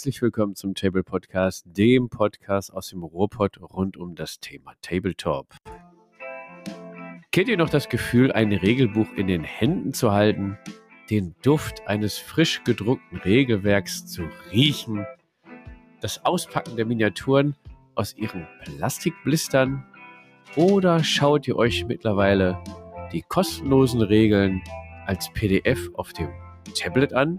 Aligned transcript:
Herzlich 0.00 0.22
willkommen 0.22 0.54
zum 0.54 0.74
Table 0.74 1.02
Podcast, 1.02 1.66
dem 1.66 2.08
Podcast 2.08 2.72
aus 2.72 2.88
dem 2.88 3.02
Ruhrpott 3.02 3.60
rund 3.60 3.98
um 3.98 4.14
das 4.14 4.40
Thema 4.40 4.72
Tabletop. 4.80 5.48
Kennt 7.30 7.48
ihr 7.48 7.58
noch 7.58 7.68
das 7.68 7.90
Gefühl, 7.90 8.32
ein 8.32 8.50
Regelbuch 8.50 9.12
in 9.14 9.26
den 9.26 9.44
Händen 9.44 9.92
zu 9.92 10.10
halten, 10.10 10.56
den 11.10 11.34
Duft 11.42 11.86
eines 11.86 12.16
frisch 12.16 12.64
gedruckten 12.64 13.18
Regelwerks 13.18 14.06
zu 14.06 14.22
riechen, 14.50 15.04
das 16.00 16.24
Auspacken 16.24 16.76
der 16.76 16.86
Miniaturen 16.86 17.54
aus 17.94 18.16
ihren 18.16 18.46
Plastikblistern 18.64 19.84
oder 20.56 21.04
schaut 21.04 21.46
ihr 21.46 21.56
euch 21.56 21.84
mittlerweile 21.84 22.58
die 23.12 23.20
kostenlosen 23.20 24.00
Regeln 24.00 24.62
als 25.04 25.30
PDF 25.34 25.90
auf 25.92 26.14
dem 26.14 26.30
Tablet 26.74 27.12
an, 27.12 27.38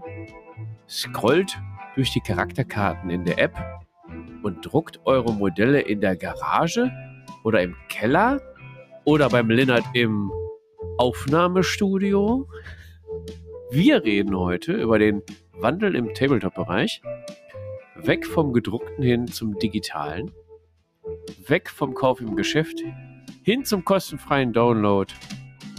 scrollt 0.88 1.58
durch 1.94 2.12
die 2.12 2.20
Charakterkarten 2.20 3.10
in 3.10 3.24
der 3.24 3.38
App 3.38 3.54
und 4.42 4.64
druckt 4.64 5.00
eure 5.04 5.32
Modelle 5.32 5.80
in 5.80 6.00
der 6.00 6.16
Garage 6.16 6.90
oder 7.44 7.62
im 7.62 7.76
Keller 7.88 8.40
oder 9.04 9.28
beim 9.28 9.50
Linnert 9.50 9.84
im 9.94 10.30
Aufnahmestudio. 10.98 12.48
Wir 13.70 14.04
reden 14.04 14.36
heute 14.36 14.72
über 14.72 14.98
den 14.98 15.22
Wandel 15.52 15.94
im 15.94 16.12
Tabletop-Bereich. 16.14 17.02
Weg 17.96 18.26
vom 18.26 18.52
gedruckten 18.52 19.02
hin 19.02 19.26
zum 19.26 19.58
digitalen. 19.58 20.30
Weg 21.46 21.70
vom 21.70 21.94
Kauf 21.94 22.20
im 22.20 22.36
Geschäft 22.36 22.80
hin 23.42 23.64
zum 23.64 23.84
kostenfreien 23.84 24.52
Download. 24.52 25.12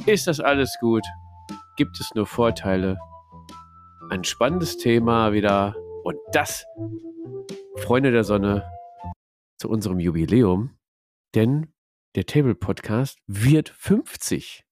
Ist 0.06 0.28
das 0.28 0.40
alles 0.40 0.76
gut? 0.80 1.06
Gibt 1.76 2.00
es 2.00 2.14
nur 2.14 2.26
Vorteile? 2.26 2.98
Ein 4.10 4.24
spannendes 4.24 4.78
Thema 4.78 5.34
wieder. 5.34 5.76
Und 6.04 6.18
das, 6.34 6.66
Freunde 7.78 8.12
der 8.12 8.26
Sonne, 8.26 8.70
zu 9.58 9.70
unserem 9.70 10.00
Jubiläum. 10.00 10.78
Denn 11.34 11.74
der 12.16 12.26
Table 12.26 12.56
Podcast 12.56 13.20
wird 13.26 13.70
50. 13.70 14.66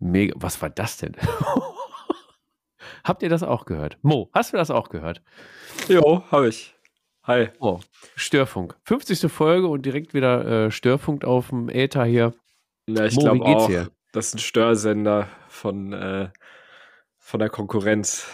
Mega. 0.00 0.34
Was 0.36 0.60
war 0.60 0.70
das 0.70 0.96
denn? 0.96 1.16
Habt 3.04 3.22
ihr 3.22 3.28
das 3.28 3.44
auch 3.44 3.64
gehört? 3.64 3.96
Mo, 4.02 4.28
hast 4.34 4.52
du 4.52 4.56
das 4.56 4.72
auch 4.72 4.88
gehört? 4.88 5.22
Jo, 5.88 6.24
habe 6.32 6.48
ich. 6.48 6.74
Hi. 7.22 7.48
Oh, 7.60 7.80
Störfunk. 8.16 8.76
50. 8.82 9.30
Folge 9.32 9.68
und 9.68 9.86
direkt 9.86 10.14
wieder 10.14 10.66
äh, 10.66 10.70
Störfunk 10.70 11.24
auf 11.24 11.48
dem 11.48 11.68
Äther 11.68 12.04
hier. 12.04 12.34
Ja, 12.88 13.04
ich 13.04 13.16
glaube 13.16 13.44
auch. 13.44 13.68
Hier? 13.68 13.90
Das 14.12 14.28
ist 14.28 14.34
ein 14.34 14.38
Störsender 14.38 15.28
von, 15.48 15.92
äh, 15.92 16.30
von 17.18 17.40
der 17.40 17.48
Konkurrenz 17.48 18.26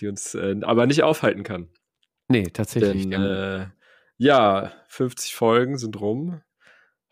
die 0.00 0.08
uns 0.08 0.34
äh, 0.34 0.56
aber 0.62 0.86
nicht 0.86 1.02
aufhalten 1.02 1.42
kann. 1.42 1.68
Nee, 2.28 2.44
tatsächlich. 2.44 3.08
Denn, 3.08 3.22
äh, 3.22 3.66
ja, 4.18 4.72
50 4.88 5.34
Folgen 5.34 5.78
sind 5.78 6.00
rum. 6.00 6.40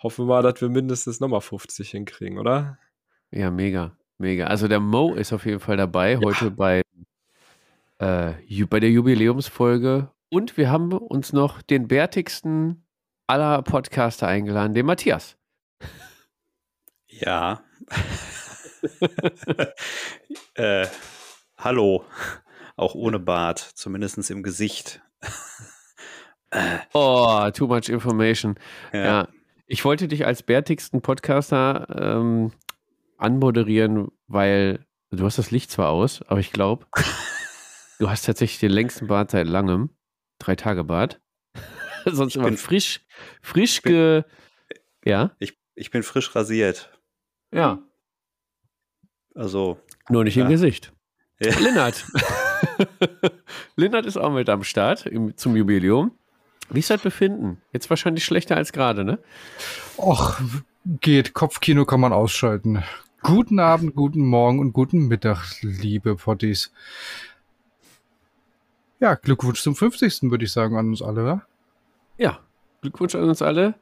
Hoffen 0.03 0.27
wir 0.27 0.35
mal, 0.35 0.43
dass 0.43 0.61
wir 0.61 0.69
mindestens 0.69 1.21
nochmal 1.21 1.41
50 1.41 1.91
hinkriegen, 1.91 2.39
oder? 2.39 2.79
Ja, 3.31 3.51
mega, 3.51 3.97
mega. 4.19 4.47
Also 4.47 4.69
der 4.69 4.81
Mo 4.81 5.15
ist 5.15 5.33
auf 5.33 5.47
jeden 5.47 5.61
Fall 5.61 5.77
dabei 5.77 6.13
ja. 6.13 6.21
heute 6.23 6.51
bei, 6.51 6.83
äh, 7.99 8.65
bei 8.69 8.81
der 8.81 8.91
Jubiläumsfolge. 8.91 10.11
Und 10.31 10.57
wir 10.57 10.71
haben 10.71 10.93
uns 10.93 11.33
noch 11.33 11.63
den 11.63 11.89
bärtigsten 11.89 12.85
aller 13.27 13.63
Podcaster 13.63 14.27
eingeladen, 14.27 14.75
den 14.75 14.87
Matthias. 14.87 15.37
Ja. 17.21 17.63
äh, 20.55 20.87
hallo. 21.57 22.05
Auch 22.77 22.95
ohne 22.95 23.21
Bart, 23.21 23.59
zumindest 23.59 24.31
im 24.31 24.43
Gesicht. 24.43 25.01
oh, 26.93 27.51
too 27.53 27.69
much 27.69 27.89
information. 27.89 28.59
Ja. 28.93 29.05
ja. 29.05 29.29
Ich 29.67 29.85
wollte 29.85 30.09
dich 30.09 30.27
als 30.27 30.43
bärtigsten 30.43 31.03
Podcaster 31.03 31.87
ähm, 31.97 32.53
anmoderieren, 33.17 34.09
weil 34.27 34.85
du 35.11 35.25
hast 35.25 35.39
das 35.39 35.53
Licht 35.53 35.71
zwar 35.71 35.91
aus, 35.91 36.21
aber 36.23 36.41
ich 36.41 36.53
glaube, 36.53 36.87
du 38.01 38.11
hast 38.11 38.27
tatsächlich 38.27 38.59
den 38.59 38.73
längsten 38.73 39.07
Bart 39.07 39.31
seit 39.31 39.47
langem. 39.47 39.91
Drei 40.39 40.57
Tage 40.57 40.83
Bart. 40.83 41.21
Sonst 42.07 42.35
ich 42.35 42.43
immer 42.43 42.57
frisch, 42.57 43.07
frisch 43.41 43.83
ge. 43.83 44.25
ja? 45.05 45.31
Ich, 45.39 45.57
ich 45.77 45.93
bin 45.93 46.03
frisch 46.03 46.35
rasiert. 46.35 46.91
Ja. 47.55 47.79
Also. 49.35 49.79
Nur 50.09 50.25
nicht 50.25 50.37
ja. 50.37 50.45
im 50.45 50.51
Gesicht. 50.51 50.93
Ja. 51.41 51.59
Lennart. 51.59 52.05
Lindert 53.77 54.07
ist 54.07 54.17
auch 54.17 54.33
mit 54.33 54.49
am 54.49 54.65
Start 54.65 55.07
im, 55.07 55.37
zum 55.37 55.57
Jubiläum. 55.57 56.13
Wie 56.71 56.81
ist 56.81 56.91
das 56.91 57.01
Befinden? 57.01 57.61
Jetzt 57.73 57.91
wahrscheinlich 57.91 58.25
schlechter 58.25 58.57
als 58.57 58.73
gerade, 58.73 59.05
ne? 59.05 59.19
Och, 59.97 60.41
geht. 61.01 61.35
Kopfkino 61.35 61.85
kann 61.85 62.01
man 62.01 62.13
ausschalten. 62.13 62.83
Guten 63.23 63.59
Abend, 63.59 63.95
guten 63.95 64.27
Morgen 64.27 64.59
und 64.59 64.73
guten 64.73 65.09
Mittag, 65.09 65.45
liebe 65.63 66.17
Potties. 66.17 66.73
Ja, 69.01 69.15
Glückwunsch 69.15 69.63
zum 69.63 69.77
50. 69.77 70.31
würde 70.31 70.45
ich 70.45 70.53
sagen 70.53 70.77
an 70.77 70.89
uns 70.89 71.03
alle, 71.03 71.23
oder? 71.23 71.47
Ja, 72.17 72.41
Glückwunsch 72.81 73.15
an 73.15 73.29
uns 73.29 73.43
alle. 73.43 73.75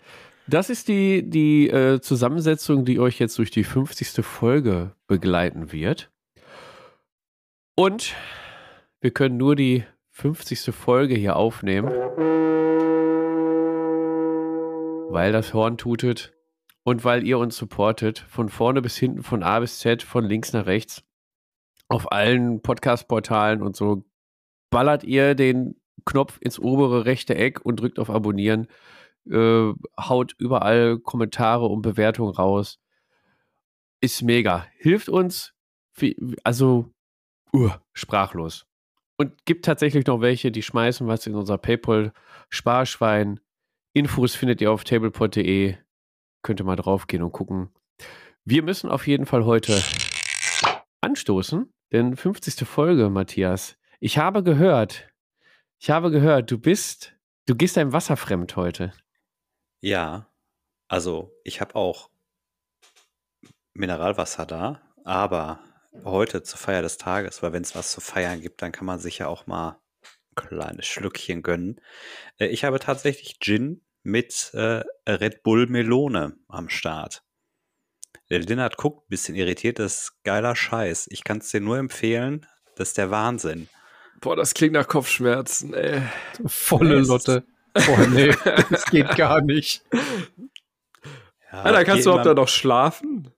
Das 0.46 0.70
ist 0.70 0.88
die, 0.88 1.28
die 1.28 1.68
äh, 1.70 2.00
Zusammensetzung, 2.00 2.84
die 2.84 2.98
euch 2.98 3.18
jetzt 3.18 3.38
durch 3.38 3.50
die 3.50 3.64
50. 3.64 4.24
Folge 4.24 4.94
begleiten 5.06 5.72
wird. 5.72 6.10
Und 7.76 8.14
wir 9.00 9.12
können 9.12 9.36
nur 9.36 9.56
die 9.56 9.84
50. 10.10 10.74
Folge 10.74 11.14
hier 11.14 11.36
aufnehmen, 11.36 11.90
weil 15.10 15.32
das 15.32 15.54
Horn 15.54 15.78
tutet 15.78 16.32
und 16.84 17.04
weil 17.04 17.26
ihr 17.26 17.38
uns 17.38 17.56
supportet, 17.56 18.18
von 18.28 18.48
vorne 18.48 18.82
bis 18.82 18.96
hinten, 18.96 19.22
von 19.22 19.42
A 19.42 19.60
bis 19.60 19.78
Z, 19.78 20.02
von 20.02 20.24
links 20.24 20.52
nach 20.52 20.66
rechts, 20.66 21.04
auf 21.88 22.10
allen 22.10 22.62
Podcast-Portalen 22.62 23.62
und 23.62 23.76
so, 23.76 24.04
ballert 24.70 25.04
ihr 25.04 25.34
den 25.34 25.76
Knopf 26.04 26.38
ins 26.40 26.58
obere 26.58 27.04
rechte 27.04 27.34
Eck 27.36 27.64
und 27.64 27.76
drückt 27.76 27.98
auf 27.98 28.10
Abonnieren, 28.10 28.66
äh, 29.30 29.72
haut 30.00 30.34
überall 30.38 30.98
Kommentare 30.98 31.66
und 31.66 31.82
Bewertungen 31.82 32.34
raus. 32.34 32.78
Ist 34.00 34.22
mega. 34.22 34.66
Hilft 34.76 35.08
uns, 35.08 35.54
also 36.42 36.92
uh, 37.54 37.70
sprachlos. 37.92 38.66
Und 39.16 39.44
gibt 39.44 39.64
tatsächlich 39.64 40.06
noch 40.06 40.20
welche, 40.20 40.50
die 40.50 40.62
schmeißen 40.62 41.06
was 41.06 41.26
in 41.26 41.34
unser 41.34 41.58
PayPal-Sparschwein. 41.58 43.40
Infos 43.92 44.34
findet 44.34 44.60
ihr 44.60 44.72
auf 44.72 44.84
tablepod.de. 44.84 45.76
Könnt 46.42 46.60
ihr 46.60 46.64
mal 46.64 46.76
draufgehen 46.76 47.22
und 47.22 47.32
gucken. 47.32 47.70
Wir 48.44 48.62
müssen 48.64 48.90
auf 48.90 49.06
jeden 49.06 49.26
Fall 49.26 49.44
heute 49.44 49.80
anstoßen, 51.00 51.72
denn 51.92 52.16
50. 52.16 52.66
Folge, 52.66 53.10
Matthias. 53.10 53.76
Ich 54.00 54.18
habe 54.18 54.42
gehört, 54.42 55.08
ich 55.78 55.90
habe 55.90 56.10
gehört, 56.10 56.50
du 56.50 56.58
bist, 56.58 57.14
du 57.46 57.54
gehst 57.54 57.78
einem 57.78 57.92
Wasser 57.92 58.16
fremd 58.16 58.56
heute. 58.56 58.92
Ja, 59.82 60.28
also 60.86 61.36
ich 61.42 61.60
habe 61.60 61.74
auch 61.74 62.08
Mineralwasser 63.74 64.46
da, 64.46 64.80
aber 65.04 65.58
heute 66.04 66.44
zur 66.44 66.58
Feier 66.58 66.82
des 66.82 66.98
Tages, 66.98 67.42
weil 67.42 67.52
wenn 67.52 67.64
es 67.64 67.74
was 67.74 67.90
zu 67.90 68.00
feiern 68.00 68.40
gibt, 68.40 68.62
dann 68.62 68.70
kann 68.70 68.86
man 68.86 69.00
sich 69.00 69.18
ja 69.18 69.26
auch 69.26 69.48
mal 69.48 69.80
ein 70.00 70.34
kleines 70.36 70.86
Schlückchen 70.86 71.42
gönnen. 71.42 71.80
Äh, 72.38 72.46
ich 72.46 72.62
habe 72.62 72.78
tatsächlich 72.78 73.40
Gin 73.40 73.84
mit 74.04 74.52
äh, 74.54 74.84
Red 75.08 75.42
Bull 75.42 75.66
Melone 75.66 76.36
am 76.46 76.68
Start. 76.68 77.24
Der 78.30 78.38
Linnert 78.38 78.76
guckt 78.76 79.06
ein 79.06 79.10
bisschen 79.10 79.34
irritiert, 79.34 79.80
das 79.80 79.94
ist 79.94 80.22
geiler 80.22 80.54
Scheiß. 80.54 81.08
Ich 81.10 81.24
kann 81.24 81.38
es 81.38 81.50
dir 81.50 81.60
nur 81.60 81.78
empfehlen, 81.78 82.46
das 82.76 82.90
ist 82.90 82.98
der 82.98 83.10
Wahnsinn. 83.10 83.68
Boah, 84.20 84.36
das 84.36 84.54
klingt 84.54 84.74
nach 84.74 84.86
Kopfschmerzen, 84.86 85.74
ey. 85.74 86.02
Volle 86.46 87.00
Lotte. 87.00 87.44
Boah, 87.74 88.06
nee, 88.08 88.34
das 88.70 88.84
geht 88.86 89.16
gar 89.16 89.40
nicht. 89.40 89.82
Ja, 91.52 91.62
Alter, 91.62 91.84
kannst 91.84 92.06
du 92.06 92.10
überhaupt 92.10 92.26
da 92.26 92.34
noch 92.34 92.48
schlafen? 92.48 93.32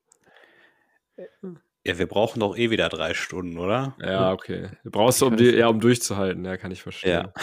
Ja, 1.86 1.98
wir 1.98 2.06
brauchen 2.06 2.40
doch 2.40 2.56
eh 2.56 2.70
wieder 2.70 2.88
drei 2.88 3.12
Stunden, 3.14 3.58
oder? 3.58 3.94
Ja, 4.00 4.32
okay. 4.32 4.70
Du 4.84 4.90
brauchst 4.90 5.20
du, 5.20 5.26
um, 5.26 5.36
die, 5.36 5.50
ja, 5.50 5.68
um 5.68 5.80
durchzuhalten, 5.80 6.44
ja, 6.44 6.56
kann 6.56 6.70
ich 6.70 6.82
verstehen. 6.82 7.10
Ja. 7.10 7.32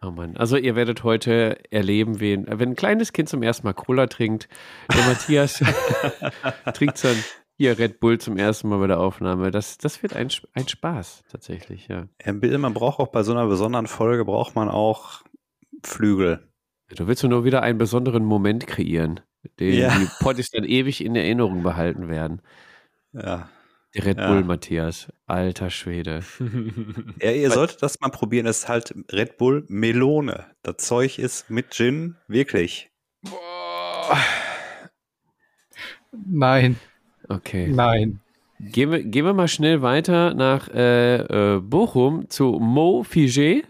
Oh 0.00 0.12
Mann. 0.12 0.36
Also 0.36 0.56
ihr 0.56 0.76
werdet 0.76 1.02
heute 1.02 1.58
erleben, 1.72 2.20
wen, 2.20 2.46
wenn 2.48 2.70
ein 2.70 2.76
kleines 2.76 3.12
Kind 3.12 3.28
zum 3.28 3.42
ersten 3.42 3.66
Mal 3.66 3.72
Cola 3.72 4.06
trinkt, 4.06 4.48
der 4.94 5.04
Matthias 5.04 5.54
trinkt 6.74 7.02
dann 7.02 7.16
hier 7.58 7.76
Red 7.76 7.98
Bull 7.98 8.18
zum 8.18 8.36
ersten 8.36 8.68
Mal 8.68 8.78
bei 8.78 8.86
der 8.86 9.00
Aufnahme. 9.00 9.50
Das, 9.50 9.78
das 9.78 10.02
wird 10.02 10.14
ein, 10.14 10.28
ein 10.54 10.68
Spaß, 10.68 11.24
tatsächlich, 11.28 11.88
ja. 11.88 12.06
Herr 12.20 12.32
Bill, 12.34 12.56
man 12.58 12.72
braucht 12.72 13.00
auch 13.00 13.08
bei 13.08 13.24
so 13.24 13.32
einer 13.32 13.46
besonderen 13.46 13.88
Folge, 13.88 14.24
braucht 14.24 14.54
man 14.54 14.68
auch 14.68 15.24
Flügel. 15.82 16.48
Du 16.96 17.08
willst 17.08 17.24
nur 17.24 17.44
wieder 17.44 17.62
einen 17.62 17.78
besonderen 17.78 18.24
Moment 18.24 18.66
kreieren. 18.66 19.20
Den 19.58 19.74
ja. 19.74 19.98
die 19.98 20.08
Potties 20.20 20.50
dann 20.50 20.64
ewig 20.64 21.04
in 21.04 21.16
Erinnerung 21.16 21.62
behalten 21.62 22.08
werden. 22.08 22.42
Ja. 23.12 23.50
Der 23.94 24.04
Red 24.04 24.18
Bull, 24.18 24.44
Matthias. 24.44 25.12
Alter 25.26 25.70
Schwede. 25.70 26.22
ja, 27.20 27.30
ihr 27.32 27.50
solltet 27.50 27.82
das 27.82 27.98
mal 28.00 28.10
probieren. 28.10 28.46
Es 28.46 28.58
ist 28.58 28.68
halt 28.68 28.94
Red 29.10 29.36
Bull 29.36 29.64
Melone. 29.68 30.46
Das 30.62 30.76
Zeug 30.76 31.18
ist 31.18 31.50
mit 31.50 31.74
Gin 31.74 32.16
wirklich. 32.28 32.90
Boah. 33.22 34.18
Nein. 36.12 36.76
Okay. 37.28 37.68
Nein. 37.68 38.20
Gehen 38.60 38.90
wir, 38.90 39.04
gehen 39.04 39.24
wir 39.24 39.34
mal 39.34 39.48
schnell 39.48 39.82
weiter 39.82 40.34
nach 40.34 40.68
äh, 40.68 41.56
äh, 41.56 41.60
Bochum 41.60 42.28
zu 42.28 42.58
Mo 42.60 43.04
Figé. 43.08 43.64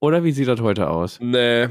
Oder 0.00 0.24
wie 0.24 0.32
sieht 0.32 0.48
das 0.48 0.60
heute 0.60 0.88
aus? 0.88 1.18
Nee, 1.20 1.68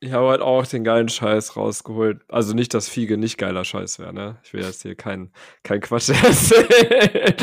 ich 0.00 0.12
habe 0.12 0.28
halt 0.28 0.40
auch 0.40 0.66
den 0.66 0.82
geilen 0.82 1.08
Scheiß 1.08 1.56
rausgeholt. 1.56 2.22
Also 2.28 2.54
nicht, 2.54 2.74
dass 2.74 2.88
Fiege 2.88 3.16
nicht 3.18 3.38
geiler 3.38 3.64
Scheiß 3.64 4.00
wäre, 4.00 4.12
ne? 4.12 4.38
Ich 4.42 4.52
will 4.52 4.62
jetzt 4.62 4.82
hier 4.82 4.96
kein, 4.96 5.32
kein 5.62 5.80
Quatsch 5.80 6.08
erzählen. 6.24 7.36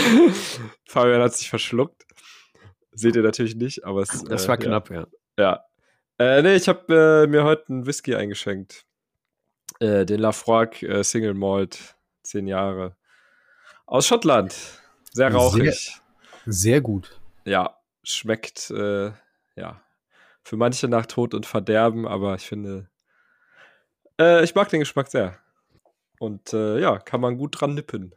Fabian 0.86 1.22
hat 1.22 1.34
sich 1.34 1.50
verschluckt. 1.50 2.06
Seht 2.92 3.16
ihr 3.16 3.24
natürlich 3.24 3.56
nicht, 3.56 3.86
aber 3.86 4.02
es. 4.02 4.24
Das 4.24 4.46
äh, 4.46 4.48
war 4.48 4.58
knapp, 4.58 4.90
ja. 4.90 5.08
Ja. 5.38 5.66
ja. 6.20 6.38
Äh, 6.38 6.42
nee, 6.42 6.56
ich 6.56 6.68
habe 6.68 7.26
äh, 7.26 7.28
mir 7.28 7.44
heute 7.44 7.68
einen 7.70 7.86
Whisky 7.86 8.16
eingeschenkt. 8.16 8.86
Äh, 9.80 10.06
den 10.06 10.20
Lafroig 10.20 10.82
äh, 10.84 11.04
Single 11.04 11.34
Malt. 11.34 11.96
Zehn 12.24 12.48
Jahre. 12.48 12.96
Aus 13.86 14.08
Schottland. 14.08 14.56
Sehr 15.12 15.34
rauchig. 15.34 15.74
Sehr, 15.74 16.54
sehr 16.54 16.82
gut. 16.82 17.20
Ja, 17.46 17.78
schmeckt, 18.04 18.72
äh, 18.72 19.12
ja, 19.56 19.82
für 20.44 20.58
manche 20.58 20.88
nach 20.88 21.06
Tod 21.06 21.34
und 21.34 21.46
Verderben, 21.46 22.08
aber 22.08 22.36
ich 22.36 22.48
finde, 22.48 22.90
äh, 24.20 24.44
ich 24.44 24.56
mag 24.56 24.70
den 24.70 24.80
Geschmack 24.80 25.10
sehr. 25.10 25.38
Und 26.20 26.54
äh, 26.54 26.80
ja, 26.80 26.98
kann 26.98 27.22
man 27.22 27.38
gut 27.38 27.60
dran 27.60 27.76
nippen. 27.76 28.16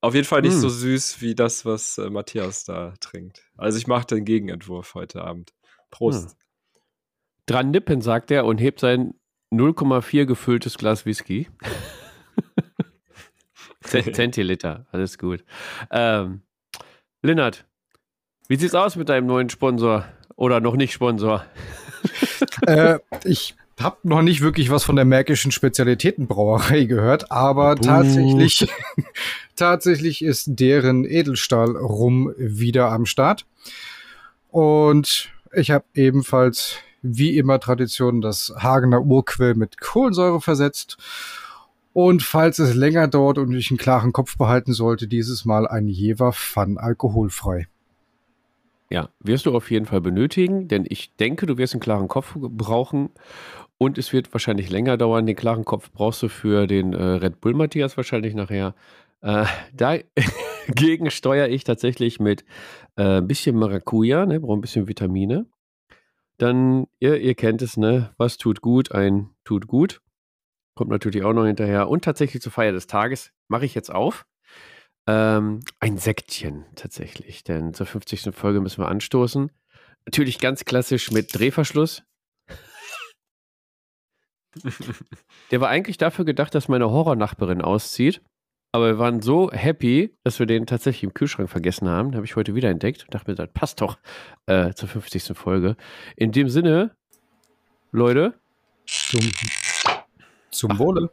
Auf 0.00 0.14
jeden 0.14 0.26
Fall 0.26 0.42
nicht 0.42 0.56
mm. 0.56 0.60
so 0.60 0.68
süß 0.68 1.20
wie 1.20 1.34
das, 1.34 1.64
was 1.64 1.98
äh, 1.98 2.08
Matthias 2.10 2.64
da 2.64 2.94
trinkt. 3.00 3.42
Also 3.56 3.78
ich 3.78 3.86
mache 3.86 4.06
den 4.06 4.24
Gegenentwurf 4.24 4.94
heute 4.94 5.22
Abend. 5.22 5.52
Prost. 5.90 6.30
Hm. 6.30 6.36
Dran 7.46 7.70
nippen, 7.70 8.00
sagt 8.00 8.30
er 8.30 8.44
und 8.46 8.58
hebt 8.58 8.80
sein 8.80 9.14
0,4 9.52 10.24
gefülltes 10.24 10.78
Glas 10.78 11.04
Whisky. 11.04 11.48
Zentiliter, 14.12 14.86
alles 14.92 15.18
gut. 15.18 15.44
Ähm, 15.90 16.42
Linnert, 17.22 17.66
wie 18.48 18.56
sieht's 18.56 18.74
aus 18.74 18.96
mit 18.96 19.08
deinem 19.08 19.26
neuen 19.26 19.50
Sponsor? 19.50 20.06
Oder 20.36 20.60
noch 20.60 20.76
nicht 20.76 20.92
Sponsor? 20.92 21.44
äh, 22.66 22.98
ich 23.24 23.54
habe 23.78 23.98
noch 24.02 24.22
nicht 24.22 24.40
wirklich 24.40 24.70
was 24.70 24.84
von 24.84 24.96
der 24.96 25.04
Märkischen 25.04 25.52
Spezialitätenbrauerei 25.52 26.84
gehört, 26.84 27.30
aber 27.30 27.74
Buh. 27.74 27.82
tatsächlich, 27.82 28.66
tatsächlich 29.56 30.22
ist 30.22 30.46
deren 30.48 31.04
Edelstahl 31.04 31.76
rum 31.76 32.32
wieder 32.36 32.90
am 32.90 33.06
Start. 33.06 33.46
Und 34.50 35.30
ich 35.52 35.70
habe 35.70 35.84
ebenfalls 35.94 36.76
wie 37.02 37.38
immer 37.38 37.60
Tradition 37.60 38.20
das 38.20 38.52
Hagener 38.58 39.02
Urquell 39.02 39.54
mit 39.54 39.80
Kohlensäure 39.80 40.40
versetzt. 40.40 40.96
Und 41.92 42.22
falls 42.22 42.58
es 42.58 42.74
länger 42.74 43.08
dauert 43.08 43.38
und 43.38 43.52
ich 43.52 43.70
einen 43.70 43.78
klaren 43.78 44.12
Kopf 44.12 44.36
behalten 44.36 44.72
sollte, 44.72 45.08
dieses 45.08 45.44
Mal 45.44 45.66
ein 45.66 45.88
Jever 45.88 46.32
Fun 46.32 46.78
alkoholfrei. 46.78 47.66
Ja, 48.90 49.08
wirst 49.20 49.46
du 49.46 49.54
auf 49.54 49.70
jeden 49.70 49.86
Fall 49.86 50.00
benötigen, 50.00 50.68
denn 50.68 50.84
ich 50.88 51.14
denke, 51.16 51.46
du 51.46 51.58
wirst 51.58 51.74
einen 51.74 51.80
klaren 51.80 52.08
Kopf 52.08 52.34
brauchen 52.36 53.10
und 53.78 53.98
es 53.98 54.12
wird 54.12 54.32
wahrscheinlich 54.32 54.68
länger 54.68 54.96
dauern. 54.96 55.26
Den 55.26 55.36
klaren 55.36 55.64
Kopf 55.64 55.90
brauchst 55.92 56.22
du 56.22 56.28
für 56.28 56.66
den 56.66 56.92
äh, 56.92 57.02
Red 57.02 57.40
Bull 57.40 57.54
Matthias 57.54 57.96
wahrscheinlich 57.96 58.34
nachher. 58.34 58.74
Äh, 59.22 59.46
dagegen 59.72 61.10
steuere 61.10 61.48
ich 61.48 61.64
tatsächlich 61.64 62.20
mit 62.20 62.44
äh, 62.96 63.18
ein 63.18 63.28
bisschen 63.28 63.56
Maracuja, 63.56 64.26
ne, 64.26 64.40
brauche 64.40 64.58
ein 64.58 64.60
bisschen 64.60 64.88
Vitamine. 64.88 65.46
Dann, 66.38 66.86
ihr, 67.00 67.20
ihr 67.20 67.34
kennt 67.34 67.62
es, 67.62 67.76
ne? 67.76 68.10
Was 68.16 68.38
tut 68.38 68.60
gut? 68.60 68.92
Ein 68.92 69.30
tut 69.44 69.66
gut. 69.66 70.00
Kommt 70.74 70.90
natürlich 70.90 71.24
auch 71.24 71.32
noch 71.32 71.46
hinterher. 71.46 71.88
Und 71.88 72.04
tatsächlich 72.04 72.42
zur 72.42 72.52
Feier 72.52 72.72
des 72.72 72.86
Tages 72.86 73.32
mache 73.48 73.64
ich 73.64 73.74
jetzt 73.74 73.90
auf. 73.90 74.24
Ähm, 75.06 75.60
ein 75.80 75.98
Sektchen 75.98 76.66
tatsächlich, 76.76 77.42
denn 77.42 77.74
zur 77.74 77.86
50. 77.86 78.34
Folge 78.34 78.60
müssen 78.60 78.82
wir 78.82 78.88
anstoßen. 78.88 79.50
Natürlich 80.06 80.38
ganz 80.38 80.64
klassisch 80.64 81.10
mit 81.10 81.36
Drehverschluss. 81.36 82.02
Der 85.50 85.60
war 85.60 85.68
eigentlich 85.68 85.98
dafür 85.98 86.24
gedacht, 86.24 86.54
dass 86.54 86.68
meine 86.68 86.90
Horrornachbarin 86.90 87.62
auszieht. 87.62 88.22
Aber 88.72 88.86
wir 88.86 88.98
waren 88.98 89.20
so 89.20 89.50
happy, 89.50 90.16
dass 90.22 90.38
wir 90.38 90.46
den 90.46 90.66
tatsächlich 90.66 91.02
im 91.02 91.14
Kühlschrank 91.14 91.50
vergessen 91.50 91.88
haben. 91.88 92.12
Den 92.12 92.16
habe 92.16 92.26
ich 92.26 92.36
heute 92.36 92.54
wieder 92.54 92.70
entdeckt 92.70 93.02
und 93.02 93.14
dachte 93.14 93.30
mir, 93.30 93.34
das 93.34 93.52
passt 93.52 93.80
doch 93.80 93.98
äh, 94.46 94.72
zur 94.74 94.88
50. 94.88 95.36
Folge. 95.36 95.76
In 96.16 96.30
dem 96.30 96.48
Sinne, 96.48 96.94
Leute. 97.90 98.34
Zum, 98.86 99.20
zum 100.50 100.78
Wohle. 100.78 101.10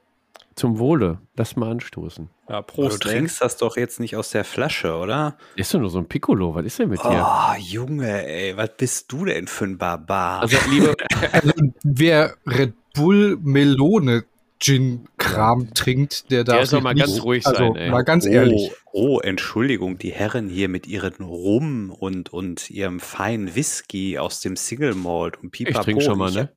Zum 0.56 0.80
Wohle. 0.80 1.20
Lass 1.36 1.56
mal 1.56 1.70
anstoßen. 1.70 2.30
Ja, 2.50 2.64
Prost. 2.64 3.06
Du 3.06 3.10
trinkst 3.10 3.42
das 3.42 3.58
doch 3.58 3.78
jetzt 3.78 4.00
nicht 4.00 4.16
aus 4.16 4.32
der 4.32 4.44
Flasche, 4.44 4.96
oder? 4.96 5.38
Ist 5.56 5.74
doch 5.74 5.80
nur 5.80 5.92
so 5.92 6.00
ein 6.00 6.08
Piccolo. 6.08 6.56
Was 6.56 6.66
ist 6.66 6.80
denn 6.80 6.90
mit 6.90 7.04
dir? 7.04 7.26
Oh, 7.28 7.56
Junge, 7.60 8.26
ey. 8.26 8.58
Was 8.58 8.72
bist 8.76 9.12
du 9.12 9.26
denn 9.26 9.48
für 9.48 9.66
ein 9.66 9.78
Barbar? 9.78 10.42
Also, 10.42 10.58
liebe, 10.72 10.96
also, 11.32 11.52
wer 11.84 12.34
Red 12.48 12.74
Bull 12.96 13.38
Melone 13.40 14.24
Gin-Kram 14.60 15.74
trinkt, 15.76 16.32
der 16.32 16.44
darf 16.44 16.58
der 16.58 16.66
soll 16.66 16.82
mal 16.82 16.94
nicht, 16.94 17.06
ganz 17.06 17.22
ruhig 17.22 17.46
also, 17.46 17.60
sein. 17.60 17.76
Ey. 17.76 17.92
Mal 17.92 18.04
ganz 18.04 18.26
ehrlich. 18.26 18.72
Oh, 18.86 19.18
oh, 19.18 19.20
Entschuldigung, 19.20 20.00
die 20.00 20.12
Herren 20.12 20.50
hier 20.50 20.70
mit 20.70 20.88
ihren 20.88 21.24
Rum 21.24 21.92
und, 21.92 22.34
und 22.34 22.70
ihrem 22.72 23.00
feinen 23.00 23.56
Whisky 23.56 24.18
aus 24.18 24.40
dem 24.42 24.56
Single 24.56 24.96
Malt 24.96 25.38
und 25.38 25.52
Pipapo. 25.52 25.80
Ich 25.80 25.84
trinke 25.84 26.02
schon 26.02 26.18
mal, 26.18 26.32
ne? 26.32 26.52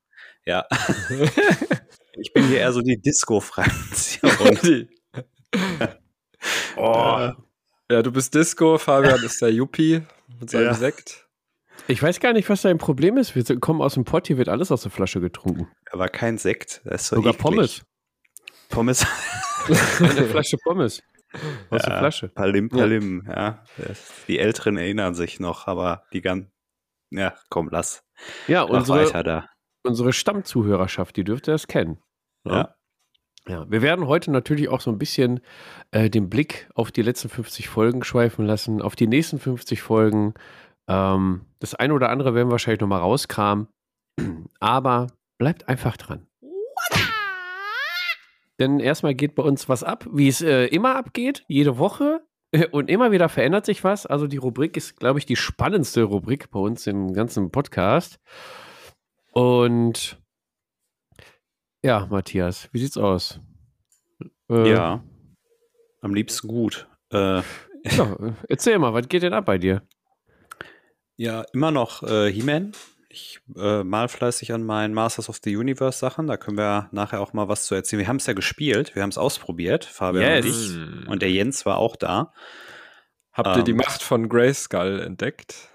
Ja. 0.46 0.66
Ich 2.20 2.32
bin 2.34 2.46
hier 2.46 2.58
eher 2.58 2.72
so 2.72 2.82
die 2.82 3.00
Disco-Fraktion. 3.00 4.30
oh. 6.76 7.30
Ja, 7.90 8.02
du 8.02 8.12
bist 8.12 8.34
Disco, 8.34 8.76
Fabian 8.78 9.22
ist 9.24 9.40
der 9.40 9.52
Yuppie 9.52 10.02
mit 10.38 10.50
seinem 10.50 10.66
ja. 10.66 10.74
Sekt. 10.74 11.26
Ich 11.88 12.02
weiß 12.02 12.20
gar 12.20 12.34
nicht, 12.34 12.48
was 12.50 12.62
dein 12.62 12.78
Problem 12.78 13.16
ist. 13.16 13.34
Wir 13.34 13.58
kommen 13.58 13.80
aus 13.80 13.94
dem 13.94 14.04
Pott, 14.04 14.26
hier 14.26 14.36
wird 14.36 14.48
alles 14.48 14.70
aus 14.70 14.82
der 14.82 14.90
Flasche 14.90 15.20
getrunken. 15.20 15.68
Aber 15.90 16.08
kein 16.08 16.36
Sekt. 16.36 16.82
Das 16.84 17.02
ist 17.02 17.08
so 17.08 17.16
Sogar 17.16 17.32
eklig. 17.32 17.42
Pommes. 17.42 17.82
Pommes. 18.68 19.06
Eine 19.98 20.26
Flasche 20.26 20.58
Pommes. 20.58 21.02
Aus 21.70 21.82
ja, 21.82 21.88
der 21.88 21.98
Flasche. 21.98 22.28
Palim, 22.28 22.68
Palim, 22.68 23.24
ja. 23.26 23.64
ja. 23.78 23.84
Die 24.28 24.38
Älteren 24.38 24.76
erinnern 24.76 25.14
sich 25.14 25.40
noch, 25.40 25.66
aber 25.66 26.04
die 26.12 26.20
ganzen. 26.20 26.52
Ja, 27.10 27.34
komm, 27.48 27.70
lass. 27.72 28.04
Ja, 28.46 28.62
unsere, 28.62 29.44
unsere 29.82 30.12
Stammzuhörerschaft, 30.12 31.16
die 31.16 31.24
dürfte 31.24 31.50
das 31.50 31.66
kennen. 31.66 31.98
Ja. 32.44 32.54
ja. 32.54 32.74
Ja, 33.48 33.68
wir 33.70 33.82
werden 33.82 34.06
heute 34.06 34.30
natürlich 34.30 34.68
auch 34.68 34.80
so 34.80 34.90
ein 34.90 34.98
bisschen 34.98 35.40
äh, 35.90 36.10
den 36.10 36.28
Blick 36.28 36.68
auf 36.74 36.92
die 36.92 37.02
letzten 37.02 37.28
50 37.30 37.68
Folgen 37.68 38.04
schweifen 38.04 38.44
lassen, 38.44 38.82
auf 38.82 38.94
die 38.96 39.06
nächsten 39.06 39.38
50 39.38 39.80
Folgen. 39.82 40.34
Ähm, 40.86 41.46
das 41.58 41.74
eine 41.74 41.94
oder 41.94 42.10
andere 42.10 42.34
werden 42.34 42.48
wir 42.48 42.52
wahrscheinlich 42.52 42.80
nochmal 42.80 43.00
rauskramen. 43.00 43.68
Aber 44.60 45.08
bleibt 45.38 45.68
einfach 45.68 45.96
dran. 45.96 46.26
Denn 48.60 48.78
erstmal 48.78 49.14
geht 49.14 49.34
bei 49.34 49.42
uns 49.42 49.70
was 49.70 49.82
ab, 49.82 50.06
wie 50.12 50.28
es 50.28 50.42
äh, 50.42 50.66
immer 50.66 50.96
abgeht, 50.96 51.44
jede 51.48 51.78
Woche. 51.78 52.20
Und 52.72 52.90
immer 52.90 53.10
wieder 53.10 53.28
verändert 53.28 53.64
sich 53.64 53.84
was. 53.84 54.06
Also 54.06 54.26
die 54.26 54.36
Rubrik 54.36 54.76
ist, 54.76 54.98
glaube 54.98 55.18
ich, 55.18 55.24
die 55.24 55.36
spannendste 55.36 56.02
Rubrik 56.02 56.50
bei 56.50 56.58
uns 56.58 56.86
im 56.86 57.14
ganzen 57.14 57.50
Podcast. 57.50 58.20
Und 59.32 60.20
ja, 61.82 62.06
Matthias, 62.10 62.68
wie 62.72 62.78
sieht's 62.78 62.96
aus? 62.96 63.40
Äh, 64.48 64.70
ja, 64.70 65.02
am 66.00 66.14
liebsten 66.14 66.48
gut. 66.48 66.88
Äh, 67.12 67.42
ja, 67.84 68.16
erzähl 68.48 68.78
mal, 68.78 68.92
was 68.92 69.08
geht 69.08 69.22
denn 69.22 69.32
ab 69.32 69.46
bei 69.46 69.58
dir? 69.58 69.82
Ja, 71.16 71.44
immer 71.52 71.70
noch 71.70 72.02
äh, 72.02 72.32
He-Man. 72.32 72.72
Ich 73.12 73.40
äh, 73.56 73.82
mal 73.82 74.08
fleißig 74.08 74.52
an 74.52 74.62
meinen 74.62 74.94
Masters 74.94 75.28
of 75.28 75.40
the 75.42 75.56
Universe 75.56 75.98
Sachen. 75.98 76.28
Da 76.28 76.36
können 76.36 76.56
wir 76.56 76.88
nachher 76.92 77.20
auch 77.20 77.32
mal 77.32 77.48
was 77.48 77.66
zu 77.66 77.74
erzählen. 77.74 78.00
Wir 78.00 78.08
haben 78.08 78.16
es 78.16 78.26
ja 78.26 78.34
gespielt, 78.34 78.94
wir 78.94 79.02
haben 79.02 79.10
es 79.10 79.18
ausprobiert, 79.18 79.84
Fabian 79.84 80.44
yes. 80.44 80.46
und 80.46 80.50
ich. 80.50 81.08
Und 81.08 81.22
der 81.22 81.30
Jens 81.32 81.66
war 81.66 81.78
auch 81.78 81.96
da. 81.96 82.32
Habt 83.32 83.48
ähm, 83.48 83.58
ihr 83.58 83.64
die 83.64 83.70
ähm, 83.72 83.78
Macht 83.78 84.02
von 84.02 84.28
Grayskull 84.28 85.00
entdeckt? 85.00 85.68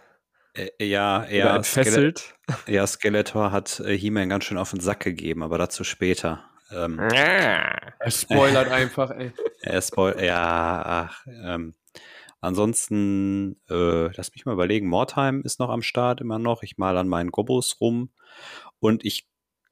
Äh, 0.56 0.86
ja, 0.86 1.24
er 1.24 1.56
entfesselt. 1.56 2.36
ja, 2.68 2.86
Skeletor 2.88 3.52
hat 3.52 3.80
äh, 3.82 3.98
He-Man 3.98 4.30
ganz 4.30 4.46
schön 4.46 4.58
auf 4.58 4.72
den 4.72 4.80
Sack 4.80 5.02
gegeben, 5.02 5.44
aber 5.44 5.58
dazu 5.58 5.84
später. 5.84 6.44
Ähm, 6.72 7.00
er 7.00 7.94
spoilert 8.08 8.70
einfach, 8.70 9.12
ey. 9.12 9.32
Er 9.62 9.82
spoilert, 9.82 10.22
ja, 10.22 10.84
ach, 10.86 11.26
ähm, 11.28 11.74
ansonsten, 12.40 13.60
äh, 13.70 14.16
lass 14.16 14.32
mich 14.34 14.46
mal 14.46 14.54
überlegen, 14.54 14.88
Mordheim 14.88 15.42
ist 15.44 15.60
noch 15.60 15.70
am 15.70 15.82
Start 15.82 16.22
immer 16.22 16.40
noch. 16.40 16.62
Ich 16.64 16.78
mal 16.78 16.98
an 16.98 17.08
meinen 17.08 17.32
Gobos 17.32 17.78
rum 17.82 18.12
und 18.80 19.04
ich, 19.06 19.28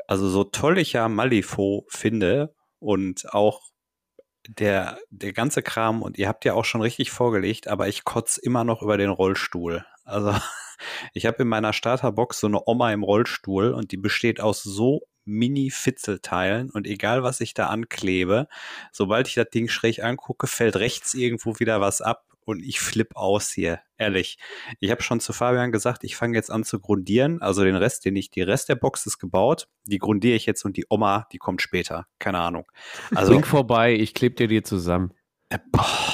also 0.08 0.30
so 0.30 0.44
toll 0.44 0.80
ich 0.80 0.94
ja 0.94 1.10
Malifo 1.10 1.86
finde 1.90 2.56
und 2.80 3.34
auch 3.34 3.62
der, 4.48 4.98
der 5.10 5.34
ganze 5.34 5.62
Kram 5.62 6.02
und 6.02 6.18
ihr 6.18 6.28
habt 6.28 6.44
ja 6.46 6.54
auch 6.54 6.66
schon 6.66 6.82
richtig 6.82 7.12
vorgelegt, 7.12 7.68
aber 7.68 7.88
ich 7.88 8.04
kotze 8.04 8.42
immer 8.42 8.64
noch 8.64 8.82
über 8.82 8.98
den 8.98 9.10
Rollstuhl. 9.10 9.86
Also 10.04 10.34
ich 11.14 11.26
habe 11.26 11.44
in 11.44 11.48
meiner 11.48 11.74
Starterbox 11.74 12.40
so 12.40 12.48
eine 12.48 12.62
Oma 12.66 12.92
im 12.92 13.04
Rollstuhl 13.04 13.72
und 13.72 13.92
die 13.92 13.98
besteht 13.98 14.42
aus 14.42 14.64
so 14.64 15.02
Mini-Fitzelteilen 15.26 16.70
und 16.70 16.86
egal 16.86 17.24
was 17.24 17.40
ich 17.40 17.54
da 17.54 17.68
anklebe, 17.68 18.48
sobald 18.92 19.28
ich 19.28 19.36
das 19.36 19.50
Ding 19.50 19.70
schräg 19.70 20.04
angucke, 20.04 20.48
fällt 20.48 20.76
rechts 20.76 21.14
irgendwo 21.14 21.60
wieder 21.60 21.80
was 21.80 22.02
ab 22.02 22.26
und 22.46 22.62
ich 22.62 22.82
flipp 22.82 23.16
aus 23.16 23.52
hier, 23.52 23.80
ehrlich. 23.98 24.38
Ich 24.80 24.92
habe 24.92 25.02
schon 25.02 25.20
zu 25.20 25.32
Fabian 25.34 25.72
gesagt, 25.72 26.04
ich 26.04 26.16
fange 26.16 26.36
jetzt 26.36 26.52
an 26.52 26.64
zu 26.64 26.80
grundieren, 26.80 27.42
also 27.42 27.64
den 27.64 27.76
Rest, 27.76 28.06
den 28.06 28.16
ich, 28.16 28.32
die 28.32 28.42
Rest 28.42 28.70
der 28.70 28.76
Box 28.76 29.06
ist 29.06 29.18
gebaut, 29.18 29.68
die 29.86 29.98
grundiere 29.98 30.36
ich 30.36 30.46
jetzt 30.46 30.66
und 30.66 30.78
die 30.78 30.86
Oma, 30.90 31.28
die 31.32 31.38
kommt 31.38 31.62
später, 31.62 32.08
keine 32.20 32.40
Ahnung. 32.40 32.66
Also 33.16 33.32
Bring 33.32 33.46
vorbei, 33.46 33.94
ich 33.94 34.14
klebe 34.14 34.36
dir 34.36 34.48
die 34.48 34.64
zusammen. 34.64 35.14
Äh, 35.50 35.60
boah, 35.72 36.13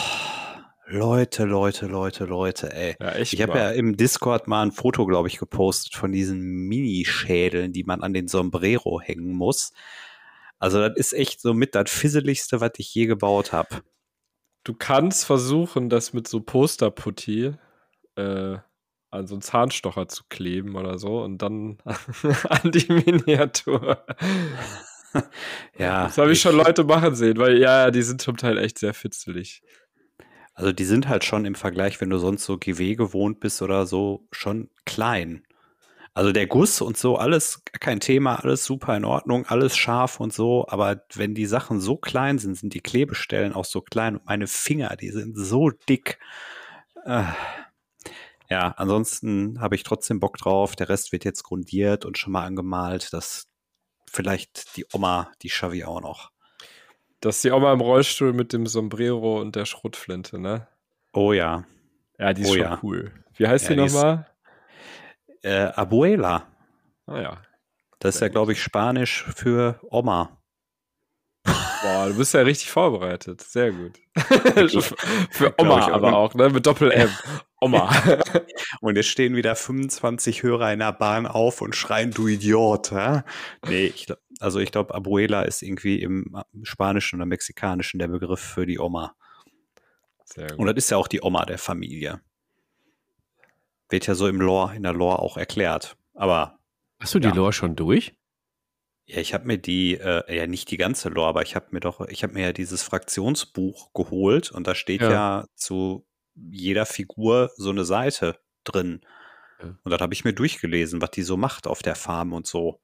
Leute, 0.92 1.46
Leute, 1.46 1.86
Leute, 1.86 2.26
Leute, 2.26 2.74
ey. 2.74 2.96
Ja, 3.00 3.12
echt 3.12 3.34
Ich 3.34 3.42
habe 3.44 3.60
ja 3.60 3.70
im 3.70 3.96
Discord 3.96 4.48
mal 4.48 4.64
ein 4.64 4.72
Foto, 4.72 5.06
glaube 5.06 5.28
ich, 5.28 5.38
gepostet 5.38 5.94
von 5.94 6.12
diesen 6.12 6.40
Minischädeln, 6.68 7.72
die 7.72 7.84
man 7.84 8.02
an 8.02 8.14
den 8.14 8.28
Sombrero 8.28 9.00
hängen 9.00 9.34
muss. 9.34 9.72
Also 10.58 10.80
das 10.80 10.98
ist 10.98 11.14
echt 11.14 11.42
so 11.42 11.54
mit 11.54 11.76
das 11.76 11.92
Fisseligste, 11.92 12.60
was 12.60 12.72
ich 12.78 12.94
je 12.96 13.06
gebaut 13.06 13.54
habe. 13.54 13.84
Du 14.64 14.74
kannst 14.74 15.26
versuchen, 15.26 15.90
das 15.90 16.14
mit 16.14 16.28
so 16.28 16.42
Posterputty 16.42 17.54
äh, 18.16 18.58
an 19.12 19.28
so 19.28 19.36
einen 19.36 19.42
Zahnstocher 19.42 20.08
zu 20.08 20.24
kleben 20.28 20.76
oder 20.76 20.98
so 20.98 21.22
und 21.22 21.38
dann 21.40 21.78
an 22.50 22.72
die 22.72 22.92
Miniatur. 22.92 24.06
Ja, 25.76 26.04
Das 26.04 26.20
habe 26.20 26.34
ich 26.34 26.40
schon 26.40 26.56
Leute 26.56 26.84
machen 26.84 27.16
sehen, 27.16 27.38
weil 27.38 27.58
ja, 27.58 27.86
ja, 27.86 27.90
die 27.90 28.04
sind 28.04 28.22
zum 28.22 28.38
Teil 28.38 28.60
echt 28.60 28.78
sehr 28.78 28.94
fitzelig. 28.94 29.64
Also 30.60 30.74
die 30.74 30.84
sind 30.84 31.08
halt 31.08 31.24
schon 31.24 31.46
im 31.46 31.56
Vergleich, 31.56 32.02
wenn 32.02 32.10
du 32.10 32.18
sonst 32.18 32.44
so 32.44 32.58
GW 32.58 32.96
gewohnt 32.96 33.40
bist 33.40 33.62
oder 33.62 33.86
so, 33.86 34.28
schon 34.34 34.70
klein. 34.86 35.42
Also 36.14 36.34
der 36.34 36.48
Guss 36.48 36.82
und 36.82 36.98
so, 36.98 37.16
alles 37.16 37.64
kein 37.80 38.02
Thema, 38.02 38.36
alles 38.36 38.66
super 38.66 38.98
in 38.98 39.06
Ordnung, 39.06 39.46
alles 39.46 39.78
scharf 39.78 40.20
und 40.20 40.34
so, 40.34 40.68
aber 40.68 41.06
wenn 41.14 41.34
die 41.34 41.46
Sachen 41.46 41.80
so 41.80 41.96
klein 41.96 42.40
sind, 42.40 42.56
sind 42.56 42.74
die 42.74 42.82
Klebestellen 42.82 43.54
auch 43.54 43.64
so 43.64 43.80
klein 43.80 44.18
und 44.18 44.26
meine 44.26 44.48
Finger, 44.48 44.98
die 44.98 45.12
sind 45.12 45.38
so 45.38 45.70
dick. 45.70 46.20
Äh, 47.06 47.24
ja, 48.50 48.74
ansonsten 48.76 49.62
habe 49.62 49.76
ich 49.76 49.84
trotzdem 49.84 50.20
Bock 50.20 50.36
drauf. 50.40 50.76
Der 50.76 50.90
Rest 50.90 51.14
wird 51.14 51.24
jetzt 51.24 51.44
grundiert 51.44 52.04
und 52.04 52.18
schon 52.18 52.34
mal 52.34 52.44
angemalt. 52.44 53.14
Das 53.14 53.48
vielleicht 54.12 54.76
die 54.76 54.86
Oma, 54.92 55.32
die 55.42 55.48
ich 55.48 55.86
auch 55.86 56.02
noch. 56.02 56.32
Das 57.22 57.38
ist 57.38 57.44
die 57.44 57.52
Oma 57.52 57.74
im 57.74 57.82
Rollstuhl 57.82 58.34
mit 58.34 58.54
dem 58.54 58.66
Sombrero 58.66 59.42
und 59.42 59.56
der 59.56 59.66
Schrotflinte, 59.66 60.40
ne? 60.40 60.68
Oh 61.14 61.34
ja. 61.34 61.66
Ja, 62.18 62.34
die 62.34 62.42
ist 62.44 62.50
Oh 62.50 62.54
schon 62.54 62.62
ja. 62.62 62.80
cool. 62.84 63.12
Wie 63.36 63.48
heißt 63.48 63.70
Ja, 63.70 63.76
die 63.76 63.82
nochmal? 63.82 64.26
Äh, 65.42 65.72
Abuela. 65.76 66.48
Ah 67.06 67.20
ja. 67.22 67.42
Das 68.00 68.16
ist 68.16 68.22
ja, 68.22 68.30
glaube 68.30 68.54
ich, 68.54 68.64
Spanisch 68.64 69.26
für 69.36 69.80
Oma. 69.90 70.39
Boah, 71.82 72.08
du 72.10 72.16
bist 72.16 72.34
ja 72.34 72.42
richtig 72.42 72.70
vorbereitet. 72.72 73.42
Sehr 73.42 73.72
gut. 73.72 73.98
Für 75.32 75.54
Oma 75.58 75.86
auch, 75.86 75.92
aber 75.92 76.12
ne? 76.12 76.18
auch, 76.18 76.34
ne? 76.34 76.50
Mit 76.50 76.66
Doppel-M. 76.66 77.10
Oma. 77.62 77.90
Und 78.82 78.96
jetzt 78.98 79.08
stehen 79.08 79.36
wieder 79.36 79.56
25 79.56 80.44
Hörer 80.44 80.74
in 80.74 80.80
der 80.80 80.92
Bahn 80.94 81.26
auf 81.26 81.62
und 81.62 81.76
schreien, 81.76 82.12
du 82.12 82.28
Idiot. 82.28 82.92
Hä? 82.92 83.22
Nee, 83.68 83.88
ich, 83.88 84.06
glaub- 84.06 84.20
also 84.40 84.60
ich 84.60 84.72
glaube, 84.72 84.94
Abuela 84.96 85.42
ist 85.44 85.62
irgendwie 85.62 86.02
im 86.02 86.36
Spanischen 86.64 87.18
oder 87.18 87.26
Mexikanischen 87.26 88.00
der 88.00 88.08
Begriff 88.08 88.40
für 88.40 88.66
die 88.66 88.80
Oma. 88.80 89.14
Sehr 90.26 90.52
Und 90.52 90.68
gut. 90.68 90.70
das 90.70 90.86
ist 90.86 90.92
ja 90.92 90.98
auch 90.98 91.08
die 91.10 91.22
Oma 91.22 91.46
der 91.46 91.58
Familie. 91.58 92.22
Wird 93.90 94.08
ja 94.08 94.16
so 94.16 94.28
im 94.28 94.40
Lore, 94.40 94.76
in 94.76 94.84
der 94.84 94.94
Lore 94.94 95.20
auch 95.20 95.36
erklärt. 95.38 95.98
Aber 96.14 96.60
Hast 97.02 97.14
du 97.16 97.20
die 97.20 97.28
Ja. 97.30 97.34
Lore 97.34 97.54
schon 97.54 97.76
durch? 97.76 98.14
Ja, 99.12 99.20
ich 99.20 99.34
habe 99.34 99.46
mir 99.48 99.58
die, 99.58 99.96
äh, 99.96 100.24
ja 100.36 100.46
nicht 100.48 100.70
die 100.72 100.78
ganze 100.78 101.10
Lore, 101.10 101.28
aber 101.30 101.42
ich 101.42 101.56
habe 101.56 101.68
mir 101.72 101.80
doch, 101.80 102.08
ich 102.08 102.24
habe 102.24 102.34
mir 102.34 102.44
ja 102.44 102.54
dieses 102.54 102.84
Fraktionsbuch 102.84 103.92
geholt 103.94 104.52
und 104.52 104.68
da 104.68 104.76
steht 104.76 105.02
Ja. 105.02 105.12
ja, 105.12 105.46
zu 105.56 106.06
jeder 106.36 106.86
Figur 106.86 107.52
so 107.58 107.70
eine 107.72 107.86
Seite 107.86 108.38
drin. 108.64 109.02
Ja. 109.62 109.76
Und 109.84 109.92
das 109.92 110.00
habe 110.00 110.14
ich 110.14 110.24
mir 110.24 110.34
durchgelesen, 110.34 111.02
was 111.02 111.12
die 111.12 111.24
so 111.24 111.38
macht 111.38 111.68
auf 111.68 111.82
der 111.82 111.96
Farm 111.96 112.34
und 112.34 112.48
so. 112.48 112.80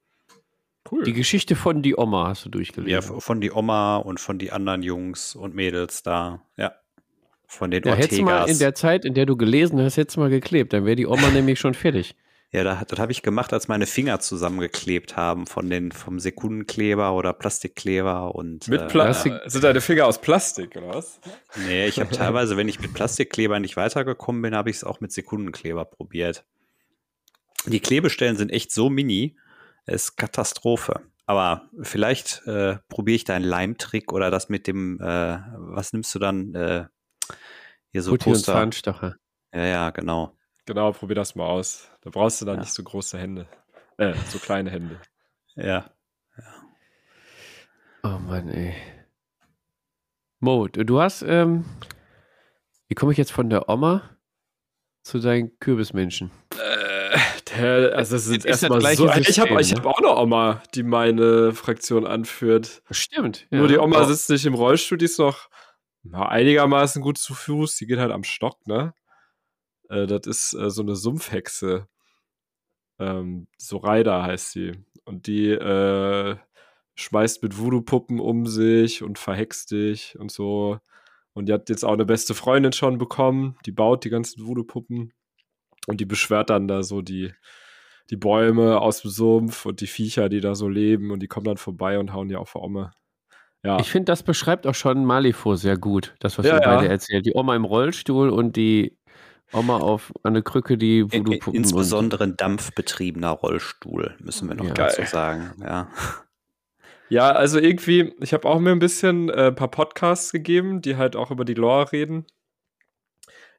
Cool. 0.90 1.04
Die 1.04 1.12
Geschichte 1.14 1.56
von 1.56 1.82
die 1.82 1.96
Oma 1.96 2.28
hast 2.28 2.44
du 2.44 2.48
Ja, 2.48 2.52
durchgelesen. 2.52 3.16
f- 3.16 3.24
von 3.24 3.40
die 3.40 3.50
Oma 3.50 3.96
und 3.96 4.20
von 4.20 4.38
die 4.38 4.52
anderen 4.52 4.82
Jungs 4.82 5.34
und 5.34 5.54
Mädels 5.54 6.02
da. 6.02 6.42
Ja. 6.56 6.74
Von 7.48 7.70
den 7.70 7.82
Ja, 7.84 7.94
hättest 7.94 8.18
du 8.20 8.24
mal 8.24 8.32
in 8.32 8.40
Ortegas. 8.40 8.58
der 8.58 8.74
Zeit, 8.74 9.04
in 9.04 9.14
der 9.14 9.26
du 9.26 9.36
gelesen 9.36 9.80
hast, 9.80 9.96
hättest 9.96 10.16
du 10.16 10.20
mal 10.20 10.30
geklebt. 10.30 10.72
Dann 10.72 10.84
wäre 10.84 10.96
die 10.96 11.06
Oma 11.06 11.28
nämlich 11.32 11.58
schon 11.58 11.74
fertig. 11.74 12.14
Ja, 12.52 12.62
da, 12.64 12.82
das 12.86 12.98
habe 12.98 13.12
ich 13.12 13.22
gemacht, 13.22 13.52
als 13.52 13.68
meine 13.68 13.86
Finger 13.86 14.20
zusammengeklebt 14.20 15.16
haben 15.16 15.46
von 15.46 15.68
den 15.68 15.90
vom 15.90 16.20
Sekundenkleber 16.20 17.12
oder 17.14 17.32
Plastikkleber 17.32 18.34
und 18.34 18.68
Mit 18.68 18.82
äh, 18.82 18.86
Plastik. 18.86 19.34
Sind 19.46 19.64
deine 19.64 19.80
Finger 19.80 20.06
aus 20.06 20.20
Plastik, 20.20 20.76
oder 20.76 20.94
was? 20.94 21.20
Nee, 21.66 21.86
ich 21.86 21.98
habe 21.98 22.10
teilweise, 22.16 22.56
wenn 22.56 22.68
ich 22.68 22.80
mit 22.80 22.94
Plastikkleber 22.94 23.58
nicht 23.58 23.76
weitergekommen 23.76 24.42
bin, 24.42 24.54
habe 24.54 24.70
ich 24.70 24.76
es 24.76 24.84
auch 24.84 25.00
mit 25.00 25.12
Sekundenkleber 25.12 25.84
probiert. 25.84 26.44
Die 27.66 27.80
Klebestellen 27.80 28.36
sind 28.36 28.50
echt 28.50 28.70
so 28.70 28.90
mini, 28.90 29.36
es 29.84 30.04
ist 30.04 30.16
Katastrophe. 30.16 31.02
Aber 31.26 31.68
vielleicht 31.82 32.46
äh, 32.46 32.76
probiere 32.88 33.16
ich 33.16 33.24
deinen 33.24 33.44
Leimtrick 33.44 34.12
oder 34.12 34.30
das 34.30 34.48
mit 34.48 34.68
dem, 34.68 35.00
äh, 35.00 35.38
was 35.56 35.92
nimmst 35.92 36.14
du 36.14 36.20
dann? 36.20 36.54
Äh, 36.54 36.86
hier 37.90 38.02
so 38.02 38.12
Putti 38.12 38.28
und 38.28 38.34
Poster. 38.34 38.52
Zahnstocher. 38.52 39.16
Ja, 39.52 39.64
ja, 39.64 39.90
genau. 39.90 40.35
Genau, 40.66 40.92
probier 40.92 41.14
das 41.16 41.34
mal 41.34 41.46
aus. 41.46 41.88
Da 42.02 42.10
brauchst 42.10 42.40
du 42.40 42.44
dann 42.44 42.56
Ja. 42.56 42.60
nicht 42.62 42.72
so 42.72 42.82
große 42.82 43.18
Hände. 43.18 43.46
Äh, 43.98 44.14
so 44.28 44.38
kleine 44.38 44.70
Hände. 44.70 45.00
Ja. 45.54 45.90
Oh 48.02 48.18
Mann, 48.18 48.48
ey. 48.48 48.74
Mo, 50.40 50.68
du 50.68 51.00
hast, 51.00 51.22
ähm, 51.22 51.64
wie 52.88 52.94
komme 52.94 53.12
ich 53.12 53.18
jetzt 53.18 53.32
von 53.32 53.48
der 53.48 53.68
Oma 53.68 54.02
zu 55.02 55.18
deinen 55.18 55.58
Kürbismenschen? 55.58 56.30
Äh, 56.52 57.18
der, 57.56 57.96
also 57.96 58.16
es 58.16 58.26
Ist 58.26 58.44
erstmal 58.44 58.80
so. 58.94 59.08
Ich 59.08 59.26
System, 59.26 59.50
habe 59.50 59.60
ich 59.60 59.72
ne? 59.72 59.78
hab 59.78 59.86
auch 59.86 59.98
eine 59.98 60.14
Oma, 60.14 60.62
die 60.74 60.82
meine 60.82 61.52
Fraktion 61.52 62.06
anführt. 62.06 62.82
Stimmt. 62.90 63.46
Nur 63.50 63.66
die 63.68 63.78
Oma 63.78 64.02
Oh, 64.02 64.04
sitzt 64.04 64.28
nicht 64.30 64.44
im 64.46 64.54
Rollstuhl, 64.54 64.98
die 64.98 65.06
ist 65.06 65.18
noch 65.18 65.48
na, 66.02 66.28
einigermaßen 66.28 67.02
gut 67.02 67.18
zu 67.18 67.34
Fuß. 67.34 67.76
Die 67.76 67.86
geht 67.86 67.98
halt 67.98 68.12
am 68.12 68.22
Stock, 68.24 68.64
ne? 68.66 68.92
Äh, 69.88 70.06
das 70.06 70.26
ist 70.26 70.54
äh, 70.54 70.70
so 70.70 70.82
eine 70.82 70.96
Sumpfhexe. 70.96 71.88
Ähm, 72.98 73.46
Zoraida 73.58 74.22
heißt 74.22 74.52
sie. 74.52 74.72
Und 75.04 75.26
die 75.26 75.50
äh, 75.50 76.36
schmeißt 76.94 77.42
mit 77.42 77.58
Voodoo-Puppen 77.58 78.20
um 78.20 78.46
sich 78.46 79.02
und 79.02 79.18
verhext 79.18 79.70
dich 79.70 80.18
und 80.18 80.30
so. 80.32 80.78
Und 81.34 81.48
die 81.48 81.52
hat 81.52 81.68
jetzt 81.68 81.84
auch 81.84 81.92
eine 81.92 82.06
beste 82.06 82.34
Freundin 82.34 82.72
schon 82.72 82.98
bekommen. 82.98 83.56
Die 83.66 83.72
baut 83.72 84.04
die 84.04 84.10
ganzen 84.10 84.46
Voodoo-Puppen. 84.46 85.12
Und 85.86 86.00
die 86.00 86.06
beschwört 86.06 86.50
dann 86.50 86.66
da 86.66 86.82
so 86.82 87.02
die, 87.02 87.32
die 88.10 88.16
Bäume 88.16 88.80
aus 88.80 89.02
dem 89.02 89.10
Sumpf 89.10 89.66
und 89.66 89.80
die 89.80 89.86
Viecher, 89.86 90.28
die 90.28 90.40
da 90.40 90.54
so 90.54 90.68
leben. 90.68 91.10
Und 91.10 91.20
die 91.20 91.28
kommen 91.28 91.44
dann 91.44 91.58
vorbei 91.58 91.98
und 91.98 92.12
hauen 92.12 92.28
die 92.28 92.36
auf 92.36 92.52
die 92.54 92.58
Omme. 92.58 92.92
Ja. 93.62 93.78
Ich 93.80 93.90
finde, 93.90 94.06
das 94.06 94.22
beschreibt 94.22 94.66
auch 94.66 94.74
schon 94.74 95.04
Malifo 95.04 95.56
sehr 95.56 95.76
gut, 95.76 96.14
das, 96.20 96.38
was 96.38 96.46
Ja, 96.46 96.56
ihr 96.56 96.62
ja. 96.62 96.76
beide 96.76 96.88
erzählt. 96.88 97.26
Die 97.26 97.34
Oma 97.34 97.56
im 97.56 97.64
Rollstuhl 97.64 98.30
und 98.30 98.56
die 98.56 98.96
Oma 99.52 99.78
auf 99.78 100.12
an 100.22 100.34
der 100.34 100.42
Krücke, 100.42 100.76
die 100.76 100.98
In, 101.00 101.10
Voodoo-Puppen. 101.12 101.48
und- 101.50 101.54
insbesondere 101.56 102.24
ein 102.24 102.36
dampfbetriebener 102.36 103.30
Rollstuhl, 103.30 104.16
müssen 104.18 104.48
wir 104.48 104.56
noch 104.56 104.64
Ja. 104.66 104.74
dazu 104.74 105.02
sagen. 105.04 105.52
Ja. 105.62 105.90
Ja, 107.08 107.30
also 107.30 107.60
irgendwie, 107.60 108.12
ich 108.20 108.32
habe 108.34 108.48
auch 108.48 108.58
mir 108.58 108.72
ein 108.72 108.80
bisschen 108.80 109.28
äh, 109.28 109.48
ein 109.48 109.54
paar 109.54 109.70
Podcasts 109.70 110.32
gegeben, 110.32 110.80
die 110.82 110.96
halt 110.96 111.14
auch 111.14 111.30
über 111.30 111.44
die 111.44 111.54
Lore 111.54 111.92
reden. 111.92 112.26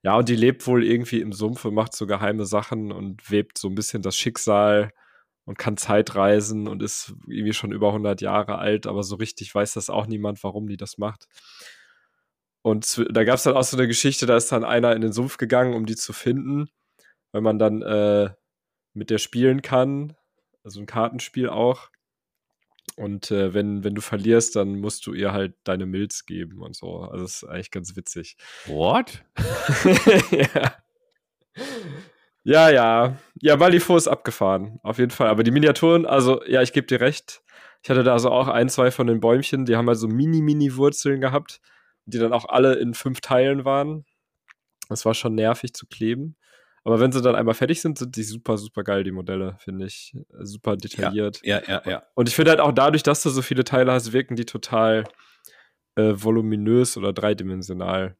Ja, 0.03 0.17
und 0.17 0.27
die 0.29 0.35
lebt 0.35 0.67
wohl 0.67 0.83
irgendwie 0.83 1.21
im 1.21 1.31
Sumpf 1.31 1.63
und 1.65 1.73
macht 1.73 1.95
so 1.95 2.05
geheime 2.07 2.45
Sachen 2.45 2.91
und 2.91 3.31
webt 3.31 3.57
so 3.57 3.69
ein 3.69 3.75
bisschen 3.75 4.01
das 4.01 4.17
Schicksal 4.17 4.91
und 5.45 5.57
kann 5.57 5.77
Zeitreisen 5.77 6.67
und 6.67 6.83
ist 6.83 7.13
irgendwie 7.25 7.53
schon 7.53 7.71
über 7.71 7.93
100 7.93 8.19
Jahre 8.21 8.57
alt, 8.57 8.85
aber 8.85 9.01
so 9.03 9.15
richtig 9.15 9.55
weiß 9.55 9.73
das 9.75 9.89
auch 9.89 10.05
niemand, 10.07 10.43
warum 10.43 10.67
die 10.67 10.77
das 10.77 10.97
macht. 10.97 11.27
Und 12.67 13.01
da 13.11 13.23
gab 13.23 13.35
es 13.35 13.43
dann 13.43 13.55
auch 13.55 13.63
so 13.63 13.77
eine 13.77 13.87
Geschichte, 13.87 14.25
da 14.25 14.35
ist 14.35 14.51
dann 14.51 14.65
einer 14.65 14.93
in 14.93 15.01
den 15.01 15.13
Sumpf 15.13 15.37
gegangen, 15.37 15.73
um 15.73 15.85
die 15.85 15.95
zu 15.95 16.11
finden, 16.11 16.67
weil 17.31 17.39
man 17.39 17.59
dann 17.59 17.81
äh, 17.81 18.29
mit 18.93 19.09
der 19.09 19.19
spielen 19.19 19.61
kann. 19.61 20.17
Also 20.65 20.81
ein 20.81 20.85
Kartenspiel 20.85 21.47
auch. 21.47 21.87
Und 22.97 23.31
äh, 23.31 23.53
wenn, 23.53 23.85
wenn 23.85 23.95
du 23.95 24.01
verlierst, 24.01 24.57
dann 24.57 24.81
musst 24.81 25.05
du 25.05 25.13
ihr 25.13 25.31
halt 25.31 25.55
deine 25.63 25.85
Milz 25.85 26.25
geben 26.25 26.61
und 26.61 26.75
so. 26.75 27.03
Also 27.03 27.23
das 27.23 27.35
ist 27.35 27.43
eigentlich 27.45 27.71
ganz 27.71 27.95
witzig. 27.95 28.35
What? 28.65 29.23
ja. 30.31 30.75
Ja, 32.43 32.69
ja. 32.69 33.17
Ja, 33.39 33.55
Malifaux 33.55 33.95
ist 33.95 34.09
abgefahren, 34.09 34.81
auf 34.83 34.97
jeden 34.97 35.11
Fall. 35.11 35.29
Aber 35.29 35.43
die 35.43 35.51
Miniaturen, 35.51 36.05
also, 36.05 36.43
ja, 36.45 36.61
ich 36.61 36.73
gebe 36.73 36.87
dir 36.87 36.99
recht. 36.99 37.43
Ich 37.81 37.89
hatte 37.89 38.03
da 38.03 38.11
also 38.11 38.29
auch 38.29 38.49
ein, 38.49 38.67
zwei 38.67 38.91
von 38.91 39.07
den 39.07 39.21
Bäumchen, 39.21 39.63
die 39.63 39.77
haben 39.77 39.87
also 39.87 40.09
mini-mini-Wurzeln 40.09 41.21
gehabt, 41.21 41.61
die 42.07 42.19
dann 42.19 42.33
auch 42.33 42.45
alle 42.45 42.75
in 42.75 42.93
fünf 42.93 43.21
Teilen 43.21 43.65
waren. 43.65 44.05
Das 44.89 45.05
war 45.05 45.13
schon 45.13 45.35
nervig 45.35 45.73
zu 45.73 45.85
kleben. 45.85 46.37
Aber 46.83 47.01
wenn 47.01 47.11
sie 47.11 47.21
dann 47.21 47.35
einmal 47.35 47.53
fertig 47.53 47.81
sind, 47.81 47.97
sind 47.97 48.15
die 48.15 48.23
super, 48.23 48.57
super 48.57 48.83
geil, 48.83 49.03
die 49.03 49.11
Modelle, 49.11 49.57
finde 49.59 49.85
ich. 49.85 50.15
Super 50.39 50.77
detailliert. 50.77 51.41
Ja, 51.43 51.61
ja, 51.67 51.81
ja. 51.85 52.03
Und 52.15 52.29
ich 52.29 52.35
finde 52.35 52.51
halt 52.51 52.61
auch 52.61 52.71
dadurch, 52.71 53.03
dass 53.03 53.21
du 53.21 53.29
so 53.29 53.41
viele 53.41 53.65
Teile 53.65 53.91
hast, 53.91 54.13
wirken 54.13 54.37
die 54.37 54.45
total 54.45 55.03
äh, 55.95 56.13
voluminös 56.15 56.95
oder 56.95 57.11
dreidimensional. 57.11 58.15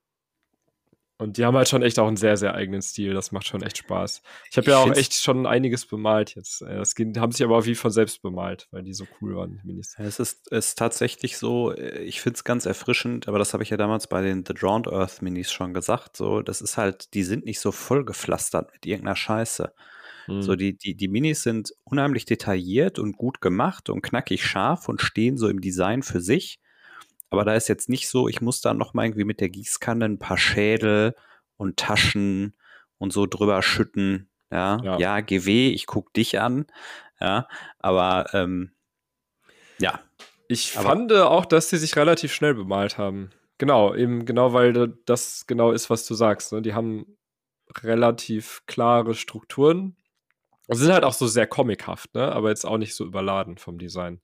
Und 1.20 1.38
die 1.38 1.46
haben 1.46 1.58
halt 1.58 1.68
schon 1.68 1.82
echt 1.82 1.98
auch 1.98 2.08
einen 2.08 2.18
sehr, 2.18 2.38
sehr 2.38 2.54
eigenen 2.54 2.82
Stil. 2.84 3.14
Das 3.16 3.32
macht 3.32 3.48
schon 3.48 3.64
echt 3.64 3.78
Spaß. 3.78 4.22
Ich 4.52 4.58
habe 4.58 4.70
ja 4.70 4.78
auch 4.78 4.92
echt 4.92 5.16
schon 5.16 5.48
einiges 5.48 5.88
bemalt 5.88 6.36
jetzt. 6.36 6.62
Äh, 6.62 6.78
das 6.78 6.94
haben 7.18 7.32
sich 7.32 7.44
aber 7.44 7.58
auch 7.58 7.66
wie 7.66 7.74
von 7.74 7.90
selbst 7.90 8.22
bemalt, 8.22 8.68
weil 8.70 8.84
die 8.84 8.94
so 8.94 9.06
cool 9.20 9.36
waren, 9.36 9.52
die 9.52 9.68
Minis. 9.68 9.96
Es 9.98 10.20
ist, 10.20 10.48
ist 10.52 10.78
tatsächlich 10.78 11.38
so, 11.38 11.74
äh, 11.74 12.04
ich 12.04 12.22
finde 12.22 12.38
es 12.38 12.44
ganz 12.44 12.68
erfrischend, 12.68 13.28
aber 13.28 13.40
das 13.40 13.54
habe 13.54 13.64
ich 13.64 13.72
ja 13.72 13.78
damals 13.78 14.08
bei 14.08 14.22
den 14.22 14.46
The 14.46 14.54
Drowned 14.54 14.88
Earth 14.88 15.24
Minis 15.24 15.52
schon 15.52 15.74
gesagt. 15.74 16.16
So, 16.18 16.44
das 16.44 16.62
ist 16.62 16.78
halt, 16.78 17.14
die 17.16 17.24
sind 17.24 17.46
nicht 17.46 17.60
so 17.60 17.72
vollgepflastert 17.72 18.72
mit 18.74 18.86
irgendeiner 18.86 19.16
Scheiße. 19.16 19.74
Hm. 20.26 20.42
So, 20.44 20.56
die, 20.56 20.78
die, 20.78 20.94
die 20.94 21.08
Minis 21.08 21.42
sind 21.42 21.74
unheimlich 21.84 22.26
detailliert 22.26 23.00
und 23.00 23.18
gut 23.18 23.42
gemacht 23.42 23.90
und 23.90 24.04
knackig 24.04 24.46
scharf 24.46 24.88
und 24.88 25.02
stehen 25.02 25.38
so 25.38 25.50
im 25.50 25.62
Design 25.62 26.04
für 26.04 26.22
sich. 26.22 26.60
Aber 27.30 27.44
da 27.44 27.56
ist 27.56 27.68
jetzt 27.68 27.90
nicht 27.90 28.08
so, 28.08 28.28
ich 28.28 28.42
muss 28.42 28.62
da 28.62 28.74
noch 28.74 28.94
mal 28.94 29.06
irgendwie 29.06 29.26
mit 29.26 29.42
der 29.42 29.50
Gießkanne 29.50 30.06
ein 30.06 30.20
paar 30.20 30.38
Schädel 30.38 31.16
und 31.58 31.78
Taschen 31.78 32.56
und 32.98 33.14
so 33.14 33.26
drüber 33.26 33.62
schütten. 33.62 34.30
Ja, 34.52 34.80
ja, 34.84 34.98
ja 34.98 35.20
GW, 35.20 35.70
ich 35.70 35.88
guck 35.88 36.14
dich 36.14 36.40
an. 36.40 36.68
Ja, 37.20 37.48
aber 37.80 38.28
ähm, 38.34 38.72
ja. 39.80 40.00
Ich 40.48 40.78
aber, 40.78 40.90
fand 40.90 41.14
auch, 41.14 41.46
dass 41.46 41.70
sie 41.70 41.78
sich 41.78 41.96
relativ 41.96 42.34
schnell 42.34 42.54
bemalt 42.54 42.98
haben. 42.98 43.32
Genau, 43.58 43.94
eben 43.96 44.26
genau, 44.26 44.54
weil 44.54 44.94
das 45.06 45.46
genau 45.48 45.72
ist, 45.72 45.90
was 45.90 46.06
du 46.06 46.14
sagst. 46.14 46.54
Ne? 46.54 46.62
Die 46.62 46.74
haben 46.74 47.18
relativ 47.84 48.64
klare 48.68 49.14
Strukturen. 49.14 49.98
Sie 50.70 50.84
sind 50.84 50.94
halt 50.94 51.04
auch 51.04 51.14
so 51.14 51.28
sehr 51.28 51.48
comichaft, 51.48 52.14
ne? 52.14 52.32
aber 52.32 52.50
jetzt 52.50 52.66
auch 52.66 52.78
nicht 52.78 52.96
so 52.96 53.06
überladen 53.06 53.58
vom 53.58 53.78
Design. 53.78 54.22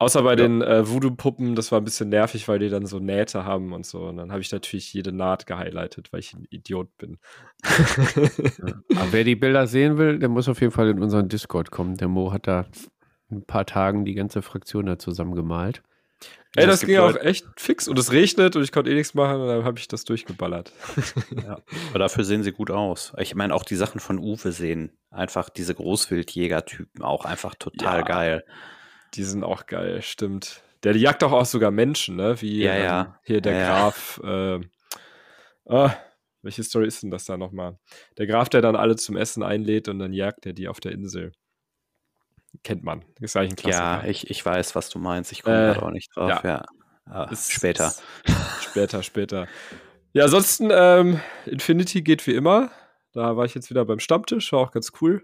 Außer 0.00 0.22
bei 0.22 0.30
ja. 0.30 0.36
den 0.36 0.62
äh, 0.62 0.88
Voodoo-Puppen, 0.88 1.56
das 1.56 1.72
war 1.72 1.80
ein 1.80 1.84
bisschen 1.84 2.08
nervig, 2.08 2.46
weil 2.46 2.60
die 2.60 2.68
dann 2.68 2.86
so 2.86 3.00
Nähte 3.00 3.44
haben 3.44 3.72
und 3.72 3.84
so. 3.84 4.02
Und 4.02 4.16
dann 4.16 4.30
habe 4.30 4.40
ich 4.40 4.52
natürlich 4.52 4.92
jede 4.92 5.10
Naht 5.10 5.46
gehighlightet, 5.46 6.12
weil 6.12 6.20
ich 6.20 6.34
ein 6.34 6.46
Idiot 6.50 6.96
bin. 6.98 7.18
ja. 7.64 8.74
Aber 8.96 9.12
wer 9.12 9.24
die 9.24 9.34
Bilder 9.34 9.66
sehen 9.66 9.98
will, 9.98 10.20
der 10.20 10.28
muss 10.28 10.48
auf 10.48 10.60
jeden 10.60 10.72
Fall 10.72 10.88
in 10.88 11.02
unseren 11.02 11.28
Discord 11.28 11.72
kommen. 11.72 11.96
Der 11.96 12.06
Mo 12.06 12.32
hat 12.32 12.46
da 12.46 12.66
ein 13.30 13.44
paar 13.44 13.66
Tagen 13.66 14.04
die 14.04 14.14
ganze 14.14 14.40
Fraktion 14.40 14.86
da 14.86 14.98
zusammengemalt. 14.98 15.82
Ey, 16.56 16.66
das, 16.66 16.80
das 16.80 16.88
ging 16.88 16.98
auch 16.98 17.16
echt 17.16 17.46
fix 17.56 17.88
und 17.88 17.98
es 17.98 18.10
regnet 18.10 18.56
und 18.56 18.62
ich 18.62 18.72
konnte 18.72 18.90
eh 18.90 18.94
nichts 18.94 19.14
machen 19.14 19.40
und 19.40 19.48
dann 19.48 19.64
habe 19.64 19.78
ich 19.78 19.86
das 19.86 20.04
durchgeballert. 20.04 20.72
ja. 21.44 21.60
Aber 21.90 21.98
dafür 21.98 22.24
sehen 22.24 22.42
sie 22.42 22.52
gut 22.52 22.70
aus. 22.70 23.12
Ich 23.18 23.34
meine, 23.34 23.54
auch 23.54 23.64
die 23.64 23.76
Sachen 23.76 24.00
von 24.00 24.18
Uwe 24.18 24.50
sehen 24.50 24.92
einfach 25.10 25.50
diese 25.50 25.74
Großwildjäger-Typen 25.74 27.02
auch 27.02 27.24
einfach 27.24 27.54
total 27.54 27.98
ja. 27.98 28.04
geil. 28.04 28.44
Die 29.14 29.24
sind 29.24 29.44
auch 29.44 29.66
geil, 29.66 30.02
stimmt. 30.02 30.62
Der 30.82 30.96
jagt 30.96 31.22
doch 31.22 31.32
auch 31.32 31.46
sogar 31.46 31.70
Menschen, 31.70 32.16
ne? 32.16 32.40
Wie 32.40 32.62
ja, 32.62 32.76
ja. 32.76 33.00
Ähm, 33.00 33.14
hier 33.24 33.40
der 33.40 33.52
ja, 33.52 33.68
Graf. 33.68 34.20
Äh, 34.22 34.60
oh, 35.64 35.90
welche 36.42 36.62
Story 36.62 36.86
ist 36.86 37.02
denn 37.02 37.10
das 37.10 37.24
da 37.24 37.36
nochmal? 37.36 37.78
Der 38.16 38.26
Graf, 38.26 38.48
der 38.48 38.62
dann 38.62 38.76
alle 38.76 38.96
zum 38.96 39.16
Essen 39.16 39.42
einlädt 39.42 39.88
und 39.88 39.98
dann 39.98 40.12
jagt 40.12 40.46
er 40.46 40.52
die 40.52 40.68
auf 40.68 40.80
der 40.80 40.92
Insel. 40.92 41.32
Kennt 42.62 42.84
man. 42.84 43.04
Ist 43.20 43.36
eigentlich 43.36 43.52
ein 43.52 43.56
Klassiker. 43.56 44.04
Ja, 44.04 44.04
ich, 44.04 44.30
ich 44.30 44.44
weiß, 44.44 44.74
was 44.74 44.88
du 44.88 44.98
meinst. 44.98 45.32
Ich 45.32 45.42
komme 45.42 45.74
äh, 45.74 45.78
auch 45.78 45.90
nicht 45.90 46.14
drauf. 46.16 46.42
Ja. 46.44 46.64
Ah, 47.06 47.34
später. 47.34 47.92
später, 48.60 49.02
später. 49.02 49.48
Ja, 50.12 50.24
ansonsten, 50.24 50.68
ähm, 50.72 51.20
Infinity 51.46 52.02
geht 52.02 52.26
wie 52.26 52.34
immer. 52.34 52.70
Da 53.12 53.36
war 53.36 53.44
ich 53.44 53.54
jetzt 53.54 53.70
wieder 53.70 53.84
beim 53.84 53.98
Stammtisch, 53.98 54.52
war 54.52 54.60
auch 54.60 54.70
ganz 54.70 54.92
cool. 55.00 55.22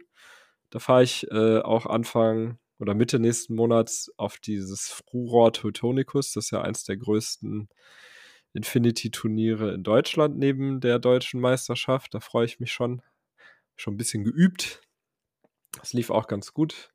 Da 0.70 0.78
fahre 0.78 1.02
ich 1.02 1.30
äh, 1.30 1.60
auch 1.60 1.86
Anfang 1.86 2.58
oder 2.78 2.94
Mitte 2.94 3.18
nächsten 3.18 3.54
Monats 3.54 4.12
auf 4.16 4.38
dieses 4.38 4.88
Furor 4.88 5.52
Teutonicus. 5.52 6.32
Das 6.32 6.46
ist 6.46 6.50
ja 6.50 6.62
eins 6.62 6.84
der 6.84 6.96
größten 6.96 7.68
Infinity-Turniere 8.52 9.74
in 9.74 9.82
Deutschland 9.82 10.38
neben 10.38 10.80
der 10.80 10.98
deutschen 10.98 11.40
Meisterschaft. 11.40 12.14
Da 12.14 12.20
freue 12.20 12.46
ich 12.46 12.60
mich 12.60 12.72
schon. 12.72 13.02
Schon 13.76 13.94
ein 13.94 13.98
bisschen 13.98 14.22
geübt. 14.22 14.82
Das 15.78 15.92
lief 15.92 16.10
auch 16.10 16.28
ganz 16.28 16.52
gut. 16.52 16.92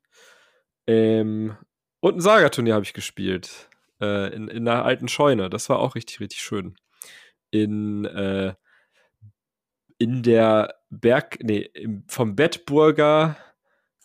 Ähm, 0.86 1.56
und 2.00 2.16
ein 2.16 2.20
Saga-Turnier 2.20 2.74
habe 2.74 2.84
ich 2.84 2.94
gespielt. 2.94 3.68
Äh, 4.00 4.34
in, 4.34 4.48
in 4.48 4.66
einer 4.66 4.84
alten 4.84 5.08
Scheune. 5.08 5.50
Das 5.50 5.68
war 5.68 5.78
auch 5.78 5.94
richtig, 5.94 6.20
richtig 6.20 6.40
schön. 6.40 6.76
In, 7.50 8.06
äh, 8.06 8.54
in 9.98 10.22
der 10.22 10.76
Berg, 10.88 11.38
nee, 11.42 11.60
im, 11.74 12.04
vom 12.08 12.34
Bettburger 12.34 13.36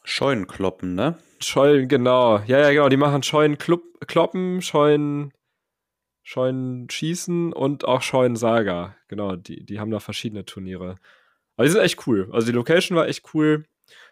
Scheunenkloppen, 0.04 0.96
ne? 0.96 1.18
Scheunen, 1.40 1.88
genau. 1.88 2.40
Ja, 2.40 2.60
ja, 2.60 2.72
genau. 2.72 2.90
Die 2.90 2.98
machen 2.98 3.24
Scheunenkloppen, 3.24 4.62
Scheunen, 4.62 5.34
Scheunenschießen 6.24 7.54
und 7.54 7.86
auch 7.86 8.02
Scheunensaga. 8.02 8.96
Genau, 9.08 9.36
die, 9.36 9.66
die 9.66 9.80
haben 9.80 9.92
da 9.92 10.00
verschiedene 10.00 10.46
Turniere. 10.46 10.96
Aber 11.56 11.66
die 11.66 11.72
sind 11.72 11.82
echt 11.82 12.08
cool. 12.08 12.30
Also 12.32 12.48
die 12.48 12.54
Location 12.54 12.98
war 12.98 13.08
echt 13.08 13.34
cool. 13.34 13.66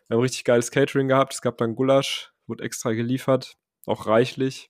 Wir 0.08 0.16
haben 0.16 0.22
richtig 0.22 0.44
geiles 0.44 0.72
Catering 0.72 1.08
gehabt. 1.08 1.34
Es 1.34 1.42
gab 1.42 1.58
dann 1.58 1.76
Gulasch, 1.76 2.32
wurde 2.48 2.64
extra 2.64 2.94
geliefert. 2.94 3.58
Auch 3.86 4.08
reichlich. 4.08 4.70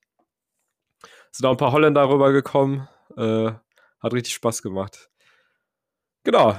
Es 1.32 1.38
sind 1.38 1.46
auch 1.48 1.52
ein 1.52 1.58
paar 1.58 1.72
Holländer 1.72 2.10
rübergekommen. 2.10 2.88
Äh, 3.18 3.52
hat 4.00 4.14
richtig 4.14 4.34
Spaß 4.34 4.62
gemacht. 4.62 5.10
Genau 6.24 6.58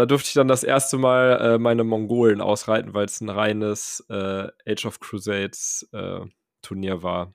da 0.00 0.06
durfte 0.06 0.28
ich 0.28 0.34
dann 0.34 0.48
das 0.48 0.64
erste 0.64 0.96
Mal 0.96 1.40
äh, 1.40 1.58
meine 1.58 1.84
Mongolen 1.84 2.40
ausreiten, 2.40 2.94
weil 2.94 3.04
es 3.04 3.20
ein 3.20 3.28
reines 3.28 4.04
äh, 4.08 4.48
Age 4.66 4.86
of 4.86 4.98
Crusades 4.98 5.88
äh, 5.92 6.20
Turnier 6.62 7.02
war. 7.02 7.34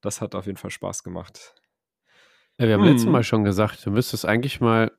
Das 0.00 0.20
hat 0.20 0.34
auf 0.34 0.46
jeden 0.46 0.56
Fall 0.56 0.70
Spaß 0.70 1.02
gemacht. 1.02 1.54
Ja, 2.58 2.66
wir 2.66 2.74
haben 2.74 2.84
hm. 2.84 2.90
letztes 2.90 3.10
Mal 3.10 3.22
schon 3.22 3.44
gesagt, 3.44 3.84
du 3.84 3.90
müsstest 3.90 4.24
eigentlich 4.24 4.60
mal. 4.60 4.92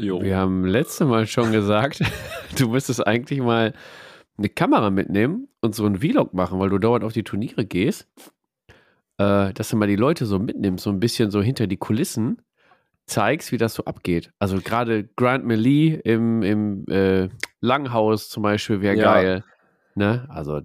Jo. 0.00 0.22
Wir 0.22 0.36
haben 0.36 0.64
letztes 0.64 1.06
Mal 1.06 1.26
schon 1.26 1.50
gesagt, 1.50 2.00
du 2.58 2.68
müsstest 2.68 3.04
eigentlich 3.06 3.40
mal 3.40 3.74
eine 4.38 4.48
Kamera 4.48 4.90
mitnehmen 4.90 5.48
und 5.60 5.74
so 5.74 5.84
einen 5.84 5.98
Vlog 5.98 6.32
machen, 6.32 6.60
weil 6.60 6.68
du 6.68 6.78
dauernd 6.78 7.02
auf 7.04 7.12
die 7.12 7.24
Turniere 7.24 7.64
gehst. 7.64 8.08
Äh, 9.18 9.52
dass 9.54 9.70
du 9.70 9.76
mal 9.76 9.88
die 9.88 9.96
Leute 9.96 10.26
so 10.26 10.38
mitnimmst, 10.38 10.84
so 10.84 10.90
ein 10.90 11.00
bisschen 11.00 11.30
so 11.30 11.42
hinter 11.42 11.66
die 11.66 11.78
Kulissen 11.78 12.42
zeigst, 13.06 13.52
wie 13.52 13.58
das 13.58 13.74
so 13.74 13.84
abgeht. 13.84 14.32
Also 14.38 14.60
gerade 14.60 15.04
Grant 15.16 15.44
Melee 15.44 16.00
im, 16.04 16.42
im 16.42 16.84
äh, 16.88 17.28
Langhaus 17.60 18.28
zum 18.28 18.42
Beispiel 18.42 18.80
wäre 18.80 18.96
ja. 18.96 19.14
geil. 19.14 19.44
Ne? 19.94 20.26
Also 20.28 20.62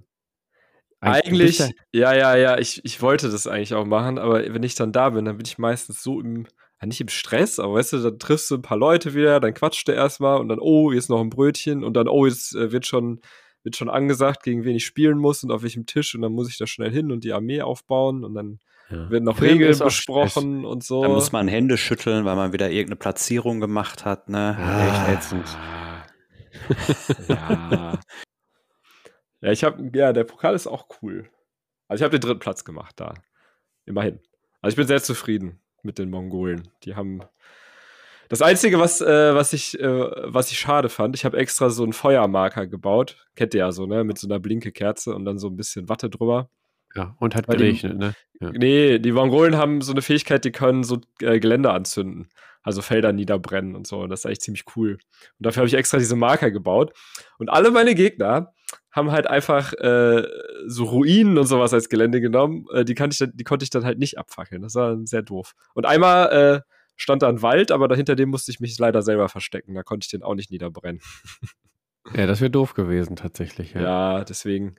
eigentlich, 1.00 1.60
eigentlich 1.60 1.76
ja, 1.92 2.14
ja, 2.14 2.36
ja, 2.36 2.58
ich, 2.58 2.84
ich 2.84 3.02
wollte 3.02 3.28
das 3.28 3.46
eigentlich 3.46 3.74
auch 3.74 3.84
machen, 3.84 4.18
aber 4.18 4.54
wenn 4.54 4.62
ich 4.62 4.76
dann 4.76 4.92
da 4.92 5.10
bin, 5.10 5.24
dann 5.24 5.36
bin 5.36 5.46
ich 5.46 5.58
meistens 5.58 6.02
so 6.02 6.20
im, 6.20 6.46
nicht 6.84 7.00
im 7.00 7.08
Stress, 7.08 7.58
aber 7.58 7.74
weißt 7.74 7.94
du, 7.94 7.98
dann 7.98 8.18
triffst 8.18 8.50
du 8.50 8.56
ein 8.56 8.62
paar 8.62 8.76
Leute 8.76 9.14
wieder, 9.14 9.40
dann 9.40 9.54
quatscht 9.54 9.88
du 9.88 9.92
erstmal 9.92 10.38
und 10.38 10.48
dann, 10.48 10.60
oh, 10.60 10.92
jetzt 10.92 11.10
noch 11.10 11.20
ein 11.20 11.30
Brötchen 11.30 11.82
und 11.82 11.94
dann, 11.94 12.08
oh, 12.08 12.26
jetzt 12.26 12.54
äh, 12.54 12.70
wird 12.70 12.86
schon, 12.86 13.20
wird 13.64 13.76
schon 13.76 13.90
angesagt, 13.90 14.44
gegen 14.44 14.64
wen 14.64 14.76
ich 14.76 14.84
spielen 14.84 15.18
muss 15.18 15.42
und 15.42 15.50
auf 15.50 15.62
welchem 15.62 15.86
Tisch 15.86 16.14
und 16.14 16.22
dann 16.22 16.32
muss 16.32 16.48
ich 16.48 16.58
da 16.58 16.66
schnell 16.66 16.90
hin 16.92 17.10
und 17.10 17.24
die 17.24 17.32
Armee 17.32 17.62
aufbauen 17.62 18.24
und 18.24 18.34
dann 18.34 18.60
ja. 18.92 19.10
Werden 19.10 19.24
noch 19.24 19.38
Film 19.38 19.52
Regeln 19.58 19.78
besprochen 19.78 20.64
und 20.64 20.84
so. 20.84 21.02
Da 21.02 21.08
muss 21.08 21.32
man 21.32 21.48
Hände 21.48 21.76
schütteln, 21.76 22.24
weil 22.24 22.36
man 22.36 22.52
wieder 22.52 22.70
irgendeine 22.70 22.96
Platzierung 22.96 23.60
gemacht 23.60 24.04
hat, 24.04 24.28
ne? 24.28 24.56
Ah. 24.58 25.12
Echt 25.12 25.18
ätzend. 25.18 25.58
ja. 27.28 27.98
ja, 29.40 29.50
ich 29.50 29.64
habe, 29.64 29.90
ja, 29.94 30.12
der 30.12 30.24
Pokal 30.24 30.54
ist 30.54 30.66
auch 30.66 30.86
cool. 31.02 31.28
Also 31.88 32.02
ich 32.02 32.04
habe 32.04 32.18
den 32.18 32.26
dritten 32.26 32.40
Platz 32.40 32.64
gemacht 32.64 32.94
da. 32.96 33.14
Immerhin. 33.84 34.20
Also 34.60 34.74
ich 34.74 34.76
bin 34.76 34.86
sehr 34.86 35.02
zufrieden 35.02 35.60
mit 35.82 35.98
den 35.98 36.10
Mongolen. 36.10 36.68
Die 36.84 36.94
haben 36.94 37.22
das 38.28 38.40
Einzige, 38.40 38.78
was, 38.78 39.00
äh, 39.02 39.34
was, 39.34 39.52
ich, 39.52 39.78
äh, 39.78 40.10
was 40.24 40.50
ich 40.50 40.58
schade 40.58 40.88
fand, 40.88 41.14
ich 41.16 41.26
habe 41.26 41.36
extra 41.36 41.68
so 41.68 41.82
einen 41.82 41.92
Feuermarker 41.92 42.66
gebaut. 42.66 43.28
Kennt 43.34 43.52
ihr 43.52 43.58
ja 43.58 43.72
so, 43.72 43.84
ne? 43.84 44.04
Mit 44.04 44.16
so 44.18 44.26
einer 44.26 44.40
blinke 44.40 44.72
Kerze 44.72 45.14
und 45.14 45.26
dann 45.26 45.38
so 45.38 45.48
ein 45.48 45.56
bisschen 45.56 45.88
Watte 45.90 46.08
drüber. 46.08 46.48
Ja, 46.94 47.16
und 47.18 47.34
hat 47.34 47.48
Weil 47.48 47.56
geregnet, 47.56 47.94
die, 47.94 47.98
ne? 47.98 48.14
Ja. 48.40 48.50
Nee, 48.52 48.98
die 48.98 49.12
Mongolen 49.12 49.56
haben 49.56 49.80
so 49.80 49.92
eine 49.92 50.02
Fähigkeit, 50.02 50.44
die 50.44 50.52
können 50.52 50.84
so 50.84 51.00
äh, 51.20 51.38
Gelände 51.40 51.70
anzünden. 51.70 52.28
Also 52.64 52.80
Felder 52.82 53.12
niederbrennen 53.12 53.74
und 53.74 53.86
so. 53.86 54.00
Und 54.00 54.10
das 54.10 54.20
ist 54.20 54.26
eigentlich 54.26 54.40
ziemlich 54.40 54.64
cool. 54.76 54.92
Und 54.92 55.46
dafür 55.46 55.60
habe 55.60 55.68
ich 55.68 55.74
extra 55.74 55.98
diese 55.98 56.16
Marker 56.16 56.50
gebaut. 56.50 56.92
Und 57.38 57.48
alle 57.48 57.70
meine 57.70 57.94
Gegner 57.94 58.52
haben 58.92 59.10
halt 59.10 59.26
einfach 59.26 59.72
äh, 59.74 60.24
so 60.66 60.84
Ruinen 60.84 61.38
und 61.38 61.46
sowas 61.46 61.72
als 61.72 61.88
Gelände 61.88 62.20
genommen. 62.20 62.66
Äh, 62.72 62.84
die, 62.84 62.92
ich 62.92 63.18
dann, 63.18 63.32
die 63.34 63.44
konnte 63.44 63.64
ich 63.64 63.70
dann 63.70 63.84
halt 63.84 63.98
nicht 63.98 64.18
abfackeln. 64.18 64.62
Das 64.62 64.74
war 64.74 64.98
sehr 65.04 65.22
doof. 65.22 65.54
Und 65.74 65.86
einmal 65.86 66.28
äh, 66.28 66.60
stand 66.96 67.22
da 67.22 67.28
ein 67.28 67.42
Wald, 67.42 67.72
aber 67.72 67.88
dahinter 67.88 68.14
dem 68.14 68.28
musste 68.28 68.52
ich 68.52 68.60
mich 68.60 68.78
leider 68.78 69.02
selber 69.02 69.28
verstecken. 69.28 69.74
Da 69.74 69.82
konnte 69.82 70.04
ich 70.04 70.10
den 70.10 70.22
auch 70.22 70.34
nicht 70.34 70.50
niederbrennen. 70.50 71.00
Ja, 72.14 72.26
das 72.26 72.40
wäre 72.40 72.50
doof 72.50 72.74
gewesen, 72.74 73.14
tatsächlich. 73.14 73.74
Ja, 73.74 73.80
Ja, 73.80 74.24
deswegen. 74.24 74.74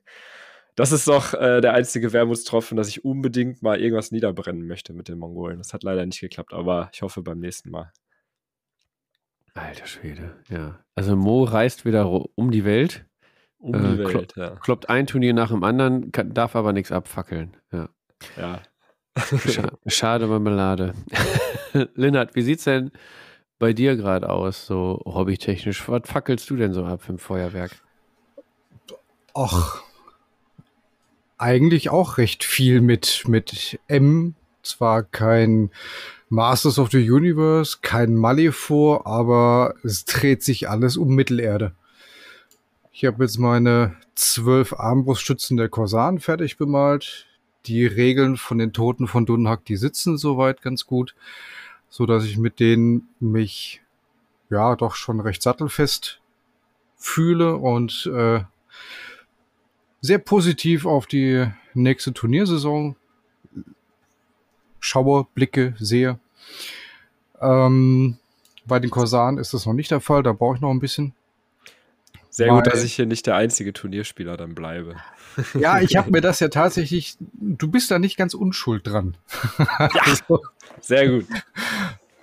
Das 0.76 0.92
ist 0.92 1.08
doch 1.08 1.34
äh, 1.36 1.62
der 1.62 1.74
einzige 1.74 2.14
Wermutstropfen, 2.14 2.76
dass 2.78 2.88
ich 2.88 3.06
unbedingt 3.06 3.62
mal 3.62 3.80
irgendwas 3.80 4.12
niederbrennen 4.12 4.66
möchte 4.66 4.94
mit 4.94 5.08
den 5.08 5.20
Mongolen. 5.20 5.58
Das 5.60 5.74
hat 5.74 5.84
leider 5.84 6.06
nicht 6.06 6.20
geklappt, 6.20 6.54
aber 6.54 6.90
ich 6.94 7.02
hoffe 7.02 7.22
beim 7.22 7.40
nächsten 7.40 7.70
Mal. 7.70 7.92
Alter 9.54 9.86
Schwede, 9.86 10.36
ja. 10.50 10.80
Also 10.96 11.16
Mo 11.16 11.44
reist 11.44 11.86
wieder 11.86 12.10
um 12.36 12.50
die 12.50 12.66
Welt, 12.66 13.06
Um 13.60 13.76
Äh, 13.76 13.98
die 13.98 14.04
klo- 14.04 14.14
Welt, 14.20 14.34
ja. 14.36 14.56
kloppt 14.56 14.90
ein 14.90 15.06
Turnier 15.06 15.34
nach 15.34 15.50
dem 15.52 15.64
anderen, 15.64 16.12
kann, 16.12 16.34
darf 16.34 16.56
aber 16.56 16.74
nichts 16.74 16.92
abfackeln. 16.92 17.56
Ja. 17.72 17.90
ja. 18.36 18.62
Scha 19.38 19.72
schade 19.86 20.26
Marmelade. 20.26 20.94
Lennart, 21.94 22.34
wie 22.36 22.42
sieht's 22.42 22.64
denn 22.64 22.92
bei 23.60 23.74
dir 23.74 23.96
gerade 23.96 24.28
aus, 24.30 24.66
so 24.66 25.00
hobbytechnisch? 25.06 25.88
Was 25.88 26.02
fackelst 26.10 26.50
du 26.50 26.56
denn 26.56 26.74
so 26.74 26.84
ab 26.84 27.02
im 27.08 27.20
Feuerwerk? 27.20 27.72
Ach, 29.36 29.84
eigentlich 31.44 31.90
auch 31.90 32.18
recht 32.18 32.46
viel 32.46 32.80
mit, 32.80 33.26
mit 33.28 33.78
M. 33.88 34.34
Zwar 34.64 35.04
kein 35.04 35.72
Masters 36.30 36.80
of 36.80 36.90
the 36.90 37.12
Universe, 37.12 37.80
kein 37.82 38.16
Malifaux, 38.16 39.06
aber 39.06 39.76
es 39.84 40.06
dreht 40.06 40.42
sich 40.42 40.70
alles 40.70 40.96
um 40.96 41.14
Mittelerde. 41.14 41.74
Ich 42.94 43.04
habe 43.04 43.26
jetzt 43.26 43.40
meine 43.40 43.98
zwölf 44.16 44.72
Armbruststützen 44.72 45.58
der 45.58 45.68
Korsan 45.68 46.20
fertig 46.20 46.58
bemalt. 46.58 47.28
Die 47.66 47.86
Regeln 47.86 48.38
von 48.38 48.58
den 48.58 48.72
Toten 48.72 49.08
von 49.08 49.26
Dunhack, 49.26 49.66
die 49.66 49.76
sitzen 49.76 50.18
soweit 50.18 50.62
ganz 50.62 50.86
gut, 50.86 51.14
so 51.90 52.06
dass 52.06 52.24
ich 52.24 52.38
mit 52.38 52.62
denen 52.62 53.10
mich 53.20 53.82
ja 54.50 54.78
doch 54.78 54.96
schon 54.96 55.20
recht 55.20 55.42
sattelfest 55.42 56.22
fühle 56.96 57.58
und 57.58 58.10
äh, 58.14 58.44
sehr 60.04 60.20
positiv 60.20 60.86
auf 60.86 61.08
die 61.08 61.48
nächste 61.74 62.14
Turniersaison 62.14 62.96
schaue, 64.82 65.26
blicke, 65.34 65.76
sehe. 65.80 66.20
Ähm, 67.42 68.18
bei 68.66 68.80
den 68.80 68.90
Korsan 68.90 69.38
ist 69.38 69.54
das 69.54 69.66
noch 69.66 69.74
nicht 69.74 69.92
der 69.92 70.02
Fall, 70.02 70.22
da 70.22 70.34
brauche 70.34 70.56
ich 70.56 70.62
noch 70.62 70.72
ein 70.72 70.82
bisschen. 70.82 71.14
Sehr 72.30 72.50
gut, 72.50 72.68
dass 72.68 72.84
ich 72.84 72.96
hier 72.96 73.06
nicht 73.06 73.28
der 73.28 73.36
einzige 73.36 73.72
Turnierspieler 73.72 74.36
dann 74.36 74.56
bleibe. 74.56 74.96
Ja, 75.54 75.80
ich 75.80 75.96
habe 75.96 76.12
mir 76.12 76.22
das 76.22 76.42
ja 76.42 76.50
tatsächlich, 76.50 77.16
du 77.20 77.70
bist 77.70 77.90
da 77.90 77.98
nicht 77.98 78.18
ganz 78.18 78.34
unschuld 78.34 78.86
dran. 78.86 79.16
Also, 79.78 80.42
Sehr 80.82 81.08
gut. 81.10 81.28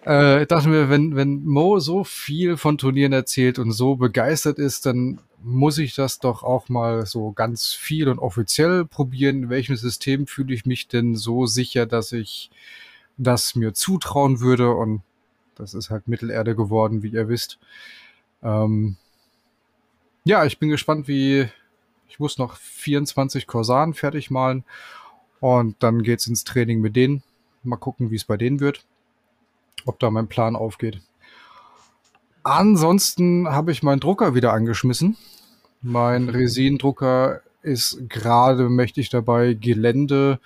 Äh, 0.07 0.43
ich 0.43 0.49
dachte 0.49 0.69
mir, 0.69 0.89
wenn, 0.89 1.17
wenn 1.17 1.45
Mo 1.45 1.79
so 1.79 2.05
viel 2.05 2.57
von 2.57 2.79
Turnieren 2.79 3.13
erzählt 3.13 3.59
und 3.59 3.73
so 3.73 3.97
begeistert 3.97 4.59
ist, 4.59 4.87
dann 4.87 5.21
muss 5.43 5.79
ich 5.79 5.95
das 5.95 6.19
doch 6.19 6.43
auch 6.43 6.69
mal 6.69 7.07
so 7.07 7.33
ganz 7.33 7.73
viel 7.73 8.09
und 8.09 8.19
offiziell 8.19 8.85
probieren. 8.85 9.45
In 9.45 9.51
welchem 9.51 9.77
System 9.77 10.27
fühle 10.27 10.55
ich 10.55 10.67
mich 10.67 10.89
denn 10.89 11.17
so 11.17 11.47
sicher, 11.47 11.87
dass 11.87 12.13
ich 12.13 12.51
das 13.17 13.55
mir 13.55 13.75
zutrauen 13.75 14.41
würde? 14.41 14.71
Und 14.71 15.03
das 15.55 15.75
ist 15.75 15.91
halt 15.91 16.09
Mittelerde 16.09 16.55
geworden, 16.57 17.03
wie 17.03 17.09
ihr 17.11 17.29
wisst. 17.29 17.59
Ähm, 18.43 18.97
ja, 20.25 20.45
ich 20.45 20.59
bin 20.59 20.69
gespannt, 20.69 21.09
wie 21.09 21.49
ich 22.09 22.19
muss 22.19 22.39
noch 22.39 22.57
24 22.57 23.47
Korsan 23.47 23.95
fertig 23.95 24.31
malen 24.31 24.65
und 25.41 25.77
dann 25.83 26.03
geht's 26.03 26.27
ins 26.27 26.45
Training 26.45 26.81
mit 26.81 26.97
denen. 26.97 27.23
Mal 27.63 27.77
gucken, 27.77 28.11
wie 28.11 28.17
es 28.17 28.25
bei 28.25 28.37
denen 28.37 28.61
wird 28.61 28.85
ob 29.87 29.99
da 29.99 30.11
mein 30.11 30.29
Plan 30.29 30.57
aufgeht. 30.57 31.01
Ansonsten 32.43 33.49
habe 33.49 33.73
ich 33.73 33.83
meinen 33.83 34.01
Drucker 34.01 34.35
wieder 34.35 34.53
angeschmissen. 34.53 35.17
Mein 35.83 36.29
Resin-Drucker 36.29 37.41
ist 37.63 38.09
gerade 38.09 38.69
mächtig 38.69 39.11
dabei, 39.11 39.55
Gelände 39.55 40.41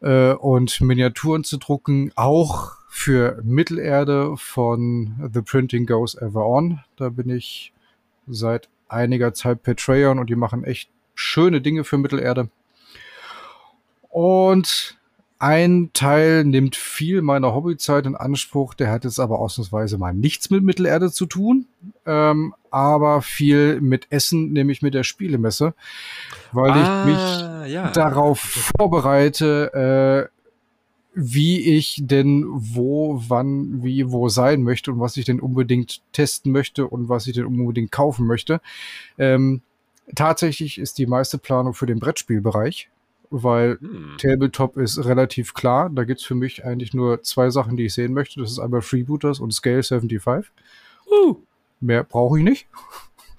äh, 0.00 0.32
und 0.32 0.80
Miniaturen 0.80 1.44
zu 1.44 1.58
drucken, 1.58 2.12
auch 2.16 2.72
für 2.88 3.40
Mittelerde 3.44 4.36
von 4.36 5.30
The 5.32 5.42
Printing 5.42 5.86
Goes 5.86 6.14
Ever 6.14 6.46
On. 6.46 6.80
Da 6.96 7.10
bin 7.10 7.30
ich 7.30 7.72
seit 8.26 8.68
einiger 8.88 9.32
Zeit 9.34 9.62
Patreon 9.62 10.18
und 10.18 10.28
die 10.28 10.36
machen 10.36 10.64
echt 10.64 10.90
schöne 11.14 11.60
Dinge 11.60 11.84
für 11.84 11.98
Mittelerde. 11.98 12.48
Und 14.08 14.98
ein 15.40 15.90
Teil 15.94 16.44
nimmt 16.44 16.76
viel 16.76 17.22
meiner 17.22 17.54
Hobbyzeit 17.54 18.04
in 18.04 18.14
Anspruch, 18.14 18.74
der 18.74 18.90
hat 18.90 19.04
jetzt 19.04 19.18
aber 19.18 19.38
ausnahmsweise 19.38 19.96
mal 19.96 20.12
nichts 20.12 20.50
mit 20.50 20.62
Mittelerde 20.62 21.10
zu 21.10 21.24
tun, 21.24 21.66
ähm, 22.04 22.54
aber 22.70 23.22
viel 23.22 23.80
mit 23.80 24.06
Essen, 24.10 24.52
nämlich 24.52 24.82
mit 24.82 24.92
der 24.92 25.02
Spielemesse, 25.02 25.74
weil 26.52 26.70
ich 26.72 27.06
mich 27.06 27.16
Ah, 27.16 27.64
ja. 27.64 27.90
darauf 27.90 28.38
vorbereite, 28.78 30.28
äh, 30.30 30.36
wie 31.14 31.60
ich 31.60 32.02
denn 32.02 32.44
wo, 32.46 33.22
wann, 33.28 33.82
wie, 33.82 34.10
wo 34.12 34.28
sein 34.28 34.62
möchte 34.62 34.92
und 34.92 35.00
was 35.00 35.16
ich 35.16 35.24
denn 35.24 35.40
unbedingt 35.40 36.02
testen 36.12 36.52
möchte 36.52 36.86
und 36.86 37.08
was 37.08 37.26
ich 37.26 37.32
denn 37.32 37.46
unbedingt 37.46 37.90
kaufen 37.90 38.26
möchte. 38.26 38.60
Ähm, 39.16 39.62
tatsächlich 40.14 40.78
ist 40.78 40.98
die 40.98 41.06
meiste 41.06 41.38
Planung 41.38 41.72
für 41.72 41.86
den 41.86 41.98
Brettspielbereich, 41.98 42.90
weil 43.30 43.78
Hm. 43.80 44.16
Tabletop 44.18 44.76
ist 44.76 45.04
relativ 45.04 45.54
klar. 45.54 45.88
Da 45.90 46.04
gibt's 46.04 46.24
für 46.24 46.34
mich 46.34 46.64
eigentlich 46.64 46.92
nur 46.94 47.22
zwei 47.22 47.50
Sachen, 47.50 47.76
die 47.76 47.86
ich 47.86 47.94
sehen 47.94 48.12
möchte. 48.12 48.40
Das 48.40 48.50
ist 48.50 48.58
einmal 48.58 48.82
Freebooters 48.82 49.40
und 49.40 49.52
Scale 49.52 49.82
75. 49.82 50.52
Uh. 51.10 51.36
Mehr 51.80 52.04
brauche 52.04 52.38
ich 52.38 52.44
nicht. 52.44 52.66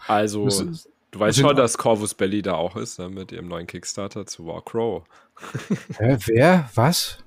Also, 0.07 0.47
ist- 0.47 0.89
du 1.11 1.19
weißt 1.19 1.39
schon, 1.39 1.55
dass 1.55 1.77
Corvus 1.77 2.13
Belly 2.13 2.41
da 2.41 2.53
auch 2.55 2.75
ist, 2.75 2.97
ne, 2.99 3.09
mit 3.09 3.31
ihrem 3.31 3.47
neuen 3.47 3.67
Kickstarter 3.67 4.25
zu 4.25 4.45
Warcrow. 4.47 5.03
Hä, 5.97 6.17
wer? 6.25 6.69
Was? 6.75 7.19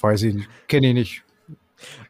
Weiß 0.00 0.22
ich 0.22 0.34
nicht. 0.34 0.48
Kenne 0.68 0.88
ich 0.88 0.94
nicht. 0.94 1.24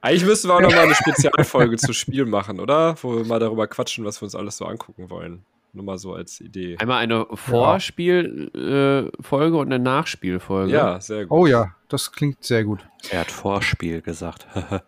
Eigentlich 0.00 0.24
müssten 0.24 0.48
wir 0.48 0.54
auch 0.54 0.60
nochmal 0.60 0.80
eine 0.84 0.94
Spezialfolge 0.94 1.76
zu 1.76 1.92
Spiel 1.92 2.24
machen, 2.24 2.58
oder? 2.58 2.96
Wo 3.02 3.16
wir 3.16 3.24
mal 3.24 3.38
darüber 3.38 3.66
quatschen, 3.66 4.04
was 4.04 4.20
wir 4.20 4.24
uns 4.24 4.34
alles 4.34 4.56
so 4.56 4.64
angucken 4.64 5.10
wollen. 5.10 5.44
Nur 5.78 5.84
mal 5.84 5.98
so 5.98 6.12
als 6.12 6.40
Idee. 6.40 6.76
Einmal 6.80 6.98
eine 6.98 7.24
Vorspielfolge 7.32 9.12
äh, 9.12 9.22
Folge 9.22 9.56
und 9.58 9.72
eine 9.72 9.78
Nachspielfolge. 9.78 10.72
Ja, 10.72 11.00
sehr 11.00 11.26
gut. 11.26 11.38
Oh 11.38 11.46
ja, 11.46 11.76
das 11.88 12.10
klingt 12.10 12.42
sehr 12.42 12.64
gut. 12.64 12.80
Er 13.10 13.20
hat 13.20 13.30
Vorspiel 13.30 14.02
gesagt. 14.02 14.46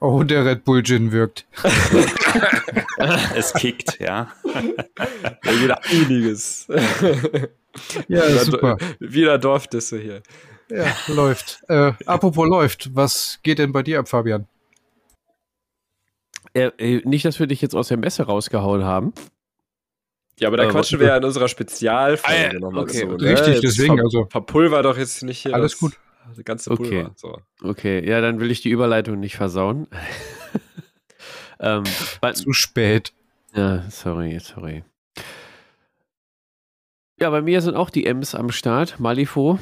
Oh, 0.00 0.22
der 0.22 0.44
Red 0.44 0.64
Bull 0.64 0.84
Gin 0.84 1.10
wirkt. 1.10 1.44
es 3.34 3.52
kickt, 3.54 3.98
ja. 3.98 4.28
Ja, 4.44 5.60
wieder 5.60 5.80
einiges. 5.84 6.68
Ja, 8.08 8.28
wieder, 8.28 8.44
super. 8.44 8.78
wieder 9.00 9.38
Dorfdisse 9.38 9.98
hier. 9.98 10.22
Ja, 10.70 10.86
läuft. 11.08 11.62
Äh, 11.68 11.92
apropos 12.06 12.48
läuft, 12.48 12.94
was 12.94 13.40
geht 13.42 13.58
denn 13.58 13.72
bei 13.72 13.82
dir 13.82 13.98
ab, 13.98 14.08
Fabian? 14.08 14.46
Äh, 16.54 16.70
äh, 16.78 17.02
nicht, 17.04 17.24
dass 17.24 17.38
wir 17.38 17.46
dich 17.46 17.60
jetzt 17.60 17.74
aus 17.74 17.88
der 17.88 17.98
Messe 17.98 18.24
rausgehauen 18.24 18.84
haben. 18.84 19.12
Ja, 20.38 20.48
aber 20.48 20.56
da 20.56 20.64
Aber 20.64 20.72
quatschen 20.72 21.00
wir 21.00 21.08
ja 21.08 21.16
in 21.16 21.24
unserer 21.24 21.48
Spezialfolge 21.48 22.38
Ah, 22.50 22.52
ja, 22.52 22.58
nochmal 22.58 22.84
okay, 22.84 23.00
zu. 23.00 23.08
okay. 23.12 23.24
Ne? 23.24 23.30
Richtig, 23.32 23.54
Jetzt 23.54 23.62
deswegen, 23.64 23.96
ver 23.96 24.04
also- 24.04 24.26
Verpulver 24.30 24.82
doch 24.82 24.96
jetzt 24.96 25.22
nicht 25.22 25.38
hier 25.40 25.54
Alles 25.54 25.72
das, 25.72 25.80
gut. 25.80 25.98
das 26.36 26.44
ganze 26.44 26.70
Okay. 26.70 26.82
Pulver. 27.04 27.12
So. 27.16 27.38
Okay, 27.62 28.08
ja, 28.08 28.20
dann 28.20 28.38
will 28.40 28.50
ich 28.50 28.60
die 28.60 28.70
Überleitung 28.70 29.18
nicht 29.20 29.36
versauen. 29.36 29.88
ähm, 31.60 31.84
Zu 32.34 32.52
spät. 32.52 33.12
ja, 33.54 33.82
sorry, 33.90 34.38
sorry. 34.40 34.84
Ja, 37.20 37.30
bei 37.30 37.42
mir 37.42 37.60
sind 37.60 37.74
auch 37.74 37.90
die 37.90 38.06
M's 38.06 38.34
am 38.36 38.50
Start. 38.50 39.00
Malifo. 39.00 39.58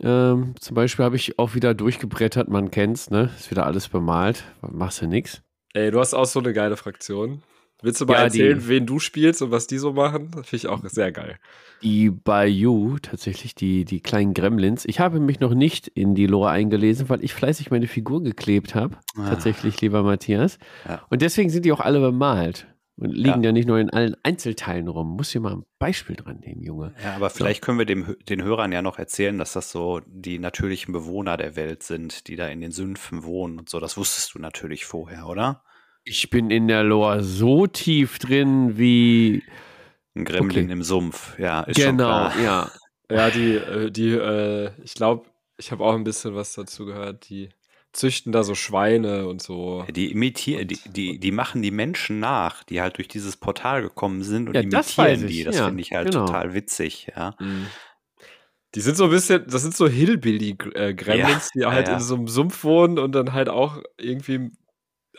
Ähm, 0.00 0.54
zum 0.58 0.74
Beispiel 0.74 1.04
habe 1.04 1.16
ich 1.16 1.38
auch 1.38 1.54
wieder 1.54 1.74
durchgebrettert, 1.74 2.48
man 2.48 2.70
kennt's, 2.70 3.10
ne? 3.10 3.28
Ist 3.38 3.50
wieder 3.50 3.66
alles 3.66 3.88
bemalt. 3.88 4.44
Machst 4.62 5.02
du 5.02 5.06
nix. 5.06 5.42
Ey, 5.74 5.90
du 5.90 6.00
hast 6.00 6.14
auch 6.14 6.24
so 6.24 6.40
eine 6.40 6.54
geile 6.54 6.78
Fraktion. 6.78 7.42
Willst 7.82 8.00
du 8.00 8.06
mal 8.06 8.14
Ja, 8.14 8.22
erzählen, 8.24 8.58
die- 8.58 8.68
wen 8.68 8.86
du 8.86 8.98
spielst 8.98 9.42
und 9.42 9.50
was 9.50 9.66
die 9.66 9.78
so 9.78 9.92
machen? 9.92 10.30
Das 10.34 10.48
finde 10.48 10.56
ich 10.56 10.66
auch 10.68 10.82
sehr 10.88 11.12
geil. 11.12 11.38
Die 11.82 12.10
Bayou, 12.10 12.98
tatsächlich 13.00 13.54
die, 13.54 13.84
die 13.86 14.00
kleinen 14.00 14.34
Gremlins. 14.34 14.84
Ich 14.84 15.00
habe 15.00 15.18
mich 15.18 15.40
noch 15.40 15.54
nicht 15.54 15.88
in 15.88 16.14
die 16.14 16.26
Lore 16.26 16.50
eingelesen, 16.50 17.08
weil 17.08 17.24
ich 17.24 17.32
fleißig 17.32 17.70
meine 17.70 17.86
Figur 17.86 18.22
geklebt 18.22 18.74
habe. 18.74 18.98
Ah. 19.16 19.30
Tatsächlich, 19.30 19.80
lieber 19.80 20.02
Matthias. 20.02 20.58
Ja. 20.86 21.02
Und 21.08 21.22
deswegen 21.22 21.48
sind 21.48 21.64
die 21.64 21.72
auch 21.72 21.80
alle 21.80 22.00
bemalt. 22.00 22.66
Und 22.96 23.14
liegen 23.16 23.42
ja, 23.42 23.50
nicht 23.50 23.66
nur 23.66 23.78
in 23.78 23.88
allen 23.88 24.14
Einzelteilen 24.24 24.86
rum. 24.86 25.16
Muss 25.16 25.30
hier 25.30 25.40
mal 25.40 25.54
ein 25.54 25.62
Beispiel 25.78 26.16
dran 26.16 26.40
nehmen, 26.40 26.62
Junge. 26.62 26.92
Ja, 27.02 27.16
aber 27.16 27.30
vielleicht 27.30 27.62
können 27.62 27.78
wir 27.78 27.86
dem, 27.86 28.14
den 28.28 28.42
Hörern 28.44 28.72
ja 28.72 28.82
noch 28.82 28.98
erzählen, 28.98 29.38
dass 29.38 29.54
das 29.54 29.70
so 29.72 30.02
die 30.06 30.38
natürlichen 30.38 30.92
Bewohner 30.92 31.38
der 31.38 31.56
Welt 31.56 31.82
sind, 31.82 32.28
die 32.28 32.36
da 32.36 32.46
in 32.48 32.60
den 32.60 32.72
Sümpfen 32.72 33.24
wohnen 33.24 33.58
und 33.58 33.70
so. 33.70 33.80
Das 33.80 33.96
wusstest 33.96 34.34
du 34.34 34.38
natürlich 34.38 34.84
vorher, 34.84 35.28
oder? 35.28 35.62
Ich 36.04 36.30
bin 36.30 36.50
in 36.50 36.68
der 36.68 36.82
Lore 36.82 37.22
so 37.22 37.66
tief 37.66 38.18
drin 38.18 38.78
wie. 38.78 39.42
Ein 40.14 40.24
Gremlin 40.24 40.64
Okay. 40.66 40.72
im 40.72 40.82
Sumpf, 40.82 41.38
ja, 41.38 41.62
ist 41.62 41.80
schon 41.80 41.96
genau, 41.96 42.30
klar. 42.30 42.36
ja. 42.42 42.70
Ja, 43.10 43.28
die, 43.28 43.54
äh, 43.56 43.90
die, 43.90 44.10
äh, 44.10 44.70
ich 44.84 44.94
glaube, 44.94 45.28
ich 45.58 45.72
habe 45.72 45.84
auch 45.84 45.94
ein 45.94 46.04
bisschen 46.04 46.36
was 46.36 46.52
dazu 46.54 46.86
gehört. 46.86 47.28
Die 47.28 47.48
züchten 47.92 48.30
da 48.30 48.44
so 48.44 48.54
Schweine 48.54 49.26
und 49.26 49.42
so. 49.42 49.84
Die 49.88 50.12
imitieren, 50.12 50.68
die, 50.68 50.78
die, 50.86 51.18
die 51.18 51.32
machen 51.32 51.60
die 51.60 51.72
Menschen 51.72 52.20
nach, 52.20 52.62
die 52.62 52.80
halt 52.80 52.98
durch 52.98 53.08
dieses 53.08 53.36
Portal 53.36 53.82
gekommen 53.82 54.22
sind 54.22 54.48
und 54.48 54.54
Ja, 54.54 54.62
das 54.62 54.96
weiß 54.96 55.22
imitieren 55.22 55.28
ich, 55.28 55.36
die. 55.38 55.44
Das 55.44 55.56
ja, 55.56 55.64
finde 55.66 55.82
ich 55.82 55.92
halt 55.92 56.12
genau. 56.12 56.26
total 56.26 56.54
witzig, 56.54 57.08
ja. 57.16 57.34
Mhm. 57.40 57.66
Die 58.76 58.80
sind 58.80 58.96
so 58.96 59.04
ein 59.04 59.10
bisschen, 59.10 59.44
das 59.48 59.62
sind 59.62 59.74
so 59.74 59.88
Hillbilly-Gremlins, 59.88 61.50
die 61.54 61.60
Ja, 61.60 61.72
halt 61.72 61.88
ja. 61.88 61.94
in 61.94 62.00
so 62.00 62.14
einem 62.14 62.28
Sumpf 62.28 62.62
wohnen 62.62 62.98
und 63.00 63.12
dann 63.12 63.32
halt 63.32 63.48
auch 63.48 63.82
irgendwie 63.98 64.50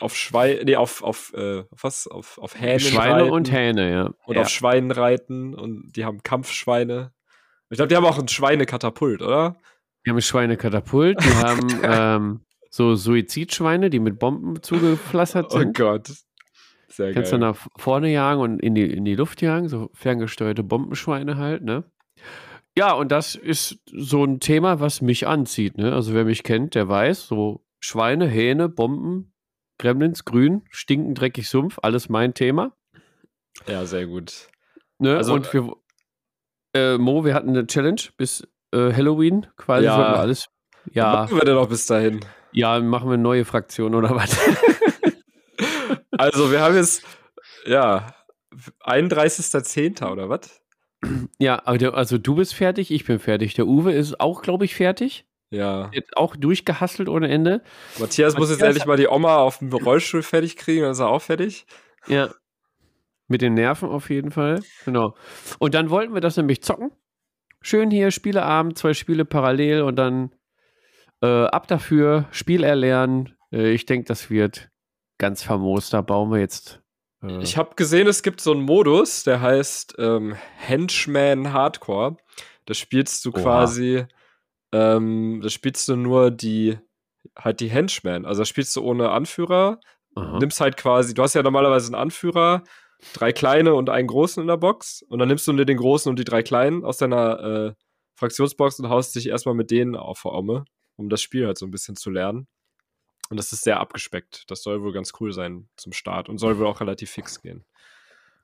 auf 0.02 0.16
Schweine, 0.16 0.62
nee, 0.64 0.76
auf, 0.76 1.02
auf, 1.02 1.32
äh, 1.34 1.64
was? 1.70 2.06
Auf, 2.06 2.38
auf 2.38 2.58
Hähnen 2.60 2.80
Schweine 2.80 3.22
reiten 3.22 3.30
und 3.30 3.52
Hähne, 3.52 3.90
ja. 3.92 4.10
und 4.26 4.34
Ja. 4.36 4.42
auf 4.42 4.48
Schweinen 4.48 4.90
reiten 4.90 5.54
und 5.54 5.92
die 5.96 6.04
haben 6.04 6.22
Kampfschweine. 6.22 7.12
Ich 7.70 7.76
glaube, 7.76 7.88
die 7.88 7.96
haben 7.96 8.04
auch 8.04 8.18
ein 8.18 8.28
Schweinekatapult, 8.28 9.22
oder? 9.22 9.56
Wir 10.02 10.10
haben 10.10 10.18
ein 10.18 10.22
Schweinekatapult, 10.22 11.18
die 11.24 11.34
haben 11.36 11.80
ähm, 11.82 12.40
so 12.70 12.94
Suizidschweine, 12.94 13.88
die 13.90 14.00
mit 14.00 14.18
Bomben 14.18 14.62
zugepflastert 14.62 15.46
Oh 15.54 15.58
sind. 15.58 15.76
Gott. 15.76 16.10
Sehr 16.88 17.12
Kannst 17.14 17.32
du 17.32 17.38
geil. 17.38 17.48
nach 17.50 17.56
vorne 17.76 18.10
jagen 18.12 18.40
und 18.42 18.60
in 18.60 18.74
die, 18.74 18.84
in 18.92 19.04
die 19.06 19.14
Luft 19.14 19.40
jagen, 19.40 19.68
so 19.68 19.88
ferngesteuerte 19.94 20.62
Bombenschweine 20.62 21.38
halt, 21.38 21.62
ne? 21.62 21.84
Ja, 22.76 22.92
und 22.92 23.10
das 23.12 23.34
ist 23.34 23.78
so 23.86 24.24
ein 24.24 24.40
Thema, 24.40 24.80
was 24.80 25.00
mich 25.00 25.26
anzieht, 25.26 25.78
ne? 25.78 25.92
Also 25.94 26.12
wer 26.14 26.24
mich 26.24 26.42
kennt, 26.42 26.74
der 26.74 26.88
weiß, 26.88 27.26
so 27.28 27.64
Schweine, 27.80 28.26
Hähne, 28.26 28.68
Bomben, 28.68 29.31
Gremlins, 29.78 30.24
Grün, 30.24 30.62
stinken, 30.70 31.14
dreckig, 31.14 31.48
Sumpf, 31.48 31.78
alles 31.82 32.08
mein 32.08 32.34
Thema. 32.34 32.72
Ja, 33.66 33.84
sehr 33.84 34.06
gut. 34.06 34.48
Ne? 34.98 35.16
Also, 35.16 35.34
und 35.34 35.52
wir, 35.52 35.72
äh, 36.74 36.98
Mo, 36.98 37.24
wir 37.24 37.34
hatten 37.34 37.50
eine 37.50 37.66
Challenge 37.66 38.00
bis 38.16 38.46
äh, 38.72 38.92
Halloween, 38.92 39.46
quasi 39.56 39.84
Ja. 39.86 39.98
wir 39.98 40.18
alles. 40.18 40.48
Ja, 40.92 41.12
machen 41.12 41.36
wir 41.36 41.44
denn 41.44 41.54
noch 41.54 41.68
bis 41.68 41.86
dahin? 41.86 42.20
ja, 42.52 42.78
machen 42.80 43.08
wir 43.08 43.14
eine 43.14 43.22
neue 43.22 43.44
Fraktion 43.44 43.94
oder 43.94 44.14
was? 44.14 44.38
Also, 46.18 46.52
wir 46.52 46.60
haben 46.60 46.74
jetzt, 46.76 47.02
ja, 47.64 48.14
31.10. 48.84 50.06
oder 50.10 50.28
was? 50.28 50.60
ja, 51.38 51.56
also 51.56 52.18
du 52.18 52.34
bist 52.36 52.54
fertig, 52.54 52.90
ich 52.90 53.04
bin 53.06 53.18
fertig. 53.18 53.54
Der 53.54 53.66
Uwe 53.66 53.92
ist 53.92 54.20
auch, 54.20 54.42
glaube 54.42 54.64
ich, 54.66 54.74
fertig. 54.74 55.26
Ja. 55.52 55.90
Jetzt 55.92 56.16
auch 56.16 56.34
durchgehasselt 56.34 57.08
ohne 57.08 57.28
Ende. 57.28 57.62
Matthias 57.98 58.36
muss 58.38 58.48
jetzt 58.48 58.58
Matthias 58.60 58.68
endlich 58.68 58.86
mal 58.86 58.96
die 58.96 59.06
Oma 59.08 59.36
auf 59.36 59.58
dem 59.58 59.70
Rollstuhl 59.72 60.22
fertig 60.22 60.56
kriegen, 60.56 60.82
dann 60.82 60.92
ist 60.92 60.98
er 60.98 61.08
auch 61.08 61.20
fertig. 61.20 61.66
Ja. 62.06 62.30
Mit 63.28 63.42
den 63.42 63.54
Nerven 63.54 63.88
auf 63.90 64.08
jeden 64.10 64.30
Fall. 64.30 64.62
Genau. 64.86 65.14
Und 65.58 65.74
dann 65.74 65.90
wollten 65.90 66.14
wir 66.14 66.20
das 66.22 66.36
nämlich 66.38 66.62
zocken. 66.62 66.90
Schön 67.60 67.90
hier, 67.90 68.10
Spieleabend, 68.10 68.78
zwei 68.78 68.94
Spiele 68.94 69.24
parallel 69.24 69.82
und 69.82 69.96
dann 69.96 70.34
äh, 71.22 71.44
ab 71.44 71.68
dafür, 71.68 72.26
Spiel 72.30 72.64
erlernen. 72.64 73.36
Äh, 73.52 73.72
ich 73.72 73.84
denke, 73.86 74.06
das 74.06 74.30
wird 74.30 74.70
ganz 75.18 75.42
famos. 75.42 75.90
Da 75.90 76.00
bauen 76.00 76.32
wir 76.32 76.40
jetzt. 76.40 76.80
Äh, 77.22 77.42
Ich 77.42 77.56
habe 77.58 77.74
gesehen, 77.76 78.08
es 78.08 78.22
gibt 78.22 78.40
so 78.40 78.52
einen 78.52 78.62
Modus, 78.62 79.22
der 79.22 79.40
heißt 79.42 79.96
ähm, 79.98 80.34
Henchman 80.56 81.52
Hardcore. 81.52 82.16
Da 82.64 82.74
spielst 82.74 83.24
du 83.24 83.30
Oha. 83.30 83.40
quasi, 83.42 84.04
ähm, 84.72 85.40
da 85.42 85.48
spielst 85.48 85.88
du 85.88 85.96
nur 85.96 86.30
die, 86.30 86.78
halt 87.36 87.60
die 87.60 87.70
Henchmen. 87.70 88.24
Also 88.24 88.42
da 88.42 88.44
spielst 88.44 88.74
du 88.76 88.82
ohne 88.82 89.10
Anführer. 89.10 89.80
aha. 90.14 90.38
Nimmst 90.38 90.60
halt 90.60 90.76
quasi, 90.76 91.14
du 91.14 91.22
hast 91.22 91.34
ja 91.34 91.42
normalerweise 91.42 91.88
einen 91.88 92.02
Anführer, 92.02 92.64
drei 93.12 93.32
kleine 93.32 93.74
und 93.74 93.90
einen 93.90 94.08
großen 94.08 94.40
in 94.40 94.48
der 94.48 94.56
Box. 94.56 95.02
Und 95.02 95.18
dann 95.18 95.28
nimmst 95.28 95.46
du 95.46 95.52
dir 95.52 95.66
den 95.66 95.76
großen 95.76 96.08
und 96.10 96.18
die 96.18 96.24
drei 96.24 96.42
kleinen 96.42 96.84
aus 96.84 96.96
deiner 96.96 97.40
äh, 97.40 97.74
Fraktionsbox 98.16 98.80
und 98.80 98.88
haust 98.88 99.14
dich 99.14 99.28
erstmal 99.28 99.54
mit 99.54 99.70
denen 99.70 99.96
auf 99.96 100.22
die 100.22 100.28
Omme, 100.28 100.64
um 100.96 101.08
das 101.08 101.20
Spiel 101.20 101.46
halt 101.46 101.58
so 101.58 101.66
ein 101.66 101.70
bisschen 101.70 101.96
zu 101.96 102.10
lernen. 102.10 102.46
Und 103.30 103.36
das 103.38 103.52
ist 103.52 103.64
sehr 103.64 103.80
abgespeckt. 103.80 104.44
Das 104.50 104.62
soll 104.62 104.82
wohl 104.82 104.92
ganz 104.92 105.12
cool 105.20 105.32
sein 105.32 105.68
zum 105.76 105.92
Start 105.92 106.28
und 106.28 106.38
soll 106.38 106.58
wohl 106.58 106.66
auch 106.66 106.80
relativ 106.80 107.10
fix 107.10 107.40
gehen. 107.40 107.64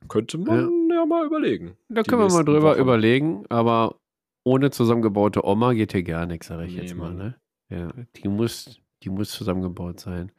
Könnte 0.08 0.38
man 0.38 0.88
ja, 0.90 1.04
mal 1.04 1.26
überlegen. 1.26 1.76
Da 1.88 2.02
können 2.02 2.22
wir 2.22 2.32
mal 2.32 2.44
drüber 2.44 2.72
Wochen. 2.72 2.80
überlegen, 2.80 3.46
aber 3.48 4.00
ohne 4.48 4.70
zusammengebaute 4.70 5.44
Oma 5.44 5.72
geht 5.74 5.92
hier 5.92 6.02
gar 6.02 6.26
nichts, 6.26 6.46
sage 6.46 6.64
ich 6.66 6.74
Nee, 6.74 6.82
jetzt 6.82 6.96
mal. 6.96 7.12
Ne? 7.14 7.34
Ja, 7.70 7.90
die 8.16 8.28
muss, 8.28 8.80
die 9.02 9.10
muss 9.10 9.30
zusammengebaut 9.30 10.00
sein. 10.00 10.32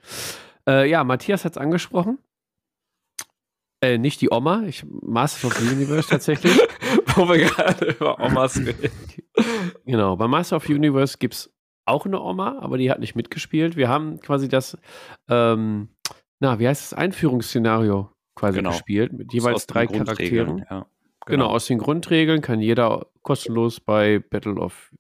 Äh, 0.67 0.89
ja, 0.89 1.03
Matthias 1.03 1.45
hat 1.45 1.53
es 1.53 1.57
angesprochen. 1.57 2.17
Äh, 3.81 3.97
nicht 3.97 4.19
die 4.21 4.29
Oma, 4.31 4.63
ich 4.63 4.83
Masters 4.89 5.45
of 5.45 5.57
the 5.57 5.73
Universe 5.73 6.09
tatsächlich. 6.09 6.53
Wo 7.15 7.29
wir 7.29 7.37
gerade 7.37 7.85
über 7.85 8.19
Omas 8.19 8.57
reden. 8.65 8.91
Genau, 9.85 10.15
bei 10.17 10.27
Master 10.27 10.57
of 10.57 10.67
Universe 10.67 11.17
gibt 11.17 11.35
es 11.35 11.53
auch 11.85 12.05
eine 12.05 12.19
Oma, 12.21 12.59
aber 12.59 12.77
die 12.77 12.91
hat 12.91 12.99
nicht 12.99 13.15
mitgespielt. 13.15 13.77
Wir 13.77 13.87
haben 13.87 14.19
quasi 14.19 14.49
das, 14.49 14.77
ähm, 15.29 15.89
na, 16.39 16.59
wie 16.59 16.67
heißt 16.67 16.91
das, 16.91 16.97
Einführungsszenario 16.97 18.11
quasi 18.35 18.57
Genau. 18.57 18.71
gespielt, 18.71 19.13
mit 19.13 19.33
jeweils 19.33 19.65
drei 19.65 19.87
Charakteren. 19.87 20.65
Ja, 20.69 20.85
Genau. 21.29 21.47
aus 21.47 21.67
den 21.67 21.77
Grundregeln 21.77 22.41
kann 22.41 22.59
jeder 22.59 23.07
kostenlos 23.21 23.79
bei 23.79 24.19
Battle 24.19 24.55
of, 24.55 24.91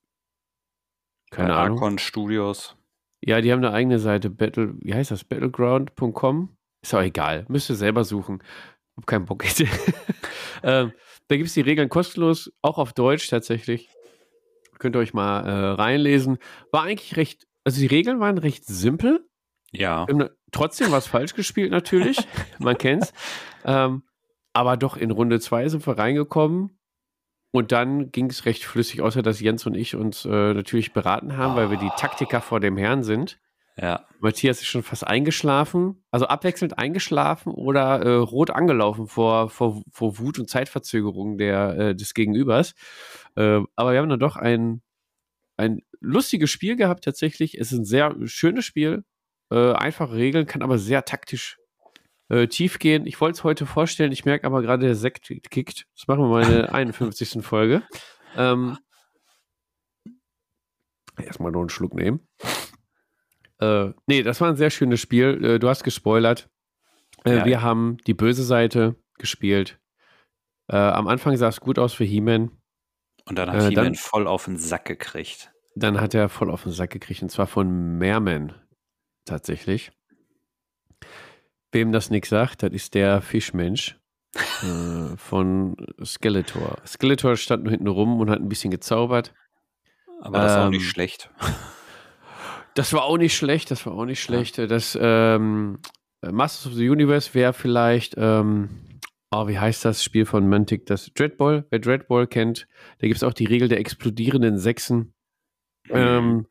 keine 1.31 1.49
Bei 1.49 1.55
Ahnung. 1.55 1.77
Archon 1.79 1.97
Studios. 1.97 2.75
Ja, 3.21 3.41
die 3.41 3.51
haben 3.51 3.63
eine 3.63 3.73
eigene 3.73 3.99
Seite, 3.99 4.29
Battle, 4.29 4.75
wie 4.79 4.93
heißt 4.93 5.11
das, 5.11 5.23
battleground.com? 5.23 6.55
Ist 6.81 6.93
auch 6.93 7.01
egal, 7.01 7.45
müsst 7.49 7.69
ihr 7.69 7.75
selber 7.75 8.03
suchen. 8.03 8.41
Hab 8.95 9.07
keinen 9.07 9.25
Bock. 9.25 9.43
ähm, 10.63 10.93
da 11.27 11.35
gibt 11.35 11.47
es 11.47 11.53
die 11.53 11.61
Regeln 11.61 11.89
kostenlos, 11.89 12.51
auch 12.61 12.77
auf 12.77 12.93
Deutsch 12.93 13.29
tatsächlich. 13.29 13.89
Könnt 14.77 14.95
ihr 14.95 14.99
euch 14.99 15.13
mal 15.13 15.41
äh, 15.41 15.71
reinlesen. 15.71 16.37
War 16.71 16.83
eigentlich 16.83 17.17
recht, 17.17 17.47
also 17.65 17.81
die 17.81 17.87
Regeln 17.87 18.19
waren 18.19 18.37
recht 18.37 18.65
simpel. 18.65 19.25
Ja. 19.71 20.07
Trotzdem 20.51 20.91
was 20.91 21.07
falsch 21.07 21.35
gespielt 21.35 21.71
natürlich, 21.71 22.17
man 22.59 22.77
kennt's. 22.77 23.13
Ähm, 23.65 24.03
aber 24.53 24.77
doch 24.77 24.97
in 24.97 25.11
Runde 25.11 25.39
2 25.39 25.69
sind 25.69 25.85
wir 25.85 25.97
reingekommen. 25.97 26.79
Und 27.51 27.71
dann 27.71 28.11
ging 28.11 28.29
es 28.29 28.45
recht 28.45 28.63
flüssig, 28.63 29.01
außer 29.01 29.23
dass 29.23 29.39
Jens 29.39 29.65
und 29.65 29.75
ich 29.75 29.95
uns 29.95 30.23
äh, 30.25 30.53
natürlich 30.53 30.93
beraten 30.93 31.35
haben, 31.35 31.55
weil 31.55 31.71
wir 31.71 31.77
die 31.77 31.89
Taktiker 31.97 32.41
vor 32.41 32.59
dem 32.59 32.77
Herrn 32.77 33.03
sind. 33.03 33.39
Ja. 33.81 34.05
Matthias 34.19 34.59
ist 34.59 34.67
schon 34.67 34.83
fast 34.83 35.07
eingeschlafen, 35.07 36.03
also 36.11 36.27
abwechselnd 36.27 36.77
eingeschlafen 36.77 37.53
oder 37.53 38.01
äh, 38.01 38.15
rot 38.15 38.51
angelaufen 38.51 39.07
vor, 39.07 39.49
vor, 39.49 39.81
vor 39.89 40.19
Wut 40.19 40.37
und 40.37 40.49
Zeitverzögerung 40.49 41.37
der, 41.37 41.77
äh, 41.77 41.95
des 41.95 42.13
Gegenübers. 42.13 42.73
Äh, 43.35 43.61
aber 43.75 43.93
wir 43.93 43.99
haben 43.99 44.09
dann 44.09 44.19
doch 44.19 44.35
ein, 44.35 44.81
ein 45.57 45.81
lustiges 46.01 46.49
Spiel 46.49 46.75
gehabt 46.75 47.05
tatsächlich. 47.05 47.57
Es 47.57 47.71
ist 47.71 47.79
ein 47.79 47.85
sehr 47.85 48.15
schönes 48.25 48.65
Spiel, 48.65 49.05
äh, 49.49 49.73
einfache 49.73 50.13
Regeln, 50.13 50.45
kann 50.45 50.61
aber 50.61 50.77
sehr 50.77 51.05
taktisch 51.05 51.58
äh, 52.29 52.47
tief 52.47 52.79
gehen. 52.79 53.05
Ich 53.05 53.19
wollte 53.21 53.37
es 53.37 53.43
heute 53.43 53.65
vorstellen, 53.65 54.11
ich 54.11 54.25
merke 54.25 54.45
aber 54.47 54.61
gerade, 54.61 54.85
der 54.85 54.95
Sekt 54.95 55.27
kickt. 55.49 55.85
Das 55.95 56.07
machen 56.07 56.21
wir 56.21 56.27
mal 56.29 56.43
in 56.43 56.51
der 56.51 56.73
51. 56.73 57.43
Folge. 57.45 57.83
Ähm, 58.35 58.77
erstmal 61.17 61.51
noch 61.51 61.61
einen 61.61 61.69
Schluck 61.69 61.93
nehmen. 61.93 62.27
Äh, 63.59 63.91
nee, 64.07 64.23
das 64.23 64.39
war 64.41 64.49
ein 64.49 64.55
sehr 64.55 64.69
schönes 64.69 65.01
Spiel. 65.01 65.43
Äh, 65.43 65.59
du 65.59 65.67
hast 65.67 65.83
gespoilert. 65.83 66.49
Äh, 67.25 67.37
Ja. 67.37 67.45
Wir 67.45 67.61
haben 67.61 67.97
die 68.07 68.13
böse 68.13 68.43
Seite 68.43 68.95
gespielt. 69.17 69.79
Äh, 70.67 70.77
am 70.77 71.07
Anfang 71.07 71.35
sah 71.35 71.49
es 71.49 71.59
gut 71.59 71.77
aus 71.79 71.93
für 71.93 72.05
He-Man. 72.05 72.51
Und 73.25 73.35
dann 73.37 73.51
hat 73.51 73.63
Äh, 73.63 73.69
He-Man 73.69 73.95
voll 73.95 74.27
auf 74.27 74.45
den 74.45 74.57
Sack 74.57 74.85
gekriegt. 74.85 75.51
Dann 75.75 75.99
hat 75.99 76.13
er 76.13 76.29
voll 76.29 76.49
auf 76.49 76.63
den 76.63 76.71
Sack 76.71 76.91
gekriegt. 76.91 77.21
Und 77.21 77.29
zwar 77.29 77.47
von 77.47 77.97
Merman. 77.97 78.53
Tatsächlich. 79.25 79.91
Wem 81.71 81.91
das 81.91 82.09
nichts 82.09 82.29
sagt, 82.29 82.63
das 82.63 82.71
ist 82.71 82.93
der 82.95 83.21
Fischmensch 83.21 83.99
äh, 84.35 85.15
von 85.17 85.75
Skeletor. 86.03 86.77
Skeletor 86.85 87.35
stand 87.37 87.63
nur 87.63 87.71
hinten 87.71 87.87
rum 87.87 88.19
und 88.19 88.29
hat 88.29 88.39
ein 88.39 88.49
bisschen 88.49 88.71
gezaubert. 88.71 89.33
Aber 90.21 90.39
das 90.39 90.51
ist 90.51 90.57
auch 90.57 90.65
Ähm, 90.65 90.71
nicht 90.71 90.89
schlecht. 90.89 91.29
Das 92.75 92.93
war 92.93 93.03
auch 93.03 93.17
nicht 93.17 93.35
schlecht, 93.35 93.71
das 93.71 93.85
war 93.85 93.93
auch 93.93 94.05
nicht 94.05 94.21
schlecht. 94.21 94.57
Das 94.57 94.97
ähm, 95.01 95.79
Masters 96.21 96.67
of 96.67 96.73
the 96.75 96.87
Universe 96.87 97.33
wäre 97.33 97.51
vielleicht, 97.51 98.13
ähm, 98.17 98.69
oh, 99.31 99.47
wie 99.47 99.59
heißt 99.59 99.83
das 99.83 100.03
Spiel 100.03 100.25
von 100.25 100.47
Mantic? 100.47 100.85
Das 100.85 101.11
Dreadball, 101.13 101.65
wer 101.71 101.79
Dreadball 101.79 102.27
kennt, 102.27 102.67
da 102.99 103.07
gibt 103.07 103.17
es 103.17 103.23
auch 103.23 103.33
die 103.33 103.45
Regel 103.47 103.67
der 103.67 103.79
explodierenden 103.79 104.59
Sechsen. 104.59 105.13
Ähm, 105.89 106.47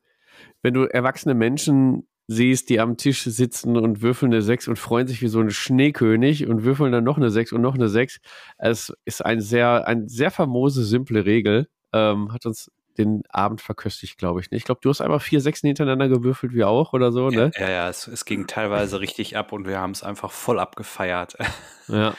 wenn 0.61 0.73
du 0.73 0.83
erwachsene 0.83 1.33
Menschen 1.33 2.07
siehst, 2.29 2.69
die 2.69 2.79
am 2.79 2.95
Tisch 2.95 3.23
sitzen 3.23 3.75
und 3.75 4.03
würfeln 4.03 4.31
eine 4.31 4.43
Sechs 4.43 4.67
und 4.67 4.77
freuen 4.77 5.07
sich 5.07 5.23
wie 5.23 5.27
so 5.27 5.39
ein 5.39 5.49
Schneekönig 5.49 6.45
und 6.47 6.63
würfeln 6.63 6.91
dann 6.91 7.03
noch 7.03 7.17
eine 7.17 7.31
Sechs 7.31 7.51
und 7.51 7.61
noch 7.61 7.73
eine 7.73 7.89
Sechs. 7.89 8.19
Es 8.59 8.93
ist 9.03 9.25
ein 9.25 9.41
sehr, 9.41 9.87
ein 9.87 10.07
sehr 10.07 10.29
famose, 10.29 10.83
simple 10.83 11.25
Regel. 11.25 11.67
Ähm, 11.91 12.31
hat 12.31 12.45
uns 12.45 12.71
den 12.99 13.23
Abend 13.29 13.61
verköstigt, 13.61 14.19
glaube 14.19 14.41
ich. 14.41 14.51
ne? 14.51 14.57
Ich 14.57 14.63
glaube, 14.63 14.79
du 14.83 14.89
hast 14.91 15.01
einmal 15.01 15.19
vier 15.19 15.41
Sechsen 15.41 15.65
hintereinander 15.67 16.07
gewürfelt, 16.07 16.53
wie 16.53 16.63
auch 16.63 16.93
oder 16.93 17.11
so, 17.11 17.29
ne? 17.29 17.49
Ja, 17.57 17.69
ja, 17.69 17.89
es, 17.89 18.07
es 18.07 18.25
ging 18.25 18.45
teilweise 18.45 18.99
richtig 18.99 19.35
ab 19.35 19.51
und 19.51 19.65
wir 19.65 19.79
haben 19.79 19.91
es 19.91 20.03
einfach 20.03 20.31
voll 20.31 20.59
abgefeiert. 20.59 21.35
Ja. 21.87 22.13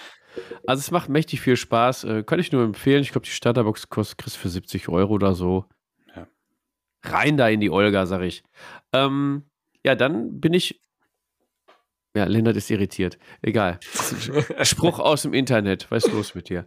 Also 0.67 0.81
es 0.81 0.91
macht 0.91 1.09
mächtig 1.09 1.41
viel 1.41 1.55
Spaß. 1.57 2.03
Äh, 2.03 2.23
kann 2.25 2.41
ich 2.41 2.51
nur 2.51 2.65
empfehlen. 2.65 3.03
Ich 3.03 3.13
glaube, 3.13 3.25
die 3.25 3.31
Starterbox 3.31 3.89
kostet 3.89 4.19
kriegst 4.19 4.37
für 4.37 4.49
70 4.49 4.89
Euro 4.89 5.15
oder 5.15 5.37
so. 5.37 5.67
Ja. 6.17 6.27
Rein 7.05 7.37
da 7.37 7.49
in 7.49 7.61
die 7.61 7.71
Olga, 7.71 8.07
sag 8.07 8.23
ich. 8.23 8.43
Ähm, 8.93 9.45
ja, 9.85 9.95
dann 9.95 10.41
bin 10.41 10.55
ich. 10.55 10.81
Ja, 12.17 12.25
Lennart 12.25 12.57
ist 12.57 12.71
irritiert. 12.71 13.19
Egal. 13.41 13.79
Spruch 14.63 14.99
aus 14.99 15.23
dem 15.23 15.33
Internet. 15.33 15.87
Was 15.91 16.07
ist 16.07 16.13
los 16.13 16.35
mit 16.35 16.49
dir? 16.49 16.65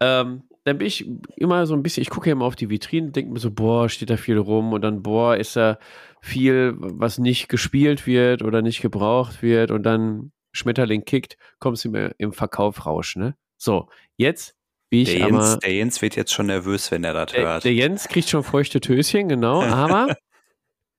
Ähm, 0.00 0.42
dann 0.64 0.78
bin 0.78 0.86
ich 0.86 1.08
immer 1.36 1.66
so 1.66 1.74
ein 1.74 1.82
bisschen, 1.82 2.02
ich 2.02 2.10
gucke 2.10 2.28
ja 2.28 2.32
immer 2.32 2.44
auf 2.44 2.56
die 2.56 2.70
Vitrine, 2.70 3.12
denke 3.12 3.32
mir 3.32 3.38
so, 3.38 3.50
boah, 3.50 3.88
steht 3.88 4.10
da 4.10 4.16
viel 4.16 4.36
rum 4.36 4.72
und 4.72 4.82
dann, 4.82 5.02
boah, 5.02 5.36
ist 5.36 5.56
da 5.56 5.78
viel, 6.20 6.74
was 6.76 7.18
nicht 7.18 7.48
gespielt 7.48 8.06
wird 8.06 8.42
oder 8.42 8.62
nicht 8.62 8.82
gebraucht 8.82 9.42
wird 9.42 9.70
und 9.70 9.84
dann 9.84 10.32
Schmetterling 10.52 11.04
kickt, 11.04 11.36
kommst 11.60 11.84
du 11.84 11.90
mir 11.90 12.14
im 12.18 12.32
Verkauf 12.32 12.84
ne? 13.14 13.36
So, 13.56 13.88
jetzt 14.16 14.56
wie 14.90 15.02
ich 15.02 15.14
der, 15.14 15.26
aber, 15.26 15.38
Jens, 15.38 15.58
der 15.60 15.72
Jens 15.72 16.02
wird 16.02 16.16
jetzt 16.16 16.32
schon 16.32 16.46
nervös, 16.46 16.90
wenn 16.90 17.04
er 17.04 17.14
das 17.14 17.32
der, 17.32 17.44
hört. 17.44 17.64
Der 17.64 17.72
Jens 17.72 18.08
kriegt 18.08 18.28
schon 18.28 18.42
feuchte 18.42 18.80
Töschen, 18.80 19.28
genau, 19.28 19.62
aber 19.62 20.16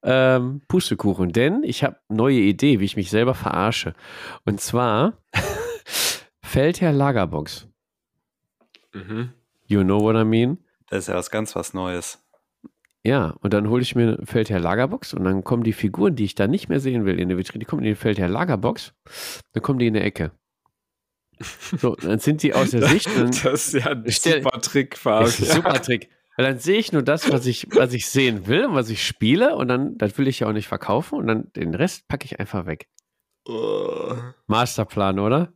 ähm, 0.03 0.61
Pustekuchen, 0.67 1.31
denn 1.31 1.63
ich 1.63 1.83
habe 1.83 1.97
neue 2.09 2.39
Idee, 2.39 2.79
wie 2.79 2.85
ich 2.85 2.95
mich 2.95 3.09
selber 3.09 3.33
verarsche. 3.33 3.93
Und 4.45 4.59
zwar 4.61 5.17
Feldherr 6.41 6.93
Lagerbox. 6.93 7.67
Mhm. 8.93 9.31
You 9.65 9.83
know 9.83 10.01
what 10.01 10.15
I 10.15 10.25
mean? 10.25 10.57
Das 10.89 10.99
ist 10.99 11.07
ja 11.07 11.15
was 11.15 11.31
ganz 11.31 11.55
was 11.55 11.73
Neues. 11.73 12.21
Ja, 13.03 13.35
und 13.41 13.53
dann 13.53 13.69
hole 13.69 13.81
ich 13.81 13.95
mir 13.95 14.19
Feldherr 14.23 14.59
Lagerbox 14.59 15.13
und 15.13 15.23
dann 15.23 15.43
kommen 15.43 15.63
die 15.63 15.73
Figuren, 15.73 16.15
die 16.15 16.25
ich 16.25 16.35
da 16.35 16.47
nicht 16.47 16.69
mehr 16.69 16.79
sehen 16.79 17.05
will 17.05 17.19
in 17.19 17.29
der 17.29 17.37
Vitrine, 17.37 17.59
die 17.59 17.65
kommen 17.65 17.81
in 17.81 17.89
die 17.89 17.95
Feldherr 17.95 18.27
Lagerbox, 18.27 18.93
dann 19.53 19.63
kommen 19.63 19.79
die 19.79 19.87
in 19.87 19.95
der 19.95 20.05
Ecke. 20.05 20.31
So, 21.77 21.95
dann 21.95 22.19
sind 22.19 22.43
die 22.43 22.53
aus 22.53 22.71
der 22.71 22.83
Sicht. 22.87 23.07
das 23.43 23.73
ist 23.73 23.73
ja 23.73 23.91
ein 23.91 24.05
super 24.07 24.61
Trick, 24.61 25.05
ein 25.05 25.27
super 25.27 25.81
Trick. 25.81 26.09
Weil 26.37 26.45
dann 26.45 26.59
sehe 26.59 26.79
ich 26.79 26.91
nur 26.91 27.03
das, 27.03 27.31
was 27.31 27.45
ich, 27.45 27.67
was 27.75 27.93
ich 27.93 28.07
sehen 28.07 28.47
will 28.47 28.65
und 28.65 28.75
was 28.75 28.89
ich 28.89 29.05
spiele 29.05 29.55
und 29.55 29.67
dann, 29.67 29.97
das 29.97 30.17
will 30.17 30.27
ich 30.27 30.39
ja 30.39 30.47
auch 30.47 30.53
nicht 30.53 30.67
verkaufen 30.67 31.19
und 31.19 31.27
dann 31.27 31.51
den 31.53 31.75
Rest 31.75 32.07
packe 32.07 32.25
ich 32.25 32.39
einfach 32.39 32.65
weg. 32.65 32.87
Oh. 33.47 34.15
Masterplan, 34.47 35.19
oder? 35.19 35.53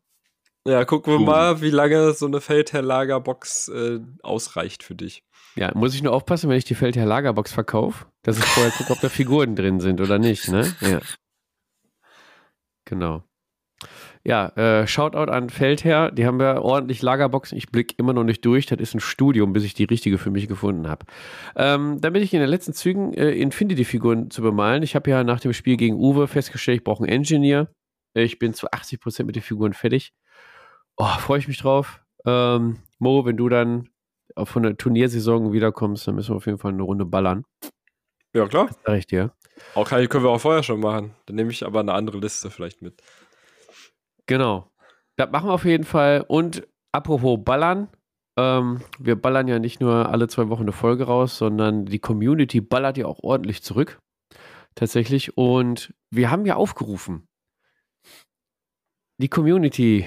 Ja, 0.67 0.83
gucken 0.83 1.13
wir 1.13 1.17
Boom. 1.17 1.27
mal, 1.27 1.61
wie 1.61 1.69
lange 1.69 2.13
so 2.13 2.25
eine 2.25 2.41
Feldherr-Lagerbox 2.41 3.67
äh, 3.69 3.99
ausreicht 4.23 4.83
für 4.83 4.95
dich. 4.95 5.23
Ja, 5.55 5.71
muss 5.75 5.93
ich 5.93 6.01
nur 6.01 6.11
aufpassen, 6.11 6.49
wenn 6.49 6.57
ich 6.57 6.65
die 6.65 6.75
Feldherr 6.75 7.05
Lagerbox 7.05 7.53
verkaufe, 7.53 8.07
dass 8.23 8.37
ich 8.37 8.43
vorher 8.45 8.71
gucke, 8.71 8.91
ob 8.91 8.99
da 8.99 9.09
Figuren 9.09 9.55
drin 9.55 9.79
sind 9.79 10.01
oder 10.01 10.17
nicht, 10.17 10.49
ne? 10.49 10.75
Ja. 10.81 10.99
Genau. 12.85 13.23
Ja, 14.27 14.47
äh, 14.55 14.87
Shoutout 14.87 15.31
an 15.31 15.51
Feldherr, 15.51 16.11
die 16.11 16.25
haben 16.25 16.41
ja 16.41 16.59
ordentlich 16.59 17.03
Lagerboxen. 17.03 17.57
Ich 17.59 17.69
blicke 17.69 17.93
immer 17.97 18.11
noch 18.11 18.23
nicht 18.23 18.43
durch. 18.43 18.65
Das 18.65 18.79
ist 18.79 18.95
ein 18.95 18.99
Studium, 18.99 19.53
bis 19.53 19.63
ich 19.63 19.75
die 19.75 19.83
richtige 19.83 20.17
für 20.17 20.31
mich 20.31 20.47
gefunden 20.47 20.87
habe. 20.87 21.05
Ähm, 21.55 22.01
dann 22.01 22.11
bin 22.11 22.23
ich 22.23 22.33
in 22.33 22.39
den 22.39 22.49
letzten 22.49 22.73
Zügen, 22.73 23.13
äh, 23.13 23.31
Infinity-Figuren 23.33 24.31
zu 24.31 24.41
bemalen. 24.41 24.81
Ich 24.81 24.95
habe 24.95 25.11
ja 25.11 25.23
nach 25.23 25.39
dem 25.39 25.53
Spiel 25.53 25.77
gegen 25.77 25.97
Uwe 25.97 26.27
festgestellt, 26.27 26.79
ich 26.79 26.83
brauche 26.83 27.03
einen 27.03 27.13
Engineer. 27.13 27.67
Ich 28.15 28.39
bin 28.39 28.55
zu 28.55 28.67
80% 28.71 29.25
mit 29.25 29.35
den 29.35 29.43
Figuren 29.43 29.73
fertig. 29.73 30.11
Oh, 30.97 31.05
freue 31.19 31.37
ich 31.37 31.47
mich 31.47 31.59
drauf. 31.59 32.01
Ähm, 32.25 32.77
Mo, 32.97 33.25
wenn 33.25 33.37
du 33.37 33.47
dann 33.47 33.89
auf 34.33 34.49
von 34.49 34.63
der 34.63 34.75
Turniersaison 34.75 35.53
wiederkommst, 35.53 36.07
dann 36.07 36.15
müssen 36.15 36.31
wir 36.31 36.37
auf 36.37 36.47
jeden 36.47 36.57
Fall 36.57 36.71
eine 36.71 36.81
Runde 36.81 37.05
ballern. 37.05 37.45
Ja, 38.33 38.47
klar. 38.47 38.69
Sag 38.85 38.97
ich 38.97 39.05
dir. 39.05 39.33
Auch 39.75 39.87
kann, 39.87 40.07
können 40.09 40.23
wir 40.23 40.31
auch 40.31 40.41
vorher 40.41 40.63
schon 40.63 40.79
machen. 40.79 41.13
Dann 41.27 41.35
nehme 41.35 41.51
ich 41.51 41.63
aber 41.63 41.81
eine 41.81 41.93
andere 41.93 42.17
Liste 42.17 42.49
vielleicht 42.49 42.81
mit. 42.81 43.01
Genau. 44.27 44.71
Das 45.17 45.31
machen 45.31 45.49
wir 45.49 45.53
auf 45.53 45.65
jeden 45.65 45.83
Fall. 45.83 46.25
Und 46.27 46.67
apropos 46.91 47.39
Ballern, 47.43 47.89
ähm, 48.37 48.81
wir 48.99 49.15
ballern 49.15 49.47
ja 49.47 49.59
nicht 49.59 49.79
nur 49.79 50.09
alle 50.09 50.27
zwei 50.27 50.49
Wochen 50.49 50.63
eine 50.63 50.71
Folge 50.71 51.05
raus, 51.05 51.37
sondern 51.37 51.85
die 51.85 51.99
Community 51.99 52.61
ballert 52.61 52.97
ja 52.97 53.05
auch 53.05 53.19
ordentlich 53.23 53.63
zurück. 53.63 53.99
Tatsächlich. 54.75 55.37
Und 55.37 55.93
wir 56.11 56.31
haben 56.31 56.45
ja 56.45 56.55
aufgerufen, 56.55 57.27
die 59.17 59.29
Community, 59.29 60.05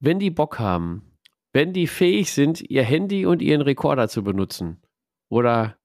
wenn 0.00 0.18
die 0.18 0.30
Bock 0.30 0.58
haben, 0.58 1.18
wenn 1.52 1.74
die 1.74 1.86
fähig 1.86 2.32
sind, 2.32 2.62
ihr 2.62 2.82
Handy 2.82 3.26
und 3.26 3.42
ihren 3.42 3.60
Rekorder 3.60 4.08
zu 4.08 4.24
benutzen 4.24 4.80
oder 5.28 5.76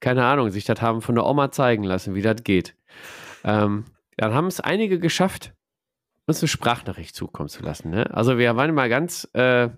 keine 0.00 0.24
Ahnung, 0.24 0.48
sich 0.50 0.64
das 0.64 0.80
haben 0.80 1.02
von 1.02 1.14
der 1.14 1.26
Oma 1.26 1.50
zeigen 1.50 1.84
lassen, 1.84 2.14
wie 2.14 2.22
das 2.22 2.42
geht, 2.42 2.74
ähm, 3.44 3.84
dann 4.16 4.32
haben 4.32 4.46
es 4.46 4.60
einige 4.60 4.98
geschafft, 4.98 5.52
uns 6.30 6.42
eine 6.42 6.48
Sprachnachricht 6.48 7.14
zukommen 7.14 7.48
zu 7.48 7.62
lassen. 7.62 7.90
Ne? 7.90 8.12
Also 8.14 8.38
wir 8.38 8.56
waren 8.56 8.74
mal 8.74 8.88
ganz 8.88 9.28
äh, 9.34 9.68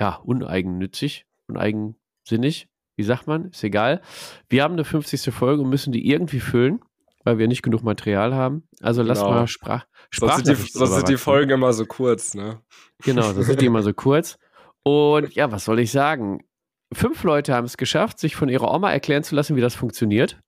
ja, 0.00 0.16
uneigennützig, 0.24 1.26
uneigensinnig, 1.48 2.68
wie 2.96 3.02
sagt 3.02 3.26
man, 3.26 3.50
ist 3.50 3.62
egal. 3.64 4.00
Wir 4.48 4.62
haben 4.62 4.72
eine 4.72 4.84
50. 4.84 5.32
Folge 5.32 5.62
und 5.62 5.70
müssen 5.70 5.92
die 5.92 6.08
irgendwie 6.10 6.40
füllen, 6.40 6.80
weil 7.24 7.38
wir 7.38 7.48
nicht 7.48 7.62
genug 7.62 7.82
Material 7.82 8.34
haben. 8.34 8.66
Also 8.80 9.02
lass 9.02 9.20
Genau. 9.20 9.30
mal 9.30 9.46
Sprach 9.46 9.84
Sonst 10.12 10.34
sind, 10.36 10.48
die, 10.48 10.52
Sprachnachrichten 10.54 10.78
sonst 10.78 10.94
sind 10.96 11.08
die. 11.08 11.16
Folgen 11.16 11.50
immer 11.50 11.72
so 11.72 11.86
kurz, 11.86 12.34
ne? 12.34 12.60
Genau, 13.04 13.32
das 13.32 13.46
sind 13.46 13.60
die 13.60 13.66
immer 13.66 13.82
so 13.82 13.92
kurz. 13.92 14.38
Und 14.82 15.34
ja, 15.34 15.52
was 15.52 15.64
soll 15.64 15.78
ich 15.80 15.92
sagen? 15.92 16.44
Fünf 16.92 17.22
Leute 17.22 17.54
haben 17.54 17.66
es 17.66 17.76
geschafft, 17.76 18.18
sich 18.18 18.34
von 18.34 18.48
ihrer 18.48 18.72
Oma 18.74 18.90
erklären 18.90 19.22
zu 19.22 19.34
lassen, 19.36 19.54
wie 19.54 19.60
das 19.60 19.74
funktioniert. 19.76 20.40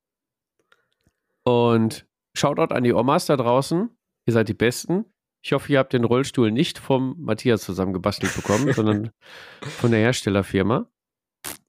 Und 1.45 2.07
Shoutout 2.35 2.75
an 2.75 2.85
die 2.85 2.93
Omas 2.95 3.27
da 3.27 3.37
draußen. 3.37 3.91
Ihr 4.27 4.33
seid 4.33 4.49
die 4.49 4.55
Besten. 4.55 5.05
Ich 5.45 5.53
hoffe, 5.53 5.73
ihr 5.73 5.79
habt 5.79 5.93
den 5.93 6.05
Rollstuhl 6.05 6.51
nicht 6.53 6.79
vom 6.79 7.17
Matthias 7.19 7.63
zusammengebastelt 7.63 8.35
bekommen, 8.35 8.73
sondern 8.73 9.11
von 9.61 9.91
der 9.91 10.01
Herstellerfirma. 10.01 10.87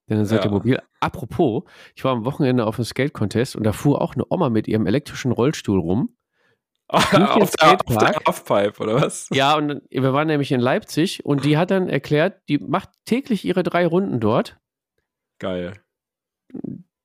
Denn 0.09 0.17
dann 0.17 0.25
seid 0.25 0.39
Ja. 0.43 0.49
ihr 0.49 0.51
mobil. 0.51 0.81
Apropos, 0.99 1.63
ich 1.95 2.03
war 2.03 2.11
am 2.11 2.25
Wochenende 2.25 2.65
auf 2.65 2.75
einem 2.77 2.85
Skate-Contest 2.85 3.55
und 3.55 3.63
da 3.63 3.71
fuhr 3.71 4.01
auch 4.01 4.13
eine 4.15 4.25
Oma 4.29 4.49
mit 4.49 4.67
ihrem 4.67 4.85
elektrischen 4.85 5.31
Rollstuhl 5.31 5.79
rum. 5.79 6.15
auf, 6.89 7.09
der, 7.09 7.71
auf 7.87 7.97
der. 7.97 8.13
Halfpipe, 8.27 8.83
oder 8.83 8.95
was? 9.01 9.27
Ja, 9.31 9.55
und 9.55 9.81
wir 9.89 10.13
waren 10.13 10.27
nämlich 10.27 10.51
in 10.51 10.59
Leipzig 10.59 11.25
und 11.25 11.43
die 11.45 11.57
hat 11.57 11.71
dann 11.71 11.89
erklärt, 11.89 12.41
die 12.49 12.59
macht 12.59 12.89
täglich 13.05 13.45
ihre 13.45 13.63
drei 13.63 13.87
Runden 13.87 14.19
dort. 14.19 14.59
Geil. 15.39 15.73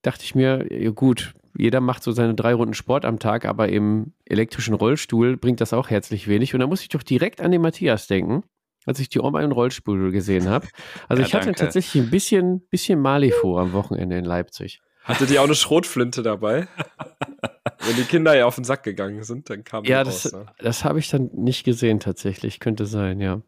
Dachte 0.02 0.24
ich 0.24 0.35
mir, 0.35 0.66
ja 0.70 0.90
gut, 0.90 1.33
jeder 1.59 1.81
macht 1.81 2.03
so 2.03 2.12
seine 2.12 2.35
drei 2.35 2.55
Runden 2.55 2.75
Sport 2.75 3.05
am 3.05 3.18
Tag, 3.18 3.44
aber 3.44 3.68
im 3.68 4.12
elektrischen 4.25 4.75
Rollstuhl 4.75 5.37
bringt 5.37 5.61
das 5.61 5.73
auch 5.73 5.90
herzlich 5.90 6.29
wenig. 6.29 6.55
Und 6.55 6.61
da 6.61 6.66
muss 6.66 6.83
ich 6.83 6.88
doch 6.88 7.03
direkt 7.03 7.40
an 7.40 7.51
den 7.51 7.61
Matthias 7.61 8.07
denken, 8.07 8.44
als 8.87 9.01
ich 9.01 9.09
die 9.09 9.21
Oma 9.21 9.42
im 9.42 9.53
Rollstuhl 9.53 10.11
gesehen 10.12 10.49
habe. 10.49 10.66
Also 11.09 11.21
Ja, 11.23 11.27
ich 11.29 11.35
hatte 11.35 11.47
danke. 11.47 11.61
tatsächlich 11.61 12.03
ein 12.03 12.11
bisschen, 12.11 12.61
bisschen 12.71 13.01
Mali 13.01 13.33
vor 13.33 13.61
am 13.61 13.73
Wochenende 13.73 14.16
in 14.16 14.25
Leipzig. 14.25 14.81
Hatte 15.05 15.27
die 15.27 15.38
auch 15.38 15.44
eine 15.44 15.55
Schrotflinte 15.55 16.23
dabei? 16.23 16.68
Wenn 17.81 17.97
die 17.97 18.05
Kinder 18.05 18.37
ja 18.37 18.47
auf 18.47 18.55
den 18.57 18.64
Sack 18.64 18.83
gegangen 18.83 19.23
sind, 19.25 19.49
dann 19.51 19.64
kam 19.64 19.85
Ja, 19.85 20.03
raus. 20.03 20.23
das, 20.25 20.33
ne? 20.33 20.47
das 20.59 20.85
habe 20.85 20.99
ich 20.99 21.09
dann 21.11 21.31
nicht 21.33 21.64
gesehen 21.64 21.99
tatsächlich. 22.01 22.61
Könnte 22.61 22.87
sein, 22.87 23.21
ja. 23.21 23.40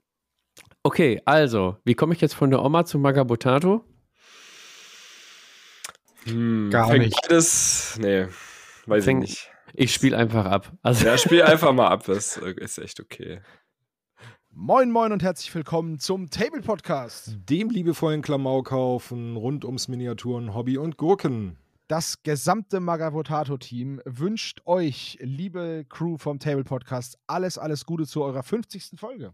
Okay, 0.83 1.21
also, 1.27 1.77
wie 1.85 1.95
komme 1.95 2.15
ich 2.15 2.21
jetzt 2.21 2.35
von 2.35 2.51
der 2.51 2.65
Oma 2.65 2.85
zu 2.87 2.99
Magabotato? 2.99 3.85
Hm, 6.25 6.71
Gar 6.71 6.89
fängt 6.89 7.05
nicht. 7.07 7.19
Beides, 7.23 7.97
nee, 8.01 8.27
weiß 8.87 9.05
Fängt- 9.05 9.25
ich 9.25 9.31
nicht. 9.31 9.51
Ich 9.73 9.95
spiele 9.95 10.17
einfach 10.17 10.45
ab. 10.47 10.73
Also, 10.83 11.07
Ja, 11.07 11.17
spiel 11.17 11.43
einfach 11.43 11.73
mal 11.73 11.89
ab, 11.89 12.05
das 12.05 12.37
ist 12.37 12.79
echt 12.79 13.01
okay. 13.01 13.41
Moin 14.53 14.91
Moin 14.91 15.13
und 15.13 15.23
herzlich 15.23 15.55
willkommen 15.55 15.99
zum 16.01 16.29
Table 16.29 16.61
Podcast. 16.61 17.37
Dem 17.49 17.71
liebevollen 17.71 18.21
Klamaukhaufen 18.21 19.37
rund 19.37 19.65
ums 19.65 19.87
Miniaturen, 19.87 20.55
Hobby 20.55 20.77
und 20.77 20.97
Gurken. 20.97 21.57
Das 21.87 22.23
gesamte 22.23 22.81
Magavotato-Team 22.81 24.01
wünscht 24.05 24.61
euch, 24.65 25.19
liebe 25.21 25.85
Crew 25.89 26.19
vom 26.19 26.39
Table 26.41 26.65
Podcast, 26.65 27.17
alles, 27.29 27.59
alles 27.59 27.87
Gute 27.87 28.07
zu 28.07 28.23
eurer 28.23 28.43
50. 28.43 28.91
Folge. 28.99 29.33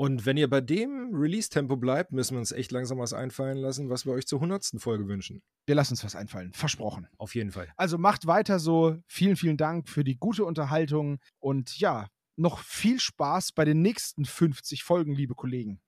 Und 0.00 0.24
wenn 0.24 0.38
ihr 0.38 0.48
bei 0.48 0.62
dem 0.62 1.10
Release-Tempo 1.12 1.76
bleibt, 1.76 2.10
müssen 2.12 2.34
wir 2.36 2.38
uns 2.38 2.52
echt 2.52 2.72
langsam 2.72 2.98
was 3.00 3.12
einfallen 3.12 3.58
lassen, 3.58 3.90
was 3.90 4.06
wir 4.06 4.14
euch 4.14 4.26
zur 4.26 4.38
100. 4.40 4.76
Folge 4.78 5.06
wünschen. 5.08 5.42
Wir 5.66 5.74
lassen 5.74 5.92
uns 5.92 6.02
was 6.02 6.16
einfallen, 6.16 6.54
versprochen. 6.54 7.06
Auf 7.18 7.34
jeden 7.34 7.50
Fall. 7.52 7.68
Also 7.76 7.98
macht 7.98 8.26
weiter 8.26 8.58
so. 8.58 8.96
Vielen, 9.06 9.36
vielen 9.36 9.58
Dank 9.58 9.90
für 9.90 10.02
die 10.02 10.16
gute 10.16 10.46
Unterhaltung 10.46 11.18
und 11.38 11.78
ja, 11.78 12.06
noch 12.36 12.60
viel 12.60 12.98
Spaß 12.98 13.52
bei 13.52 13.66
den 13.66 13.82
nächsten 13.82 14.24
50 14.24 14.84
Folgen, 14.84 15.12
liebe 15.14 15.34
Kollegen. 15.34 15.80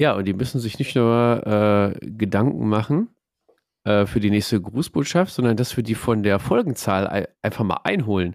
ja, 0.00 0.14
und 0.14 0.24
die 0.24 0.32
müssen 0.32 0.60
sich 0.60 0.78
nicht 0.80 0.96
nur 0.96 1.46
äh, 1.46 2.06
Gedanken 2.06 2.68
machen 2.68 3.10
äh, 3.84 4.06
für 4.06 4.18
die 4.18 4.30
nächste 4.30 4.60
Grußbotschaft, 4.60 5.32
sondern 5.32 5.56
das 5.56 5.70
für 5.72 5.82
die 5.84 5.94
von 5.94 6.22
der 6.24 6.38
Folgenzahl 6.40 7.06
ei- 7.06 7.28
einfach 7.42 7.64
mal 7.64 7.80
einholen. 7.84 8.34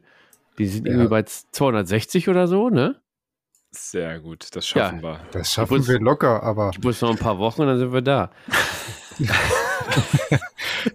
Die 0.58 0.68
sind 0.68 0.86
Ja. 0.86 0.94
irgendwie 0.94 1.10
bei 1.10 1.24
260 1.24 2.30
oder 2.30 2.48
so, 2.48 2.70
ne? 2.70 3.02
Sehr 3.78 4.20
gut, 4.20 4.48
das 4.56 4.68
schaffen 4.68 5.02
wir. 5.04 5.20
Das 5.32 5.52
schaffen 5.54 5.78
muss- 5.78 5.88
wir 5.88 6.00
locker, 6.00 6.42
aber 6.44 6.72
Ich 6.72 6.82
muss 6.84 7.02
noch 7.02 7.10
ein 7.12 7.18
paar 7.18 7.38
Wochen 7.38 7.62
und 7.62 7.68
dann 7.68 7.80
sind 7.80 7.92
wir 7.94 8.02
da. 8.02 8.32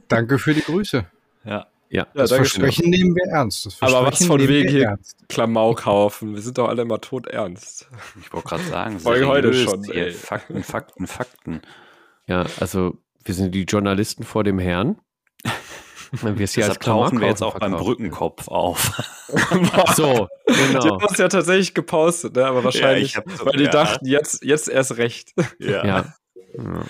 danke 0.08 0.38
für 0.38 0.54
die 0.54 0.62
Grüße. 0.62 1.04
Ja. 1.44 1.50
Ja, 1.52 1.66
Ja, 1.90 2.06
Das 2.14 2.30
danke 2.30 2.44
Versprechen 2.48 2.90
nehmen 2.90 3.14
wir 3.16 3.24
ernst. 3.32 3.66
Das 3.66 3.76
Aber 3.82 4.06
was 4.06 4.24
von 4.24 4.40
wegen 4.46 4.68
hier- 4.68 4.84
ernst. 4.88 5.16
Klamaukhaufen, 5.28 6.34
wir 6.34 6.42
sind 6.42 6.56
doch 6.58 6.68
alle 6.68 6.82
immer 6.82 7.00
tot 7.00 7.26
ernst. 7.26 7.88
Ich 8.20 8.32
wollte 8.32 8.48
gerade 8.48 8.62
sagen, 8.64 9.00
Folge 9.00 9.26
heute 9.26 9.52
schon. 9.54 9.84
Fakten, 10.12 10.62
Fakten, 10.62 11.06
Fakten. 11.06 11.62
ja, 12.26 12.44
also 12.60 12.96
wir 13.24 13.34
sind 13.34 13.54
die 13.54 13.64
Journalisten 13.64 14.22
vor 14.24 14.44
dem 14.44 14.58
Herrn. 14.58 14.98
Wirst 16.12 16.56
du 16.56 16.60
ja 16.60 16.66
als 16.66 16.78
Deshalb 16.78 16.80
tauchen 16.80 17.20
wir 17.20 17.28
jetzt 17.28 17.42
auch 17.42 17.58
beim. 17.58 17.72
Brückenkopf 17.76 18.48
auf. 18.48 19.02
So, 19.94 20.26
Die 20.48 20.54
genau. 20.72 21.00
haben 21.00 21.06
es 21.12 21.18
ja 21.18 21.28
tatsächlich 21.28 21.72
gepostet, 21.72 22.34
ne? 22.34 22.46
aber 22.46 22.64
wahrscheinlich, 22.64 23.10
ich 23.10 23.16
hab 23.16 23.30
so- 23.30 23.46
weil 23.46 23.52
die 23.58 23.64
ja. 23.64 23.70
dachten, 23.70 24.04
jetzt, 24.06 24.42
jetzt 24.42 24.68
erst 24.68 24.96
recht. 24.96 25.34
Ja. 25.60 25.86
Ja. 25.86 26.14
ja. 26.56 26.84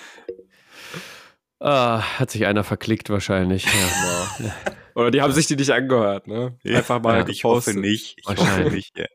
Ah, 1.59 2.01
hat 2.17 2.31
sich 2.31 2.45
einer 2.47 2.63
verklickt 2.63 3.11
wahrscheinlich. 3.11 3.65
Ja. 3.65 4.51
Oder 4.95 5.11
die 5.11 5.21
haben 5.21 5.31
sich 5.33 5.45
die 5.45 5.55
nicht 5.55 5.69
angehört, 5.71 6.27
ne? 6.27 6.57
Einfach 6.65 7.01
mal 7.01 7.19
Ja, 7.19 7.27
ich 7.27 7.43
hoffe 7.43 7.79
nicht. 7.79 8.17
Ich 8.17 8.25
hoffe 8.25 8.39
Wahrscheinlich. 8.39 8.73
nicht. 8.73 8.97
Ja. 8.97 9.05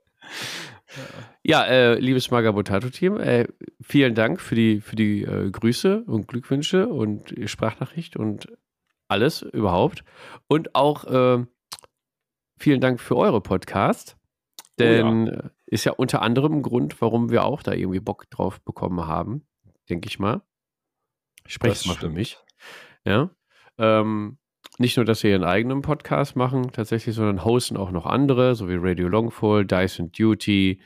Ja, 1.42 1.64
äh, 1.64 1.98
liebes 1.98 2.30
Magabotato-Team, 2.30 3.18
äh, 3.20 3.46
vielen 3.82 4.14
Dank 4.14 4.40
für 4.40 4.54
die, 4.54 4.80
für 4.80 4.96
die 4.96 5.22
äh, 5.22 5.50
Grüße 5.50 6.04
und 6.06 6.26
Glückwünsche 6.28 6.88
und 6.88 7.36
die 7.36 7.46
Sprachnachricht 7.48 8.16
und 8.16 8.48
alles 9.08 9.42
überhaupt. 9.42 10.04
Und 10.48 10.74
auch 10.74 11.04
äh, 11.04 11.44
vielen 12.58 12.80
Dank 12.80 13.00
für 13.00 13.16
eure 13.16 13.40
Podcast. 13.40 14.16
Denn 14.78 15.28
äh, 15.28 15.48
ist 15.66 15.84
ja 15.84 15.92
unter 15.92 16.22
anderem 16.22 16.54
ein 16.54 16.62
Grund, 16.62 17.00
warum 17.00 17.30
wir 17.30 17.44
auch 17.44 17.62
da 17.62 17.72
irgendwie 17.72 18.00
Bock 18.00 18.28
drauf 18.30 18.60
bekommen 18.60 19.06
haben, 19.06 19.46
denke 19.88 20.08
ich 20.08 20.18
mal. 20.18 20.42
Ich 21.46 21.54
spreche 21.54 21.74
Das 21.74 21.86
mal 21.86 21.94
für 21.94 22.10
mich. 22.10 22.38
Ja. 23.04 23.30
Ähm, 23.78 24.38
nicht 24.78 24.96
nur, 24.96 25.06
dass 25.06 25.22
wir 25.22 25.30
ihren 25.30 25.44
eigenen 25.44 25.80
Podcast 25.80 26.36
machen, 26.36 26.72
tatsächlich, 26.72 27.14
sondern 27.14 27.44
hosten 27.44 27.76
auch 27.76 27.90
noch 27.90 28.04
andere, 28.04 28.54
so 28.54 28.68
wie 28.68 28.76
Radio 28.76 29.08
Longfall, 29.08 29.64
Dyson 29.64 30.12
Duty, 30.12 30.80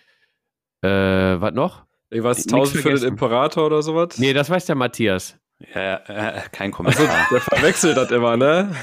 äh, 0.83 0.89
was 0.89 1.55
noch? 1.55 1.85
Nix 2.11 2.47
1000 2.47 2.83
für 2.83 2.95
den. 2.95 3.09
Imperator 3.09 3.67
oder 3.67 3.83
sowas? 3.83 4.19
Nee, 4.19 4.33
das 4.33 4.51
weiß 4.51 4.67
der 4.67 4.77
Matthias. 4.77 5.40
Ja, 5.75 5.97
äh, 6.07 6.41
kein 6.53 6.73
Also, 6.73 6.77
Kommentar. 6.77 7.27
der 7.31 7.41
verwechselt 7.41 7.97
das 7.97 8.11
immer, 8.11 8.37
ne? 8.37 8.75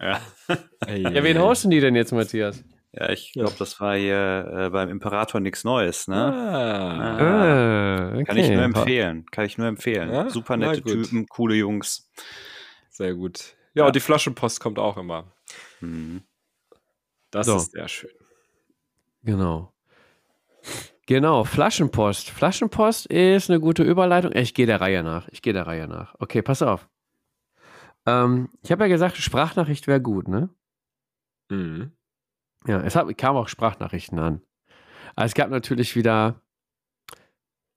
ja. 0.00 0.20
Ja, 0.88 1.22
wen 1.24 1.38
hosten 1.38 1.70
die 1.70 1.80
denn 1.80 1.94
jetzt, 1.94 2.12
Matthias? 2.12 2.62
ja, 2.92 3.08
ich 3.10 3.32
glaube, 3.32 3.54
das 3.58 3.80
war 3.80 3.96
hier 3.96 4.52
äh, 4.66 4.70
beim 4.70 4.88
Imperator 4.88 5.40
nichts 5.40 5.64
Neues, 5.64 6.08
ne? 6.08 6.16
Ah. 6.16 7.18
Ah, 7.18 8.08
okay. 8.12 8.24
Kann 8.24 8.36
ich 8.36 8.50
nur 8.50 8.62
empfehlen. 8.62 9.26
Kann 9.30 9.44
ich 9.46 9.56
nur 9.58 9.66
empfehlen. 9.66 10.12
Ja? 10.12 10.28
Super 10.30 10.56
nette. 10.56 10.82
Typen, 10.82 11.26
coole 11.28 11.54
Jungs. 11.54 12.10
Sehr 12.90 13.14
gut. 13.14 13.56
Ja, 13.74 13.82
Ja. 13.82 13.86
und 13.86 13.96
die 13.96 14.00
Flaschenpost 14.00 14.60
kommt 14.60 14.78
auch 14.78 14.96
immer. 14.96 15.32
Mhm. 15.80 16.22
Das 17.30 17.46
So. 17.46 17.56
ist 17.56 17.72
sehr 17.72 17.88
schön. 17.88 18.10
Genau. 19.22 19.72
Genau, 21.06 21.44
Flaschenpost. 21.44 22.30
Flaschenpost 22.30 23.06
ist 23.06 23.50
eine 23.50 23.60
gute 23.60 23.82
Überleitung. 23.82 24.32
Ich 24.34 24.54
gehe 24.54 24.66
der 24.66 24.80
Reihe 24.80 25.02
nach. 25.02 25.28
Ich 25.28 25.42
gehe 25.42 25.52
der 25.52 25.66
Reihe 25.66 25.86
nach. 25.86 26.14
Okay, 26.18 26.40
pass 26.40 26.62
auf. 26.62 26.88
Ähm, 28.06 28.48
ich 28.62 28.72
habe 28.72 28.84
ja 28.84 28.88
gesagt, 28.88 29.16
Sprachnachricht 29.16 29.86
wäre 29.86 30.00
gut, 30.00 30.28
ne? 30.28 30.48
Mhm. 31.50 31.92
Ja, 32.66 32.80
es 32.80 32.96
hat, 32.96 33.16
kam 33.18 33.36
auch 33.36 33.48
Sprachnachrichten 33.48 34.18
an. 34.18 34.40
Aber 35.14 35.26
es 35.26 35.34
gab 35.34 35.50
natürlich 35.50 35.94
wieder 35.94 36.40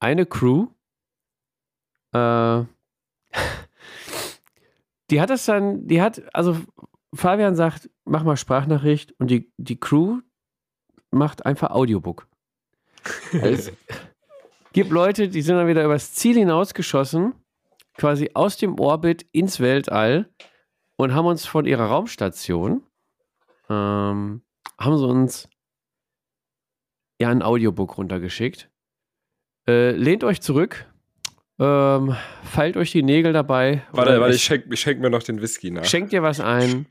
eine 0.00 0.24
Crew, 0.24 0.68
äh, 2.12 2.64
die 5.10 5.20
hat 5.20 5.30
das 5.30 5.44
dann, 5.44 5.86
die 5.86 6.00
hat, 6.00 6.22
also 6.34 6.56
Fabian 7.14 7.56
sagt, 7.56 7.90
mach 8.04 8.24
mal 8.24 8.36
Sprachnachricht 8.36 9.12
und 9.18 9.30
die, 9.30 9.52
die 9.56 9.78
Crew 9.78 10.20
macht 11.10 11.46
einfach 11.46 11.70
Audiobook. 11.70 12.26
Es 13.32 13.72
gibt 14.72 14.90
Leute, 14.90 15.28
die 15.28 15.42
sind 15.42 15.56
dann 15.56 15.68
wieder 15.68 15.84
übers 15.84 16.14
Ziel 16.14 16.36
hinausgeschossen, 16.36 17.34
quasi 17.96 18.30
aus 18.34 18.56
dem 18.56 18.78
Orbit 18.78 19.26
ins 19.32 19.60
Weltall 19.60 20.28
und 20.96 21.14
haben 21.14 21.26
uns 21.26 21.46
von 21.46 21.64
ihrer 21.64 21.86
Raumstation 21.86 22.82
ähm, 23.68 24.42
haben 24.78 24.98
sie 24.98 25.06
uns 25.06 25.48
ja 27.20 27.28
ein 27.28 27.42
Audiobook 27.42 27.98
runtergeschickt. 27.98 28.70
Äh, 29.66 29.90
lehnt 29.92 30.24
euch 30.24 30.40
zurück, 30.40 30.86
ähm, 31.58 32.16
feilt 32.44 32.76
euch 32.76 32.92
die 32.92 33.02
Nägel 33.02 33.32
dabei. 33.32 33.82
Warte, 33.92 34.20
warte, 34.20 34.34
ich 34.34 34.42
schenk, 34.42 34.66
ich 34.70 34.80
schenk 34.80 35.00
mir 35.00 35.10
noch 35.10 35.22
den 35.22 35.42
Whisky 35.42 35.70
nach. 35.70 35.84
Schenkt 35.84 36.12
dir 36.12 36.22
was 36.22 36.40
ein. 36.40 36.86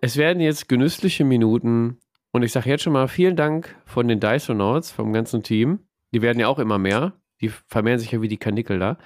Es 0.00 0.16
werden 0.16 0.40
jetzt 0.40 0.68
genüssliche 0.68 1.24
Minuten. 1.24 2.00
Und 2.32 2.42
ich 2.42 2.52
sage 2.52 2.70
jetzt 2.70 2.82
schon 2.82 2.92
mal 2.92 3.08
vielen 3.08 3.36
Dank 3.36 3.76
von 3.86 4.06
den 4.08 4.20
Dysonauts, 4.20 4.92
vom 4.92 5.12
ganzen 5.12 5.42
Team. 5.42 5.80
Die 6.12 6.22
werden 6.22 6.38
ja 6.38 6.48
auch 6.48 6.58
immer 6.58 6.78
mehr. 6.78 7.12
Die 7.40 7.48
vermehren 7.48 7.98
sich 7.98 8.12
ja 8.12 8.22
wie 8.22 8.28
die 8.28 8.38
Kanickel 8.38 8.78
da. 8.78 8.98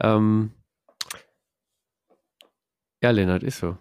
Ähm 0.00 0.52
ja, 3.02 3.10
Lennart, 3.10 3.42
ist 3.42 3.58
so. 3.58 3.76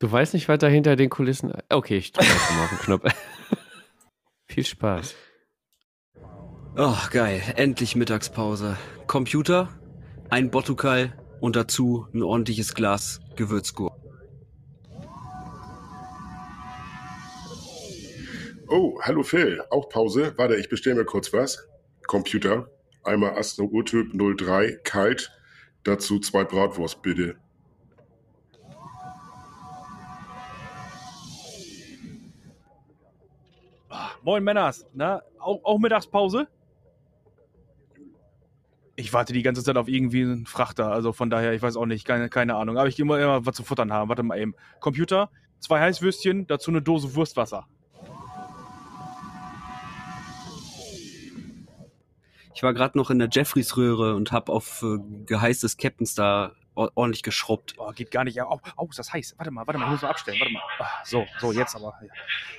Du 0.00 0.10
weißt 0.10 0.34
nicht, 0.34 0.48
was 0.48 0.58
da 0.58 0.66
hinter 0.66 0.96
den 0.96 1.10
Kulissen. 1.10 1.52
Okay, 1.68 1.98
ich 1.98 2.12
drücke 2.12 2.30
einfach 2.30 2.56
mal 2.56 2.64
auf 2.64 2.70
den 2.70 2.78
Knopf. 2.78 3.04
Viel 4.46 4.64
Spaß. 4.64 5.14
Ach, 6.76 7.10
geil. 7.10 7.42
Endlich 7.56 7.94
Mittagspause. 7.94 8.76
Computer, 9.06 9.68
ein 10.30 10.50
Bottukal 10.50 11.12
und 11.40 11.56
dazu 11.56 12.08
ein 12.12 12.22
ordentliches 12.22 12.74
Glas 12.74 13.20
Gewürzgurken. 13.36 14.03
Oh, 18.68 18.98
hallo 19.02 19.22
Phil. 19.22 19.62
Auch 19.70 19.90
Pause? 19.90 20.32
Warte, 20.38 20.56
ich 20.56 20.70
bestelle 20.70 20.96
mir 20.96 21.04
kurz 21.04 21.32
was. 21.32 21.68
Computer. 22.06 22.70
Einmal 23.02 23.36
Astro 23.36 23.64
Urtyp 23.64 24.12
03 24.14 24.80
kalt. 24.84 25.30
Dazu 25.82 26.18
zwei 26.18 26.44
Bratwurst, 26.44 27.02
bitte. 27.02 27.36
Moin 34.22 34.42
Männers, 34.42 34.86
na, 34.94 35.20
auch, 35.38 35.62
auch 35.64 35.78
Mittagspause? 35.78 36.48
Ich 38.96 39.12
warte 39.12 39.34
die 39.34 39.42
ganze 39.42 39.62
Zeit 39.62 39.76
auf 39.76 39.88
irgendwie 39.88 40.22
einen 40.22 40.46
Frachter, 40.46 40.90
also 40.90 41.12
von 41.12 41.28
daher, 41.28 41.52
ich 41.52 41.60
weiß 41.60 41.76
auch 41.76 41.84
nicht, 41.84 42.06
keine, 42.06 42.30
keine 42.30 42.54
Ahnung. 42.54 42.78
Aber 42.78 42.88
ich 42.88 42.96
gehe 42.96 43.04
mal 43.04 43.20
immer 43.20 43.44
was 43.44 43.56
zu 43.56 43.62
futtern 43.62 43.92
haben. 43.92 44.08
Warte 44.08 44.22
mal 44.22 44.38
eben. 44.38 44.54
Computer, 44.80 45.28
zwei 45.58 45.80
Heißwürstchen, 45.80 46.46
dazu 46.46 46.70
eine 46.70 46.80
Dose 46.80 47.14
Wurstwasser. 47.14 47.66
Ich 52.54 52.62
war 52.62 52.72
gerade 52.72 52.96
noch 52.96 53.10
in 53.10 53.18
der 53.18 53.28
Jeffreys-Röhre 53.30 54.14
und 54.14 54.32
hab 54.32 54.48
auf 54.48 54.82
äh, 54.82 54.98
Geheiß 55.26 55.60
des 55.60 55.76
Captains 55.76 56.14
da 56.14 56.52
or- 56.74 56.92
ordentlich 56.94 57.22
geschrubbt. 57.22 57.74
Oh, 57.78 57.90
geht 57.92 58.10
gar 58.10 58.24
nicht. 58.24 58.40
Au, 58.40 58.60
au, 58.76 58.86
ist 58.88 58.98
das 58.98 59.12
heiß. 59.12 59.34
Warte 59.38 59.50
mal, 59.50 59.66
warte 59.66 59.78
mal, 59.78 59.86
ich 59.86 59.90
muss 59.92 60.02
mal 60.02 60.10
abstellen. 60.10 60.38
Warte 60.40 60.52
mal. 60.52 60.62
Ah, 60.78 60.88
so, 61.04 61.26
so, 61.40 61.52
jetzt 61.52 61.74
aber. 61.74 61.94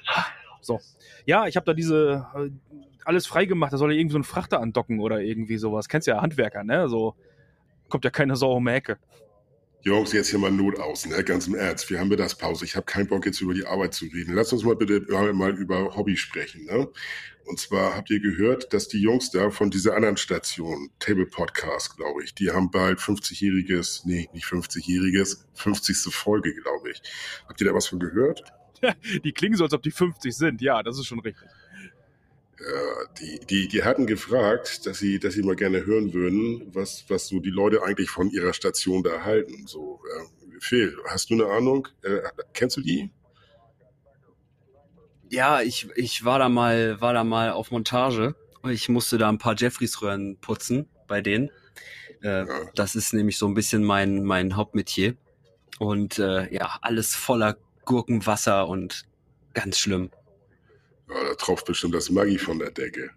Ah, 0.07 0.25
So. 0.61 0.79
Ja, 1.25 1.47
ich 1.47 1.55
habe 1.55 1.65
da 1.65 1.73
diese 1.73 2.27
äh, 2.35 2.49
alles 3.05 3.25
freigemacht. 3.27 3.71
Da 3.71 3.77
soll 3.77 3.93
ja 3.93 3.99
irgendwie 3.99 4.13
so 4.13 4.19
ein 4.19 4.23
Frachter 4.23 4.59
andocken 4.59 4.99
oder 4.99 5.21
irgendwie 5.21 5.57
sowas. 5.57 5.87
Kennst 5.87 6.07
ja 6.07 6.21
Handwerker, 6.21 6.63
ne? 6.63 6.89
So 6.89 7.15
kommt 7.87 8.03
ja 8.03 8.11
keine 8.11 8.35
Sau 8.35 8.53
um 8.53 8.65
die 8.65 8.71
Ecke. 8.73 8.97
Jungs, 9.85 10.13
jetzt 10.13 10.31
hier 10.31 10.39
mal 10.39 10.49
Not 10.49 10.79
aus, 10.79 11.05
ne? 11.05 11.23
Ganz 11.23 11.45
im 11.45 11.53
Ernst. 11.53 11.91
Wir 11.91 11.99
haben 11.99 12.07
Mittagspause. 12.07 12.65
Ich 12.65 12.75
habe 12.75 12.87
keinen 12.87 13.05
Bock, 13.05 13.23
jetzt 13.27 13.39
über 13.41 13.53
die 13.53 13.67
Arbeit 13.67 13.93
zu 13.93 14.05
reden. 14.05 14.33
Lasst 14.33 14.51
uns 14.51 14.63
mal 14.63 14.75
bitte 14.75 15.05
mal 15.13 15.31
mal 15.31 15.55
über 15.55 15.95
Hobby 15.95 16.17
sprechen, 16.17 16.65
ne? 16.65 16.89
Und 17.45 17.59
zwar 17.59 17.95
habt 17.95 18.09
ihr 18.09 18.19
gehört, 18.19 18.73
dass 18.73 18.87
die 18.87 18.99
Jungs 18.99 19.29
da 19.29 19.51
von 19.51 19.69
dieser 19.69 19.95
anderen 19.95 20.17
Station, 20.17 20.89
Table 20.97 21.27
Podcast, 21.27 21.97
glaube 21.97 22.23
ich, 22.23 22.33
die 22.33 22.49
haben 22.49 22.71
bald 22.71 22.97
50-jähriges, 22.97 24.01
nee, 24.05 24.27
nicht 24.33 24.47
50-jähriges, 24.47 25.45
50. 25.53 26.11
Folge, 26.11 26.55
glaube 26.55 26.89
ich. 26.89 27.03
Habt 27.47 27.61
ihr 27.61 27.67
da 27.67 27.75
was 27.75 27.85
von 27.85 27.99
gehört? 27.99 28.43
Die 29.23 29.33
klingen 29.33 29.55
so, 29.55 29.65
als 29.65 29.73
ob 29.73 29.83
die 29.83 29.91
50 29.91 30.35
sind. 30.35 30.61
Ja, 30.61 30.81
das 30.81 30.97
ist 30.97 31.05
schon 31.05 31.19
richtig. 31.19 31.47
Ja, 32.59 33.05
die, 33.19 33.39
die, 33.45 33.67
die 33.67 33.83
hatten 33.83 34.07
gefragt, 34.07 34.85
dass 34.85 34.99
sie, 34.99 35.19
dass 35.19 35.33
sie 35.33 35.43
mal 35.43 35.55
gerne 35.57 35.85
hören 35.85 36.13
würden, 36.13 36.73
was, 36.73 37.03
was 37.09 37.27
so 37.27 37.39
die 37.39 37.49
Leute 37.49 37.83
eigentlich 37.83 38.09
von 38.09 38.29
ihrer 38.31 38.53
Station 38.53 39.03
da 39.03 39.23
halten. 39.23 39.67
So, 39.67 39.99
äh, 40.17 40.59
Phil, 40.61 40.97
hast 41.07 41.29
du 41.29 41.33
eine 41.33 41.47
Ahnung? 41.47 41.87
Äh, 42.01 42.21
kennst 42.53 42.77
du 42.77 42.81
die? 42.81 43.11
Ja, 45.29 45.61
ich, 45.61 45.89
ich 45.95 46.23
war 46.23 46.39
da 46.39 46.49
mal, 46.49 47.01
war 47.01 47.13
da 47.13 47.23
mal 47.23 47.51
auf 47.51 47.71
Montage. 47.71 48.35
Ich 48.69 48.89
musste 48.89 49.17
da 49.17 49.29
ein 49.29 49.37
paar 49.37 49.55
Jeffreys-Röhren 49.57 50.37
putzen 50.37 50.87
bei 51.07 51.21
denen. 51.21 51.49
Äh, 52.21 52.45
Ja. 52.45 52.45
das 52.75 52.95
ist 52.95 53.13
nämlich 53.13 53.37
so 53.37 53.47
ein 53.47 53.53
bisschen 53.53 53.83
mein, 53.83 54.23
mein 54.23 54.55
Hauptmetier. 54.55 55.15
Und 55.79 56.19
äh, 56.19 56.51
ja, 56.53 56.77
alles 56.81 57.15
voller 57.15 57.57
Gurkenwasser 57.83 58.67
und 58.67 59.03
ganz 59.53 59.77
schlimm. 59.77 60.09
Ja, 61.09 61.23
da 61.23 61.35
tropft 61.35 61.65
bestimmt 61.65 61.93
das 61.93 62.09
Maggi 62.09 62.37
von 62.37 62.59
der 62.59 62.71
Decke. 62.71 63.11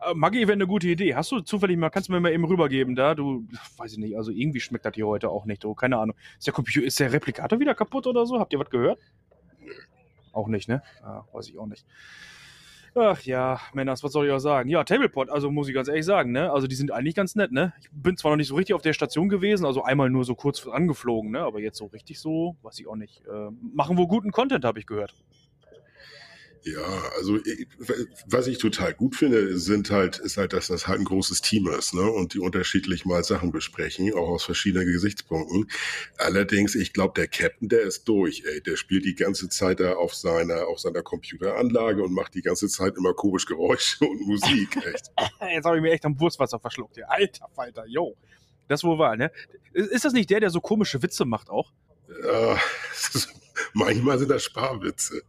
Äh, 0.00 0.14
Maggi 0.14 0.40
wäre 0.40 0.52
eine 0.52 0.66
gute 0.66 0.88
Idee. 0.88 1.14
Hast 1.14 1.30
du 1.32 1.40
zufällig 1.40 1.76
mal, 1.76 1.90
kannst 1.90 2.08
du 2.08 2.12
mir 2.12 2.20
mal 2.20 2.32
eben 2.32 2.44
rübergeben 2.44 2.94
da? 2.94 3.14
Du, 3.14 3.46
weiß 3.76 3.92
ich 3.92 3.98
nicht, 3.98 4.16
also 4.16 4.30
irgendwie 4.30 4.60
schmeckt 4.60 4.84
das 4.84 4.94
hier 4.94 5.06
heute 5.06 5.28
auch 5.28 5.44
nicht. 5.44 5.64
Oh, 5.64 5.74
keine 5.74 5.98
Ahnung. 5.98 6.16
Ist 6.38 6.46
der 6.46 6.54
Computer, 6.54 6.84
ist 6.84 6.98
der 6.98 7.12
Replikator 7.12 7.60
wieder 7.60 7.74
kaputt 7.74 8.06
oder 8.06 8.26
so? 8.26 8.38
Habt 8.38 8.52
ihr 8.52 8.58
was 8.58 8.70
gehört? 8.70 8.98
Auch 10.32 10.48
nicht, 10.48 10.68
ne? 10.68 10.82
Ah, 11.02 11.24
weiß 11.32 11.48
ich 11.48 11.58
auch 11.58 11.66
nicht. 11.66 11.84
Ach 12.94 13.22
ja, 13.22 13.58
Männers, 13.72 14.02
was 14.02 14.12
soll 14.12 14.26
ich 14.26 14.32
auch 14.32 14.38
sagen? 14.38 14.68
Ja, 14.68 14.84
Tablepot, 14.84 15.30
also 15.30 15.50
muss 15.50 15.66
ich 15.66 15.74
ganz 15.74 15.88
ehrlich 15.88 16.04
sagen, 16.04 16.30
ne? 16.30 16.52
Also 16.52 16.66
die 16.66 16.74
sind 16.74 16.90
eigentlich 16.90 17.14
ganz 17.14 17.34
nett, 17.34 17.50
ne? 17.50 17.72
Ich 17.80 17.88
bin 17.90 18.18
zwar 18.18 18.32
noch 18.32 18.36
nicht 18.36 18.48
so 18.48 18.54
richtig 18.54 18.74
auf 18.74 18.82
der 18.82 18.92
Station 18.92 19.30
gewesen, 19.30 19.64
also 19.64 19.82
einmal 19.82 20.10
nur 20.10 20.24
so 20.24 20.34
kurz 20.34 20.66
angeflogen, 20.66 21.30
ne? 21.30 21.40
Aber 21.40 21.58
jetzt 21.60 21.78
so 21.78 21.86
richtig 21.86 22.20
so, 22.20 22.56
weiß 22.62 22.78
ich 22.80 22.86
auch 22.86 22.96
nicht. 22.96 23.22
Äh, 23.26 23.50
machen 23.74 23.96
wohl 23.96 24.08
guten 24.08 24.30
Content, 24.30 24.66
habe 24.66 24.78
ich 24.78 24.86
gehört. 24.86 25.14
Ja, 26.64 27.02
also 27.16 27.40
was 28.26 28.46
ich 28.46 28.58
total 28.58 28.94
gut 28.94 29.16
finde, 29.16 29.58
sind 29.58 29.90
halt, 29.90 30.18
ist 30.18 30.36
halt, 30.36 30.52
dass 30.52 30.68
das 30.68 30.86
halt 30.86 31.00
ein 31.00 31.04
großes 31.04 31.40
Team 31.40 31.66
ist, 31.68 31.92
ne? 31.92 32.02
Und 32.08 32.34
die 32.34 32.38
unterschiedlich 32.38 33.04
mal 33.04 33.24
Sachen 33.24 33.50
besprechen, 33.50 34.12
auch 34.14 34.28
aus 34.28 34.44
verschiedenen 34.44 34.86
Gesichtspunkten. 34.86 35.68
Allerdings, 36.18 36.76
ich 36.76 36.92
glaube, 36.92 37.14
der 37.16 37.26
Captain, 37.26 37.68
der 37.68 37.82
ist 37.82 38.04
durch, 38.08 38.44
ey. 38.46 38.62
Der 38.62 38.76
spielt 38.76 39.04
die 39.04 39.16
ganze 39.16 39.48
Zeit 39.48 39.80
da 39.80 39.94
auf 39.94 40.14
seiner, 40.14 40.68
auf 40.68 40.78
seiner 40.78 41.02
Computeranlage 41.02 42.02
und 42.04 42.12
macht 42.12 42.34
die 42.34 42.42
ganze 42.42 42.68
Zeit 42.68 42.94
immer 42.96 43.12
komisch 43.12 43.46
Geräusche 43.46 44.04
und 44.08 44.20
Musik, 44.20 44.76
echt. 44.86 45.10
Jetzt 45.52 45.64
habe 45.64 45.76
ich 45.78 45.82
mir 45.82 45.90
echt 45.90 46.04
am 46.04 46.18
Wurstwasser 46.20 46.60
verschluckt 46.60 46.94
hier. 46.94 47.10
Alter 47.10 47.48
Falter, 47.56 47.84
yo. 47.86 48.16
Das 48.68 48.84
wohl 48.84 48.98
war, 48.98 49.16
ne? 49.16 49.32
Ist 49.72 50.04
das 50.04 50.12
nicht 50.12 50.30
der, 50.30 50.38
der 50.38 50.50
so 50.50 50.60
komische 50.60 51.02
Witze 51.02 51.24
macht 51.24 51.50
auch? 51.50 51.72
Ja, 52.24 52.56
ist- 52.92 53.28
manchmal 53.72 54.18
sind 54.20 54.30
das 54.30 54.44
Sparwitze. 54.44 55.22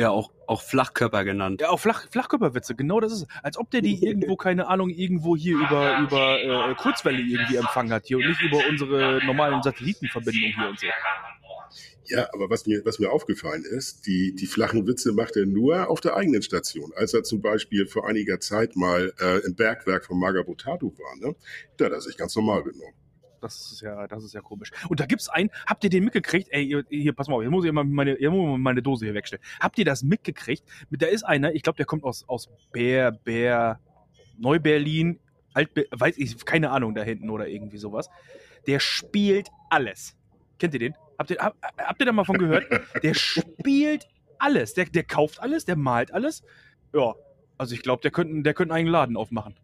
Ja, 0.00 0.08
auch, 0.08 0.30
auch 0.46 0.62
Flachkörper 0.62 1.24
genannt. 1.24 1.60
Ja, 1.60 1.68
auch 1.68 1.78
Flach, 1.78 2.06
Flachkörperwitze, 2.10 2.74
genau 2.74 3.00
das 3.00 3.12
ist 3.12 3.18
es. 3.18 3.26
Als 3.42 3.58
ob 3.58 3.70
der 3.70 3.82
die 3.82 4.02
irgendwo, 4.02 4.34
keine 4.34 4.66
Ahnung, 4.66 4.88
irgendwo 4.88 5.36
hier 5.36 5.56
über, 5.58 5.98
über 5.98 6.70
äh, 6.70 6.74
Kurzwelle 6.74 7.18
irgendwie 7.18 7.56
empfangen 7.56 7.92
hat 7.92 8.06
hier 8.06 8.16
und 8.16 8.26
nicht 8.26 8.40
über 8.40 8.62
unsere 8.66 9.20
normalen 9.26 9.62
Satellitenverbindungen 9.62 10.54
hier 10.56 10.68
und 10.70 10.80
so. 10.80 10.86
Ja, 12.06 12.26
aber 12.32 12.48
was 12.48 12.64
mir, 12.64 12.82
was 12.86 12.98
mir 12.98 13.12
aufgefallen 13.12 13.66
ist, 13.66 14.06
die, 14.06 14.34
die 14.34 14.46
flachen 14.46 14.86
Witze 14.86 15.12
macht 15.12 15.36
er 15.36 15.44
nur 15.44 15.90
auf 15.90 16.00
der 16.00 16.16
eigenen 16.16 16.40
Station. 16.40 16.92
Als 16.96 17.12
er 17.12 17.22
zum 17.22 17.42
Beispiel 17.42 17.86
vor 17.86 18.08
einiger 18.08 18.40
Zeit 18.40 18.76
mal 18.76 19.12
äh, 19.20 19.44
im 19.44 19.54
Bergwerk 19.54 20.06
von 20.06 20.18
Magabotato 20.18 20.94
war, 20.96 21.28
ne? 21.28 21.36
da 21.76 21.84
hat 21.84 21.92
er 21.92 22.00
sich 22.00 22.16
ganz 22.16 22.34
normal 22.34 22.62
benommen. 22.62 22.94
Das 23.40 23.72
ist 23.72 23.80
ja, 23.80 24.06
das 24.06 24.24
ist 24.24 24.34
ja 24.34 24.40
komisch. 24.40 24.70
Und 24.88 25.00
da 25.00 25.06
gibt's 25.06 25.28
einen, 25.28 25.50
habt 25.66 25.82
ihr 25.84 25.90
den 25.90 26.04
mitgekriegt? 26.04 26.48
Ey, 26.50 26.84
hier, 26.88 27.12
pass 27.12 27.28
mal 27.28 27.36
auf, 27.36 27.42
jetzt 27.42 27.50
muss 27.50 27.64
ich 27.64 27.72
mal 27.72 27.84
meine, 27.84 28.12
jetzt 28.20 28.30
muss 28.30 28.40
ich 28.40 28.46
mal 28.46 28.58
meine 28.58 28.82
Dose 28.82 29.06
hier 29.06 29.14
wegstellen. 29.14 29.42
Habt 29.60 29.78
ihr 29.78 29.84
das 29.84 30.02
mitgekriegt? 30.02 30.62
Mit, 30.90 31.02
da 31.02 31.06
ist 31.06 31.22
einer, 31.22 31.54
ich 31.54 31.62
glaube, 31.62 31.76
der 31.76 31.86
kommt 31.86 32.04
aus, 32.04 32.28
aus 32.28 32.48
Bär, 32.72 33.12
Bär, 33.12 33.80
Neu-Berlin, 34.38 35.18
Alt, 35.52 35.70
weiß 35.90 36.18
ich, 36.18 36.44
keine 36.44 36.70
Ahnung 36.70 36.94
da 36.94 37.02
hinten 37.02 37.28
oder 37.30 37.48
irgendwie 37.48 37.78
sowas. 37.78 38.08
Der 38.66 38.78
spielt 38.78 39.48
alles. 39.68 40.16
Kennt 40.58 40.74
ihr 40.74 40.80
den? 40.80 40.94
Habt 41.18 41.30
ihr, 41.30 41.38
hab, 41.38 41.56
habt 41.76 42.00
ihr 42.00 42.06
da 42.06 42.12
mal 42.12 42.24
von 42.24 42.38
gehört? 42.38 42.66
Der 43.02 43.14
spielt 43.14 44.08
alles. 44.38 44.74
Der, 44.74 44.86
der 44.86 45.04
kauft 45.04 45.40
alles, 45.40 45.64
der 45.64 45.76
malt 45.76 46.12
alles. 46.12 46.42
Ja, 46.94 47.14
also 47.58 47.74
ich 47.74 47.82
glaube, 47.82 48.00
der 48.00 48.10
könnte 48.10 48.42
der 48.42 48.54
könnte 48.54 48.74
einen 48.74 48.88
Laden 48.88 49.16
aufmachen. 49.16 49.54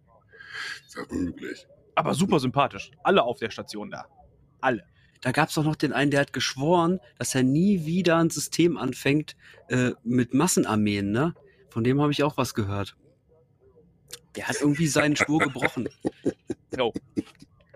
Möglich? 1.10 1.66
Aber 1.96 2.14
super 2.14 2.38
sympathisch. 2.38 2.92
Alle 3.02 3.24
auf 3.24 3.38
der 3.38 3.50
Station 3.50 3.90
da. 3.90 4.06
Alle. 4.60 4.84
Da 5.22 5.32
gab's 5.32 5.54
doch 5.54 5.64
noch 5.64 5.76
den 5.76 5.92
einen, 5.92 6.10
der 6.10 6.20
hat 6.20 6.32
geschworen, 6.32 7.00
dass 7.18 7.34
er 7.34 7.42
nie 7.42 7.84
wieder 7.86 8.18
ein 8.18 8.30
System 8.30 8.76
anfängt 8.76 9.34
äh, 9.68 9.92
mit 10.04 10.34
Massenarmeen, 10.34 11.10
ne? 11.10 11.34
Von 11.70 11.82
dem 11.82 12.00
habe 12.00 12.12
ich 12.12 12.22
auch 12.22 12.36
was 12.36 12.54
gehört. 12.54 12.96
Der 14.36 14.46
hat 14.48 14.60
irgendwie 14.60 14.86
seinen 14.86 15.16
Schwur 15.16 15.40
gebrochen. 15.40 15.88
Jo. 16.76 16.92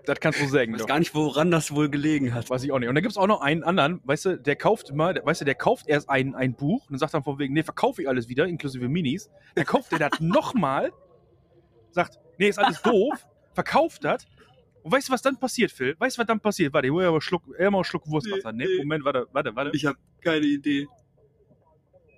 Das 0.05 0.19
kannst 0.19 0.39
du 0.39 0.47
sagen. 0.47 0.71
Ich 0.71 0.73
weiß 0.73 0.81
doch. 0.81 0.87
gar 0.87 0.99
nicht, 0.99 1.13
woran 1.13 1.51
das 1.51 1.73
wohl 1.73 1.89
gelegen 1.89 2.33
hat. 2.33 2.49
Weiß 2.49 2.63
ich 2.63 2.71
auch 2.71 2.79
nicht. 2.79 2.89
Und 2.89 2.95
dann 2.95 3.01
gibt's 3.03 3.17
auch 3.17 3.27
noch 3.27 3.41
einen 3.41 3.63
anderen, 3.63 4.01
weißt 4.03 4.25
du, 4.25 4.37
der 4.37 4.55
kauft 4.55 4.89
immer, 4.89 5.13
weißt 5.13 5.41
du, 5.41 5.45
der 5.45 5.55
kauft 5.55 5.87
erst 5.87 6.09
ein, 6.09 6.35
ein 6.35 6.53
Buch 6.53 6.89
und 6.89 6.97
sagt 6.97 7.13
dann 7.13 7.23
von 7.23 7.39
wegen, 7.39 7.53
nee, 7.53 7.63
verkaufe 7.63 8.01
ich 8.01 8.07
alles 8.07 8.27
wieder, 8.27 8.45
inklusive 8.45 8.87
Minis. 8.87 9.29
Dann 9.55 9.65
kauft 9.65 9.91
der 9.91 9.99
das 9.99 10.11
nochmal, 10.19 10.91
sagt, 11.91 12.19
nee, 12.37 12.49
ist 12.49 12.59
alles 12.59 12.81
doof, 12.81 13.27
verkauft 13.53 14.03
das. 14.03 14.25
Und 14.83 14.91
weißt 14.91 15.09
du, 15.09 15.13
was 15.13 15.21
dann 15.21 15.37
passiert, 15.39 15.71
Phil? 15.71 15.95
Weißt 15.99 16.17
du, 16.17 16.21
was 16.21 16.27
dann 16.27 16.39
passiert? 16.39 16.73
Warte, 16.73 16.87
ich 16.87 16.91
muss 16.91 17.03
ja 17.03 17.09
mal 17.09 17.15
einen 17.15 17.21
Schluck, 17.21 17.43
ja, 17.59 17.69
mal 17.69 17.77
einen 17.77 17.83
Schluck 17.83 18.07
Wurstwasser. 18.07 18.51
Nee, 18.51 18.65
Nee, 18.65 18.71
nee. 18.71 18.77
Moment, 18.79 19.05
warte, 19.05 19.27
warte, 19.31 19.55
warte. 19.55 19.71
Ich 19.73 19.85
habe 19.85 19.97
keine 20.21 20.45
Idee. 20.45 20.87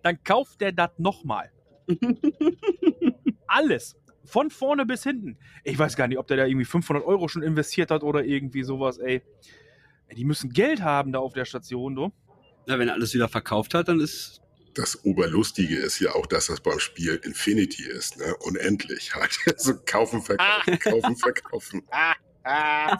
Dann 0.01 0.23
kauft 0.23 0.61
der 0.61 0.71
das 0.71 0.91
nochmal. 0.97 1.51
Alles. 3.47 3.95
Von 4.25 4.49
vorne 4.49 4.85
bis 4.85 5.03
hinten. 5.03 5.37
Ich 5.65 5.77
weiß 5.77 5.97
gar 5.97 6.07
nicht, 6.07 6.17
ob 6.17 6.27
der 6.27 6.37
da 6.37 6.45
irgendwie 6.45 6.65
500 6.65 7.03
Euro 7.05 7.27
schon 7.27 7.43
investiert 7.43 7.91
hat 7.91 8.03
oder 8.03 8.23
irgendwie 8.23 8.63
sowas, 8.63 8.97
ey. 8.97 9.21
Ey, 10.07 10.15
Die 10.15 10.23
müssen 10.25 10.51
Geld 10.51 10.81
haben 10.81 11.11
da 11.11 11.19
auf 11.19 11.33
der 11.33 11.43
Station, 11.45 11.95
du. 11.95 12.13
Na, 12.65 12.79
wenn 12.79 12.87
er 12.87 12.93
alles 12.93 13.13
wieder 13.13 13.27
verkauft 13.27 13.73
hat, 13.73 13.89
dann 13.89 13.99
ist. 13.99 14.41
Das 14.73 15.05
Oberlustige 15.05 15.75
ist 15.77 15.99
ja 15.99 16.15
auch, 16.15 16.25
dass 16.25 16.47
das 16.47 16.61
beim 16.61 16.79
Spiel 16.79 17.19
Infinity 17.23 17.83
ist, 17.83 18.17
ne? 18.17 18.35
Unendlich 18.41 19.15
halt. 19.15 19.37
So 19.57 19.73
kaufen, 19.85 20.21
verkaufen, 20.21 20.79
kaufen, 20.79 21.15
verkaufen. 21.15 21.83
Ah. 22.45 22.99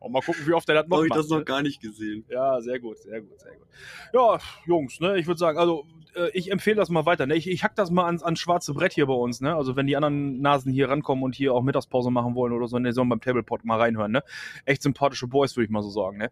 Und 0.00 0.12
mal 0.12 0.22
gucken, 0.22 0.46
wie 0.46 0.54
oft 0.54 0.66
der 0.66 0.76
das 0.76 0.88
noch 0.88 0.96
Habe 0.96 1.06
ich 1.06 1.10
macht. 1.10 1.18
das 1.18 1.28
noch 1.28 1.38
ne? 1.40 1.44
gar 1.44 1.60
nicht 1.60 1.82
gesehen. 1.82 2.24
Ja, 2.30 2.62
sehr 2.62 2.80
gut, 2.80 2.96
sehr 2.96 3.20
gut, 3.20 3.38
sehr 3.38 3.52
gut. 3.52 3.66
Ja, 4.14 4.38
Jungs, 4.66 5.00
ne, 5.00 5.18
ich 5.18 5.26
würde 5.26 5.38
sagen, 5.38 5.58
also 5.58 5.84
äh, 6.16 6.30
ich 6.32 6.50
empfehle 6.50 6.76
das 6.76 6.88
mal 6.88 7.06
weiter. 7.06 7.26
Ne? 7.26 7.36
Ich, 7.36 7.48
ich 7.48 7.62
hack 7.62 7.76
das 7.76 7.90
mal 7.90 8.06
ans, 8.06 8.22
ans 8.22 8.40
schwarze 8.40 8.72
Brett 8.74 8.92
hier 8.92 9.06
bei 9.06 9.14
uns. 9.14 9.40
Ne? 9.40 9.54
Also 9.54 9.76
wenn 9.76 9.86
die 9.86 9.96
anderen 9.96 10.40
Nasen 10.40 10.72
hier 10.72 10.88
rankommen 10.88 11.22
und 11.22 11.34
hier 11.34 11.52
auch 11.52 11.62
Mittagspause 11.62 12.10
machen 12.10 12.34
wollen 12.34 12.52
oder 12.52 12.66
so, 12.66 12.78
ne, 12.78 12.92
sollen 12.92 13.08
beim 13.08 13.20
Tablepot 13.20 13.64
mal 13.64 13.78
reinhören. 13.78 14.12
Ne? 14.12 14.22
Echt 14.64 14.82
sympathische 14.82 15.26
Boys, 15.26 15.56
würde 15.56 15.66
ich 15.66 15.70
mal 15.70 15.82
so 15.82 15.90
sagen. 15.90 16.18
Ne? 16.18 16.30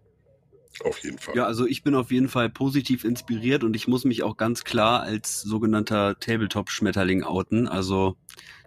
Auf 0.83 0.99
jeden 1.05 1.19
Fall. 1.19 1.37
Ja, 1.37 1.47
also 1.47 1.67
ich 1.67 1.83
bin 1.83 1.95
auf 1.95 2.11
jeden 2.11 2.29
Fall 2.29 2.51
positiv 2.51 3.05
inspiriert 3.05 3.63
und 3.63 3.77
ich 3.77 3.87
muss 3.87 4.05
mich 4.05 4.23
auch 4.23 4.37
ganz 4.37 4.65
klar 4.65 5.03
als 5.03 5.41
sogenannter 5.41 6.19
Tabletop-Schmetterling 6.19 7.23
outen. 7.23 7.69
Also 7.69 8.17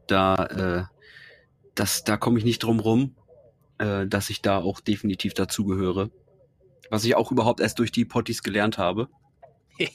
da, 0.07 0.35
äh, 0.45 0.83
das, 1.75 2.03
da 2.03 2.17
komme 2.17 2.39
ich 2.39 2.45
nicht 2.45 2.59
drum 2.59 2.79
rum, 2.79 3.15
äh, 3.77 4.07
dass 4.07 4.29
ich 4.29 4.41
da 4.41 4.57
auch 4.57 4.79
definitiv 4.79 5.33
dazugehöre. 5.33 6.09
Was 6.89 7.03
ich 7.03 7.15
auch 7.15 7.31
überhaupt 7.31 7.59
erst 7.59 7.79
durch 7.79 7.91
die 7.91 8.05
Potties 8.05 8.41
gelernt 8.41 8.77
habe. 8.77 9.09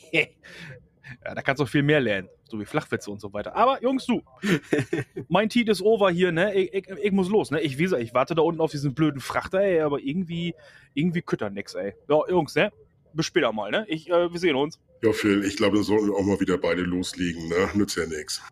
ja, 1.25 1.35
da 1.35 1.43
kannst 1.43 1.61
du 1.61 1.67
viel 1.67 1.83
mehr 1.83 2.01
lernen. 2.01 2.29
So 2.45 2.61
wie 2.61 2.65
Flachwitze 2.65 3.11
und 3.11 3.21
so 3.21 3.33
weiter. 3.33 3.55
Aber 3.57 3.83
Jungs, 3.83 4.07
du, 4.07 4.23
mein 5.29 5.49
Tiet 5.49 5.69
ist 5.69 5.83
over 5.83 6.11
hier, 6.11 6.33
ne? 6.33 6.55
Ich, 6.55 6.73
ich, 6.75 6.89
ich 6.89 7.13
muss 7.13 7.29
los, 7.29 7.51
ne? 7.51 7.61
Ich, 7.61 7.79
wie 7.79 7.85
gesagt, 7.85 8.03
ich 8.03 8.15
warte 8.15 8.35
da 8.35 8.43
unten 8.43 8.61
auf 8.61 8.71
diesen 8.71 8.95
blöden 8.95 9.21
Frachter, 9.21 9.61
ey, 9.61 9.81
aber 9.81 10.01
irgendwie, 10.01 10.55
irgendwie 10.95 11.23
küttert 11.23 11.53
nix, 11.53 11.75
ey. 11.75 11.95
Ja, 12.09 12.21
Jungs, 12.29 12.55
ne? 12.55 12.73
Bis 13.15 13.27
später 13.27 13.53
mal, 13.53 13.71
ne? 13.71 13.85
Ich, 13.89 14.09
äh, 14.11 14.33
wir 14.33 14.39
sehen 14.41 14.57
uns. 14.57 14.79
Ja, 15.03 15.13
Phil, 15.13 15.45
ich 15.45 15.57
glaube, 15.57 15.77
dann 15.77 15.85
sollten 15.85 16.07
wir 16.07 16.15
auch 16.15 16.23
mal 16.25 16.41
wieder 16.41 16.57
beide 16.59 16.83
loslegen, 16.83 17.49
ne? 17.49 17.71
Nützt 17.75 17.97
ja 17.97 18.07
nichts. 18.07 18.43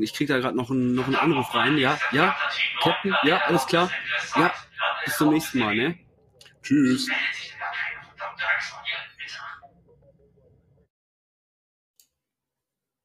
Ich 0.00 0.12
krieg 0.14 0.28
da 0.28 0.38
gerade 0.38 0.56
noch, 0.56 0.70
einen- 0.70 0.94
noch 0.94 1.06
einen 1.06 1.16
Anruf 1.16 1.54
rein. 1.54 1.76
Ja, 1.78 1.98
ja, 2.12 2.34
Captain, 2.82 3.14
ja, 3.24 3.38
alles 3.46 3.66
klar. 3.66 3.90
Ja, 4.36 4.52
bis 5.04 5.16
zum 5.16 5.32
nächsten 5.32 5.58
Mal, 5.58 5.74
ne? 5.76 5.98
Tschüss. 6.62 7.08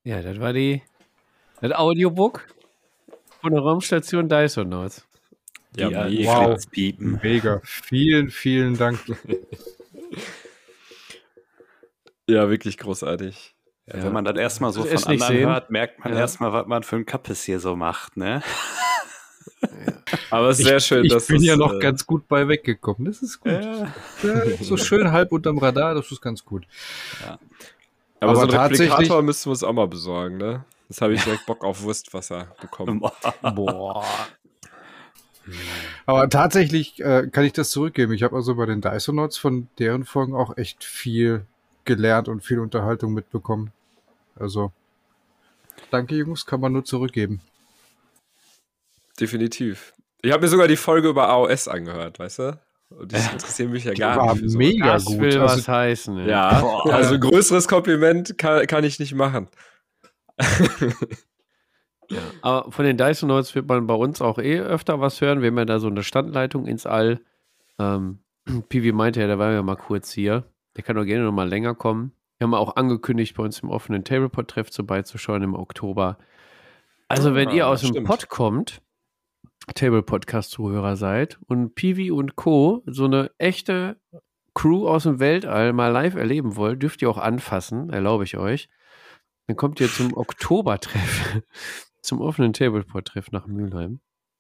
Ja, 0.04 0.22
das 0.22 0.40
war 0.40 0.54
die, 0.54 0.82
das 1.62 1.72
Audiobook 1.74 2.48
von 3.42 3.52
der 3.52 3.62
Raumstation 3.62 4.28
Dysonauts. 4.30 5.06
Ja, 5.76 5.90
Ja, 5.90 6.04
mega. 6.10 6.30
wow. 6.50 6.66
Piepen. 6.72 7.20
Mega. 7.22 7.62
Vielen, 7.64 8.30
vielen 8.32 8.78
Dank. 8.78 9.00
ja, 12.28 12.50
wirklich 12.50 12.78
großartig. 12.78 13.56
Ja, 13.88 14.04
Wenn 14.04 14.14
man 14.14 14.26
das 14.26 14.38
erstmal 14.38 14.72
so 14.72 14.84
Das 14.84 15.04
von 15.04 15.12
anderen 15.14 15.34
sehen. 15.36 15.48
hört, 15.50 15.70
merkt 15.72 16.00
man 16.04 16.14
Ja. 16.14 16.20
erstmal, 16.20 16.54
was 16.54 16.68
man 16.68 16.84
für 16.84 16.96
ein 16.98 17.06
Kappes 17.06 17.44
hier 17.44 17.60
so 17.60 17.76
macht, 17.76 18.18
ne? 18.18 18.42
Aber 20.32 20.50
es 20.50 20.60
ist 20.60 20.66
sehr 20.68 20.80
schön, 20.80 21.06
ich 21.06 21.12
dass 21.12 21.28
bin 21.28 21.38
das, 21.38 21.46
ja 21.46 21.56
noch 21.56 21.74
äh, 21.74 21.80
ganz 21.80 22.06
gut 22.06 22.28
bei 22.28 22.48
weggekommen. 22.48 23.06
Das 23.06 23.22
ist 23.22 23.40
gut. 23.40 23.52
Ja. 23.52 23.94
Ja, 24.24 24.46
so 24.62 24.78
schön 24.78 25.12
halb 25.12 25.32
unterm 25.32 25.58
Radar, 25.58 25.96
das 25.96 26.12
ist 26.12 26.22
ganz 26.22 26.46
gut. 26.46 26.66
Aber, 28.22 28.36
so 28.36 28.42
aber 28.42 28.52
einen 28.52 28.52
tatsächlich- 28.52 28.92
Replikator 28.92 29.22
müssten 29.22 29.46
wir 29.48 29.52
uns 29.52 29.64
auch 29.64 29.74
mal 29.74 29.88
besorgen, 29.88 30.38
ne? 30.38 30.66
Jetzt 30.90 31.02
habe 31.02 31.14
ich 31.14 31.24
direkt 31.24 31.46
Bock 31.46 31.64
auf 31.64 31.84
Wurstwasser 31.84 32.48
bekommen. 32.60 33.00
Boah. 33.42 34.04
Aber 36.06 36.30
tatsächlich 36.30 37.00
äh, 37.00 37.28
kann 37.32 37.44
ich 37.44 37.54
das 37.54 37.70
zurückgeben. 37.70 38.14
Ich 38.14 38.24
habe 38.24 38.36
also 38.36 38.56
bei 38.56 38.66
den 38.66 38.82
Dysonauts 38.82 39.38
von 39.38 39.68
deren 39.78 40.04
Folgen 40.06 40.36
auch 40.36 40.58
echt 40.58 40.84
viel 40.84 41.46
gelernt 41.86 42.28
und 42.28 42.44
viel 42.44 42.60
Unterhaltung 42.60 43.14
mitbekommen. 43.14 43.72
Also, 44.36 44.72
danke 45.92 46.16
Jungs, 46.16 46.46
kann 46.46 46.60
man 46.60 46.74
nur 46.74 46.86
zurückgeben. 46.86 47.42
Definitiv. 49.20 49.94
Ich 50.22 50.32
habe 50.32 50.42
mir 50.44 50.50
sogar 50.50 50.68
die 50.68 50.76
Folge 50.76 51.10
über 51.10 51.30
AOS 51.30 51.68
angehört, 51.68 52.20
weißt 52.20 52.40
du? 52.40 52.60
Und 52.90 53.14
das 53.14 53.32
interessiert 53.32 53.70
mich 53.70 53.84
ja 53.84 53.94
Die 53.94 54.00
gar 54.02 54.18
war 54.18 54.36
nicht. 54.36 54.56
mega 54.56 54.94
Das 54.94 55.06
gut. 55.06 55.20
will 55.20 55.40
Also, 55.40 55.58
was 55.58 55.68
heißen. 55.68 56.16
Ne? 56.16 56.28
Ja, 56.30 56.60
Boah. 56.60 56.92
also 56.94 57.14
ein 57.16 57.20
größeres 57.22 57.68
Kompliment 57.68 58.38
kann, 58.38 58.66
kann 58.68 58.84
ich 58.84 59.00
nicht 59.00 59.14
machen. 59.14 59.48
Ja, 62.12 62.18
aber 62.42 62.72
von 62.72 62.86
den 62.86 62.98
Dysonauts 62.98 63.54
wird 63.54 63.68
man 63.68 63.86
bei 63.86 63.94
uns 63.94 64.20
auch 64.20 64.40
eh 64.40 64.60
öfter 64.60 65.00
was 65.00 65.22
hören. 65.22 65.42
Wir 65.42 65.50
haben 65.52 65.60
ja 65.60 65.66
da 65.66 65.78
so 65.78 65.86
eine 65.88 66.02
Standleitung 66.02 66.66
ins 66.66 66.88
All. 66.88 67.20
Ähm, 67.78 68.20
Pivi 68.70 68.92
meinte 68.92 69.22
ja, 69.22 69.28
der 69.28 69.38
war 69.38 69.52
ja 69.52 69.62
mal 69.62 69.76
kurz 69.76 70.12
hier. 70.12 70.44
Der 70.76 70.84
kann 70.84 70.96
doch 70.96 71.06
gerne 71.06 71.24
noch 71.26 71.32
mal 71.32 71.48
länger 71.48 71.76
kommen. 71.76 72.14
Wir 72.40 72.46
haben 72.46 72.56
auch 72.56 72.78
angekündigt, 72.78 73.36
bei 73.38 73.44
uns 73.44 73.60
im 73.60 73.70
offenen 73.70 74.04
Tablepod-Treff 74.06 74.74
vorbeizuschauen 74.74 75.44
im 75.44 75.54
Oktober. 75.54 76.18
Also, 77.10 77.36
wenn 77.36 77.50
Ah, 77.50 77.54
ihr 77.54 77.68
aus 77.68 77.82
dem. 77.82 78.04
Pod 78.06 78.28
kommt, 78.30 78.82
Table-Podcast-Zuhörer 79.76 80.96
seid 80.96 81.40
und 81.48 81.76
Piwi 81.76 82.12
und 82.12 82.36
Co. 82.36 82.84
so 82.86 83.06
eine 83.06 83.32
echte 83.38 84.00
Crew 84.54 84.88
aus 84.88 85.04
dem 85.04 85.20
Weltall 85.20 85.74
mal 85.74 85.90
live 85.90 86.16
erleben 86.16 86.56
wollt, 86.56 86.82
dürft 86.82 87.02
ihr 87.02 87.10
auch 87.10 87.18
anfassen, 87.18 87.90
erlaube 87.90 88.24
ich 88.24 88.38
euch. 88.38 88.70
Dann 89.48 89.56
kommt 89.56 89.80
ihr 89.80 89.88
zum 89.88 90.14
Oktobertreff, 90.18 91.42
zum 92.02 92.22
offenen 92.22 92.54
Tablepod-Treff 92.54 93.32
nach 93.32 93.48
Mülheim. 93.48 94.00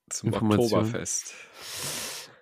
Zum. 0.09 0.33
Oktoberfest. 0.33 1.35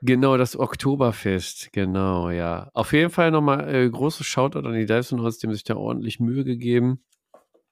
Genau, 0.02 0.38
das 0.38 0.58
Oktoberfest, 0.58 1.74
genau, 1.74 2.30
ja. 2.30 2.70
Auf 2.74 2.94
jeden 2.94 3.10
Fall 3.10 3.32
nochmal 3.32 3.74
äh, 3.74 3.90
großes 3.90 4.26
Shoutout 4.26 4.60
an 4.68 4.74
die 4.74 4.86
Divesonauts, 4.86 5.40
die 5.40 5.48
haben 5.48 5.54
sich 5.54 5.64
da 5.64 5.76
ordentlich 5.76 6.20
Mühe 6.20 6.44
gegeben. 6.44 7.04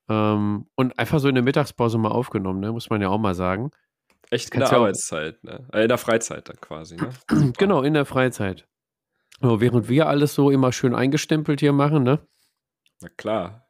Ähm, 0.10 0.68
und 0.76 1.00
einfach 1.00 1.20
so 1.20 1.30
in 1.30 1.36
der 1.36 1.44
Mittagspause 1.44 1.98
mal 1.98 2.12
aufgenommen, 2.12 2.60
ne? 2.60 2.72
muss 2.72 2.90
man 2.90 3.02
ja 3.02 3.10
auch 3.10 3.20
mal 3.20 3.36
sagen. 3.36 3.72
Echt 4.32 4.54
in 4.54 4.60
der 4.60 4.72
Arbeitszeit, 4.72 5.44
ne? 5.44 5.68
Äh, 5.72 5.84
in 5.84 5.88
der 5.88 5.98
Freizeit 5.98 6.50
dann 6.50 6.60
quasi, 6.60 6.96
ne? 6.96 7.10
Genau, 7.58 7.84
in 7.84 7.94
der 7.94 8.06
Freizeit. 8.06 8.68
So, 9.42 9.62
während 9.62 9.90
wir 9.90 10.08
alles 10.08 10.34
so 10.34 10.50
immer 10.50 10.72
schön 10.72 10.96
eingestempelt 10.96 11.60
hier 11.60 11.74
machen, 11.74 12.04
ne? 12.04 12.20
Na 13.02 13.10
klar. 13.18 13.68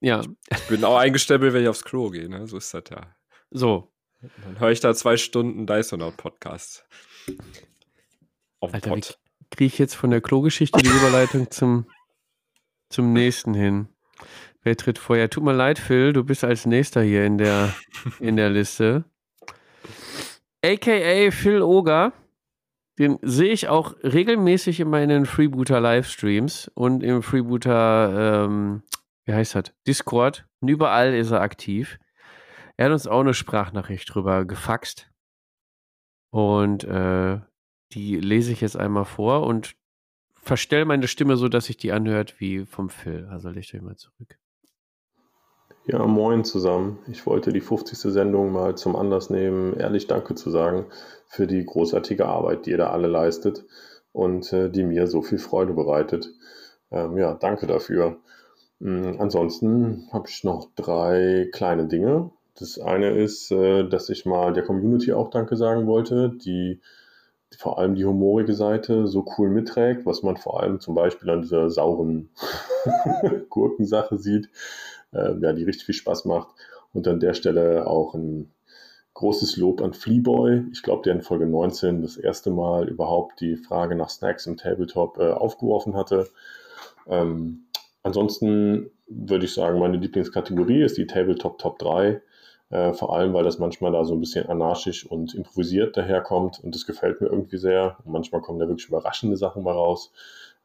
Ja, 0.00 0.22
Ich 0.50 0.68
bin 0.68 0.84
auch 0.84 0.96
eingestempelt, 0.98 1.52
wenn 1.52 1.62
ich 1.62 1.68
aufs 1.68 1.84
Klo 1.84 2.10
gehe, 2.10 2.28
ne? 2.28 2.46
So 2.46 2.58
ist 2.58 2.74
das 2.74 2.84
ja. 2.90 3.14
so. 3.50 3.92
Dann 4.44 4.60
höre 4.60 4.70
ich 4.70 4.80
da 4.80 4.94
zwei 4.94 5.16
Stunden 5.16 5.66
Dysonaut 5.66 6.16
Podcast. 6.16 6.84
Auf 8.60 8.74
Alter, 8.74 8.90
Pod. 8.90 9.18
kriege 9.50 9.66
ich 9.66 9.78
jetzt 9.78 9.94
von 9.94 10.10
der 10.10 10.20
Klogeschichte 10.20 10.80
die 10.82 10.88
Überleitung 10.88 11.50
zum, 11.50 11.86
zum 12.88 13.12
nächsten 13.12 13.54
hin? 13.54 13.88
Wer 14.62 14.76
tritt 14.76 14.98
vor? 14.98 15.16
Ja, 15.16 15.28
tut 15.28 15.44
mir 15.44 15.52
leid, 15.52 15.78
Phil, 15.78 16.12
du 16.12 16.24
bist 16.24 16.42
als 16.42 16.66
nächster 16.66 17.02
hier 17.02 17.24
in 17.24 17.38
der, 17.38 17.74
in 18.18 18.36
der 18.36 18.50
Liste. 18.50 19.04
AKA 20.66 21.30
Phil 21.30 21.62
Oger. 21.62 22.12
Den 22.98 23.18
sehe 23.22 23.52
ich 23.52 23.68
auch 23.68 23.94
regelmäßig 24.02 24.80
in 24.80 24.90
den 24.90 25.26
Freebooter 25.26 25.80
Livestreams 25.80 26.70
und 26.74 27.02
im 27.02 27.22
Freebooter, 27.22 28.46
ähm, 28.46 28.82
wie 29.26 29.34
heißt 29.34 29.54
das? 29.54 29.72
Discord. 29.86 30.46
Und 30.60 30.68
überall 30.68 31.14
ist 31.14 31.30
er 31.30 31.42
aktiv. 31.42 31.98
Er 32.76 32.86
hat 32.86 32.92
uns 32.92 33.06
auch 33.06 33.20
eine 33.20 33.34
Sprachnachricht 33.34 34.12
drüber 34.12 34.44
gefaxt. 34.44 35.10
Und 36.30 36.84
äh, 36.84 37.40
die 37.92 38.16
lese 38.16 38.52
ich 38.52 38.62
jetzt 38.62 38.76
einmal 38.76 39.04
vor 39.04 39.46
und 39.46 39.76
verstelle 40.42 40.84
meine 40.84 41.06
Stimme 41.06 41.36
so, 41.36 41.48
dass 41.48 41.66
sich 41.66 41.76
die 41.76 41.92
anhört 41.92 42.40
wie 42.40 42.64
vom 42.64 42.88
Phil. 42.88 43.26
Also 43.30 43.50
legt 43.50 43.74
euch 43.74 43.82
mal 43.82 43.96
zurück. 43.96 44.38
Ja, 45.88 46.04
moin 46.04 46.42
zusammen. 46.42 46.98
Ich 47.06 47.26
wollte 47.26 47.52
die 47.52 47.60
50. 47.60 47.96
Sendung 48.12 48.50
mal 48.50 48.74
zum 48.74 48.96
Anlass 48.96 49.30
nehmen, 49.30 49.74
ehrlich 49.74 50.08
Danke 50.08 50.34
zu 50.34 50.50
sagen 50.50 50.86
für 51.28 51.46
die 51.46 51.64
großartige 51.64 52.26
Arbeit, 52.26 52.66
die 52.66 52.70
ihr 52.70 52.78
da 52.78 52.90
alle 52.90 53.06
leistet 53.06 53.64
und 54.10 54.52
äh, 54.52 54.68
die 54.68 54.82
mir 54.82 55.06
so 55.06 55.22
viel 55.22 55.38
Freude 55.38 55.74
bereitet. 55.74 56.28
Ähm, 56.90 57.16
ja, 57.16 57.34
danke 57.34 57.68
dafür. 57.68 58.16
Mm, 58.80 59.20
ansonsten 59.20 60.08
habe 60.10 60.28
ich 60.28 60.42
noch 60.42 60.70
drei 60.74 61.48
kleine 61.52 61.86
Dinge. 61.86 62.32
Das 62.58 62.80
eine 62.80 63.10
ist, 63.10 63.52
äh, 63.52 63.88
dass 63.88 64.08
ich 64.08 64.26
mal 64.26 64.52
der 64.52 64.64
Community 64.64 65.12
auch 65.12 65.30
Danke 65.30 65.56
sagen 65.56 65.86
wollte, 65.86 66.30
die 66.30 66.80
vor 67.58 67.78
allem 67.78 67.94
die 67.94 68.04
humorige 68.04 68.54
Seite 68.54 69.06
so 69.06 69.24
cool 69.38 69.50
mitträgt, 69.50 70.04
was 70.04 70.24
man 70.24 70.36
vor 70.36 70.60
allem 70.60 70.80
zum 70.80 70.96
Beispiel 70.96 71.30
an 71.30 71.42
dieser 71.42 71.70
sauren 71.70 72.30
Gurkensache 73.50 74.18
sieht, 74.18 74.50
ja, 75.16 75.52
die 75.52 75.64
richtig 75.64 75.86
viel 75.86 75.94
Spaß 75.94 76.24
macht. 76.24 76.48
Und 76.92 77.06
an 77.08 77.20
der 77.20 77.34
Stelle 77.34 77.86
auch 77.86 78.14
ein 78.14 78.52
großes 79.14 79.56
Lob 79.56 79.80
an 79.80 79.94
Fleeboy. 79.94 80.64
Ich 80.72 80.82
glaube, 80.82 81.02
der 81.02 81.14
in 81.14 81.22
Folge 81.22 81.46
19 81.46 82.02
das 82.02 82.16
erste 82.16 82.50
Mal 82.50 82.88
überhaupt 82.88 83.40
die 83.40 83.56
Frage 83.56 83.96
nach 83.96 84.10
Snacks 84.10 84.46
im 84.46 84.56
Tabletop 84.56 85.18
äh, 85.18 85.30
aufgeworfen 85.30 85.96
hatte. 85.96 86.28
Ähm, 87.06 87.66
ansonsten 88.02 88.90
würde 89.08 89.46
ich 89.46 89.54
sagen, 89.54 89.78
meine 89.78 89.96
Lieblingskategorie 89.96 90.82
ist 90.82 90.98
die 90.98 91.06
Tabletop 91.06 91.58
Top 91.58 91.78
3. 91.78 92.20
Äh, 92.68 92.92
vor 92.92 93.16
allem, 93.16 93.32
weil 93.32 93.44
das 93.44 93.58
manchmal 93.58 93.92
da 93.92 94.04
so 94.04 94.14
ein 94.14 94.20
bisschen 94.20 94.48
anarchisch 94.48 95.06
und 95.06 95.34
improvisiert 95.34 95.96
daherkommt 95.96 96.62
und 96.62 96.74
das 96.74 96.84
gefällt 96.84 97.20
mir 97.20 97.28
irgendwie 97.28 97.58
sehr. 97.58 97.96
Und 98.04 98.12
manchmal 98.12 98.42
kommen 98.42 98.58
da 98.58 98.68
wirklich 98.68 98.88
überraschende 98.88 99.36
Sachen 99.36 99.62
mal 99.62 99.72
raus. 99.72 100.12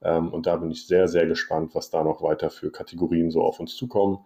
Ähm, 0.03 0.29
und 0.29 0.47
da 0.47 0.55
bin 0.57 0.71
ich 0.71 0.87
sehr, 0.87 1.07
sehr 1.07 1.27
gespannt, 1.27 1.75
was 1.75 1.89
da 1.89 2.03
noch 2.03 2.21
weiter 2.21 2.49
für 2.49 2.71
Kategorien 2.71 3.31
so 3.31 3.41
auf 3.43 3.59
uns 3.59 3.75
zukommen. 3.75 4.19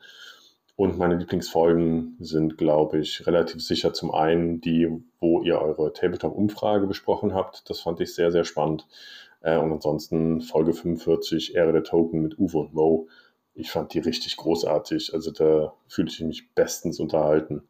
Und 0.77 0.97
meine 0.97 1.15
Lieblingsfolgen 1.15 2.17
sind, 2.19 2.57
glaube 2.57 2.99
ich, 2.99 3.25
relativ 3.25 3.63
sicher 3.63 3.93
zum 3.93 4.13
einen 4.13 4.59
die, 4.59 4.89
wo 5.21 5.41
ihr 5.41 5.59
eure 5.61 5.93
Tabletop-Umfrage 5.93 6.85
besprochen 6.85 7.33
habt. 7.33 7.69
Das 7.69 7.79
fand 7.79 8.01
ich 8.01 8.13
sehr, 8.13 8.31
sehr 8.31 8.43
spannend. 8.43 8.85
Äh, 9.41 9.57
und 9.57 9.71
ansonsten 9.71 10.41
Folge 10.41 10.73
45, 10.73 11.55
Ehre 11.55 11.71
der 11.71 11.83
Token 11.83 12.21
mit 12.21 12.37
Uwe 12.37 12.57
und 12.57 12.73
Mo. 12.73 13.07
Ich 13.53 13.71
fand 13.71 13.93
die 13.93 13.99
richtig 13.99 14.35
großartig. 14.35 15.13
Also 15.13 15.31
da 15.31 15.73
fühlte 15.87 16.11
ich 16.11 16.19
mich 16.21 16.53
bestens 16.55 16.99
unterhalten. 16.99 17.63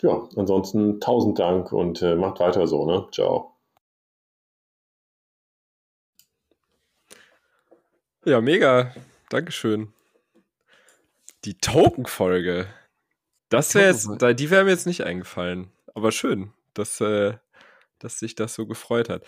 Ja, 0.00 0.26
ansonsten 0.36 0.98
tausend 1.00 1.38
Dank 1.38 1.72
und 1.72 2.00
äh, 2.00 2.16
macht 2.16 2.40
weiter 2.40 2.66
so, 2.66 2.86
ne? 2.86 3.06
Ciao. 3.12 3.55
Ja, 8.26 8.40
mega. 8.40 8.92
Dankeschön. 9.28 9.92
Die 11.44 11.54
Token-Folge. 11.58 12.66
Das 13.50 13.74
wäre 13.76 13.92
jetzt, 13.92 14.08
die 14.40 14.50
wäre 14.50 14.64
mir 14.64 14.70
jetzt 14.70 14.86
nicht 14.86 15.04
eingefallen. 15.04 15.70
Aber 15.94 16.10
schön, 16.10 16.52
dass, 16.74 17.00
äh, 17.00 17.34
dass 18.00 18.18
sich 18.18 18.34
das 18.34 18.54
so 18.54 18.66
gefreut 18.66 19.08
hat. 19.08 19.22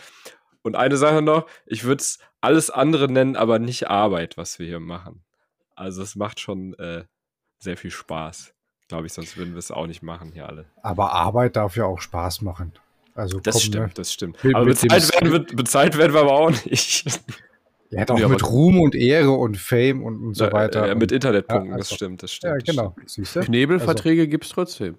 Und 0.62 0.74
eine 0.74 0.96
Sache 0.96 1.22
noch, 1.22 1.46
ich 1.64 1.84
würde 1.84 2.02
es 2.02 2.18
alles 2.40 2.70
andere 2.70 3.08
nennen, 3.10 3.36
aber 3.36 3.60
nicht 3.60 3.88
Arbeit, 3.88 4.36
was 4.36 4.58
wir 4.58 4.66
hier 4.66 4.80
machen. 4.80 5.22
Also 5.76 6.02
es 6.02 6.16
macht 6.16 6.40
schon 6.40 6.74
äh, 6.74 7.04
sehr 7.60 7.76
viel 7.76 7.92
Spaß. 7.92 8.52
Glaube 8.88 9.06
ich, 9.06 9.12
sonst 9.12 9.36
würden 9.36 9.54
wir 9.54 9.58
es 9.60 9.70
auch 9.70 9.86
nicht 9.86 10.02
machen 10.02 10.32
hier 10.32 10.48
alle. 10.48 10.64
Aber 10.82 11.12
Arbeit 11.12 11.54
darf 11.54 11.76
ja 11.76 11.84
auch 11.84 12.00
Spaß 12.00 12.40
machen. 12.42 12.72
Also 13.14 13.38
Das 13.38 13.54
komm, 13.54 13.62
stimmt, 13.62 13.86
Ne? 13.86 13.92
das 13.94 14.12
stimmt. 14.12 14.42
Mit- 14.44 14.56
aber 14.56 14.64
bezahlt 14.66 15.12
werden, 15.22 15.56
bezahlt 15.56 15.96
werden 15.96 16.12
wir 16.14 16.20
aber 16.22 16.32
auch 16.32 16.50
nicht. 16.50 17.04
Er 17.90 18.02
hat 18.02 18.10
auch 18.10 18.18
Ja, 18.18 18.28
mit 18.28 18.44
Ruhm 18.48 18.80
und 18.80 18.94
Ehre 18.94 19.30
und 19.32 19.56
Fame 19.56 20.02
und, 20.04 20.22
und 20.22 20.34
so 20.34 20.44
Äh, 20.44 20.52
weiter. 20.52 20.88
äh, 20.90 20.94
mit 20.94 21.10
Internetpunkten, 21.12 21.70
Ja, 21.70 21.76
das 21.78 21.86
also- 21.86 21.96
stimmt, 21.96 22.22
das 22.22 22.32
stimmt. 22.32 22.66
ja, 22.66 22.72
genau. 22.72 22.90
stimmt. 22.92 23.10
Siehst 23.10 23.36
du? 23.36 23.40
Knebelverträge 23.40 24.28
gibt's 24.28 24.50
trotzdem. 24.50 24.96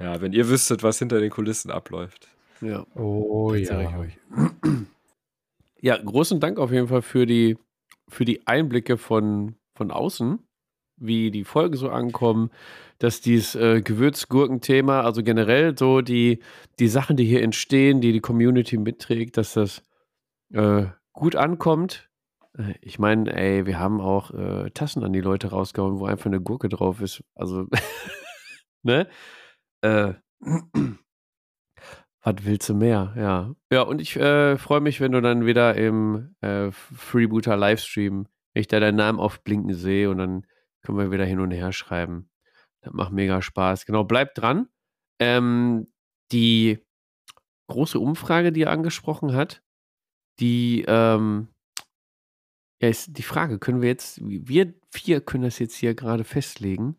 Ja, 0.00 0.20
wenn 0.20 0.32
ihr 0.32 0.48
wüsstet, 0.48 0.82
was 0.82 0.98
hinter 0.98 1.20
den 1.20 1.30
Kulissen 1.30 1.70
abläuft. 1.70 2.28
Ja. 2.60 2.78
Also, 2.94 2.98
oh 2.98 3.52
Das 3.52 3.68
ja. 3.68 3.80
ich 3.82 3.96
euch. 3.96 4.18
Ja, 5.84 5.96
großen 5.96 6.38
Dank 6.38 6.58
auf 6.60 6.70
jeden 6.70 6.86
Fall 6.86 7.02
für 7.02 7.26
die, 7.26 7.58
für 8.08 8.24
die 8.24 8.46
Einblicke 8.46 8.96
von, 8.96 9.56
von 9.74 9.90
außen, 9.90 10.38
wie 10.96 11.32
die 11.32 11.42
Folgen 11.42 11.76
so 11.76 11.88
ankommen, 11.88 12.50
dass 13.00 13.20
dieses 13.20 13.56
äh, 13.56 13.80
Gewürzgurken-Thema, 13.82 15.00
also 15.02 15.24
generell 15.24 15.76
so 15.76 16.00
die, 16.00 16.38
die 16.78 16.86
Sachen, 16.86 17.16
die 17.16 17.24
hier 17.24 17.42
entstehen, 17.42 18.00
die 18.00 18.12
die 18.12 18.20
Community 18.20 18.76
mitträgt, 18.78 19.36
dass 19.36 19.54
das 19.54 19.82
äh, 20.54 20.84
gut 21.12 21.36
ankommt. 21.36 22.10
Äh, 22.58 22.74
Ich 22.80 22.98
meine, 22.98 23.32
ey, 23.34 23.66
wir 23.66 23.78
haben 23.78 24.00
auch 24.00 24.30
äh, 24.32 24.70
Tassen 24.70 25.04
an 25.04 25.12
die 25.12 25.20
Leute 25.20 25.48
rausgehauen, 25.50 25.98
wo 25.98 26.06
einfach 26.06 26.26
eine 26.26 26.40
Gurke 26.40 26.68
drauf 26.68 27.00
ist. 27.00 27.22
Also, 27.34 27.66
ne? 28.82 29.08
Äh, 29.82 30.14
was 32.24 32.34
willst 32.44 32.68
du 32.68 32.74
mehr? 32.74 33.12
Ja. 33.16 33.54
Ja, 33.72 33.82
und 33.82 34.00
ich 34.00 34.16
äh, 34.16 34.56
freue 34.56 34.80
mich, 34.80 35.00
wenn 35.00 35.12
du 35.12 35.20
dann 35.20 35.44
wieder 35.46 35.74
im 35.76 36.34
äh, 36.40 36.70
Freebooter 36.70 37.56
Livestream, 37.56 38.26
wenn 38.54 38.60
ich 38.60 38.68
da 38.68 38.80
deinen 38.80 38.96
Namen 38.96 39.18
aufblinken 39.18 39.74
sehe 39.74 40.10
und 40.10 40.18
dann 40.18 40.46
können 40.82 40.98
wir 40.98 41.10
wieder 41.10 41.24
hin 41.24 41.40
und 41.40 41.50
her 41.50 41.72
schreiben. 41.72 42.28
Das 42.82 42.92
macht 42.92 43.12
mega 43.12 43.42
Spaß. 43.42 43.86
Genau, 43.86 44.04
bleibt 44.04 44.38
dran. 44.38 44.68
Ähm, 45.20 45.92
die 46.32 46.84
große 47.68 47.98
Umfrage, 47.98 48.52
die 48.52 48.62
er 48.62 48.70
angesprochen 48.70 49.34
hat, 49.34 49.62
die, 50.42 50.84
ähm, 50.86 51.48
ja, 52.82 52.88
ist 52.88 53.16
die 53.16 53.22
Frage, 53.22 53.58
können 53.58 53.80
wir 53.80 53.88
jetzt, 53.88 54.20
wir 54.22 54.74
vier 54.90 55.20
können 55.22 55.44
das 55.44 55.58
jetzt 55.58 55.76
hier 55.76 55.94
gerade 55.94 56.24
festlegen, 56.24 56.96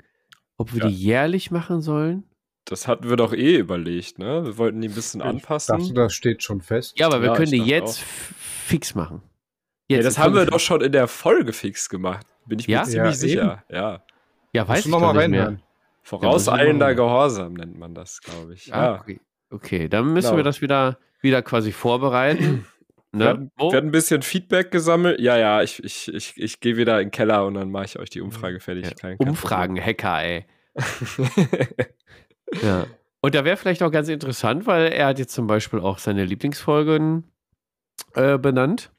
ob 0.58 0.74
wir 0.74 0.82
Ja. 0.84 0.88
die 0.88 0.96
jährlich 0.96 1.52
machen 1.52 1.82
sollen? 1.82 2.24
Das 2.66 2.88
hatten 2.88 3.10
wir 3.10 3.18
doch 3.18 3.34
eh 3.34 3.58
überlegt, 3.58 4.18
ne? 4.20 4.46
Wir 4.46 4.58
wollten 4.58 4.80
die 4.80 4.88
ein 4.88 4.94
bisschen 4.96 5.20
Ich 5.20 5.28
anpassen. 5.28 5.78
dachte, 5.78 5.94
das 5.94 6.14
steht 6.14 6.42
schon 6.44 6.62
fest. 6.62 6.98
Ja, 6.98 7.08
aber 7.08 7.22
wir 7.22 7.28
Ja, 7.30 7.36
können 7.36 7.52
ich 7.54 7.62
die 7.62 7.68
jetzt 7.70 8.00
auch. 8.00 8.06
fix 8.66 8.96
machen. 8.96 9.22
ja, 9.90 9.98
Jetzt 9.98 10.06
das 10.06 10.18
in 10.18 10.24
haben 10.24 10.34
wir 10.36 10.46
doch 10.46 10.60
schon 10.62 10.80
in 10.82 10.94
der 10.94 11.10
Folge 11.10 11.52
fix 11.52 11.90
gemacht. 11.90 12.26
Bin 12.46 12.60
ich 12.60 12.68
mir 12.70 12.76
Ja? 12.76 12.84
ziemlich 12.84 13.04
Ja, 13.06 13.14
sicher. 13.14 13.64
Ja. 13.70 14.04
Ja, 14.54 14.62
Musst 14.62 14.70
weiß 14.70 14.84
du 14.84 14.90
ich 14.90 14.92
noch 14.94 15.00
mal 15.02 15.14
nicht 15.14 15.30
mehr. 15.32 15.40
reinhören. 15.48 15.64
Vorauseilender 16.04 16.88
Ja, 16.90 16.94
Gehorsam 16.94 17.54
nennt 17.54 17.78
man 17.78 17.94
das, 17.94 18.22
glaube 18.22 18.54
ich. 18.54 18.74
Ah, 18.74 18.84
Ja. 18.96 19.02
okay. 19.02 19.20
okay, 19.50 19.90
dann 19.90 20.14
müssen 20.14 20.28
Genau. 20.28 20.38
wir 20.38 20.44
das 20.44 20.62
wieder, 20.62 20.98
wieder 21.22 21.42
quasi 21.42 21.72
vorbereiten. 21.74 22.66
Wir, 23.14 23.34
Ne? 23.36 23.52
wir 23.58 23.66
hatten 23.78 23.88
ein 23.88 23.92
bisschen 23.92 24.22
Feedback 24.24 24.72
gesammelt. 24.72 25.20
Ja, 25.22 25.38
ja, 25.38 25.62
ich, 25.62 25.84
ich, 25.84 26.12
ich, 26.14 26.34
ich 26.36 26.60
gehe 26.60 26.78
wieder 26.78 27.00
in 27.00 27.08
den 27.08 27.12
Keller 27.12 27.46
und 27.46 27.54
dann 27.54 27.70
mache 27.72 27.86
ich 27.86 28.00
euch 28.00 28.10
die 28.10 28.22
Umfrage 28.22 28.60
fertig. 28.60 28.92
Ja, 29.04 29.16
Umfragen-Hacker, 29.20 30.24
ey. 30.24 30.46
Ja. 32.62 32.86
Und 33.22 33.36
da 33.36 33.46
wäre 33.46 33.58
vielleicht 33.58 33.82
auch 33.84 33.92
ganz 33.92 34.10
interessant, 34.10 34.68
weil 34.68 34.92
er 34.92 35.08
hat 35.08 35.20
jetzt 35.20 35.34
zum 35.34 35.48
Beispiel 35.48 35.80
auch 35.80 35.98
seine 35.98 36.26
Lieblingsfolgen 36.26 37.24
äh, 38.16 38.38
benannt, 38.38 38.92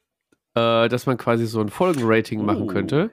äh, 0.55 0.89
dass 0.89 1.05
man 1.05 1.17
quasi 1.17 1.45
so 1.45 1.61
ein 1.61 1.69
Folgenrating 1.69 2.43
machen 2.43 2.63
Oh. 2.63 2.67
könnte. 2.67 3.11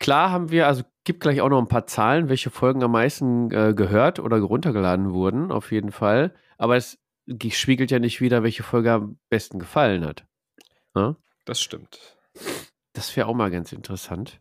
Klar 0.00 0.30
haben 0.30 0.50
wir, 0.50 0.66
also 0.66 0.82
gibt 1.04 1.20
gleich 1.20 1.40
auch 1.42 1.48
noch 1.48 1.60
ein 1.60 1.68
paar 1.68 1.86
Zahlen, 1.86 2.28
welche 2.28 2.50
Folgen 2.50 2.82
am 2.82 2.92
meisten 2.92 3.50
äh, 3.52 3.74
gehört 3.74 4.18
oder 4.18 4.38
runtergeladen 4.38 5.12
wurden, 5.12 5.52
auf 5.52 5.70
jeden 5.70 5.92
Fall. 5.92 6.34
Aber 6.58 6.76
es 6.76 6.98
spiegelt 7.50 7.90
ja 7.90 7.98
nicht 7.98 8.20
wieder, 8.20 8.42
welche 8.42 8.62
Folge 8.62 8.92
am 8.92 9.18
besten 9.30 9.58
gefallen 9.58 10.04
hat. 10.04 10.24
das 11.44 11.60
stimmt. 11.60 12.16
Das 12.92 13.14
wäre 13.16 13.26
auch 13.26 13.34
mal 13.34 13.50
ganz 13.50 13.72
interessant. 13.72 14.40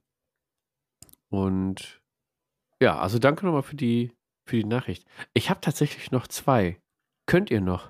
Und 1.30 2.02
ja, 2.82 3.00
also 3.00 3.20
danke 3.20 3.46
nochmal 3.46 3.64
für 3.64 3.76
die, 3.76 4.12
für 4.46 4.58
die 4.58 4.66
Nachricht. 4.66 5.06
Ich 5.34 5.50
habe 5.50 5.62
tatsächlich 5.62 6.12
noch 6.12 6.28
zwei. 6.28 6.80
Könnt 7.26 7.52
ihr 7.52 7.62
noch? 7.62 7.90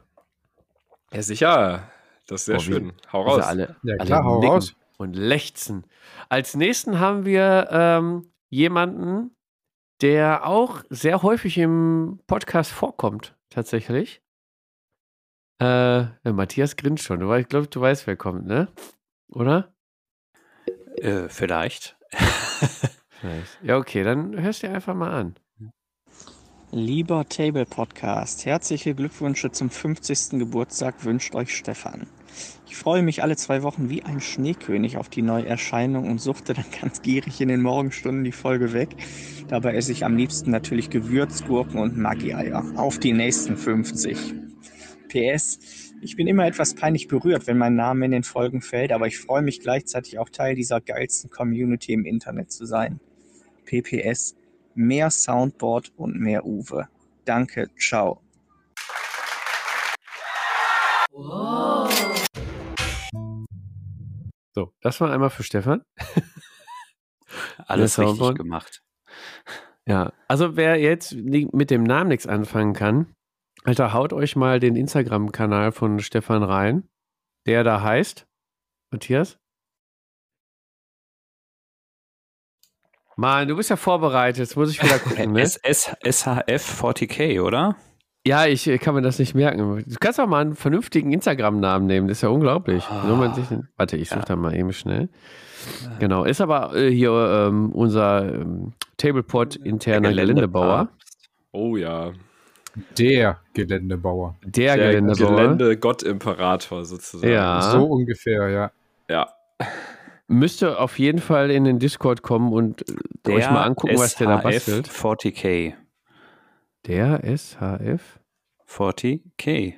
Ja, 1.11 1.21
sicher. 1.21 1.91
Das 2.27 2.41
ist 2.41 2.45
sehr 2.45 2.57
wie- 2.57 2.63
schön. 2.63 2.93
Hau 3.11 3.23
raus. 3.23 3.43
Alle, 3.43 3.75
Ja, 3.83 3.95
alle 3.97 4.05
klar, 4.05 4.23
hau 4.23 4.39
nicken 4.39 4.53
raus. 4.53 4.75
Und 4.97 5.15
lechzen. 5.15 5.87
Als 6.29 6.55
nächsten 6.55 6.99
haben 6.99 7.25
wir 7.25 7.67
ähm, 7.71 8.31
jemanden, 8.49 9.35
der 10.01 10.45
auch 10.45 10.83
sehr 10.89 11.23
häufig 11.23 11.57
im 11.57 12.19
Podcast 12.27 12.71
vorkommt, 12.71 13.35
tatsächlich. 13.49 14.21
Äh, 15.61 16.31
Matthias 16.31 16.75
grinst 16.75 17.03
schon. 17.03 17.19
Du, 17.19 17.31
ich 17.35 17.47
glaube, 17.47 17.67
du 17.67 17.79
weißt, 17.79 18.07
wer 18.07 18.15
kommt, 18.15 18.47
ne? 18.47 18.67
Oder? 19.29 19.71
Äh, 20.97 21.29
vielleicht. 21.29 21.97
Vielleicht. 23.21 23.59
Ja, 23.61 23.77
okay, 23.77 24.03
dann 24.03 24.41
hörst 24.41 24.63
du 24.63 24.67
dir 24.67 24.73
einfach 24.73 24.95
mal 24.95 25.11
an. 25.11 25.35
Lieber 26.71 27.29
Table 27.29 27.65
Podcast, 27.65 28.47
herzliche 28.47 28.95
Glückwünsche 28.95 29.51
zum 29.51 29.69
50. 29.69 30.39
Geburtstag 30.39 31.05
wünscht 31.05 31.35
euch 31.35 31.55
Stefan. 31.55 32.07
Ich 32.65 32.75
freue 32.75 33.03
mich 33.03 33.21
alle 33.21 33.35
zwei 33.35 33.61
Wochen 33.61 33.89
wie 33.89 34.01
ein 34.01 34.19
Schneekönig 34.19 34.97
auf 34.97 35.09
die 35.09 35.21
Neuerscheinung 35.21 36.09
und 36.09 36.19
suchte 36.19 36.55
dann 36.55 36.65
ganz 36.81 37.03
gierig 37.03 37.39
in 37.39 37.49
den 37.49 37.61
Morgenstunden 37.61 38.23
die 38.23 38.31
Folge 38.31 38.73
weg. 38.73 38.95
Dabei 39.49 39.75
esse 39.75 39.91
ich 39.91 40.05
am 40.05 40.17
liebsten 40.17 40.49
natürlich 40.49 40.89
Gewürzgurken 40.89 41.79
und 41.79 41.97
Maggi-Eier. 41.97 42.63
Auf 42.77 42.97
die 42.97 43.13
nächsten 43.13 43.57
50. 43.57 44.50
PS, 45.11 45.59
ich 46.01 46.15
bin 46.15 46.25
immer 46.25 46.47
etwas 46.47 46.73
peinlich 46.73 47.09
berührt, 47.09 47.45
wenn 47.45 47.57
mein 47.57 47.75
Name 47.75 48.05
in 48.05 48.11
den 48.11 48.23
Folgen 48.23 48.61
fällt, 48.61 48.93
aber 48.93 49.07
ich 49.07 49.19
freue 49.19 49.41
mich 49.41 49.59
gleichzeitig 49.59 50.17
auch 50.19 50.29
Teil 50.29 50.55
dieser 50.55 50.79
geilsten 50.79 51.29
Community 51.29 51.91
im 51.91 52.05
Internet 52.05 52.51
zu 52.51 52.65
sein. 52.65 53.01
PPS, 53.65 54.35
mehr 54.73 55.09
Soundboard 55.09 55.91
und 55.97 56.17
mehr 56.17 56.45
Uwe. 56.45 56.87
Danke, 57.25 57.67
ciao. 57.77 58.21
So, 64.53 64.73
das 64.81 65.01
war 65.01 65.11
einmal 65.11 65.29
für 65.29 65.43
Stefan. 65.43 65.81
Alles 67.67 67.99
richtig 67.99 68.17
Soundboard. 68.17 68.37
gemacht. 68.37 68.81
Ja, 69.85 70.13
also 70.29 70.55
wer 70.55 70.77
jetzt 70.77 71.13
mit 71.13 71.69
dem 71.69 71.83
Namen 71.83 72.09
nichts 72.09 72.27
anfangen 72.27 72.73
kann, 72.73 73.13
Alter, 73.63 73.93
haut 73.93 74.13
euch 74.13 74.35
mal 74.35 74.59
den 74.59 74.75
Instagram-Kanal 74.75 75.71
von 75.71 75.99
Stefan 75.99 76.43
rein, 76.43 76.83
der 77.45 77.63
da 77.63 77.81
heißt, 77.81 78.27
Matthias? 78.91 79.37
Mann, 83.17 83.47
du 83.47 83.55
bist 83.55 83.69
ja 83.69 83.75
vorbereitet, 83.75 84.39
jetzt 84.39 84.55
muss 84.55 84.71
ich 84.71 84.81
wieder 84.81 84.97
gucken, 84.97 85.31
ne? 85.33 85.45
SHF 85.45 86.81
40k, 86.83 87.41
oder? 87.43 87.75
Ja, 88.25 88.45
ich 88.45 88.65
kann 88.81 88.95
mir 88.95 89.01
das 89.01 89.19
nicht 89.19 89.33
merken. 89.35 89.83
Du 89.87 89.95
kannst 89.99 90.19
auch 90.19 90.27
mal 90.27 90.41
einen 90.41 90.55
vernünftigen 90.55 91.11
Instagram-Namen 91.11 91.87
nehmen, 91.87 92.07
das 92.07 92.19
ist 92.19 92.21
ja 92.21 92.29
unglaublich. 92.29 92.83
Ah. 92.87 93.33
Sich, 93.33 93.45
warte, 93.77 93.97
ich 93.97 94.09
suche 94.09 94.19
Ja. 94.19 94.25
da 94.25 94.35
mal 94.35 94.55
eben 94.55 94.73
schnell. 94.73 95.09
Genau, 95.99 96.23
ist 96.23 96.41
aber 96.41 96.75
äh, 96.75 96.89
hier 96.91 97.11
ähm, 97.11 97.71
unser 97.71 98.33
ähm, 98.33 98.73
Tablepot 98.97 99.55
interner 99.57 100.09
Geländebauer. 100.09 100.89
Oh 101.51 101.77
ja. 101.77 102.13
Der 102.97 103.39
Geländebauer. 103.53 104.35
Der, 104.43 104.75
Der 104.77 104.87
Geländebauer. 104.91 105.35
Gelände-Gott-Imperator 105.35 106.85
sozusagen. 106.85 107.31
Ja. 107.33 107.61
So 107.61 107.83
ungefähr, 107.85 108.49
ja. 108.49 108.71
Ja. 109.09 109.33
Müsste 110.27 110.79
auf 110.79 110.97
jeden 110.97 111.19
Fall 111.19 111.51
in 111.51 111.65
den 111.65 111.79
Discord 111.79 112.21
kommen 112.21 112.53
und 112.53 112.85
äh, 113.27 113.31
euch 113.33 113.49
mal 113.49 113.63
angucken, 113.63 113.97
was 113.97 114.15
der 114.15 114.27
da 114.27 114.37
bastelt. 114.37 114.87
40k. 114.87 115.73
Der 116.87 117.19
SHF. 117.37 118.19
40k. 118.69 119.73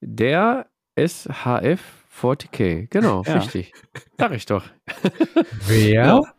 Der 0.00 0.66
SHF 0.98 1.80
40k. 2.20 2.88
Genau, 2.90 3.22
Ja. 3.24 3.34
richtig. 3.34 3.72
Sag 4.18 4.32
ich 4.32 4.46
doch. 4.46 4.64
Wer? 5.68 6.22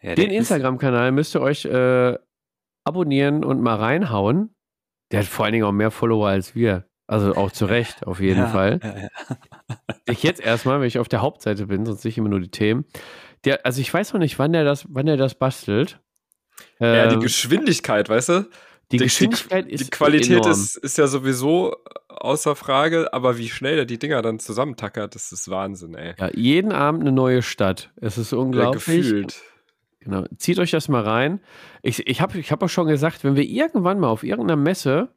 Ja, 0.00 0.14
Den 0.14 0.26
der 0.30 0.38
ist- 0.38 0.50
Instagram-Kanal 0.52 1.10
müsst 1.10 1.34
ihr 1.34 1.40
euch 1.40 1.64
äh, 1.64 2.16
abonnieren 2.88 3.44
und 3.44 3.60
mal 3.62 3.76
reinhauen. 3.76 4.54
Der 5.12 5.20
hat 5.20 5.26
vor 5.26 5.44
allen 5.44 5.52
Dingen 5.52 5.64
auch 5.64 5.72
mehr 5.72 5.90
Follower 5.90 6.28
als 6.28 6.54
wir. 6.54 6.84
Also 7.06 7.34
auch 7.36 7.50
zu 7.52 7.64
Recht, 7.64 8.06
auf 8.06 8.20
jeden 8.20 8.40
ja, 8.40 8.46
Fall. 8.48 8.80
Ja, 8.82 8.96
ja. 8.98 9.08
Ich 10.06 10.22
jetzt 10.22 10.40
erstmal, 10.40 10.80
wenn 10.80 10.86
ich 10.88 10.98
auf 10.98 11.08
der 11.08 11.22
Hauptseite 11.22 11.66
bin, 11.66 11.84
sonst 11.86 12.02
sehe 12.02 12.10
ich 12.10 12.18
immer 12.18 12.28
nur 12.30 12.40
die 12.40 12.50
Themen. 12.50 12.84
Der, 13.44 13.64
also 13.64 13.80
ich 13.80 13.92
weiß 13.92 14.12
noch 14.12 14.20
nicht, 14.20 14.38
wann 14.38 14.52
der 14.52 14.64
das, 14.64 14.84
wann 14.88 15.06
der 15.06 15.16
das 15.16 15.34
bastelt. 15.34 16.00
ja, 16.80 17.06
die 17.08 17.14
Ähm, 17.14 17.20
Geschwindigkeit, 17.20 18.08
weißt 18.08 18.28
du? 18.30 18.48
die 18.90 18.96
die- 18.96 19.04
Geschwindigkeit 19.04 19.66
Die 19.66 19.72
ist 19.72 19.90
Qualität 19.90 20.30
enorm. 20.38 20.50
ist, 20.50 20.76
ist 20.76 20.96
ja 20.98 21.06
sowieso 21.06 21.76
außer 22.08 22.56
Frage, 22.56 23.12
aber 23.12 23.36
wie 23.38 23.48
schnell 23.50 23.78
er 23.78 23.84
die 23.84 23.98
Dinger 23.98 24.22
dann 24.22 24.38
zusammentackert, 24.38 25.14
das 25.14 25.30
ist 25.30 25.48
Wahnsinn, 25.50 25.94
ey. 25.94 26.14
Ja, 26.18 26.30
jeden 26.34 26.72
Abend 26.72 27.02
eine 27.02 27.12
neue 27.12 27.42
Stadt. 27.42 27.90
Es 28.00 28.16
ist 28.18 28.32
Ja, 28.32 28.38
unglaublich. 28.38 28.84
gefühlt. 28.84 29.42
Genau. 30.00 30.24
Zieht 30.36 30.58
euch 30.58 30.70
das 30.70 30.88
mal 30.88 31.02
rein. 31.02 31.40
Ich, 31.82 32.06
ich 32.06 32.20
habe 32.20 32.38
ich 32.38 32.52
hab 32.52 32.62
auch 32.62 32.68
schon 32.68 32.86
gesagt, 32.86 33.24
wenn 33.24 33.36
wir 33.36 33.44
irgendwann 33.44 33.98
mal 33.98 34.08
auf 34.08 34.22
irgendeiner 34.22 34.60
Messe 34.60 35.08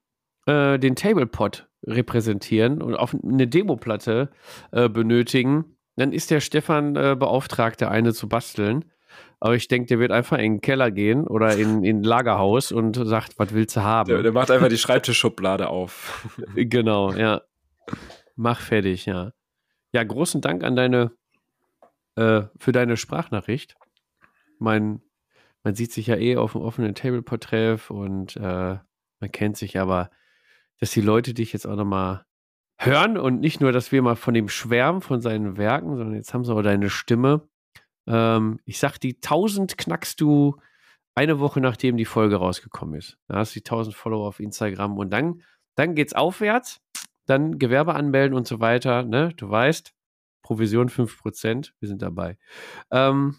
äh, 0.48 0.80
den 0.80 0.96
Tablepot 0.96 1.68
repräsentieren 1.86 2.82
und 2.82 2.96
auf 2.96 3.16
eine 3.24 3.48
Demoplatte 3.48 4.30
äh, 4.72 4.90
benötigen, 4.90 5.78
dann 5.96 6.14
ist 6.14 6.32
der 6.32 6.40
Stefan 6.40 6.96
äh, 6.96 7.16
beauftragt, 7.18 7.82
der 7.82 7.92
eine 7.92 8.14
zu 8.14 8.28
basteln. 8.28 8.86
Aber 9.40 9.56
ich 9.56 9.68
denke, 9.68 9.88
der 9.88 10.00
wird 10.00 10.12
einfach 10.12 10.38
in 10.38 10.54
den 10.54 10.62
Keller 10.62 10.92
gehen 10.92 11.28
oder 11.28 11.56
in, 11.58 11.84
in 11.84 12.00
ein 12.00 12.04
Lagerhaus 12.04 12.72
und 12.72 12.96
sagt, 12.96 13.40
was 13.40 13.54
willst 13.54 13.76
du 13.76 13.82
haben? 13.82 14.08
Der, 14.10 14.22
der 14.22 14.32
macht 14.32 14.52
einfach 14.52 14.70
die 14.70 14.78
Schreibtischschublade 14.78 15.68
auf. 15.68 16.30
Genau, 16.56 17.12
ja. 17.14 17.42
Mach 18.36 18.60
fertig, 18.62 19.06
ja. 19.06 19.32
Ja, 19.94 20.04
großen 20.04 20.42
Dank 20.42 20.64
an 20.64 20.76
deine, 20.76 21.12
äh, 22.16 22.44
für 22.58 22.72
deine 22.72 22.98
Sprachnachricht. 22.98 23.76
Mein, 24.62 25.02
man 25.64 25.76
sieht 25.76 25.92
sich 25.92 26.08
ja 26.08 26.16
eh 26.16 26.38
auf 26.38 26.54
dem 26.54 26.62
offenen 26.62 26.96
Tableport-Treff 26.96 27.90
und 27.90 28.36
äh, 28.38 28.78
man 29.20 29.32
kennt 29.32 29.58
sich, 29.58 29.80
aber 29.80 30.10
dass 30.80 30.92
die 30.92 31.02
Leute 31.02 31.34
dich 31.34 31.54
jetzt 31.54 31.68
auch 31.68 31.76
nochmal 31.76 32.26
hören 32.78 33.18
und 33.18 33.40
nicht 33.40 33.62
nur, 33.62 33.72
dass 33.72 33.92
wir 33.92 34.02
mal 34.02 34.16
von 34.16 34.34
dem 34.34 34.50
schwärmen, 34.50 35.02
von 35.02 35.22
seinen 35.22 35.58
Werken, 35.58 35.96
sondern 35.98 36.16
jetzt 36.16 36.34
haben 36.34 36.44
sie 36.44 36.54
auch 36.54 36.62
deine 36.62 36.90
Stimme. 36.90 37.48
Ähm, 38.08 38.60
ich 38.66 38.80
sag, 38.80 38.98
die 38.98 39.16
1000 39.16 39.78
knackst 39.78 40.20
du 40.20 40.58
eine 41.14 41.40
Woche 41.40 41.62
nachdem 41.62 41.98
die 41.98 42.06
Folge 42.06 42.38
rausgekommen 42.38 42.96
ist. 42.96 43.18
Da 43.28 43.36
hast 43.36 43.56
du 43.56 43.60
die 43.60 43.66
1000 43.66 43.96
Follower 43.96 44.28
auf 44.28 44.40
Instagram 44.40 44.98
und 44.98 45.12
dann, 45.12 45.44
dann 45.76 45.96
geht's 45.96 46.14
aufwärts. 46.14 46.82
Dann 47.28 47.60
Gewerbe 47.60 47.94
anmelden 47.94 48.36
und 48.36 48.48
so 48.48 48.60
weiter. 48.60 49.04
Ne? 49.04 49.34
Du 49.38 49.50
weißt, 49.50 49.94
Provision 50.42 50.90
5%, 50.90 51.72
wir 51.80 51.88
sind 51.88 52.02
dabei. 52.02 52.38
Ähm, 52.90 53.38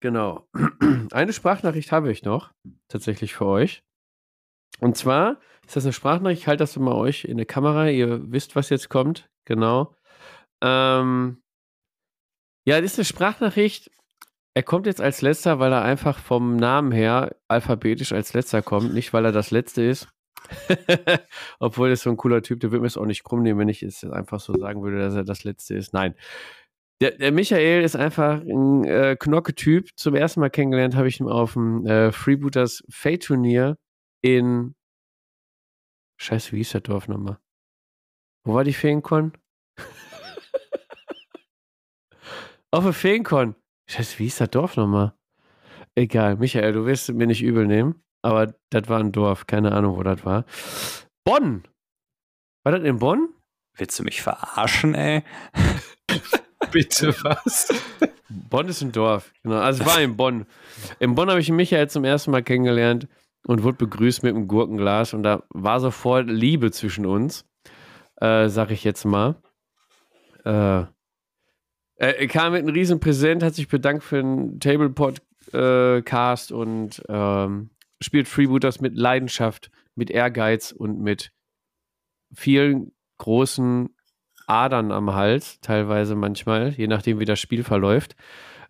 genau. 0.00 0.48
Eine 1.12 1.32
Sprachnachricht 1.32 1.92
habe 1.92 2.10
ich 2.10 2.22
noch, 2.24 2.52
tatsächlich 2.88 3.34
für 3.34 3.46
euch. 3.46 3.82
Und 4.80 4.96
zwar 4.96 5.38
ist 5.66 5.76
das 5.76 5.84
eine 5.84 5.92
Sprachnachricht, 5.92 6.42
ich 6.42 6.46
halte 6.46 6.62
das 6.62 6.76
mal 6.76 6.94
euch 6.94 7.24
in 7.24 7.36
der 7.36 7.46
Kamera, 7.46 7.88
ihr 7.88 8.30
wisst, 8.32 8.56
was 8.56 8.70
jetzt 8.70 8.88
kommt. 8.88 9.28
Genau. 9.44 9.94
Ähm, 10.62 11.42
ja, 12.64 12.80
das 12.80 12.92
ist 12.92 12.98
eine 12.98 13.04
Sprachnachricht. 13.04 13.90
Er 14.54 14.62
kommt 14.62 14.86
jetzt 14.86 15.00
als 15.00 15.22
letzter, 15.22 15.58
weil 15.58 15.72
er 15.72 15.82
einfach 15.82 16.18
vom 16.18 16.56
Namen 16.56 16.92
her 16.92 17.36
alphabetisch 17.48 18.12
als 18.12 18.34
letzter 18.34 18.62
kommt, 18.62 18.92
nicht 18.94 19.12
weil 19.12 19.24
er 19.24 19.32
das 19.32 19.50
letzte 19.50 19.82
ist. 19.82 20.08
Obwohl 21.60 21.90
er 21.90 21.96
so 21.96 22.10
ein 22.10 22.16
cooler 22.16 22.42
Typ, 22.42 22.60
der 22.60 22.70
würde 22.70 22.80
mir 22.80 22.86
es 22.86 22.96
auch 22.96 23.06
nicht 23.06 23.24
krumm 23.24 23.42
nehmen, 23.42 23.60
wenn 23.60 23.68
ich 23.68 23.82
es 23.82 24.04
einfach 24.04 24.40
so 24.40 24.54
sagen 24.58 24.82
würde, 24.82 24.98
dass 24.98 25.14
er 25.14 25.24
das 25.24 25.44
letzte 25.44 25.74
ist. 25.74 25.92
Nein. 25.92 26.14
Der, 27.00 27.12
der 27.12 27.30
Michael 27.30 27.84
ist 27.84 27.94
einfach 27.94 28.40
ein 28.40 28.84
äh, 28.84 29.16
Knocke-Typ. 29.18 29.90
Zum 29.96 30.16
ersten 30.16 30.40
Mal 30.40 30.50
kennengelernt 30.50 30.96
habe 30.96 31.06
ich 31.08 31.20
ihn 31.20 31.28
auf 31.28 31.52
dem 31.52 31.86
äh, 31.86 32.10
Freebooters 32.10 32.82
Fate-Turnier 32.90 33.78
in. 34.20 34.74
Scheiße, 36.20 36.50
wie 36.52 36.56
hieß 36.58 36.72
das 36.72 36.82
Dorf 36.82 37.06
nochmal? 37.06 37.38
Wo 38.44 38.54
war 38.54 38.64
die 38.64 38.72
Feenkon? 38.72 39.32
Auf 42.72 42.82
der 42.84 42.92
Feenkon. 42.92 43.54
Scheiße, 43.88 44.18
wie 44.18 44.26
ist 44.26 44.40
das 44.40 44.50
Dorf 44.50 44.76
nochmal? 44.76 45.14
Egal, 45.94 46.36
Michael, 46.36 46.72
du 46.72 46.84
wirst 46.86 47.08
es 47.08 47.14
mir 47.14 47.26
nicht 47.26 47.42
übel 47.42 47.66
nehmen, 47.66 48.02
aber 48.22 48.54
das 48.70 48.88
war 48.88 48.98
ein 49.00 49.12
Dorf, 49.12 49.46
keine 49.46 49.72
Ahnung, 49.72 49.96
wo 49.96 50.02
das 50.02 50.24
war. 50.24 50.44
Bonn! 51.24 51.68
War 52.64 52.72
das 52.72 52.82
in 52.84 52.98
Bonn? 52.98 53.28
Willst 53.76 53.98
du 53.98 54.02
mich 54.02 54.22
verarschen, 54.22 54.94
ey? 54.94 55.22
Bitte 56.72 57.14
was? 57.22 57.68
Bonn 58.28 58.68
ist 58.68 58.82
ein 58.82 58.92
Dorf, 58.92 59.32
genau. 59.42 59.56
Also 59.56 59.82
es 59.82 59.88
war 59.88 60.00
in 60.00 60.16
Bonn. 60.16 60.46
In 60.98 61.14
Bonn 61.14 61.30
habe 61.30 61.40
ich 61.40 61.50
Michael 61.50 61.88
zum 61.88 62.04
ersten 62.04 62.30
Mal 62.30 62.42
kennengelernt 62.42 63.08
und 63.46 63.62
wurde 63.62 63.78
begrüßt 63.78 64.22
mit 64.22 64.34
einem 64.34 64.48
Gurkenglas 64.48 65.14
und 65.14 65.22
da 65.22 65.42
war 65.50 65.80
sofort 65.80 66.28
Liebe 66.28 66.70
zwischen 66.70 67.06
uns, 67.06 67.46
äh, 68.16 68.48
sag 68.48 68.70
ich 68.70 68.84
jetzt 68.84 69.04
mal. 69.04 69.36
Äh, 70.44 70.84
er 72.00 72.28
kam 72.28 72.52
mit 72.52 72.62
einem 72.62 72.74
riesen 72.74 73.00
Präsent, 73.00 73.42
hat 73.42 73.54
sich 73.54 73.68
bedankt 73.68 74.04
für 74.04 74.22
den 74.22 74.60
Table-Podcast 74.60 76.52
und 76.52 77.02
ähm, 77.08 77.70
spielt 78.00 78.28
Freebooters 78.28 78.80
mit 78.80 78.96
Leidenschaft, 78.96 79.70
mit 79.96 80.10
Ehrgeiz 80.10 80.70
und 80.70 81.00
mit 81.00 81.32
vielen 82.32 82.92
großen 83.16 83.88
Adern 84.48 84.92
am 84.92 85.14
Hals, 85.14 85.60
teilweise 85.60 86.14
manchmal, 86.14 86.70
je 86.70 86.86
nachdem, 86.86 87.18
wie 87.20 87.24
das 87.24 87.40
Spiel 87.40 87.64
verläuft. 87.64 88.16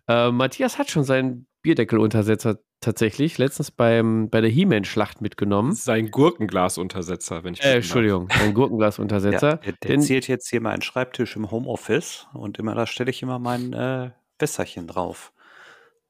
Äh, 0.07 0.31
Matthias 0.31 0.77
hat 0.77 0.89
schon 0.91 1.03
seinen 1.03 1.47
Bierdeckeluntersetzer 1.61 2.59
tatsächlich 2.81 3.37
letztens 3.37 3.71
beim, 3.71 4.29
bei 4.29 4.41
der 4.41 4.49
He-Man-Schlacht 4.49 5.21
mitgenommen. 5.21 5.73
Sein 5.73 6.11
Gurkenglasuntersetzer, 6.11 7.43
wenn 7.43 7.53
ich 7.53 7.63
Äh, 7.63 7.75
Entschuldigung, 7.77 8.29
sein 8.37 8.53
Gurkenglasuntersetzer. 8.53 9.49
Ja, 9.49 9.55
der, 9.57 9.73
der 9.73 9.91
Den- 9.91 10.01
zählt 10.01 10.27
jetzt 10.27 10.49
hier 10.49 10.61
meinen 10.61 10.81
Schreibtisch 10.81 11.35
im 11.35 11.51
Homeoffice 11.51 12.27
und 12.33 12.57
immer 12.59 12.75
da 12.75 12.85
stelle 12.87 13.09
ich 13.09 13.21
immer 13.21 13.39
mein 13.39 13.73
äh, 13.73 14.11
Wässerchen 14.39 14.87
drauf. 14.87 15.33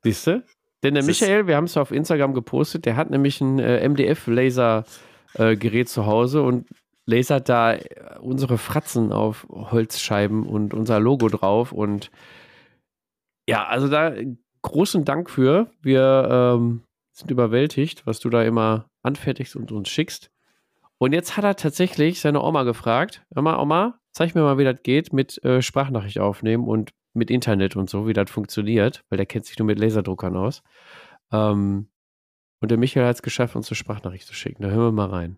Siehst 0.04 0.28
du? 0.28 0.44
Denn 0.84 0.94
der 0.94 1.02
Das 1.04 1.10
ist- 1.10 1.22
Michael, 1.22 1.48
wir 1.48 1.56
haben 1.56 1.66
es 1.66 1.76
auf 1.76 1.92
Instagram 1.92 2.34
gepostet, 2.36 2.86
der 2.86 2.96
hat 2.96 3.10
nämlich 3.10 3.42
ein 3.42 3.58
äh, 3.60 3.84
MDF-Laser-Gerät 3.90 5.90
zu 5.90 6.06
Hause 6.06 6.44
und 6.44 6.68
lasert 7.10 7.50
da 7.50 7.74
äh, 7.74 8.20
unsere 8.22 8.58
Fratzen 8.58 9.12
auf 9.12 9.48
Holzscheiben 9.50 10.46
und 10.46 10.74
unser 10.74 11.00
Logo 11.00 11.28
drauf. 11.28 11.72
Und 11.72 12.12
ja, 13.48 13.66
also 13.66 13.88
da 13.88 14.14
großen 14.62 15.06
Dank 15.06 15.30
für. 15.30 15.72
Wir 15.82 16.28
ähm, 16.32 16.84
sind 17.12 17.32
überwältigt, 17.32 18.06
was 18.06 18.20
du 18.20 18.30
da 18.30 18.44
immer 18.44 18.90
anfertigst 19.02 19.56
und 19.56 19.72
uns 19.72 19.90
schickst. 19.90 20.30
Und 20.98 21.14
jetzt 21.14 21.38
hat 21.38 21.46
er 21.46 21.56
tatsächlich 21.56 22.22
seine 22.22 22.42
Oma 22.42 22.64
gefragt: 22.64 23.26
Hör 23.34 23.42
mal, 23.42 23.60
Oma, 23.60 24.00
zeig 24.12 24.36
mir 24.36 24.42
mal, 24.42 24.58
wie 24.58 24.66
das 24.66 24.84
geht 24.84 25.12
mit 25.14 25.44
äh, 25.44 25.62
Sprachnachricht 25.62 26.20
aufnehmen 26.20 26.68
und 26.68 26.92
mit 27.14 27.32
Internet 27.32 27.76
und 27.76 27.90
so, 27.90 28.08
wie 28.08 28.14
das 28.14 28.30
funktioniert, 28.30 29.04
weil 29.10 29.18
der 29.18 29.26
kennt 29.26 29.46
sich 29.46 29.58
nur 29.58 29.66
mit 29.66 29.80
Laserdruckern 29.80 30.36
aus. 30.38 30.62
Ähm, 31.32 31.90
und 32.62 32.72
der 32.72 32.78
Michael 32.78 33.08
hat 33.08 33.16
es 33.16 33.22
geschafft, 33.22 33.56
uns 33.56 33.70
eine 33.70 33.76
Sprachnachricht 33.76 34.28
zu 34.28 34.34
schicken. 34.34 34.62
Da 34.62 34.70
hören 34.70 34.88
wir 34.88 34.92
mal 34.92 35.10
rein. 35.10 35.38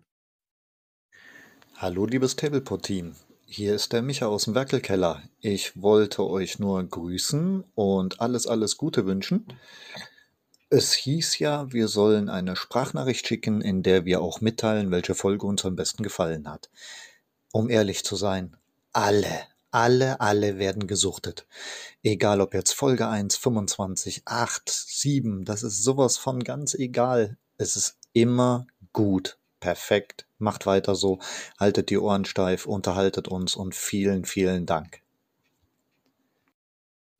Hallo 1.82 2.06
liebes 2.06 2.36
Tablepot-Team, 2.36 3.16
hier 3.44 3.74
ist 3.74 3.92
der 3.92 4.02
Micha 4.02 4.26
aus 4.26 4.44
dem 4.44 4.54
Werkelkeller. 4.54 5.20
Ich 5.40 5.82
wollte 5.82 6.24
euch 6.24 6.60
nur 6.60 6.80
grüßen 6.80 7.64
und 7.74 8.20
alles, 8.20 8.46
alles 8.46 8.76
Gute 8.76 9.04
wünschen. 9.04 9.48
Es 10.70 10.92
hieß 10.92 11.40
ja, 11.40 11.72
wir 11.72 11.88
sollen 11.88 12.28
eine 12.28 12.54
Sprachnachricht 12.54 13.26
schicken, 13.26 13.60
in 13.60 13.82
der 13.82 14.04
wir 14.04 14.20
auch 14.20 14.40
mitteilen, 14.40 14.92
welche 14.92 15.16
Folge 15.16 15.44
uns 15.44 15.64
am 15.64 15.74
besten 15.74 16.04
gefallen 16.04 16.48
hat. 16.48 16.70
Um 17.50 17.68
ehrlich 17.68 18.04
zu 18.04 18.14
sein, 18.14 18.56
alle, 18.92 19.40
alle, 19.72 20.20
alle 20.20 20.58
werden 20.58 20.86
gesuchtet. 20.86 21.48
Egal 22.04 22.40
ob 22.40 22.54
jetzt 22.54 22.74
Folge 22.74 23.08
1, 23.08 23.34
25, 23.38 24.22
8, 24.24 24.68
7, 24.70 25.44
das 25.44 25.64
ist 25.64 25.82
sowas 25.82 26.16
von 26.16 26.44
ganz 26.44 26.74
egal. 26.74 27.38
Es 27.58 27.74
ist 27.74 27.98
immer 28.12 28.68
gut. 28.92 29.36
Perfekt. 29.58 30.26
Macht 30.42 30.66
weiter 30.66 30.94
so. 30.94 31.20
Haltet 31.58 31.88
die 31.90 31.98
Ohren 31.98 32.24
steif, 32.24 32.66
unterhaltet 32.66 33.28
uns 33.28 33.54
und 33.56 33.74
vielen, 33.74 34.24
vielen 34.24 34.66
Dank. 34.66 35.00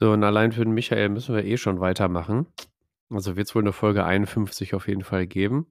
So, 0.00 0.12
und 0.12 0.24
allein 0.24 0.52
für 0.52 0.64
den 0.64 0.74
Michael 0.74 1.08
müssen 1.10 1.34
wir 1.34 1.44
eh 1.44 1.56
schon 1.56 1.80
weitermachen. 1.80 2.46
Also 3.08 3.36
wird 3.36 3.46
es 3.48 3.54
wohl 3.54 3.62
eine 3.62 3.72
Folge 3.72 4.04
51 4.04 4.74
auf 4.74 4.88
jeden 4.88 5.04
Fall 5.04 5.26
geben. 5.26 5.70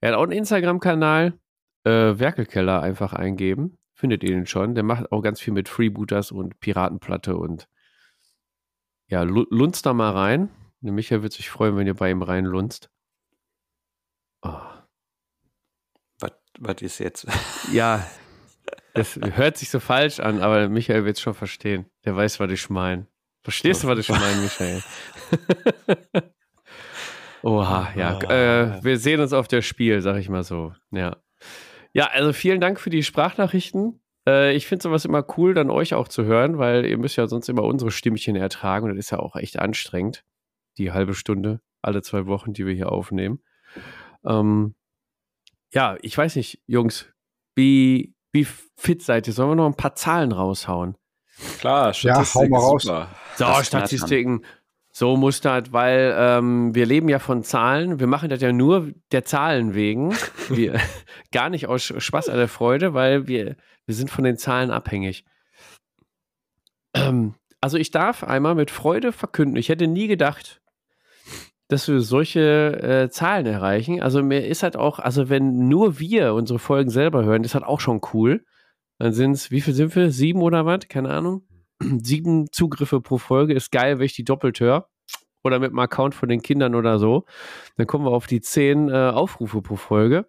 Er 0.00 0.10
hat 0.12 0.16
auch 0.18 0.22
einen 0.22 0.32
Instagram-Kanal, 0.32 1.34
äh, 1.84 1.90
Werkelkeller 2.18 2.80
einfach 2.80 3.12
eingeben. 3.12 3.76
Findet 3.92 4.22
ihr 4.24 4.30
ihn 4.30 4.46
schon. 4.46 4.74
Der 4.74 4.84
macht 4.84 5.12
auch 5.12 5.20
ganz 5.22 5.40
viel 5.40 5.52
mit 5.52 5.68
Freebooters 5.68 6.32
und 6.32 6.58
Piratenplatte 6.60 7.36
und 7.36 7.68
ja, 9.08 9.22
lu- 9.22 9.46
lunzt 9.50 9.84
da 9.86 9.92
mal 9.92 10.10
rein. 10.12 10.48
Der 10.80 10.92
Michael 10.92 11.22
wird 11.22 11.32
sich 11.32 11.50
freuen, 11.50 11.76
wenn 11.76 11.86
ihr 11.86 11.94
bei 11.94 12.10
ihm 12.10 12.22
reinlunzt. 12.22 12.90
Oh. 14.42 14.52
Was, 16.58 16.82
ist 16.82 16.98
jetzt? 16.98 17.26
Ja, 17.72 18.06
das 18.94 19.16
hört 19.16 19.56
sich 19.56 19.70
so 19.70 19.80
falsch 19.80 20.20
an, 20.20 20.40
aber 20.40 20.68
Michael 20.68 21.04
wird 21.04 21.16
es 21.16 21.22
schon 21.22 21.34
verstehen. 21.34 21.86
Der 22.04 22.16
weiß, 22.16 22.40
was 22.40 22.50
ich 22.50 22.70
meine. 22.70 23.06
Verstehst 23.42 23.84
du, 23.84 23.88
was 23.88 23.98
ich 23.98 24.08
meine, 24.08 24.40
Michael? 24.40 24.82
Oha, 27.42 27.92
ja. 27.94 28.18
Äh, 28.22 28.82
wir 28.82 28.98
sehen 28.98 29.20
uns 29.20 29.32
auf 29.32 29.46
der 29.46 29.62
Spiel, 29.62 30.00
sag 30.00 30.16
ich 30.16 30.28
mal 30.28 30.42
so. 30.42 30.74
Ja. 30.90 31.16
Ja, 31.92 32.08
also 32.08 32.32
vielen 32.32 32.60
Dank 32.60 32.80
für 32.80 32.90
die 32.90 33.04
Sprachnachrichten. 33.04 34.00
Äh, 34.26 34.54
ich 34.56 34.66
finde 34.66 34.82
sowas 34.82 35.04
immer 35.04 35.24
cool, 35.38 35.54
dann 35.54 35.70
euch 35.70 35.94
auch 35.94 36.08
zu 36.08 36.24
hören, 36.24 36.58
weil 36.58 36.84
ihr 36.84 36.98
müsst 36.98 37.16
ja 37.16 37.26
sonst 37.28 37.48
immer 37.48 37.62
unsere 37.62 37.90
Stimmchen 37.90 38.36
ertragen 38.36 38.86
und 38.86 38.96
das 38.96 39.06
ist 39.06 39.10
ja 39.10 39.20
auch 39.20 39.36
echt 39.36 39.58
anstrengend. 39.58 40.24
Die 40.78 40.92
halbe 40.92 41.14
Stunde, 41.14 41.60
alle 41.82 42.02
zwei 42.02 42.26
Wochen, 42.26 42.52
die 42.52 42.66
wir 42.66 42.74
hier 42.74 42.90
aufnehmen. 42.90 43.40
Ähm, 44.24 44.74
ja, 45.76 45.96
ich 46.00 46.16
weiß 46.16 46.36
nicht, 46.36 46.58
Jungs, 46.66 47.06
wie, 47.54 48.14
wie 48.32 48.46
fit 48.76 49.02
seid 49.02 49.26
ihr? 49.26 49.34
Sollen 49.34 49.50
wir 49.50 49.56
noch 49.56 49.66
ein 49.66 49.76
paar 49.76 49.94
Zahlen 49.94 50.32
raushauen? 50.32 50.96
Klar, 51.58 51.92
Ja, 52.00 52.24
hau 52.34 52.48
mal 52.48 52.58
raus. 52.58 52.84
super. 52.84 53.10
So, 53.36 53.44
Das 53.44 53.66
Statistiken. 53.66 54.42
So 54.90 55.18
muss 55.18 55.42
das, 55.42 55.74
weil 55.74 56.14
ähm, 56.18 56.74
wir 56.74 56.86
leben 56.86 57.10
ja 57.10 57.18
von 57.18 57.42
Zahlen. 57.44 58.00
Wir 58.00 58.06
machen 58.06 58.30
das 58.30 58.40
ja 58.40 58.52
nur 58.52 58.90
der 59.12 59.26
Zahlen 59.26 59.74
wegen. 59.74 60.16
Wir, 60.48 60.80
gar 61.32 61.50
nicht 61.50 61.66
aus 61.66 61.92
Spaß 61.98 62.30
an 62.30 62.38
der 62.38 62.48
Freude, 62.48 62.94
weil 62.94 63.26
wir, 63.26 63.56
wir 63.84 63.94
sind 63.94 64.10
von 64.10 64.24
den 64.24 64.38
Zahlen 64.38 64.70
abhängig. 64.70 65.26
Ähm, 66.94 67.34
also 67.60 67.76
ich 67.76 67.90
darf 67.90 68.24
einmal 68.24 68.54
mit 68.54 68.70
Freude 68.70 69.12
verkünden, 69.12 69.56
ich 69.56 69.68
hätte 69.68 69.86
nie 69.88 70.06
gedacht, 70.06 70.62
dass 71.68 71.88
wir 71.88 72.00
solche 72.00 72.80
äh, 72.82 73.10
Zahlen 73.10 73.46
erreichen. 73.46 74.00
Also 74.00 74.22
mir 74.22 74.46
ist 74.46 74.62
halt 74.62 74.76
auch, 74.76 74.98
also 74.98 75.28
wenn 75.28 75.68
nur 75.68 75.98
wir 75.98 76.34
unsere 76.34 76.58
Folgen 76.58 76.90
selber 76.90 77.24
hören, 77.24 77.44
ist 77.44 77.54
halt 77.54 77.64
auch 77.64 77.80
schon 77.80 78.00
cool. 78.12 78.44
Dann 78.98 79.12
sind 79.12 79.32
es, 79.32 79.50
wie 79.50 79.60
viel 79.60 79.74
sind 79.74 79.94
wir? 79.96 80.10
Sieben 80.10 80.42
oder 80.42 80.64
was? 80.64 80.88
Keine 80.88 81.10
Ahnung. 81.10 81.42
Sieben 81.80 82.50
Zugriffe 82.52 83.00
pro 83.00 83.18
Folge 83.18 83.54
ist 83.54 83.72
geil, 83.72 83.98
wenn 83.98 84.06
ich 84.06 84.14
die 84.14 84.24
doppelt 84.24 84.60
höre. 84.60 84.88
Oder 85.42 85.58
mit 85.58 85.70
einem 85.70 85.78
Account 85.78 86.14
von 86.14 86.28
den 86.28 86.42
Kindern 86.42 86.74
oder 86.74 86.98
so. 86.98 87.24
Dann 87.76 87.86
kommen 87.86 88.04
wir 88.04 88.10
auf 88.10 88.26
die 88.26 88.40
zehn 88.40 88.88
äh, 88.88 89.10
Aufrufe 89.10 89.62
pro 89.62 89.76
Folge. 89.76 90.28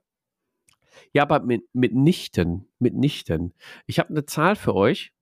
Ja, 1.14 1.24
aber 1.24 1.40
mit, 1.40 1.64
mitnichten, 1.74 2.68
mitnichten. 2.80 3.54
Ich 3.86 4.00
habe 4.00 4.10
eine 4.10 4.26
Zahl 4.26 4.56
für 4.56 4.76
euch. 4.76 5.14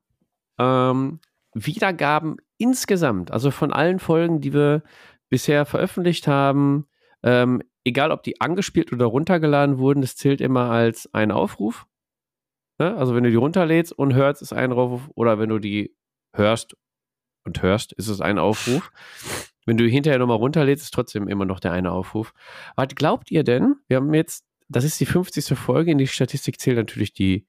Ähm, 0.57 1.19
Wiedergaben 1.53 2.37
insgesamt, 2.57 3.31
also 3.31 3.49
von 3.49 3.71
allen 3.71 3.99
Folgen, 3.99 4.41
die 4.41 4.53
wir 4.53 4.83
bisher 5.29 5.65
veröffentlicht 5.65 6.27
haben, 6.27 6.87
ähm, 7.23 7.61
egal 7.83 8.11
ob 8.11 8.23
die 8.23 8.41
angespielt 8.41 8.91
oder 8.91 9.05
runtergeladen 9.05 9.77
wurden, 9.77 10.01
das 10.01 10.15
zählt 10.15 10.41
immer 10.41 10.69
als 10.69 11.11
ein 11.13 11.31
Aufruf. 11.31 11.85
Ne? 12.79 12.95
Also 12.95 13.15
wenn 13.15 13.23
du 13.23 13.29
die 13.29 13.35
runterlädst 13.35 13.93
und 13.93 14.13
hörst, 14.13 14.41
ist 14.41 14.53
ein 14.53 14.73
Aufruf. 14.73 15.09
Oder 15.15 15.39
wenn 15.39 15.49
du 15.49 15.59
die 15.59 15.95
hörst 16.33 16.75
und 17.43 17.61
hörst, 17.61 17.93
ist 17.93 18.07
es 18.07 18.21
ein 18.21 18.39
Aufruf. 18.39 18.91
Wenn 19.65 19.77
du 19.77 19.87
hinterher 19.87 20.19
nochmal 20.19 20.37
runterlädst, 20.37 20.83
ist 20.83 20.93
trotzdem 20.93 21.27
immer 21.27 21.45
noch 21.45 21.59
der 21.59 21.71
eine 21.71 21.91
Aufruf. 21.91 22.33
Was 22.75 22.89
glaubt 22.89 23.31
ihr 23.31 23.43
denn? 23.43 23.75
Wir 23.87 23.97
haben 23.97 24.13
jetzt, 24.13 24.45
das 24.67 24.83
ist 24.83 24.99
die 24.99 25.05
50. 25.05 25.57
Folge, 25.57 25.91
in 25.91 25.97
die 25.97 26.07
Statistik 26.07 26.59
zählt 26.59 26.77
natürlich 26.77 27.13
die 27.13 27.47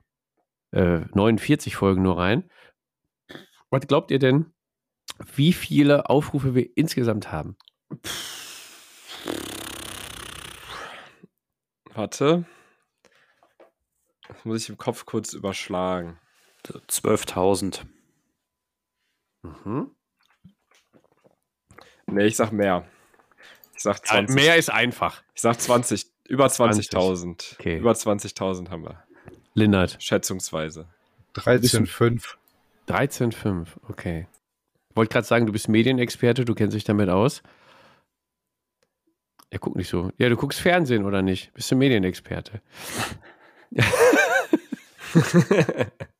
äh, 0.70 1.00
49 1.14 1.76
Folgen 1.76 2.02
nur 2.02 2.18
rein. 2.18 2.50
Was 3.70 3.86
glaubt 3.86 4.10
ihr 4.10 4.18
denn, 4.18 4.52
wie 5.34 5.52
viele 5.52 6.08
Aufrufe 6.10 6.54
wir 6.54 6.76
insgesamt 6.76 7.32
haben? 7.32 7.56
Warte. 11.94 12.44
Das 14.28 14.44
muss 14.44 14.62
ich 14.62 14.68
im 14.68 14.76
Kopf 14.76 15.06
kurz 15.06 15.32
überschlagen. 15.32 16.18
12.000. 16.64 17.82
Mhm. 19.42 19.90
Nee, 22.06 22.24
ich 22.26 22.36
sag 22.36 22.52
mehr. 22.52 22.86
Ich 23.74 23.82
sag 23.82 24.04
20. 24.06 24.34
mehr 24.34 24.56
ist 24.56 24.70
einfach. 24.70 25.22
Ich 25.34 25.42
sag 25.42 25.60
20. 25.60 26.06
Über 26.28 26.48
20. 26.48 26.88
20.000. 26.88 27.54
Okay. 27.54 27.78
Über 27.78 27.92
20.000 27.92 28.70
haben 28.70 28.84
wir. 28.84 29.04
Lindert. 29.54 30.02
Schätzungsweise. 30.02 30.88
13,5. 31.34 32.36
13,5, 32.88 33.68
okay. 33.88 34.26
Wollte 34.96 35.12
gerade 35.12 35.26
sagen, 35.26 35.46
du 35.46 35.52
bist 35.52 35.68
Medienexperte, 35.68 36.44
du 36.44 36.54
kennst 36.54 36.74
dich 36.74 36.84
damit 36.84 37.08
aus. 37.08 37.42
Er 39.50 39.58
guckt 39.60 39.76
nicht 39.76 39.88
so. 39.88 40.10
Ja, 40.18 40.28
du 40.28 40.36
guckst 40.36 40.58
Fernsehen 40.60 41.04
oder 41.04 41.22
nicht? 41.22 41.52
Bist 41.54 41.70
du 41.70 41.76
Medienexperte? 41.76 42.60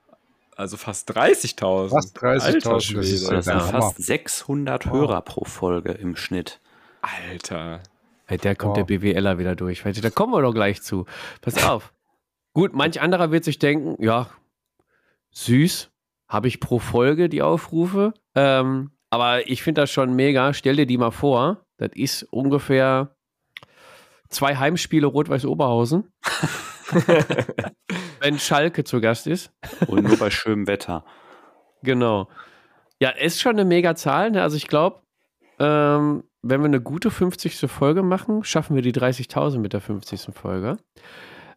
Also 0.57 0.76
fast 0.76 1.09
30.000. 1.15 1.89
Fast 1.89 2.18
30.000, 2.18 2.41
Alter 2.41 2.74
das 2.74 2.89
ist 2.89 3.32
Das 3.32 3.45
sind 3.45 3.53
Ja, 3.53 3.59
fast 3.61 3.74
Hammer. 3.74 3.93
600 3.97 4.86
Hörer 4.88 5.22
pro 5.22 5.45
Folge 5.45 5.93
im 5.93 6.18
Schnitt. 6.18 6.59
Alter. 7.01 7.80
Hey, 8.26 8.38
der 8.38 8.57
kommt 8.57 8.76
Wow. 8.78 8.86
der 8.86 8.99
BWLer 8.99 9.38
wieder 9.38 9.55
durch. 9.55 9.84
Da 9.84 10.09
kommen 10.09 10.34
wir 10.34 10.41
doch 10.41 10.53
gleich 10.53 10.82
zu. 10.82 11.05
Pass 11.39 11.63
auf. 11.63 11.93
Gut, 12.53 12.74
manch 12.74 12.99
anderer 12.99 13.32
wird 13.32 13.45
sich 13.45 13.59
denken, 13.59 13.95
ja, 14.03 14.30
süß, 15.32 15.91
habe 16.28 16.49
ich 16.49 16.59
pro 16.59 16.80
Folge 16.80 17.30
die 17.30 17.41
Aufrufe. 17.41 18.13
Ähm, 18.36 18.91
aber 19.11 19.47
ich 19.47 19.63
finde 19.63 19.80
das 19.82 19.91
schon 19.91 20.13
mega. 20.13 20.53
Stell 20.53 20.76
dir 20.76 20.86
die 20.88 20.97
mal 20.97 21.11
vor. 21.11 21.63
Das 21.78 21.91
ist 21.93 22.24
ungefähr 22.24 23.15
zwei 24.30 24.55
Heimspiele 24.55 25.07
Rot-Weiß 25.07 25.45
Oberhausen. 25.45 26.11
wenn 28.19 28.39
Schalke 28.39 28.84
zu 28.84 29.01
Gast 29.01 29.28
ist. 29.28 29.51
Und 29.88 30.03
nur 30.03 30.17
bei 30.17 30.30
schönem 30.30 30.67
Wetter. 30.67 31.05
Genau. 31.84 32.30
Ja, 32.99 33.09
ist 33.09 33.39
schon 33.41 33.53
eine 33.53 33.65
mega 33.65 33.95
Zahl. 33.95 34.32
Ne? 34.32 34.41
Also 34.41 34.57
ich 34.57 34.67
glaube, 34.67 35.01
ähm, 35.59 36.23
wenn 36.41 36.61
wir 36.61 36.65
eine 36.65 36.82
gute 36.82 37.11
50. 37.11 37.69
Folge 37.69 38.03
machen, 38.03 38.43
schaffen 38.43 38.75
wir 38.75 38.82
die 38.82 38.93
30.000 38.93 39.59
mit 39.59 39.73
der 39.73 39.82
50. 39.82 40.34
Folge. 40.34 40.78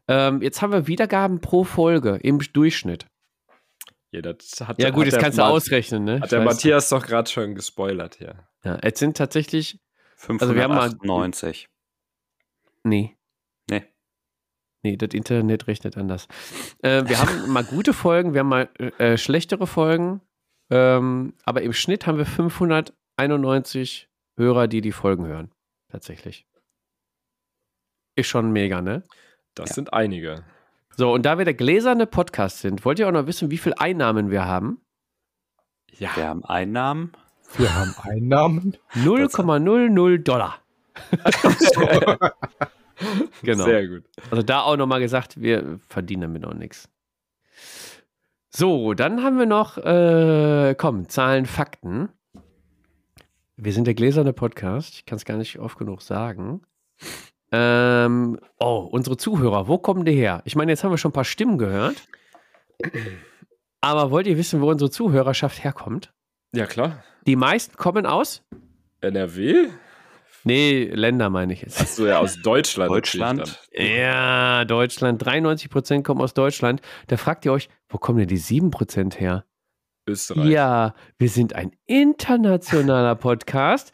Ähm, 0.08 0.42
jetzt 0.42 0.60
haben 0.62 0.72
wir 0.72 0.86
Wiedergaben 0.86 1.40
pro 1.40 1.64
Folge 1.64 2.18
im 2.22 2.38
Durchschnitt. 2.38 3.06
Ja, 4.12 4.22
das 4.22 4.60
hat, 4.66 4.80
Ja 4.82 4.90
gut, 4.90 5.00
hat 5.00 5.06
jetzt 5.06 5.14
der 5.14 5.22
kannst 5.22 5.38
du 5.38 5.42
ausrechnen, 5.44 6.04
ne? 6.04 6.16
Hat 6.16 6.24
Ich 6.24 6.30
der. 6.30 6.40
Matthias 6.42 6.88
doch 6.88 7.06
gerade 7.06 7.30
schon 7.30 7.54
gespoilert 7.54 8.16
hier. 8.16 8.34
Ja, 8.64 8.76
es 8.82 8.98
sind 8.98 9.16
tatsächlich, 9.16 9.78
Also 10.26 10.54
wir 10.54 10.64
haben 10.64 10.74
mal- 10.74 10.90
598. 10.90 11.68
nee, 12.84 13.16
Nee. 13.70 13.84
nee, 14.82 14.96
das 14.96 15.10
Internet 15.14 15.66
rechnet 15.66 15.96
anders. 15.96 16.26
Äh, 16.82 17.04
wir 17.06 17.20
haben 17.20 17.48
mal 17.52 17.64
gute 17.64 17.92
Folgen, 17.92 18.32
wir 18.34 18.40
haben 18.40 18.48
mal 18.48 18.68
äh, 18.98 19.16
schlechtere 19.16 19.66
Folgen, 19.66 20.20
ähm, 20.70 21.34
aber 21.44 21.62
im 21.62 21.72
Schnitt 21.72 22.06
haben 22.06 22.18
wir 22.18 22.26
591 22.26 24.08
Hörer, 24.36 24.68
die 24.68 24.80
die 24.80 24.92
Folgen 24.92 25.26
hören. 25.26 25.50
Tatsächlich. 25.88 26.46
Ist 28.16 28.28
schon 28.28 28.52
mega, 28.52 28.80
ne? 28.80 29.02
Das 29.54 29.70
sind 29.70 29.92
einige. 29.92 30.44
So, 30.96 31.12
und 31.12 31.24
da 31.24 31.38
wir 31.38 31.44
der 31.44 31.54
gläserne 31.54 32.06
Podcast 32.06 32.60
sind, 32.60 32.84
wollt 32.84 32.98
ihr 32.98 33.08
auch 33.08 33.12
noch 33.12 33.26
wissen, 33.26 33.50
wie 33.50 33.58
viel 33.58 33.74
Einnahmen 33.74 34.30
wir 34.30 34.44
haben? 34.46 34.80
Ja. 35.98 36.14
Wir 36.16 36.28
haben 36.28 36.44
Einnahmen. 36.44 37.12
Wir 37.56 37.74
haben 37.74 37.94
Einnahmen. 38.02 38.76
0,00 38.94 40.18
Dollar. 40.22 40.59
genau. 43.42 43.64
Sehr 43.64 43.88
gut. 43.88 44.04
Also 44.30 44.42
da 44.42 44.62
auch 44.62 44.76
nochmal 44.76 45.00
gesagt, 45.00 45.40
wir 45.40 45.80
verdienen 45.88 46.22
damit 46.22 46.44
auch 46.44 46.54
nichts. 46.54 46.88
So, 48.50 48.94
dann 48.94 49.22
haben 49.22 49.38
wir 49.38 49.46
noch, 49.46 49.78
äh, 49.78 50.74
komm, 50.76 51.08
Zahlen, 51.08 51.46
Fakten. 51.46 52.08
Wir 53.56 53.72
sind 53.72 53.86
der 53.86 53.94
gläserne 53.94 54.32
Podcast. 54.32 54.94
Ich 54.94 55.06
kann 55.06 55.16
es 55.16 55.24
gar 55.24 55.36
nicht 55.36 55.58
oft 55.58 55.78
genug 55.78 56.02
sagen. 56.02 56.62
Ähm, 57.52 58.38
oh, 58.58 58.88
unsere 58.90 59.16
Zuhörer, 59.16 59.68
wo 59.68 59.78
kommen 59.78 60.04
die 60.04 60.12
her? 60.12 60.42
Ich 60.44 60.56
meine, 60.56 60.72
jetzt 60.72 60.82
haben 60.82 60.90
wir 60.90 60.98
schon 60.98 61.10
ein 61.10 61.14
paar 61.14 61.24
Stimmen 61.24 61.58
gehört. 61.58 61.96
Aber 63.80 64.10
wollt 64.10 64.26
ihr 64.26 64.36
wissen, 64.36 64.60
wo 64.60 64.70
unsere 64.70 64.90
Zuhörerschaft 64.90 65.62
herkommt? 65.62 66.12
Ja, 66.52 66.66
klar. 66.66 67.04
Die 67.26 67.36
meisten 67.36 67.76
kommen 67.76 68.06
aus? 68.06 68.42
NRW? 69.00 69.68
Nee, 70.44 70.84
Länder 70.92 71.30
meine 71.30 71.52
ich 71.52 71.62
jetzt. 71.62 71.80
Achso, 71.80 72.06
ja, 72.06 72.18
aus 72.18 72.40
Deutschland. 72.40 72.90
Deutschland. 72.90 73.60
Ja, 73.72 74.64
Deutschland. 74.64 75.22
93% 75.22 76.02
kommen 76.02 76.20
aus 76.20 76.34
Deutschland. 76.34 76.80
Da 77.08 77.16
fragt 77.16 77.44
ihr 77.44 77.52
euch, 77.52 77.68
wo 77.88 77.98
kommen 77.98 78.18
denn 78.18 78.28
die 78.28 78.40
7% 78.40 79.16
her? 79.16 79.44
Dann. 80.06 80.12
Österreich. 80.12 80.46
Ja, 80.46 80.94
wir 81.18 81.28
sind 81.28 81.54
ein 81.54 81.72
internationaler 81.86 83.14
Podcast, 83.14 83.92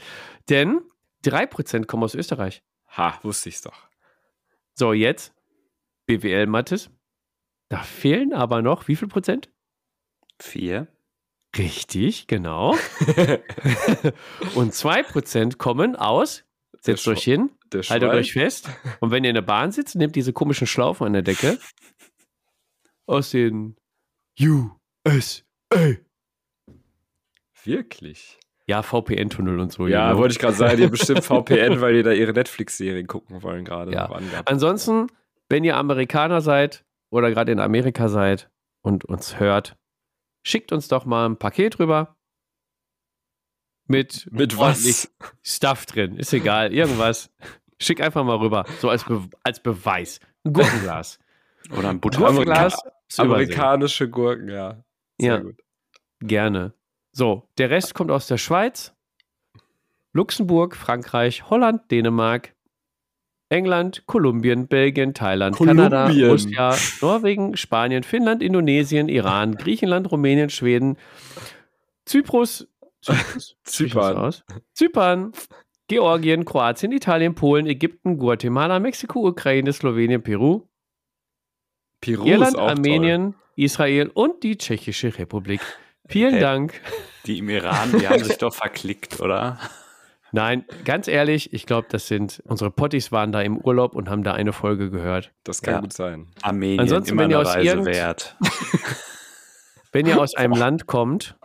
denn 0.49 0.81
3% 1.25 1.87
kommen 1.87 2.05
aus 2.05 2.15
Österreich. 2.15 2.63
Ha, 2.97 3.19
wusste 3.23 3.49
ich's 3.49 3.63
doch. 3.63 3.89
So, 4.75 4.93
jetzt 4.93 5.35
BWL 6.07 6.47
Mattes. 6.47 6.91
Da 7.69 7.83
fehlen 7.83 8.33
aber 8.33 8.63
noch 8.63 8.89
wie 8.89 8.97
viel 8.97 9.09
Prozent? 9.09 9.51
Vier. 10.41 10.87
Richtig, 11.59 12.27
genau. 12.27 12.73
Und 14.55 14.73
2% 14.73 15.57
kommen 15.57 15.97
aus, 15.97 16.45
setzt 16.81 17.07
euch 17.09 17.25
hin, 17.25 17.51
haltet 17.73 18.11
euch 18.11 18.33
fest. 18.33 18.69
Und 19.01 19.11
wenn 19.11 19.25
ihr 19.25 19.31
in 19.31 19.35
der 19.35 19.43
Bahn 19.43 19.73
sitzt, 19.73 19.97
nehmt 19.97 20.17
diese 20.17 20.33
komischen 20.33 20.67
Schlaufen 20.67 21.07
an 21.07 21.13
der 21.13 21.23
Decke 21.23 21.59
aus 23.07 23.31
den 23.31 23.77
USA. 24.41 25.43
Wirklich? 27.65 28.39
Ja, 28.69 28.83
VPN-Tunnel 28.83 29.61
und 29.61 29.73
so. 29.73 29.87
Ja, 29.87 30.11
know. 30.11 30.19
wollte 30.19 30.33
ich 30.33 30.39
gerade 30.39 30.55
sagen, 30.55 30.81
ihr 30.81 30.91
bestimmt 30.91 31.25
VPN, 31.25 31.81
weil 31.81 31.95
die 31.95 32.03
da 32.03 32.13
ihre 32.13 32.33
Netflix-Serien 32.33 33.07
gucken 33.07 33.43
wollen 33.43 33.65
gerade. 33.65 33.93
Ja. 33.93 34.11
Ansonsten, 34.45 35.07
wenn 35.49 35.63
ihr 35.65 35.77
Amerikaner 35.77 36.41
seid 36.41 36.85
oder 37.11 37.31
gerade 37.31 37.53
in 37.53 37.61
Amerika 37.61 38.09
seid 38.09 38.51
und 38.83 39.05
uns 39.05 39.39
hört, 39.39 39.77
schickt 40.47 40.71
uns 40.71 40.87
doch 40.89 41.05
mal 41.05 41.27
ein 41.29 41.37
Paket 41.37 41.79
rüber. 41.81 42.17
Mit, 43.89 44.29
Mit 44.31 44.59
was? 44.59 45.13
Stuff 45.43 45.87
drin. 45.87 46.17
Ist 46.17 46.33
egal, 46.33 46.73
irgendwas. 46.73 47.31
Schick 47.81 48.01
einfach 48.01 48.25
mal 48.25 48.37
rüber. 48.37 48.65
So 48.81 48.89
als, 48.89 49.05
Be 49.05 49.29
als 49.43 49.61
Beweis. 49.63 50.21
Ein 50.45 50.53
Gurkenglas. 50.53 51.19
Oder 51.77 51.91
ein 51.91 52.01
Butter. 52.01 52.19
Gurkenglas. 52.19 52.75
ist 53.09 53.19
Übersee. 53.19 53.33
Amerikanische 53.35 54.09
Gurken, 54.09 54.49
ja. 54.49 54.85
Sehr 55.21 55.35
Ja. 55.35 55.41
gut. 55.41 55.61
Gerne. 56.21 56.75
So, 57.13 57.49
der 57.59 57.71
Rest 57.71 57.95
kommt 57.95 58.11
aus 58.11 58.27
der 58.27 58.39
Schweiz, 58.39 58.95
Luxemburg, 60.13 60.77
Frankreich, 60.77 61.49
Holland, 61.51 61.91
Dänemark, 61.91 62.55
England, 63.49 64.05
Kolumbien, 64.07 64.67
Belgien, 64.67 65.15
Thailand, 65.15 65.57
Kanada, 65.57 66.07
Kolumbien. 66.07 66.31
Russland, 66.31 66.99
Norwegen, 67.01 67.57
Spanien, 67.57 68.03
Finnland, 68.03 68.43
Indonesien, 68.43 69.09
Iran, 69.09 69.55
Griechenland, 69.59 70.11
Rumänien, 70.11 70.51
Schweden, 70.51 70.97
Zyprus, 72.05 72.69
Zyprus? 73.01 73.57
Zypern. 73.65 74.35
Zypern, 74.73 75.33
Georgien, 75.89 76.45
Kroatien, 76.45 76.91
Italien, 76.93 77.35
Polen, 77.35 77.67
Ägypten, 77.67 78.19
Guatemala, 78.19 78.81
Mexiko, 78.81 79.29
Ukraine, 79.29 79.73
Slowenien, 79.73 80.23
Peru, 80.23 80.63
Peru 82.01 82.25
Irland, 82.25 82.59
Armenien, 82.59 83.35
Israel 83.55 84.11
und 84.13 84.43
die 84.43 84.59
Tschechische 84.59 85.17
Republik. 85.19 85.61
Vielen 86.09 86.35
Hä? 86.35 86.41
Dank. 86.41 86.81
Die 87.27 87.39
im 87.39 87.49
Iran, 87.49 87.93
die 87.99 88.09
haben 88.09 88.23
sich 88.25 88.39
doch 88.39 88.55
verklickt, 88.55 89.21
oder? 89.21 89.59
Nein, 90.37 90.65
ganz 90.85 91.09
ehrlich, 91.09 91.53
ich 91.55 91.65
glaube, 91.65 91.89
das 91.91 92.09
sind 92.09 92.43
unsere 92.47 92.71
Potties 92.71 93.11
waren 93.11 93.33
da 93.33 93.41
im 93.41 93.57
Urlaub 93.57 93.95
und 93.95 94.11
haben 94.11 94.23
da 94.23 94.33
eine 94.35 94.53
Folge 94.53 94.91
gehört. 94.91 95.33
Das 95.45 95.63
kann 95.63 95.75
Ja. 95.77 95.81
gut 95.81 95.95
sein. 95.95 96.29
Armenien, 96.43 96.79
Ansonsten, 96.81 97.13
immer 97.13 97.23
wenn 97.23 97.31
ihr 97.31 97.39
eine 97.41 97.49
aus 97.49 97.55
Reise 97.57 97.69
irgend- 97.71 97.87
wert. 97.87 98.37
Wenn 99.93 100.05
ihr 100.07 100.21
aus 100.21 100.35
einem 100.35 100.53
Land 100.53 100.87
kommt 100.87 101.39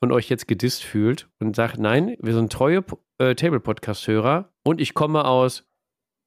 und 0.00 0.12
euch 0.12 0.28
jetzt 0.28 0.46
gedisst 0.46 0.84
fühlt 0.84 1.28
und 1.38 1.56
sagt, 1.56 1.78
nein, 1.78 2.16
wir 2.20 2.34
sind 2.34 2.52
treue 2.52 2.84
äh, 3.18 3.34
Table-Podcast-Hörer 3.34 4.50
und 4.64 4.82
ich 4.82 4.92
komme 4.92 5.24
aus 5.24 5.60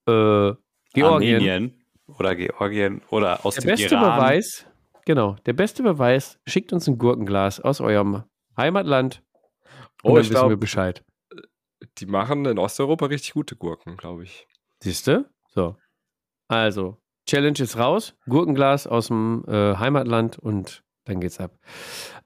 äh, 0.07 0.53
Georgien. 0.93 1.03
Armenien 1.35 1.83
oder 2.17 2.35
Georgien 2.35 3.01
oder 3.11 3.45
aus 3.45 3.53
Der 3.55 3.63
dem 3.65 3.67
beste 3.67 3.93
Iran. 3.95 4.17
Beweis, 4.17 4.65
Genau, 5.05 5.35
der 5.45 5.53
beste 5.53 5.83
Beweis, 5.83 6.39
schickt 6.47 6.73
uns 6.73 6.87
ein 6.87 6.97
Gurkenglas 6.97 7.59
aus 7.59 7.81
eurem 7.81 8.23
Heimatland 8.57 9.21
und 10.01 10.11
Oh, 10.11 10.15
dann 10.15 10.23
ich 10.23 10.29
wissen 10.31 10.41
wir 10.41 10.47
glaub- 10.49 10.59
Bescheid. 10.59 11.03
Die 11.99 12.05
machen 12.05 12.45
in 12.45 12.57
Osteuropa 12.59 13.05
richtig 13.07 13.33
gute 13.33 13.55
Gurken, 13.55 13.97
glaube 13.97 14.23
ich. 14.23 14.47
Siehst 14.81 15.07
du? 15.07 15.29
So. 15.49 15.75
Also, 16.47 16.97
Challenge 17.27 17.59
ist 17.59 17.77
raus. 17.77 18.15
Gurkenglas 18.27 18.87
aus 18.87 19.07
dem 19.07 19.43
äh, 19.47 19.75
Heimatland 19.75 20.39
und 20.39 20.83
dann 21.05 21.19
geht's 21.19 21.39
ab. 21.39 21.57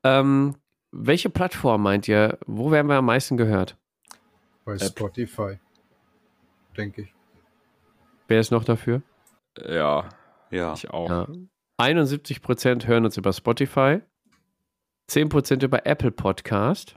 Ähm, 0.04 0.56
welche 0.92 1.30
Plattform 1.30 1.82
meint 1.84 2.08
ihr? 2.08 2.38
Wo 2.46 2.72
werden 2.72 2.88
wir 2.88 2.96
am 2.98 3.06
meisten 3.06 3.36
gehört? 3.38 3.78
Bei 4.66 4.78
Spotify. 4.78 5.60
Denke 6.78 7.04
ich. 7.04 7.14
Wer 8.28 8.40
ist 8.40 8.52
noch 8.52 8.64
dafür? 8.64 9.02
Ja, 9.58 10.10
Ja. 10.52 10.74
ich 10.74 10.90
auch. 10.90 11.10
Ja. 11.10 11.28
71% 11.80 12.86
hören 12.86 13.06
uns 13.06 13.18
über 13.18 13.34
Spotify, 13.34 14.00
10% 15.10 15.64
über 15.66 15.86
Apple 15.86 16.12
Podcast, 16.12 16.96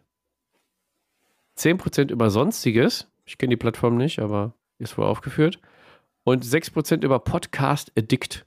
10% 1.58 2.10
über 2.10 2.30
Sonstiges. 2.30 3.10
Ich 3.24 3.38
kenne 3.38 3.50
die 3.50 3.56
Plattform 3.56 3.96
nicht, 3.96 4.18
aber 4.18 4.54
ist 4.78 4.96
wohl 4.98 5.06
aufgeführt. 5.06 5.60
Und 6.24 6.44
6% 6.44 7.04
über 7.04 7.18
Podcast 7.18 7.92
Addict. 7.96 8.46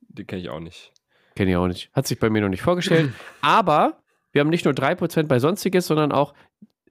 Die 0.00 0.24
kenne 0.24 0.42
ich 0.42 0.48
auch 0.48 0.60
nicht. 0.60 0.92
Kenne 1.34 1.50
ich 1.52 1.56
auch 1.56 1.68
nicht. 1.68 1.90
Hat 1.92 2.06
sich 2.06 2.18
bei 2.18 2.28
mir 2.28 2.42
noch 2.42 2.48
nicht 2.48 2.62
vorgestellt. 2.62 3.12
Aber 3.40 4.02
wir 4.32 4.40
haben 4.40 4.50
nicht 4.50 4.64
nur 4.64 4.74
3% 4.74 5.24
bei 5.24 5.38
Sonstiges, 5.38 5.86
sondern 5.86 6.12
auch, 6.12 6.34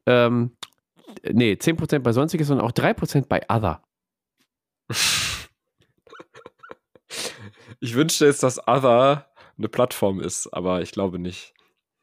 ähm, 0.06 0.56
nee, 1.24 1.54
10% 1.54 2.00
bei 2.00 2.14
Sonstiges, 2.14 2.48
sondern 2.48 2.66
auch 2.66 2.72
3% 2.72 3.28
bei 3.28 3.42
Other. 3.50 3.84
Ich 7.84 7.96
wünschte 7.96 8.26
jetzt, 8.26 8.44
dass 8.44 8.68
Other 8.68 9.28
eine 9.58 9.68
Plattform 9.68 10.20
ist, 10.20 10.48
aber 10.54 10.82
ich 10.82 10.92
glaube 10.92 11.18
nicht. 11.18 11.54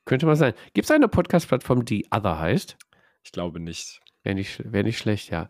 Könnte 0.05 0.27
mal 0.27 0.37
sein. 0.37 0.55
Gibt 0.75 0.87
es 0.87 0.91
eine 0.91 1.07
Podcast-Plattform, 1.07 1.85
die 1.85 2.07
Other 2.11 2.39
heißt? 2.39 2.77
Ich 3.23 3.33
glaube 3.33 3.61
nicht. 3.61 4.01
Wäre 4.23 4.35
nicht, 4.35 4.73
wär 4.73 4.83
nicht 4.83 4.99
schlecht, 4.99 5.31
ja. 5.31 5.49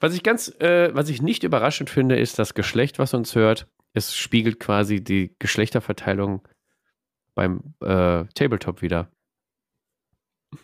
Was 0.00 0.14
ich 0.14 0.22
ganz, 0.22 0.48
äh, 0.60 0.94
was 0.94 1.08
ich 1.08 1.22
nicht 1.22 1.44
überraschend 1.44 1.88
finde, 1.88 2.18
ist 2.18 2.38
das 2.38 2.54
Geschlecht, 2.54 2.98
was 2.98 3.14
uns 3.14 3.34
hört. 3.34 3.68
Es 3.94 4.16
spiegelt 4.16 4.60
quasi 4.60 5.02
die 5.02 5.34
Geschlechterverteilung 5.38 6.46
beim 7.34 7.74
äh, 7.80 8.24
Tabletop 8.34 8.82
wieder. 8.82 9.10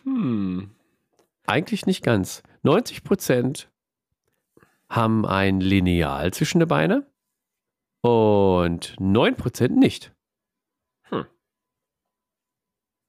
Hm. 0.02 0.74
Eigentlich 1.46 1.86
nicht 1.86 2.02
ganz. 2.02 2.42
90% 2.64 3.66
haben 4.88 5.26
ein 5.26 5.60
Lineal 5.60 6.32
zwischen 6.32 6.58
den 6.58 6.68
Beine 6.68 7.06
und 8.00 8.96
9% 8.98 9.68
nicht. 9.68 10.12
Hm. 11.04 11.26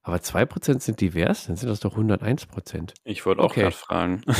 Aber 0.06 0.18
2% 0.18 0.82
sind 0.82 1.02
divers, 1.02 1.48
dann 1.48 1.56
sind 1.56 1.68
das 1.68 1.80
doch 1.80 1.98
101%. 1.98 2.94
Ich 3.06 3.26
wollte 3.26 3.42
auch 3.42 3.46
Okay. 3.46 3.62
gerade 3.62 3.76
fragen. 3.76 4.22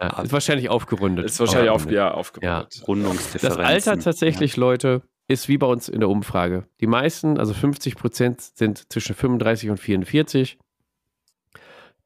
Ja, 0.00 0.20
ist 0.22 0.32
wahrscheinlich 0.32 0.68
aufgerundet. 0.68 1.26
Ist 1.26 1.38
wahrscheinlich 1.38 1.70
auf, 1.70 1.82
Aufgerundet. 1.82 1.94
ja, 1.96 2.14
aufgerundet. 2.14 3.44
Das. 3.44 3.56
Alter 3.58 3.98
tatsächlich, 4.00 4.56
Leute, 4.56 5.02
ist 5.28 5.48
wie 5.48 5.58
bei 5.58 5.66
uns 5.66 5.88
in 5.88 6.00
der 6.00 6.08
Umfrage. 6.08 6.66
Die 6.80 6.88
meisten, 6.88 7.38
also 7.38 7.54
50 7.54 7.94
Prozent, 7.94 8.40
sind 8.40 8.90
zwischen 8.92 9.14
35 9.14 9.70
und 9.70 9.76
44. 9.76 10.58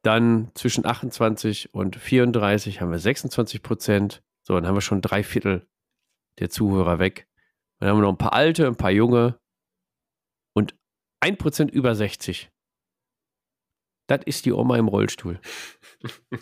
Dann 0.03 0.51
zwischen 0.53 0.85
28 0.85 1.73
und 1.73 1.95
34 1.95 2.81
haben 2.81 2.91
wir 2.91 2.99
26 2.99 3.63
Prozent. 3.63 4.21
So, 4.43 4.53
dann 4.53 4.67
haben 4.67 4.75
wir 4.75 4.81
schon 4.81 5.01
drei 5.01 5.23
Viertel 5.23 5.65
der 6.39 6.49
Zuhörer 6.51 6.99
weg. 6.99 7.27
Dann 7.79 7.89
haben 7.89 7.97
wir 7.97 8.03
noch 8.03 8.11
ein 8.13 8.17
paar 8.17 8.33
alte, 8.33 8.67
ein 8.67 8.75
paar 8.75 8.91
junge 8.91 9.39
und 10.53 10.75
ein 11.19 11.37
Prozent 11.37 11.71
über 11.71 11.95
60. 11.95 12.51
Das 14.07 14.21
ist 14.25 14.45
die 14.45 14.53
Oma 14.53 14.77
im 14.77 14.87
Rollstuhl. 14.87 15.39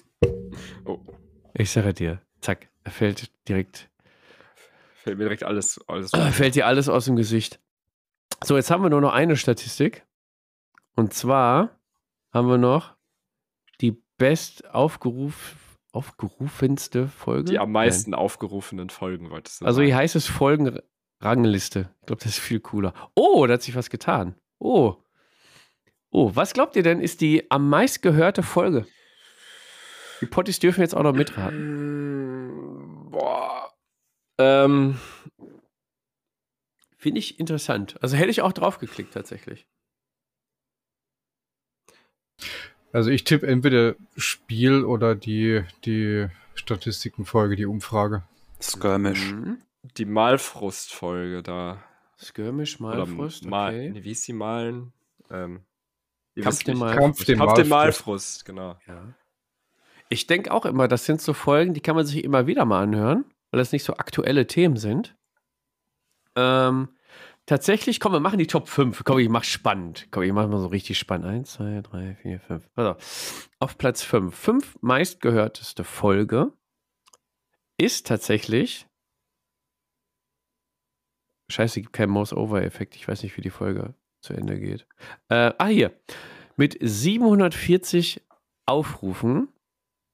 Oh, 0.86 1.00
Ich 1.54 1.72
sage 1.72 1.94
dir, 1.94 2.22
zack, 2.42 2.70
er 2.84 2.92
fällt 2.92 3.32
direkt 3.48 3.90
fällt 5.04 5.18
mir 5.18 5.26
direkt 5.26 5.44
alles, 5.44 5.80
alles 5.88 6.14
Ah, 6.14 6.32
Fällt 6.32 6.56
dir 6.56 6.66
alles 6.66 6.90
aus 6.90 7.06
dem 7.06 7.16
Gesicht. 7.16 7.60
So, 8.44 8.56
jetzt 8.56 8.72
haben 8.72 8.82
wir 8.84 8.90
nur 8.90 9.02
noch 9.02 9.14
eine 9.14 9.36
Statistik. 9.36 10.06
Und 10.96 11.14
zwar 11.14 11.80
haben 12.34 12.48
wir 12.48 12.58
noch 12.58 12.96
die 13.82 13.92
best 14.18 14.66
aufgeruf, 14.74 15.56
aufgerufenste 15.92 17.08
Folge. 17.08 17.52
die 17.52 17.60
am 17.60 17.72
meisten 17.72 18.14
aufgerufenen 18.16 18.90
Folgen, 18.90 19.30
wolltest 19.30 19.62
du 19.62 19.66
Nein. 19.66 19.68
Also 19.70 19.82
hier 19.84 19.96
heißt 19.96 20.16
es 20.16 20.26
Folgenrangliste. 20.28 21.90
Ich 22.02 22.06
glaube, 22.08 22.24
das 22.24 22.34
ist 22.34 22.40
viel 22.40 22.60
cooler. 22.60 22.94
Oh, 23.16 23.46
da 23.46 23.54
hat 23.54 23.62
sich 23.62 23.76
was 23.76 23.90
getan. 23.90 24.36
Oh. 24.60 24.96
Oh, 26.18 26.32
was 26.34 26.54
glaubt 26.54 26.78
ihr 26.78 26.84
denn, 26.84 27.02
ist 27.02 27.20
die 27.20 27.52
am 27.52 27.68
meist 27.68 28.02
gehörte 28.02 28.42
Folge? 28.42 28.88
Die 30.22 30.26
Potties 30.26 30.60
dürfen 30.60 30.80
jetzt 30.80 30.96
auch 30.96 31.04
noch 31.04 31.12
mitraten. 31.12 33.08
Mm, 33.08 33.12
Boah. 33.12 33.74
Ähm, 34.38 34.98
Finde 36.98 37.20
ich 37.20 37.38
interessant. 37.38 38.02
Also 38.02 38.16
hätte 38.16 38.30
ich 38.30 38.42
auch 38.42 38.54
drauf 38.54 38.80
geklickt 38.80 39.14
tatsächlich. 39.14 39.68
Also 42.94 43.10
ich 43.10 43.26
tippe 43.26 43.46
entweder 43.48 43.96
Spiel 44.16 44.86
oder 44.86 45.16
die, 45.16 45.66
die 45.84 46.28
Statistikenfolge, 46.54 47.58
die 47.58 47.66
Umfrage. 47.66 48.24
Skirmish. 48.62 49.34
Mhm. 49.34 49.62
die 49.98 50.06
Malfrust-Folge 50.06 51.44
da. 51.44 51.84
Skirmish, 52.18 52.80
Malfrust, 52.80 53.44
Mal, 53.44 53.90
okay. 53.90 54.04
wie 54.06 54.12
ist 54.12 54.26
die 54.26 54.32
Malen? 54.32 54.94
Ähm, 55.30 55.66
Kampf 56.44 56.66
nicht. 56.66 56.78
Malfrust. 56.78 57.00
Kampf 57.00 57.26
dem 57.26 57.38
Kampf 57.40 57.54
den 57.54 57.68
Malfrust. 57.68 57.70
Malfrust, 57.70 58.46
genau. 58.46 58.78
Ja. 58.88 59.14
Ich 60.10 60.28
denke 60.28 60.52
auch 60.52 60.66
immer, 60.66 60.88
das 60.88 61.06
sind 61.06 61.22
so 61.22 61.34
Folgen, 61.34 61.74
die 61.74 61.82
kann 61.82 61.96
man 61.96 62.06
sich 62.06 62.24
immer 62.24 62.48
wieder 62.48 62.66
mal 62.66 62.84
anhören, 62.84 63.26
weil 63.52 63.58
das 63.58 63.72
nicht 63.72 63.84
so 63.84 63.94
aktuelle 63.96 64.48
Themen 64.48 64.78
sind. 64.78 65.16
Ähm, 66.36 66.90
tatsächlich, 67.46 68.00
komm, 68.00 68.12
wir 68.12 68.20
machen 68.20 68.40
die 68.40 68.48
Top 68.48 68.68
5. 68.68 69.04
Komm, 69.04 69.20
ich 69.20 69.30
mach 69.30 69.44
spannend. 69.44 70.08
Komm, 70.12 70.24
ich 70.24 70.34
mach 70.34 70.48
mal 70.48 70.60
so 70.60 70.68
richtig 70.68 71.00
spannend. 71.00 71.26
1, 71.26 71.54
2, 71.54 71.82
3, 71.82 72.16
4, 72.22 72.40
5. 72.40 72.74
Pass 72.74 72.86
auf. 72.86 73.50
Auf 73.60 73.78
Platz 73.78 74.04
5. 74.04 74.36
Fünf 74.36 74.78
meistgehörteste 74.82 75.84
Folge 75.84 76.52
ist 77.78 78.08
tatsächlich. 78.08 78.88
Scheiße, 81.50 81.82
gibt 81.82 81.94
keinen 81.94 82.10
Mouse-Over-Effekt. 82.10 82.96
Ich 82.96 83.08
weiß 83.08 83.24
nicht, 83.24 83.38
wie 83.38 83.42
die 83.42 83.52
Folge 83.52 83.94
zu 84.26 84.34
Ende 84.34 84.60
geht. 84.60 84.86
Äh, 85.30 85.54
ah, 85.58 85.68
hier. 85.68 85.94
Mit 86.58 86.78
740 86.80 88.22
Aufrufen 88.66 89.50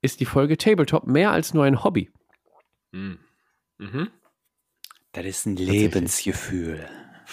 ist 0.01 0.19
die 0.19 0.25
Folge 0.25 0.57
Tabletop 0.57 1.05
mehr 1.05 1.31
als 1.31 1.53
nur 1.53 1.65
ein 1.65 1.83
Hobby. 1.83 2.09
Mhm. 2.91 3.19
Mhm. 3.77 4.09
Das 5.13 5.25
ist 5.25 5.45
ein 5.45 5.55
Lebensgefühl. 5.55 6.87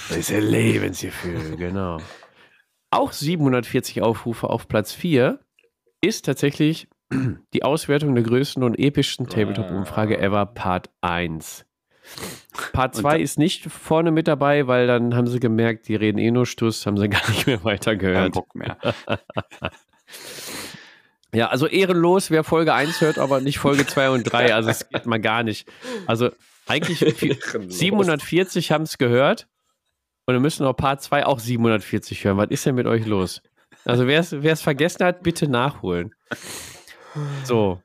Das 0.08 0.18
ist 0.18 0.32
ein 0.32 0.42
Lebensgefühl, 0.42 1.56
genau. 1.56 2.00
Auch 2.90 3.12
740 3.12 4.02
Aufrufe 4.02 4.48
auf 4.48 4.68
Platz 4.68 4.92
4 4.92 5.40
ist 6.00 6.24
tatsächlich 6.24 6.88
die 7.54 7.62
Auswertung 7.62 8.14
der 8.14 8.24
größten 8.24 8.62
und 8.62 8.78
epischsten 8.78 9.26
Tabletop-Umfrage 9.26 10.18
ever, 10.18 10.46
Part 10.46 10.90
1. 11.00 11.64
Part 12.72 12.94
Und 12.96 13.02
2 13.02 13.18
da- 13.18 13.22
ist 13.22 13.38
nicht 13.38 13.64
vorne 13.70 14.10
mit 14.10 14.26
dabei, 14.28 14.66
weil 14.66 14.86
dann 14.86 15.14
haben 15.14 15.26
sie 15.26 15.40
gemerkt, 15.40 15.88
die 15.88 15.94
reden 15.96 16.18
eh 16.18 16.30
nur 16.30 16.46
Stuss, 16.46 16.86
haben 16.86 16.96
sie 16.98 17.08
gar 17.08 17.28
nicht 17.30 17.46
mehr 17.46 17.56
Kein 17.58 17.64
weitergehört. 17.64 18.32
Bock 18.34 18.54
mehr. 18.54 18.76
Ja, 21.34 21.48
also 21.48 21.66
ehrenlos, 21.66 22.30
wer 22.30 22.42
Folge 22.42 22.72
1 22.72 23.02
hört, 23.02 23.18
aber 23.18 23.40
nicht 23.42 23.58
Folge 23.58 23.86
2 23.86 24.10
und 24.10 24.24
3. 24.24 24.54
Also 24.54 24.70
es 24.70 24.88
geht 24.88 25.04
mal 25.04 25.20
gar 25.20 25.42
nicht. 25.42 25.68
Also 26.06 26.30
eigentlich 26.66 26.98
viel- 27.16 27.36
Ehrenlos. 27.46 27.78
740 27.78 28.72
haben 28.72 28.84
es 28.84 28.96
gehört 28.96 29.46
und 30.24 30.34
wir 30.34 30.40
müssen 30.40 30.62
noch 30.64 30.72
Part 30.72 31.02
2 31.02 31.26
auch 31.26 31.38
740 31.38 32.24
hören. 32.24 32.38
Was 32.38 32.48
ist 32.48 32.64
denn 32.64 32.76
mit 32.76 32.86
euch 32.86 33.04
los? 33.04 33.42
Also 33.84 34.06
wer 34.06 34.20
es 34.20 34.62
vergessen 34.62 35.04
hat, 35.04 35.22
bitte 35.22 35.48
nachholen. 35.48 36.14
So. 37.44 37.82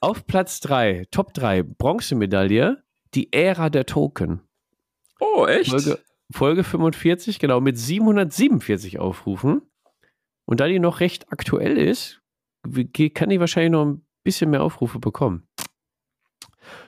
Auf 0.00 0.26
Platz 0.26 0.60
3, 0.60 1.06
Top 1.10 1.32
3, 1.34 1.62
Bronzemedaille, 1.62 2.82
die 3.18 3.32
Ära 3.32 3.68
der 3.68 3.84
Token. 3.84 4.42
Oh, 5.18 5.44
echt? 5.46 5.70
Folge, 5.70 5.98
Folge 6.30 6.62
45, 6.62 7.40
genau, 7.40 7.60
mit 7.60 7.76
747 7.76 9.00
Aufrufen. 9.00 9.62
Und 10.44 10.60
da 10.60 10.68
die 10.68 10.78
noch 10.78 11.00
recht 11.00 11.32
aktuell 11.32 11.76
ist, 11.76 12.22
kann 13.14 13.30
die 13.30 13.40
wahrscheinlich 13.40 13.72
noch 13.72 13.86
ein 13.86 14.06
bisschen 14.22 14.50
mehr 14.50 14.62
Aufrufe 14.62 15.00
bekommen. 15.00 15.48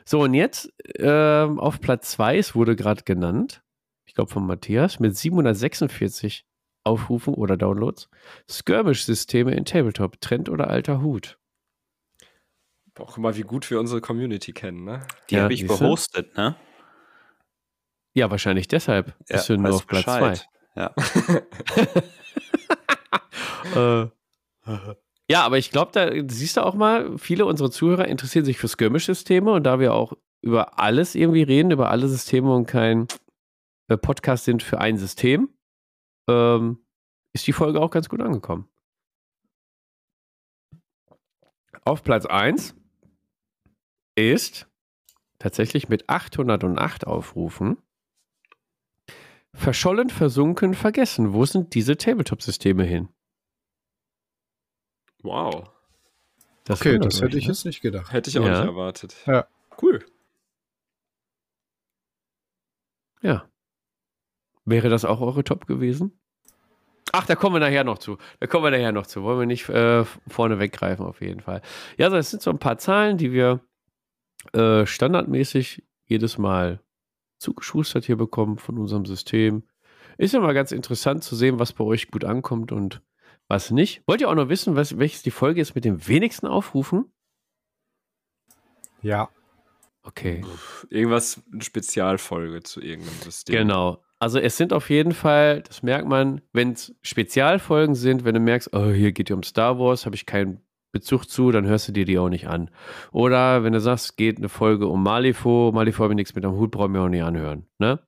So, 0.05 0.21
und 0.21 0.35
jetzt 0.35 0.73
ähm, 0.99 1.59
auf 1.59 1.81
Platz 1.81 2.13
2, 2.13 2.39
es 2.39 2.55
wurde 2.55 2.77
gerade 2.77 3.03
genannt, 3.03 3.65
ich 4.07 4.15
glaube 4.15 4.31
von 4.31 4.47
Matthias, 4.47 5.01
mit 5.01 5.17
746 5.17 6.45
Aufrufen 6.85 7.35
oder 7.35 7.57
Downloads, 7.57 8.09
Skirmish-Systeme 8.49 9.53
in 9.53 9.65
Tabletop, 9.65 10.21
Trend 10.21 10.49
oder 10.49 10.71
alter 10.71 11.03
Hut. 11.03 11.40
Boah, 13.01 13.07
guck 13.07 13.19
mal, 13.19 13.35
wie 13.35 13.43
gut 13.43 13.71
wir 13.71 13.81
unsere 13.81 14.03
Community 14.03 14.53
kennen, 14.53 14.85
ne? 14.85 15.07
Die 15.31 15.37
Ja, 15.37 15.45
habe 15.45 15.55
ich 15.55 15.67
gehostet, 15.67 16.37
ne? 16.37 16.55
Ja, 18.13 18.31
wahrscheinlich 18.31 18.69
deshalb 18.69 19.15
Ja, 19.27 19.37
bist 19.37 19.49
du 19.49 19.57
nur 19.57 19.75
auf 19.75 19.87
Platz 19.87 20.05
Bescheid. 20.05 20.49
2. 20.75 20.81
Ja. 20.83 20.95
äh, 24.05 24.11
ja, 25.31 25.43
aber 25.43 25.57
ich 25.57 25.71
glaube, 25.71 25.93
da 25.93 26.11
siehst 26.29 26.59
du 26.59 26.61
auch 26.61 26.75
mal, 26.75 27.17
viele 27.17 27.47
unserer 27.47 27.71
Zuhörer 27.71 28.07
interessieren 28.07 28.45
sich 28.45 28.59
für 28.59 28.69
Skirmish-Systeme 28.69 29.51
und 29.51 29.65
da 29.65 29.81
wir 29.81 29.95
auch 29.95 30.13
über 30.43 30.79
alles 30.79 31.15
irgendwie 31.15 31.43
reden, 31.43 31.71
über 31.71 31.89
alle 31.91 32.07
Systeme 32.07 32.55
und 32.55 32.67
kein 32.67 33.09
äh, 33.89 33.97
Podcast 33.97 34.45
sind 34.45 34.63
für 34.63 34.79
ein 34.79 34.99
System, 34.99 35.49
ähm, 36.29 36.85
ist 37.33 37.47
die 37.47 37.55
Folge 37.55 37.81
auch 37.81 37.91
ganz 37.91 38.11
gut 38.11 38.21
angekommen. 38.21 38.69
Auf 41.87 42.03
Platz 42.03 42.27
1 42.27 42.75
ist 44.21 44.69
tatsächlich 45.39 45.89
mit 45.89 46.09
808 46.09 47.07
Aufrufen 47.07 47.79
verschollen, 49.55 50.11
versunken, 50.11 50.75
vergessen. 50.75 51.33
Wo 51.33 51.45
sind 51.45 51.75
diese 51.75 51.97
Tabletop-Systeme 51.97 52.85
hin? 52.85 53.09
Wow. 55.23 55.71
Das 56.65 56.81
okay, 56.81 56.99
das 56.99 57.21
hätte 57.21 57.37
ich 57.37 57.47
ne? 57.47 57.53
jetzt 57.53 57.65
nicht 57.65 57.81
gedacht. 57.81 58.13
Hätte 58.13 58.31
ich 58.31 58.39
auch 58.39 58.45
Ja. 58.45 58.61
nicht 58.61 58.69
erwartet. 58.69 59.17
Ja. 59.27 59.47
Cool. 59.83 60.05
Ja. 63.23 63.49
Wäre 64.65 64.89
das 64.89 65.05
auch 65.05 65.21
eure 65.21 65.45
Top 65.45 65.67
gewesen? 65.67 66.19
Ach, 67.13 67.27
da 67.27 67.35
kommen 67.35 67.57
wir 67.57 67.61
nachher 67.61 67.83
noch 67.83 67.99
zu. 67.99 68.19
Da 68.39 68.47
kommen 68.47 68.65
wir 68.65 68.71
nachher 68.71 68.93
noch 68.93 69.07
zu. 69.07 69.23
Wollen 69.25 69.41
wir 69.41 69.47
nicht 69.47 69.69
äh, 69.69 70.05
vorne 70.29 70.59
weggreifen, 70.61 71.05
auf 71.05 71.21
jeden 71.21 71.41
Fall. 71.41 71.61
Ja, 71.99 72.07
also 72.07 72.17
es 72.19 72.31
sind 72.31 72.41
so 72.43 72.51
ein 72.51 72.59
paar 72.59 72.79
Zahlen, 72.79 73.19
die 73.19 73.33
wir 73.33 73.61
äh, 74.53 74.87
standardmäßig 74.87 75.85
jedes 76.05 76.39
Mal 76.39 76.81
zugeschustert 77.39 78.05
hier 78.05 78.17
bekommen 78.17 78.59
von 78.59 78.79
unserem 78.79 79.07
System. 79.07 79.65
Ist 80.19 80.35
ja 80.35 80.41
mal 80.41 80.55
ganz 80.55 80.73
interessant 80.73 81.25
zu 81.25 81.35
sehen, 81.35 81.59
was 81.59 81.73
bei 81.73 81.85
euch 81.85 82.11
gut 82.11 82.25
ankommt 82.25 82.73
und 82.73 83.03
was 83.49 83.71
nicht. 83.71 84.03
Wollt 84.07 84.21
ihr 84.21 84.29
auch 84.29 84.35
noch 84.35 84.49
wissen, 84.49 84.77
was, 84.77 84.99
welches 84.99 85.23
die 85.23 85.31
Folge 85.31 85.61
ist 85.61 85.75
mit 85.75 85.85
den 85.85 86.07
wenigsten 86.07 86.47
Aufrufen? 86.47 87.13
Ja. 89.03 89.31
Okay. 90.03 90.45
Irgendwas, 90.89 91.43
eine 91.53 91.63
Spezialfolge 91.63 92.63
zu 92.63 92.81
irgendeinem 92.81 93.21
System. 93.21 93.57
Genau. 93.57 94.03
Also 94.19 94.39
es 94.39 94.57
sind 94.57 94.73
auf 94.73 94.91
jeden 94.91 95.13
Fall, 95.13 95.63
das 95.63 95.83
merkt 95.83 96.07
man, 96.07 96.43
wenn 96.53 96.73
es 96.73 96.95
Spezialfolgen 97.03 97.95
sind, 97.95 98.25
wenn 98.25 98.35
du 98.35 98.41
merkst, 98.41 98.75
oh, 98.75 98.91
hier 98.91 99.13
geht 99.13 99.31
es 99.31 99.35
um 99.35 99.43
Star 99.43 99.79
Wars, 99.79 100.05
habe 100.05 100.15
ich 100.15 100.27
keinen 100.27 100.61
Bezug 100.93 101.29
zu, 101.29 101.51
dann 101.51 101.67
hörst 101.67 101.89
du 101.89 101.93
dir 101.93 102.05
die 102.05 102.19
auch 102.19 102.29
nicht 102.29 102.49
an. 102.49 102.71
Oder 103.13 103.63
wenn 103.63 103.73
du 103.73 103.81
sagst, 103.81 104.17
geht 104.17 104.39
eine 104.39 104.49
Folge 104.49 104.87
um 104.89 105.03
Malifo, 105.03 105.71
Malifo 105.73 106.03
habe 106.03 106.15
ich 106.15 106.17
nichts 106.17 106.35
mit 106.35 106.45
am 106.45 106.57
Hut, 106.57 106.71
brauchen 106.71 106.95
wir 106.95 107.03
auch 107.03 107.09
nicht 107.09 107.23
anhören. 107.23 107.67
Ne? 107.79 108.01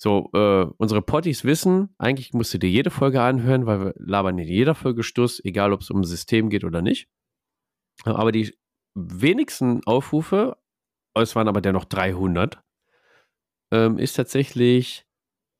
So, 0.00 0.30
äh, 0.32 0.66
unsere 0.78 1.02
Potties 1.02 1.44
wissen, 1.44 1.94
eigentlich 1.98 2.32
musst 2.32 2.54
du 2.54 2.58
dir 2.58 2.70
jede 2.70 2.90
Folge 2.90 3.20
anhören, 3.20 3.66
weil 3.66 3.80
wir 3.80 3.94
labern 3.98 4.38
in 4.38 4.46
jeder 4.46 4.74
Folge 4.74 5.02
Stuss, 5.02 5.44
egal 5.44 5.72
ob 5.72 5.80
es 5.80 5.90
um 5.90 6.04
System 6.04 6.50
geht 6.50 6.64
oder 6.64 6.82
nicht. 6.82 7.08
Aber 8.04 8.30
die 8.30 8.56
wenigsten 8.94 9.84
Aufrufe, 9.86 10.56
es 11.14 11.34
waren 11.34 11.48
aber 11.48 11.60
dennoch 11.60 11.84
300, 11.84 12.62
ähm, 13.72 13.98
ist 13.98 14.14
tatsächlich, 14.14 15.04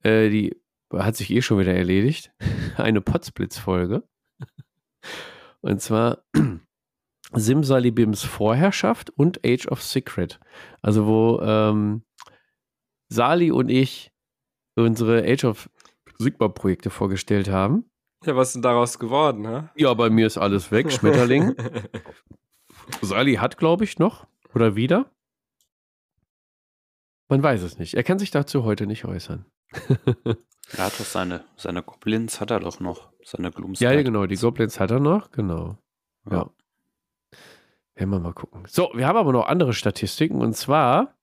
äh, 0.05 0.31
die 0.31 0.57
hat 0.93 1.17
sich 1.17 1.31
eh 1.31 1.43
schon 1.43 1.59
wieder 1.59 1.75
erledigt, 1.75 2.33
eine 2.77 3.01
Potsblitz-Folge. 3.01 4.05
Und 5.61 5.81
zwar 5.81 6.25
Simsalibims 7.33 8.25
Vorherrschaft 8.25 9.11
und 9.11 9.41
Age 9.45 9.67
of 9.69 9.83
Secret. 9.83 10.41
Also 10.83 11.07
wo 11.07 11.41
ähm, 11.41 12.03
Sali 13.09 13.51
und 13.51 13.69
ich 13.69 14.13
unsere 14.77 15.25
Age 15.25 15.45
of 15.45 15.71
Sigma 16.19 16.49
Projekte 16.49 16.91
vorgestellt 16.91 17.49
haben. 17.49 17.91
Ja, 18.25 18.35
was 18.37 18.49
ist 18.49 18.55
denn 18.55 18.63
daraus 18.63 18.99
geworden, 18.99 19.47
hä? 19.47 19.69
Ja, 19.77 19.95
bei 19.95 20.11
mir 20.11 20.27
ist 20.27 20.39
alles 20.39 20.73
weg, 20.73 20.91
Schmetterling. 20.91 21.55
Sali 23.03 23.35
hat, 23.35 23.59
glaube 23.59 23.85
ich, 23.85 23.99
noch 23.99 24.27
oder 24.55 24.75
wieder. 24.75 25.11
Man 27.29 27.43
weiß 27.43 27.63
es 27.63 27.79
nicht. 27.79 27.95
Er 27.95 28.03
kann 28.03 28.19
sich 28.19 28.31
dazu 28.31 28.65
heute 28.65 28.87
nicht 28.87 29.05
äußern. 29.05 29.45
Er 30.77 30.85
hat 30.85 31.01
doch 31.01 31.05
seine, 31.05 31.45
seine 31.57 31.83
Goblins, 31.83 32.41
hat 32.41 32.51
er 32.51 32.61
doch 32.61 32.81
noch. 32.81 33.09
Seine 33.25 33.49
ja, 33.49 33.51
Gloomspite. 33.51 34.05
genau, 34.05 34.27
die 34.27 34.37
Goblins 34.37 34.79
hat 34.79 34.91
er 34.91 35.01
noch, 35.01 35.31
genau. 35.31 35.79
Ja. 36.31 36.51
Werden 37.95 38.11
wir 38.11 38.21
mal 38.21 38.33
gucken. 38.33 38.65
So, 38.67 38.91
wir 38.95 39.07
haben 39.07 39.17
aber 39.17 39.33
noch 39.33 39.47
andere 39.47 39.73
Statistiken 39.73 40.41
und 40.41 40.55
zwar 40.55 41.15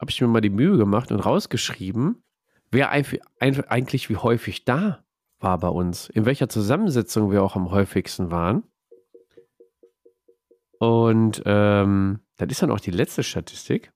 habe 0.00 0.10
ich 0.10 0.20
mir 0.20 0.28
mal 0.28 0.40
die 0.40 0.50
Mühe 0.50 0.76
gemacht 0.76 1.10
und 1.10 1.20
rausgeschrieben, 1.20 2.22
wer 2.70 2.90
eigentlich 2.90 4.08
wie 4.08 4.16
häufig 4.16 4.64
da 4.64 5.04
war 5.40 5.58
bei 5.58 5.68
uns, 5.68 6.08
in 6.08 6.24
welcher 6.24 6.48
Zusammensetzung 6.48 7.30
wir 7.30 7.42
auch 7.42 7.56
am 7.56 7.70
häufigsten 7.70 8.30
waren. 8.30 8.64
Und 10.78 11.42
ähm, 11.44 12.20
das 12.36 12.48
ist 12.50 12.62
dann 12.62 12.70
auch 12.70 12.80
die 12.80 12.92
letzte 12.92 13.22
Statistik. 13.22 13.92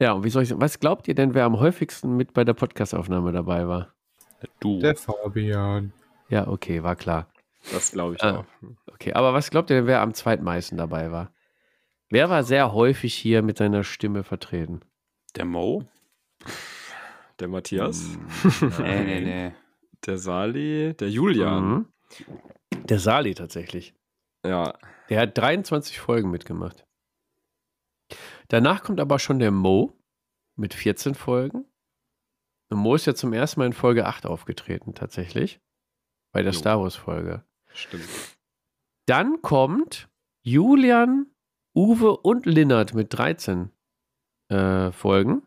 Ja, 0.00 0.12
und 0.12 0.24
wie 0.24 0.30
soll 0.30 0.42
ich 0.42 0.48
sagen, 0.48 0.60
was 0.60 0.80
glaubt 0.80 1.06
ihr 1.08 1.14
denn, 1.14 1.34
wer 1.34 1.44
am 1.44 1.60
häufigsten 1.60 2.16
mit 2.16 2.32
bei 2.32 2.42
der 2.44 2.54
Podcastaufnahme 2.54 3.32
dabei 3.32 3.68
war? 3.68 3.94
Du. 4.60 4.80
Der 4.80 4.96
Fabian. 4.96 5.92
Ja, 6.28 6.48
okay, 6.48 6.82
war 6.82 6.96
klar. 6.96 7.28
Das 7.72 7.92
glaube 7.92 8.14
ich 8.14 8.22
Ah. 8.22 8.38
auch. 8.38 8.44
Okay, 8.92 9.12
aber 9.12 9.34
was 9.34 9.50
glaubt 9.50 9.68
ihr 9.70 9.76
denn, 9.76 9.86
wer 9.86 10.00
am 10.00 10.14
zweitmeisten 10.14 10.78
dabei 10.78 11.10
war? 11.12 11.32
Wer 12.08 12.30
war 12.30 12.42
sehr 12.42 12.72
häufig 12.72 13.14
hier 13.14 13.42
mit 13.42 13.58
seiner 13.58 13.84
Stimme 13.84 14.24
vertreten? 14.24 14.80
Der 15.36 15.44
Mo? 15.44 15.84
Der 17.38 17.48
Matthias, 17.48 18.18
Nee, 18.78 19.04
nee, 19.04 19.20
nee. 19.20 19.52
der 20.06 20.18
Sali, 20.18 20.94
der 20.98 21.10
Julian. 21.10 21.64
Mhm. 21.70 21.86
Der 22.84 22.98
Sali 22.98 23.34
tatsächlich. 23.34 23.94
Ja, 24.44 24.74
Der 25.10 25.20
hat 25.20 25.36
23 25.36 26.00
Folgen 26.00 26.30
mitgemacht. 26.30 26.84
Danach 28.50 28.82
kommt 28.82 28.98
aber 28.98 29.18
schon 29.20 29.38
der 29.38 29.52
Mo 29.52 29.96
mit 30.56 30.74
14 30.74 31.14
Folgen. 31.14 31.64
Und 32.68 32.78
Mo 32.78 32.96
ist 32.96 33.06
ja 33.06 33.14
zum 33.14 33.32
ersten 33.32 33.60
Mal 33.60 33.66
in 33.66 33.72
Folge 33.72 34.06
8 34.06 34.26
aufgetreten, 34.26 34.94
tatsächlich. 34.94 35.60
Bei 36.32 36.42
der 36.42 36.52
Jo. 36.52 36.58
Star 36.58 36.80
Wars-Folge. 36.80 37.44
stimmt. 37.72 38.04
Dann 39.06 39.40
kommt 39.42 40.08
Julian, 40.42 41.26
Uwe 41.76 42.16
und 42.16 42.46
Linnert 42.46 42.92
mit 42.92 43.12
13 43.14 43.70
äh, 44.48 44.90
Folgen. 44.90 45.42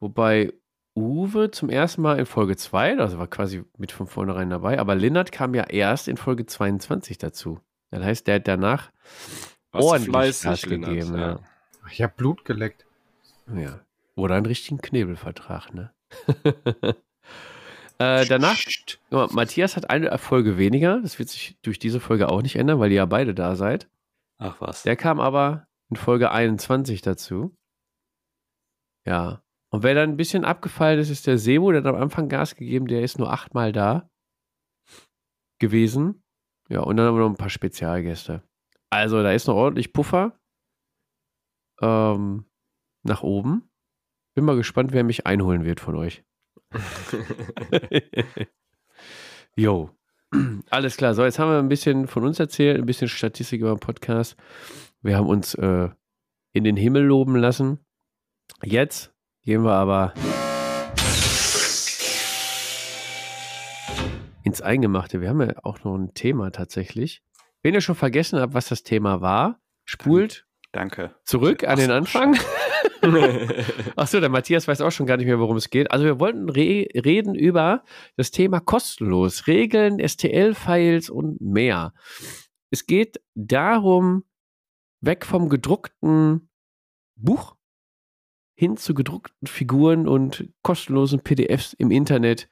Wobei 0.00 0.52
Uwe 0.94 1.50
zum 1.50 1.70
ersten 1.70 2.02
Mal 2.02 2.18
in 2.18 2.26
Folge 2.26 2.56
2, 2.56 2.98
also 2.98 3.18
war 3.18 3.28
quasi 3.28 3.64
mit 3.78 3.92
von 3.92 4.06
vornherein 4.06 4.50
dabei, 4.50 4.78
aber 4.78 4.94
Linnert 4.94 5.32
kam 5.32 5.54
ja 5.54 5.64
erst 5.64 6.08
in 6.08 6.16
Folge 6.18 6.44
22 6.44 7.16
dazu. 7.18 7.60
Das 7.90 8.02
heißt, 8.02 8.26
der 8.26 8.36
hat 8.36 8.48
danach 8.48 8.92
ordentlich 9.78 10.42
Gas 10.42 10.62
gegeben. 10.62 11.16
ja. 11.16 11.28
Ja. 11.28 11.40
Ich 11.90 12.02
habe 12.02 12.12
Blut 12.16 12.44
geleckt. 12.44 12.84
Ja. 13.54 13.80
Oder 14.16 14.34
einen 14.34 14.46
richtigen 14.46 14.78
Knebelvertrag, 14.80 15.72
ne? 15.72 15.92
äh, 17.98 18.24
danach, 18.26 18.56
mal, 19.10 19.28
Matthias 19.32 19.76
hat 19.76 19.90
eine 19.90 20.16
Folge 20.18 20.58
weniger. 20.58 21.00
Das 21.00 21.18
wird 21.18 21.28
sich 21.28 21.56
durch 21.62 21.78
diese 21.78 22.00
Folge 22.00 22.28
auch 22.28 22.42
nicht 22.42 22.56
ändern, 22.56 22.80
weil 22.80 22.90
ihr 22.90 22.98
ja 22.98 23.06
beide 23.06 23.34
da 23.34 23.56
seid. 23.56 23.88
Ach 24.38 24.60
was. 24.60 24.82
Der 24.82 24.96
kam 24.96 25.20
aber 25.20 25.66
in 25.90 25.96
Folge 25.96 26.30
21 26.30 27.02
dazu. 27.02 27.54
Ja. 29.06 29.42
Und 29.70 29.82
wer 29.82 29.94
dann 29.94 30.10
ein 30.10 30.16
bisschen 30.16 30.44
abgefallen 30.44 30.98
ist, 30.98 31.10
ist 31.10 31.26
der 31.26 31.38
Sebo, 31.38 31.70
der 31.70 31.82
hat 31.82 31.94
am 31.94 32.00
Anfang 32.00 32.28
Gas 32.28 32.56
gegeben, 32.56 32.86
der 32.86 33.02
ist 33.02 33.18
nur 33.18 33.32
achtmal 33.32 33.72
da 33.72 34.08
gewesen. 35.58 36.22
Ja, 36.68 36.80
und 36.80 36.96
dann 36.96 37.06
haben 37.06 37.16
wir 37.16 37.22
noch 37.22 37.30
ein 37.30 37.36
paar 37.36 37.50
Spezialgäste. 37.50 38.42
Also, 38.90 39.22
da 39.22 39.32
ist 39.32 39.46
noch 39.46 39.56
ordentlich 39.56 39.92
Puffer 39.92 40.38
ähm, 41.80 42.46
nach 43.02 43.22
oben. 43.22 43.70
Bin 44.34 44.44
mal 44.44 44.56
gespannt, 44.56 44.92
wer 44.92 45.04
mich 45.04 45.26
einholen 45.26 45.64
wird 45.64 45.80
von 45.80 45.96
euch. 45.96 46.24
Jo. 49.58 49.90
Alles 50.68 50.98
klar. 50.98 51.14
So, 51.14 51.24
jetzt 51.24 51.38
haben 51.38 51.50
wir 51.50 51.58
ein 51.58 51.70
bisschen 51.70 52.08
von 52.08 52.24
uns 52.24 52.38
erzählt, 52.38 52.78
ein 52.78 52.84
bisschen 52.84 53.08
Statistik 53.08 53.62
über 53.62 53.74
den 53.74 53.80
Podcast. 53.80 54.36
Wir 55.00 55.16
haben 55.16 55.28
uns 55.28 55.54
äh, 55.54 55.88
in 56.52 56.64
den 56.64 56.76
Himmel 56.76 57.04
loben 57.04 57.36
lassen. 57.36 57.78
Jetzt 58.62 59.14
gehen 59.42 59.62
wir 59.62 59.72
aber 59.72 60.12
ins 64.42 64.60
Eingemachte. 64.60 65.22
Wir 65.22 65.30
haben 65.30 65.40
ja 65.40 65.54
auch 65.62 65.82
noch 65.84 65.96
ein 65.96 66.12
Thema 66.12 66.50
tatsächlich. 66.50 67.22
Wenn 67.62 67.74
ihr 67.74 67.80
schon 67.80 67.94
vergessen 67.94 68.40
habt, 68.40 68.54
was 68.54 68.68
das 68.68 68.82
Thema 68.82 69.20
war, 69.20 69.60
spult 69.84 70.46
Danke. 70.72 71.14
zurück 71.24 71.64
an 71.64 71.78
den 71.78 71.90
Ach 71.90 72.06
so, 72.06 72.18
Anfang. 72.18 72.38
Achso, 73.96 74.20
der 74.20 74.28
Matthias 74.28 74.68
weiß 74.68 74.80
auch 74.80 74.90
schon 74.90 75.06
gar 75.06 75.16
nicht 75.16 75.26
mehr, 75.26 75.38
worum 75.38 75.56
es 75.56 75.70
geht. 75.70 75.90
Also 75.90 76.04
wir 76.04 76.20
wollten 76.20 76.48
re 76.48 76.88
reden 76.94 77.34
über 77.34 77.82
das 78.16 78.30
Thema 78.30 78.60
kostenlos, 78.60 79.46
Regeln, 79.46 79.98
STL-Files 80.06 81.10
und 81.10 81.40
mehr. 81.40 81.92
Es 82.70 82.86
geht 82.86 83.20
darum, 83.34 84.24
weg 85.00 85.24
vom 85.24 85.48
gedruckten 85.48 86.48
Buch 87.16 87.56
hin 88.58 88.76
zu 88.76 88.94
gedruckten 88.94 89.46
Figuren 89.46 90.08
und 90.08 90.48
kostenlosen 90.62 91.20
PDFs 91.20 91.74
im 91.74 91.90
Internet. 91.90 92.48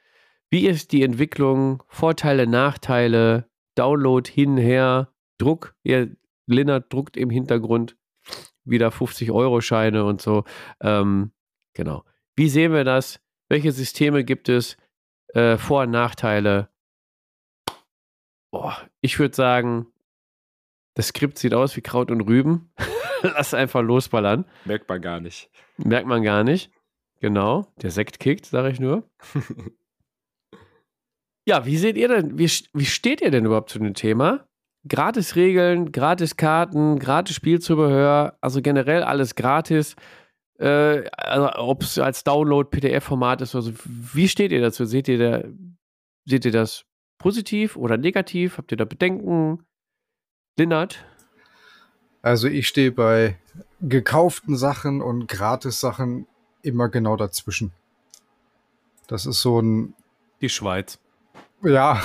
Wie 0.51 0.66
ist 0.66 0.93
die 0.93 1.02
Entwicklung? 1.02 1.82
Vorteile, 1.89 2.47
Nachteile, 2.47 3.48
Download 3.74 4.30
hin, 4.30 4.56
her, 4.56 5.12
Druck. 5.38 5.74
Ja, 5.82 6.06
Linnert 6.46 6.92
druckt 6.92 7.16
im 7.16 7.30
Hintergrund 7.30 7.96
wieder 8.64 8.88
50-Euro-Scheine 8.88 10.05
und 10.05 10.20
so. 10.20 10.44
Ähm, 10.80 11.32
genau. 11.74 12.05
Wie 12.36 12.48
sehen 12.48 12.72
wir 12.72 12.84
das? 12.84 13.20
Welche 13.48 13.72
Systeme 13.72 14.24
gibt 14.24 14.48
es? 14.48 14.76
Äh, 15.28 15.56
Vor- 15.56 15.82
und 15.82 15.90
Nachteile? 15.90 16.68
Boah, 18.51 18.76
ich 19.01 19.18
würde 19.18 19.34
sagen, 19.34 19.86
das 20.94 21.09
Skript 21.09 21.38
sieht 21.38 21.55
aus 21.55 21.76
wie 21.76 21.82
Kraut 21.82 22.10
und 22.10 22.20
Rüben. 22.22 22.72
Lass 23.22 23.55
einfach 23.55 23.82
losballern. 23.82 24.44
Merkt 24.64 24.88
man 24.88 25.01
gar 25.01 25.20
nicht. 25.20 25.51
Merkt 25.76 26.06
man 26.06 26.22
gar 26.22 26.44
nicht. 26.44 26.70
Genau. 27.20 27.66
Der 27.80 27.90
Sekt 27.90 28.20
kickt, 28.20 28.46
sage 28.46 28.70
ich 28.70 28.80
nur. 28.80 29.09
ja, 31.47 31.66
wie 31.66 31.77
seht 31.77 31.97
ihr 31.97 32.09
denn, 32.09 32.39
wie, 32.39 32.51
wie 32.73 32.87
steht 32.87 33.21
ihr 33.21 33.31
denn 33.31 33.45
überhaupt 33.45 33.71
zu 33.71 33.79
dem 33.79 33.95
Thema? 33.95 34.47
Gratis 34.87 35.37
Regeln, 35.37 35.93
gratis 35.93 36.37
Karten, 36.37 36.99
gratis 36.99 37.37
Spielzubehör, 37.37 38.37
also 38.41 38.61
generell 38.61 39.03
alles 39.03 39.35
gratis. 39.35 39.97
Äh, 40.59 41.09
also 41.16 41.51
ob 41.57 41.83
es 41.83 41.99
als 41.99 42.25
Download 42.25 42.69
PDF-Format 42.69 43.41
ist, 43.41 43.55
also 43.55 43.73
wie 43.85 44.29
steht 44.29 44.53
ihr 44.53 44.61
dazu? 44.61 44.85
Seht 44.85 45.09
ihr, 45.09 45.19
da, 45.19 45.49
seht 46.27 46.45
ihr 46.45 46.53
das 46.53 46.85
positiv 47.19 47.77
oder 47.77 47.97
negativ? 47.97 48.59
Habt 48.59 48.73
ihr 48.73 48.77
da 48.77 48.85
Bedenken? 48.85 49.65
Linnert? 50.59 51.05
Also 52.23 52.49
ich 52.49 52.69
stehe 52.69 52.93
bei 52.93 53.39
gekauften 53.81 54.57
Sachen 54.57 55.03
und 55.03 55.29
Gratis-Sachen 55.29 56.27
immer 56.62 56.89
genau 56.89 57.16
dazwischen. 57.16 57.73
Das 59.09 59.27
ist 59.27 59.41
so 59.41 59.61
ein. 59.61 59.95
Die 60.41 60.49
Schweiz. 60.49 60.99
Ja. 61.65 62.03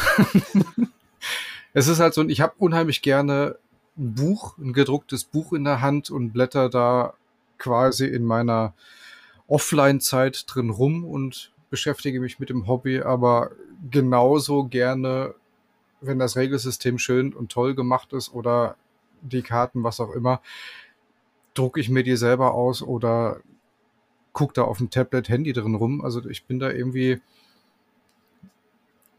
es 1.73 1.88
ist 1.88 1.99
halt 1.99 2.14
so 2.14 2.23
ich 2.23 2.41
habe 2.41 2.53
unheimlich 2.57 3.02
gerne 3.02 3.57
ein 3.98 4.15
Buch, 4.15 4.57
ein 4.57 4.73
gedrucktes 4.73 5.26
Buch 5.26 5.53
in 5.53 5.64
der 5.64 5.81
Hand 5.81 6.10
und 6.10 6.31
blätter 6.31 6.69
da 6.69 7.14
quasi 7.57 8.06
in 8.06 8.23
meiner 8.23 8.73
Offline-Zeit 9.48 10.45
drin 10.48 10.69
rum 10.69 11.03
und 11.03 11.52
beschäftige 11.69 12.19
mich 12.19 12.40
mit 12.40 12.49
dem 12.49 12.68
Hobby, 12.68 13.02
aber 13.02 13.52
genauso 13.91 14.65
gerne, 14.65 15.36
wenn 16.02 16.19
das 16.19 16.38
Regelsystem 16.38 16.98
schön 16.98 17.34
und 17.34 17.52
toll 17.52 17.76
gemacht 17.76 18.14
ist 18.14 18.34
oder 18.34 18.76
die 19.22 19.41
Karten, 19.41 19.84
was 19.84 19.99
auch 19.99 20.11
immer, 20.11 20.41
drucke 21.53 21.80
ich 21.80 21.90
mir 21.90 22.03
die 22.03 22.15
selber 22.15 22.53
aus 22.53 22.81
oder 22.81 23.41
gucke 24.34 24.53
da 24.53 24.64
auf 24.64 24.77
dem 24.77 24.90
Tablet, 24.90 25.30
Handy 25.30 25.53
drin 25.53 25.76
rum. 25.76 26.03
Also 26.03 26.27
ich 26.30 26.45
bin 26.45 26.60
da 26.60 26.72
irgendwie, 26.72 27.19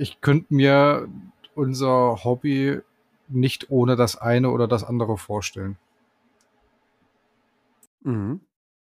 ich 0.01 0.23
könnte 0.23 0.55
mir 0.55 1.09
unser 1.55 2.25
Hobby 2.25 2.81
nicht 3.29 3.71
ohne 3.71 3.97
das 3.97 4.17
eine 4.17 4.51
oder 4.51 4.67
das 4.67 4.83
andere 4.83 5.19
vorstellen. 5.19 5.79
Mhm. 8.01 8.41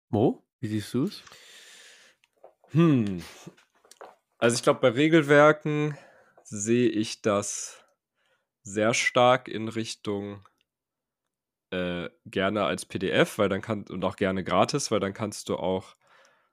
Mo, 0.08 0.42
wie 0.60 0.68
siehst 0.68 0.94
du 0.94 1.04
es? 1.04 1.22
Hm. 2.70 3.22
Also 4.38 4.56
ich 4.56 4.62
glaube, 4.62 4.80
bei 4.80 4.88
Regelwerken 4.88 5.98
sehe 6.44 6.88
ich 6.88 7.20
das 7.20 7.84
sehr 8.62 8.94
stark 8.94 9.48
in 9.48 9.68
Richtung 9.68 10.48
äh, 11.70 12.08
gerne 12.24 12.64
als 12.64 12.86
PDF, 12.86 13.36
weil 13.36 13.50
dann 13.50 13.60
kann 13.60 13.84
und 13.88 14.02
auch 14.04 14.16
gerne 14.16 14.42
gratis, 14.44 14.90
weil 14.90 15.00
dann 15.00 15.12
kannst 15.12 15.50
du 15.50 15.56
auch 15.56 15.94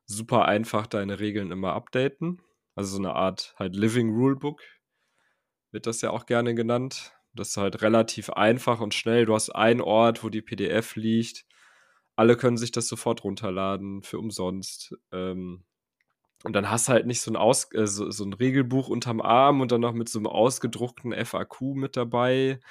super 0.06 0.46
einfach 0.46 0.86
deine 0.86 1.20
Regeln 1.20 1.52
immer 1.52 1.74
updaten. 1.74 2.42
Also 2.80 2.96
so 2.96 3.00
eine 3.00 3.14
Art 3.14 3.56
halt 3.60 3.76
Living 3.76 4.16
Rulebook 4.16 4.62
wird 5.72 5.86
das 5.86 6.00
ja 6.00 6.12
auch 6.12 6.26
gerne 6.26 6.56
genannt. 6.56 7.12
Das 7.34 7.50
ist 7.50 7.58
halt 7.58 7.82
relativ 7.82 8.30
einfach 8.30 8.80
und 8.80 8.94
schnell. 8.94 9.26
Du 9.26 9.34
hast 9.34 9.50
einen 9.50 9.82
Ort, 9.82 10.24
wo 10.24 10.30
die 10.30 10.42
PDF 10.42 10.96
liegt. 10.96 11.46
Alle 12.16 12.38
können 12.38 12.56
sich 12.56 12.72
das 12.72 12.88
sofort 12.88 13.26
runterladen 13.26 14.02
für 14.02 14.18
umsonst. 14.18 14.96
Ähm, 15.12 15.66
und 16.46 16.54
dann 16.54 16.70
hast 16.70 16.88
du 16.88 16.94
halt 16.94 17.06
nicht 17.06 17.20
so 17.20 17.30
ein, 17.32 17.36
Aus 17.36 17.70
äh, 17.74 17.86
so, 17.86 18.12
so 18.12 18.24
ein 18.24 18.32
Regelbuch 18.32 18.88
unterm 18.88 19.20
Arm 19.20 19.60
und 19.60 19.74
dann 19.74 19.82
noch 19.82 19.92
mit 19.92 20.08
so 20.08 20.18
einem 20.18 20.28
ausgedruckten 20.28 21.12
FAQ 21.12 21.76
mit 21.76 21.98
dabei 21.98 22.62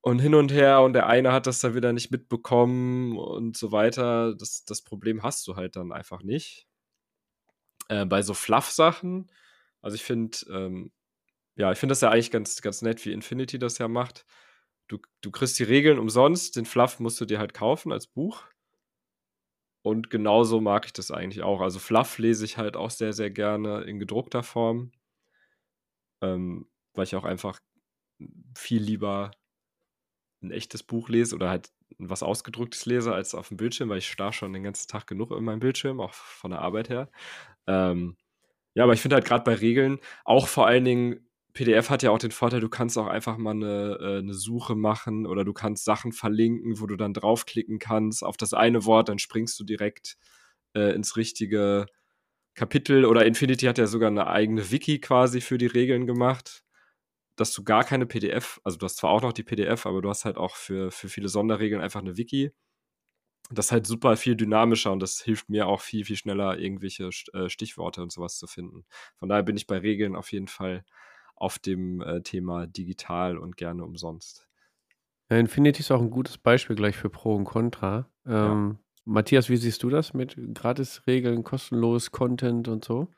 und 0.00 0.20
hin 0.20 0.36
und 0.36 0.52
her 0.52 0.82
und 0.82 0.92
der 0.92 1.08
eine 1.08 1.32
hat 1.32 1.48
das 1.48 1.58
dann 1.58 1.74
wieder 1.74 1.92
nicht 1.92 2.12
mitbekommen 2.12 3.18
und 3.18 3.56
so 3.56 3.72
weiter. 3.72 4.36
Das, 4.36 4.64
das 4.64 4.82
Problem 4.82 5.24
hast 5.24 5.44
du 5.48 5.56
halt 5.56 5.74
dann 5.74 5.90
einfach 5.90 6.22
nicht. 6.22 6.68
Äh, 7.88 8.04
bei 8.06 8.22
so 8.22 8.34
Fluff-Sachen, 8.34 9.30
also 9.82 9.94
ich 9.94 10.02
finde, 10.02 10.38
ähm, 10.50 10.92
ja, 11.56 11.72
ich 11.72 11.78
finde 11.78 11.92
das 11.92 12.00
ja 12.00 12.10
eigentlich 12.10 12.30
ganz, 12.30 12.60
ganz 12.62 12.82
nett, 12.82 13.04
wie 13.04 13.12
Infinity 13.12 13.58
das 13.58 13.78
ja 13.78 13.88
macht. 13.88 14.26
Du, 14.88 14.98
du 15.20 15.30
kriegst 15.30 15.58
die 15.58 15.64
Regeln 15.64 15.98
umsonst, 15.98 16.56
den 16.56 16.66
Fluff 16.66 17.00
musst 17.00 17.20
du 17.20 17.24
dir 17.24 17.38
halt 17.38 17.54
kaufen 17.54 17.92
als 17.92 18.06
Buch. 18.06 18.44
Und 19.82 20.10
genauso 20.10 20.60
mag 20.60 20.86
ich 20.86 20.92
das 20.92 21.10
eigentlich 21.10 21.42
auch. 21.42 21.60
Also 21.60 21.78
Fluff 21.78 22.18
lese 22.18 22.44
ich 22.44 22.58
halt 22.58 22.76
auch 22.76 22.90
sehr, 22.90 23.12
sehr 23.12 23.30
gerne 23.30 23.82
in 23.82 24.00
gedruckter 24.00 24.42
Form. 24.42 24.92
Ähm, 26.22 26.68
weil 26.94 27.04
ich 27.04 27.14
auch 27.14 27.24
einfach 27.24 27.60
viel 28.56 28.82
lieber 28.82 29.30
ein 30.42 30.50
echtes 30.50 30.82
Buch 30.82 31.08
lese 31.08 31.34
oder 31.34 31.50
halt 31.50 31.70
was 31.98 32.22
ausgedrucktes 32.22 32.86
lese 32.86 33.14
als 33.14 33.34
auf 33.34 33.48
dem 33.48 33.56
Bildschirm, 33.56 33.88
weil 33.88 33.98
ich 33.98 34.08
starr 34.08 34.32
schon 34.32 34.52
den 34.52 34.64
ganzen 34.64 34.88
Tag 34.88 35.06
genug 35.06 35.30
in 35.30 35.44
meinem 35.44 35.60
Bildschirm, 35.60 36.00
auch 36.00 36.12
von 36.12 36.50
der 36.50 36.60
Arbeit 36.60 36.88
her. 36.88 37.10
Ähm, 37.66 38.16
ja, 38.74 38.84
aber 38.84 38.92
ich 38.92 39.00
finde 39.00 39.16
halt 39.16 39.24
gerade 39.24 39.44
bei 39.44 39.54
Regeln, 39.54 39.98
auch 40.24 40.48
vor 40.48 40.66
allen 40.66 40.84
Dingen, 40.84 41.26
PDF 41.54 41.88
hat 41.88 42.02
ja 42.02 42.10
auch 42.10 42.18
den 42.18 42.32
Vorteil, 42.32 42.60
du 42.60 42.68
kannst 42.68 42.98
auch 42.98 43.06
einfach 43.06 43.38
mal 43.38 43.52
eine, 43.52 43.98
äh, 43.98 44.18
eine 44.18 44.34
Suche 44.34 44.74
machen 44.74 45.26
oder 45.26 45.42
du 45.42 45.54
kannst 45.54 45.86
Sachen 45.86 46.12
verlinken, 46.12 46.80
wo 46.80 46.86
du 46.86 46.96
dann 46.96 47.14
draufklicken 47.14 47.78
kannst 47.78 48.22
auf 48.22 48.36
das 48.36 48.52
eine 48.52 48.84
Wort, 48.84 49.08
dann 49.08 49.18
springst 49.18 49.58
du 49.58 49.64
direkt 49.64 50.18
äh, 50.74 50.94
ins 50.94 51.16
richtige 51.16 51.86
Kapitel. 52.54 53.06
Oder 53.06 53.24
Infinity 53.24 53.66
hat 53.66 53.78
ja 53.78 53.86
sogar 53.86 54.10
eine 54.10 54.26
eigene 54.26 54.70
Wiki 54.70 55.00
quasi 55.00 55.40
für 55.40 55.56
die 55.56 55.66
Regeln 55.66 56.06
gemacht 56.06 56.65
dass 57.36 57.52
du 57.52 57.62
gar 57.62 57.84
keine 57.84 58.06
PDF, 58.06 58.60
also 58.64 58.78
du 58.78 58.84
hast 58.86 58.96
zwar 58.96 59.10
auch 59.10 59.22
noch 59.22 59.32
die 59.32 59.42
PDF, 59.42 59.86
aber 59.86 60.02
du 60.02 60.08
hast 60.08 60.24
halt 60.24 60.36
auch 60.38 60.56
für, 60.56 60.90
für 60.90 61.08
viele 61.08 61.28
Sonderregeln 61.28 61.82
einfach 61.82 62.00
eine 62.00 62.16
Wiki. 62.16 62.52
Das 63.50 63.66
ist 63.66 63.72
halt 63.72 63.86
super 63.86 64.16
viel 64.16 64.34
dynamischer 64.34 64.90
und 64.90 65.00
das 65.00 65.20
hilft 65.20 65.48
mir 65.48 65.68
auch 65.68 65.80
viel, 65.80 66.04
viel 66.04 66.16
schneller, 66.16 66.58
irgendwelche 66.58 67.10
äh, 67.32 67.48
Stichworte 67.48 68.02
und 68.02 68.10
sowas 68.10 68.38
zu 68.38 68.46
finden. 68.46 68.84
Von 69.16 69.28
daher 69.28 69.44
bin 69.44 69.56
ich 69.56 69.66
bei 69.66 69.78
Regeln 69.78 70.16
auf 70.16 70.32
jeden 70.32 70.48
Fall 70.48 70.84
auf 71.36 71.58
dem 71.58 72.00
äh, 72.00 72.22
Thema 72.22 72.66
digital 72.66 73.38
und 73.38 73.56
gerne 73.56 73.84
umsonst. 73.84 74.48
Ja, 75.30 75.36
Infinity 75.38 75.80
ist 75.80 75.90
auch 75.90 76.00
ein 76.00 76.10
gutes 76.10 76.38
Beispiel 76.38 76.76
gleich 76.76 76.96
für 76.96 77.10
Pro 77.10 77.36
und 77.36 77.44
Contra. 77.44 78.08
Ähm, 78.24 78.32
ja. 78.32 78.78
Matthias, 79.04 79.48
wie 79.48 79.56
siehst 79.56 79.82
du 79.82 79.90
das 79.90 80.14
mit 80.14 80.36
Gratis-Regeln, 80.54 81.44
kostenlos 81.44 82.10
Content 82.10 82.68
und 82.68 82.84
so? 82.84 83.08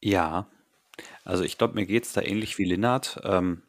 Ja, 0.00 0.48
also 1.24 1.44
ich 1.44 1.58
glaube, 1.58 1.74
mir 1.74 1.86
geht 1.86 2.04
es 2.04 2.12
da 2.12 2.22
ähnlich 2.22 2.58
wie 2.58 2.64
Linnert. 2.64 3.20
Ähm, 3.24 3.62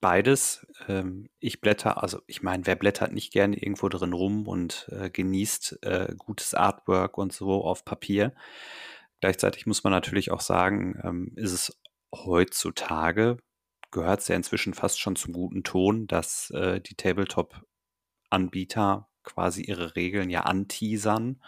beides. 0.00 0.66
Ähm, 0.88 1.28
ich 1.40 1.60
blätter, 1.60 2.02
also 2.02 2.20
ich 2.26 2.42
meine, 2.42 2.66
wer 2.66 2.76
blättert 2.76 3.12
nicht 3.12 3.32
gerne 3.32 3.56
irgendwo 3.56 3.88
drin 3.88 4.12
rum 4.12 4.46
und 4.46 4.88
äh, 4.92 5.10
genießt 5.10 5.82
äh, 5.82 6.14
gutes 6.16 6.54
Artwork 6.54 7.18
und 7.18 7.32
so 7.32 7.64
auf 7.64 7.84
Papier. 7.84 8.34
Gleichzeitig 9.20 9.66
muss 9.66 9.84
man 9.84 9.92
natürlich 9.92 10.30
auch 10.30 10.40
sagen, 10.40 11.00
ähm, 11.02 11.32
ist 11.36 11.52
es 11.52 11.78
heutzutage, 12.14 13.38
gehört 13.90 14.20
es 14.20 14.28
ja 14.28 14.36
inzwischen 14.36 14.74
fast 14.74 15.00
schon 15.00 15.16
zum 15.16 15.32
guten 15.32 15.64
Ton, 15.64 16.06
dass 16.06 16.50
äh, 16.50 16.80
die 16.80 16.94
Tabletop-Anbieter 16.94 19.08
quasi 19.24 19.62
ihre 19.62 19.96
Regeln 19.96 20.30
ja 20.30 20.42
anteasern 20.42 21.42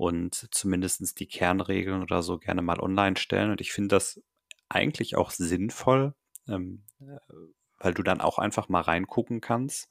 und 0.00 0.48
zumindest 0.50 1.20
die 1.20 1.28
Kernregeln 1.28 2.02
oder 2.02 2.22
so 2.22 2.38
gerne 2.38 2.62
mal 2.62 2.80
online 2.80 3.18
stellen. 3.18 3.50
Und 3.50 3.60
ich 3.60 3.70
finde 3.70 3.88
das 3.88 4.22
eigentlich 4.70 5.14
auch 5.14 5.30
sinnvoll, 5.30 6.14
ähm, 6.48 6.84
äh, 7.00 7.18
weil 7.78 7.92
du 7.92 8.02
dann 8.02 8.22
auch 8.22 8.38
einfach 8.38 8.70
mal 8.70 8.80
reingucken 8.80 9.42
kannst. 9.42 9.90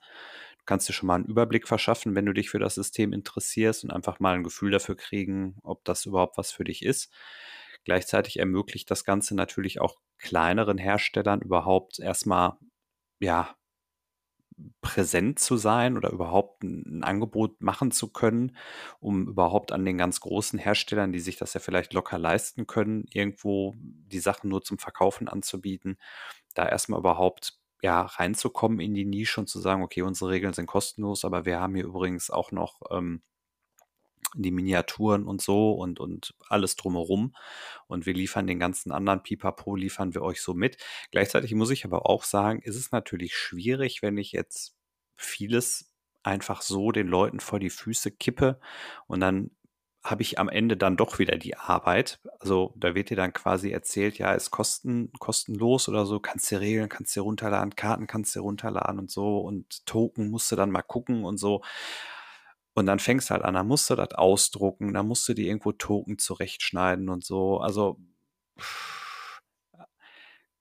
Du 0.57 0.65
kannst 0.65 0.89
dir 0.89 0.93
schon 0.93 1.05
mal 1.05 1.15
einen 1.15 1.25
Überblick 1.25 1.67
verschaffen, 1.67 2.15
wenn 2.15 2.25
du 2.25 2.33
dich 2.33 2.49
für 2.49 2.57
das 2.57 2.73
System 2.73 3.13
interessierst 3.13 3.83
und 3.83 3.91
einfach 3.91 4.19
mal 4.19 4.33
ein 4.33 4.43
Gefühl 4.43 4.71
dafür 4.71 4.95
kriegen, 4.95 5.57
ob 5.61 5.85
das 5.85 6.07
überhaupt 6.07 6.39
was 6.39 6.51
für 6.51 6.63
dich 6.63 6.83
ist. 6.83 7.13
Gleichzeitig 7.83 8.39
ermöglicht 8.39 8.89
das 8.89 9.03
Ganze 9.03 9.35
natürlich 9.35 9.79
auch 9.79 9.99
kleineren 10.17 10.79
Herstellern 10.79 11.39
überhaupt 11.39 11.99
erstmal 11.99 12.57
ja, 13.19 13.55
präsent 14.81 15.39
zu 15.39 15.57
sein 15.57 15.97
oder 15.97 16.11
überhaupt 16.11 16.63
ein, 16.63 17.03
Angebot 17.03 17.61
machen 17.61 17.91
zu 17.91 18.11
können, 18.11 18.55
um 18.99 19.27
überhaupt 19.27 19.71
an 19.71 19.85
den 19.85 19.97
ganz 19.97 20.19
großen 20.19 20.59
Herstellern, 20.59 21.11
die 21.11 21.19
sich 21.19 21.37
das 21.37 21.53
ja 21.53 21.59
vielleicht 21.59 21.93
locker 21.93 22.17
leisten 22.17 22.67
können, 22.67 23.05
irgendwo 23.11 23.75
die 23.77 24.19
Sachen 24.19 24.49
nur 24.49 24.63
zum 24.63 24.77
Verkaufen 24.77 25.27
anzubieten, 25.27 25.97
da 26.55 26.67
erstmal 26.67 26.99
überhaupt 26.99 27.59
ja 27.81 28.01
reinzukommen 28.01 28.79
in 28.79 28.93
die 28.93 29.05
Nische 29.05 29.39
und 29.39 29.47
zu 29.47 29.59
sagen, 29.59 29.83
okay, 29.83 30.01
unsere 30.01 30.31
Regeln 30.31 30.53
sind 30.53 30.65
kostenlos, 30.65 31.25
aber 31.25 31.45
wir 31.45 31.59
haben 31.59 31.75
hier 31.75 31.85
übrigens 31.85 32.29
auch 32.29 32.51
noch 32.51 32.81
ähm, 32.91 33.21
die 34.35 34.51
Miniaturen 34.51 35.25
und 35.25 35.41
so 35.41 35.71
und, 35.71 35.99
und 35.99 36.35
alles 36.47 36.75
drumherum. 36.75 37.35
Und 37.87 38.05
wir 38.05 38.13
liefern 38.13 38.47
den 38.47 38.59
ganzen 38.59 38.91
anderen 38.91 39.23
Pipapo, 39.23 39.75
liefern 39.75 40.13
wir 40.13 40.21
euch 40.21 40.41
so 40.41 40.53
mit. 40.53 40.77
Gleichzeitig 41.11 41.53
muss 41.55 41.71
ich 41.71 41.85
aber 41.85 42.09
auch 42.09 42.23
sagen, 42.23 42.61
ist 42.61 42.75
es 42.75 42.91
natürlich 42.91 43.35
schwierig, 43.35 44.01
wenn 44.01 44.17
ich 44.17 44.31
jetzt 44.31 44.75
vieles 45.15 45.93
einfach 46.23 46.61
so 46.61 46.91
den 46.91 47.07
Leuten 47.07 47.39
vor 47.39 47.59
die 47.59 47.69
Füße 47.69 48.11
kippe 48.11 48.59
und 49.07 49.19
dann 49.19 49.51
habe 50.03 50.21
ich 50.21 50.39
am 50.39 50.47
Ende 50.47 50.77
dann 50.77 50.95
doch 50.95 51.19
wieder 51.19 51.37
die 51.37 51.57
Arbeit. 51.57 52.19
Also 52.39 52.73
da 52.77 52.95
wird 52.95 53.09
dir 53.09 53.17
dann 53.17 53.33
quasi 53.33 53.71
erzählt, 53.71 54.17
ja, 54.17 54.31
ist 54.33 54.49
kosten, 54.49 55.11
kostenlos 55.19 55.89
oder 55.89 56.05
so, 56.05 56.19
kannst 56.19 56.51
du 56.51 56.59
regeln, 56.59 56.87
kannst 56.87 57.15
du 57.15 57.21
runterladen, 57.21 57.75
Karten 57.75 58.07
kannst 58.07 58.35
du 58.35 58.39
runterladen 58.39 58.99
und 58.99 59.11
so 59.11 59.39
und 59.39 59.85
Token 59.85 60.29
musst 60.29 60.51
du 60.51 60.55
dann 60.55 60.71
mal 60.71 60.83
gucken 60.83 61.25
und 61.25 61.37
so. 61.37 61.61
Und 62.73 62.85
dann 62.85 62.99
fängst 62.99 63.29
du 63.29 63.33
halt 63.33 63.43
an, 63.43 63.55
da 63.55 63.63
musst 63.63 63.89
du 63.89 63.95
das 63.95 64.13
ausdrucken, 64.13 64.93
da 64.93 65.03
musst 65.03 65.27
du 65.27 65.33
dir 65.33 65.47
irgendwo 65.47 65.71
Token 65.71 66.17
zurechtschneiden 66.17 67.09
und 67.09 67.25
so. 67.25 67.59
Also 67.59 67.99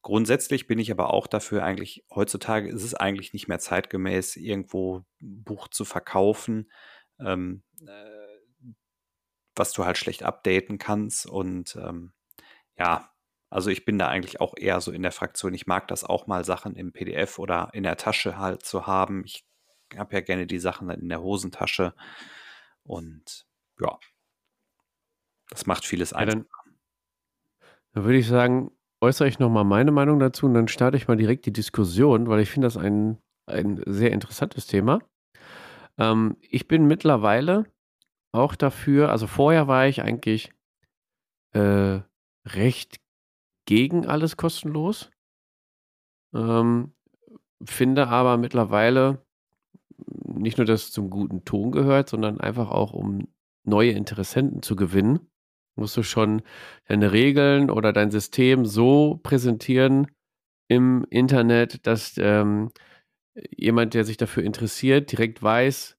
grundsätzlich 0.03 0.67
bin 0.67 0.79
ich 0.79 0.91
aber 0.91 1.13
auch 1.13 1.27
dafür 1.27 1.63
eigentlich, 1.65 2.05
heutzutage 2.11 2.69
ist 2.69 2.83
es 2.83 2.95
eigentlich 2.95 3.33
nicht 3.33 3.49
mehr 3.49 3.59
zeitgemäß, 3.59 4.37
irgendwo 4.37 5.05
ein 5.21 5.45
Buch 5.45 5.69
zu 5.69 5.85
verkaufen, 5.85 6.71
ähm, 7.21 7.63
äh, 7.87 8.73
was 9.55 9.73
du 9.73 9.85
halt 9.85 9.99
schlecht 9.99 10.23
updaten 10.23 10.79
kannst. 10.79 11.27
Und 11.27 11.77
ähm, 11.77 12.13
ja, 12.79 13.11
also 13.51 13.71
ich 13.71 13.85
bin 13.85 13.99
da 13.99 14.09
eigentlich 14.09 14.41
auch 14.41 14.55
eher 14.57 14.81
so 14.81 14.93
in 14.93 15.03
der 15.03 15.13
Fraktion. 15.13 15.55
Ich 15.55 15.67
mag 15.67 15.89
das 15.89 16.05
auch 16.05 16.27
mal 16.27 16.45
Sachen 16.45 16.77
im 16.77 16.93
PDF 16.93 17.39
oder 17.39 17.71
in 17.73 17.83
der 17.83 17.97
Tasche 17.97 18.39
halt 18.39 18.65
zu 18.65 18.87
haben. 18.87 19.25
Ich 19.25 19.45
habe 19.97 20.15
ja 20.15 20.21
gerne 20.21 20.47
die 20.47 20.59
Sachen 20.59 20.89
dann 20.89 21.01
in 21.01 21.09
der 21.09 21.23
Hosentasche. 21.23 21.95
Und 22.85 23.47
ja, 23.81 23.99
das 25.51 25.67
macht 25.67 25.85
vieles 25.85 26.13
Ja, 26.17 26.19
einfacher. 26.21 26.27
dann, 26.27 26.47
dann 27.93 28.05
würde 28.05 28.19
ich 28.19 28.27
sagen, 28.27 28.71
äußere 29.01 29.29
ich 29.29 29.39
nochmal 29.39 29.65
meine 29.65 29.93
Meinung 29.93 30.19
dazu 30.19 30.47
und 30.47 30.55
dann 30.55 30.69
starte 30.69 30.97
ich 30.97 31.09
mal 31.09 31.17
direkt 31.17 31.47
die 31.47 31.53
Diskussion, 31.53 32.29
weil 32.29 32.41
ich 32.41 32.51
finde 32.51 32.67
das 32.67 32.77
ein, 32.77 33.19
ein 33.47 33.83
sehr 33.87 34.13
interessantes 34.13 34.67
Thema. 34.67 35.01
Ähm, 35.99 36.37
ich 36.41 36.69
bin 36.69 36.87
mittlerweile 36.87 37.65
auch 38.33 38.55
dafür, 38.55 39.11
also 39.11 39.27
vorher 39.27 39.69
war 39.69 39.87
ich 39.87 40.03
eigentlich 40.03 40.53
äh, 41.53 42.01
recht 42.47 43.01
gegen 43.67 44.07
alles 44.07 44.37
kostenlos. 44.37 45.11
Ähm, 46.35 46.95
finde 47.65 48.09
aber 48.09 48.37
mittlerweile 48.37 49.27
nicht 50.07 50.59
nur, 50.59 50.67
dass 50.67 50.85
es 50.85 50.93
zum 50.93 51.11
guten 51.11 51.45
Ton 51.45 51.73
gehört, 51.73 52.09
sondern 52.09 52.41
einfach 52.41 52.71
auch, 52.71 52.93
um 52.93 53.29
neue 53.65 53.91
Interessenten 53.91 54.63
zu 54.63 54.77
gewinnen, 54.77 55.21
musst 55.77 55.97
du 55.97 56.03
schon 56.03 56.43
deine 56.87 57.13
Regeln 57.13 57.71
oder 57.71 57.93
dein 57.93 58.11
System 58.11 58.65
so 58.67 59.21
präsentieren 59.23 60.09
im 60.69 61.07
Internet, 61.11 61.87
dass 61.87 62.15
ähm, 62.19 62.71
jemand, 63.57 63.95
der 63.95 64.05
sich 64.05 64.17
dafür 64.17 64.43
interessiert, 64.43 65.13
direkt 65.13 65.43
weiß, 65.43 65.97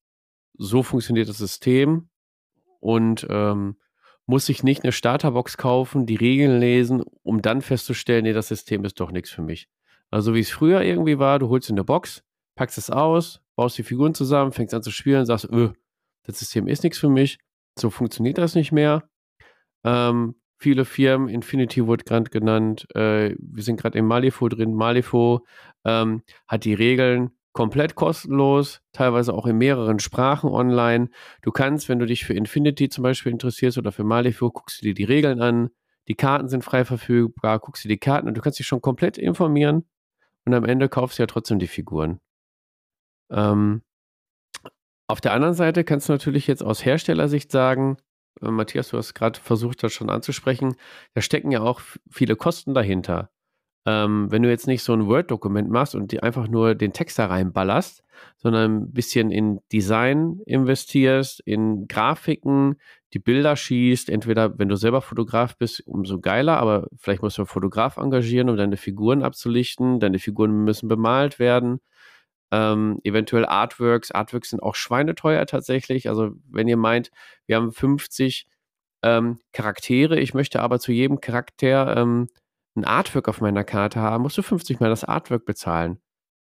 so 0.58 0.84
funktioniert 0.84 1.30
das 1.30 1.38
System 1.38 2.10
und 2.80 3.26
ähm, 3.30 3.78
muss 4.26 4.46
sich 4.46 4.64
nicht 4.64 4.84
eine 4.84 4.92
Starterbox 4.92 5.58
kaufen, 5.58 6.06
die 6.06 6.16
Regeln 6.16 6.60
lesen, 6.60 7.04
um 7.24 7.42
dann 7.42 7.62
festzustellen, 7.62 8.26
nee, 8.26 8.34
das 8.34 8.50
System 8.50 8.86
ist 8.86 9.00
doch 9.00 9.12
nichts 9.12 9.32
für 9.32 9.42
mich. 9.42 9.70
Also 10.12 10.36
wie 10.36 10.40
es 10.40 10.52
früher 10.52 10.82
irgendwie 10.82 11.18
war, 11.18 11.40
du 11.40 11.50
holst 11.50 11.70
in 11.70 11.76
eine 11.76 11.84
Box, 11.84 12.24
packst 12.56 12.78
es 12.78 12.90
aus, 12.90 13.42
baust 13.60 13.78
die 13.78 13.84
Figuren 13.84 14.14
zusammen, 14.14 14.54
fängst 14.54 14.74
an 14.74 14.82
zu 14.82 14.90
spielen, 14.90 15.26
sagst, 15.26 15.50
öh, 15.52 15.72
das 16.24 16.40
System 16.40 16.70
ist 16.70 16.82
nichts 16.82 16.98
für 16.98 17.10
mich, 17.10 17.40
so 17.78 17.90
funktioniert 17.90 18.38
das 18.38 18.56
nicht 18.56 18.72
mehr. 18.72 19.10
Ähm, 19.84 20.36
viele 20.58 20.86
Firmen, 20.86 21.28
Infinity 21.28 21.86
wurde 21.86 22.06
gerade 22.06 22.30
genannt, 22.30 22.88
äh, 22.96 23.36
wir 23.38 23.62
sind 23.62 23.76
gerade 23.76 24.00
im 24.00 24.06
Malifo 24.06 24.48
drin. 24.48 24.74
Malifo 24.74 25.46
ähm, 25.84 26.24
hat 26.48 26.64
die 26.64 26.74
Regeln 26.74 27.32
komplett 27.52 27.96
kostenlos, 27.96 28.80
teilweise 28.94 29.34
auch 29.34 29.46
in 29.46 29.58
mehreren 29.58 30.00
Sprachen 30.00 30.50
online. 30.50 31.10
Du 31.42 31.52
kannst, 31.52 31.90
wenn 31.90 32.00
du 32.00 32.06
dich 32.06 32.24
für 32.24 32.36
Infinity 32.36 32.88
zum 32.88 33.04
Beispiel 33.04 33.34
interessierst 33.34 33.78
oder 33.78 33.92
für 33.92 34.06
Malifo, 34.06 34.52
guckst 34.52 34.80
du 34.80 34.86
dir 34.86 34.94
die 34.94 35.04
Regeln 35.04 35.42
an. 35.42 35.70
Die 36.08 36.16
Karten 36.16 36.48
sind 36.48 36.64
frei 36.64 36.86
verfügbar, 36.86 37.60
guckst 37.60 37.84
dir 37.84 37.90
die 37.90 38.00
Karten 38.00 38.30
und 38.30 38.38
du 38.38 38.42
kannst 38.42 38.58
dich 38.58 38.68
schon 38.68 38.80
komplett 38.80 39.18
informieren 39.18 39.84
und 40.46 40.54
am 40.54 40.64
Ende 40.64 40.88
kaufst 40.88 41.20
du 41.20 41.24
ja 41.24 41.28
trotzdem 41.28 41.60
die 41.60 41.68
Figuren. 41.68 42.22
Ähm, 43.32 43.82
auf 45.08 45.22
der 45.22 45.34
anderen 45.34 45.56
Seite 45.56 45.84
kannst 45.84 46.08
du 46.08 46.14
natürlich 46.14 46.48
jetzt 46.48 46.64
aus 46.64 46.86
Herstellersicht 46.86 47.52
sagen, 47.52 47.98
äh, 48.42 48.50
Matthias, 48.50 48.90
du 48.90 48.98
hast 48.98 49.14
gerade 49.14 49.40
versucht, 49.40 49.84
das 49.84 49.94
schon 49.94 50.10
anzusprechen, 50.10 50.76
da 51.14 51.22
stecken 51.22 51.52
ja 51.52 51.62
auch 51.62 51.82
viele 52.10 52.36
Kosten 52.36 52.74
dahinter. 52.74 53.30
Ähm, 53.86 54.30
wenn 54.30 54.44
du 54.44 54.50
jetzt 54.50 54.68
nicht 54.68 54.84
so 54.84 54.94
ein 54.94 55.08
Word-Dokument 55.08 55.70
machst 55.70 55.96
und 55.96 56.22
einfach 56.22 56.48
nur 56.48 56.76
den 56.76 56.94
Text 56.94 57.18
da 57.18 57.28
reinballerst, 57.28 58.04
sondern 58.38 58.84
ein 58.84 58.92
bisschen 58.92 59.32
in 59.32 59.62
Design 59.72 60.42
investierst, 60.46 61.40
in 61.40 61.88
Grafiken, 61.88 62.76
die 63.14 63.20
Bilder 63.20 63.56
schießt, 63.56 64.10
entweder 64.10 64.60
wenn 64.60 64.70
du 64.70 64.76
selber 64.76 65.02
Fotograf 65.02 65.58
bist, 65.58 65.88
umso 65.88 66.20
geiler, 66.20 66.58
aber 66.58 66.88
vielleicht 66.98 67.24
musst 67.24 67.38
du 67.38 67.44
einen 67.44 67.48
Fotograf 67.48 67.98
engagieren, 67.98 68.50
um 68.50 68.58
deine 68.58 68.78
Figuren 68.78 69.24
abzulichten, 69.24 70.00
deine 70.00 70.20
Figuren 70.20 70.66
müssen 70.66 70.90
bemalt 70.90 71.40
werden. 71.40 71.80
Ähm, 72.52 73.00
eventuell 73.04 73.46
Artworks. 73.46 74.12
Artworks 74.12 74.50
sind 74.50 74.62
auch 74.62 74.76
schweineteuer 74.76 75.46
tatsächlich. 75.46 76.10
Also, 76.10 76.32
wenn 76.50 76.68
ihr 76.68 76.78
meint, 76.78 77.12
wir 77.46 77.58
haben 77.58 77.72
50 77.72 78.48
ähm, 79.04 79.40
Charaktere, 79.54 80.20
ich 80.20 80.34
möchte 80.34 80.62
aber 80.62 80.80
zu 80.80 80.92
jedem 80.92 81.22
Charakter 81.22 81.96
ähm, 81.98 82.28
ein 82.76 82.86
Artwork 82.86 83.28
auf 83.28 83.42
meiner 83.42 83.64
Karte 83.64 84.00
haben, 84.00 84.24
musst 84.24 84.38
du 84.38 84.42
50 84.42 84.80
mal 84.80 84.90
das 84.90 85.04
Artwork 85.04 85.46
bezahlen. 85.46 86.00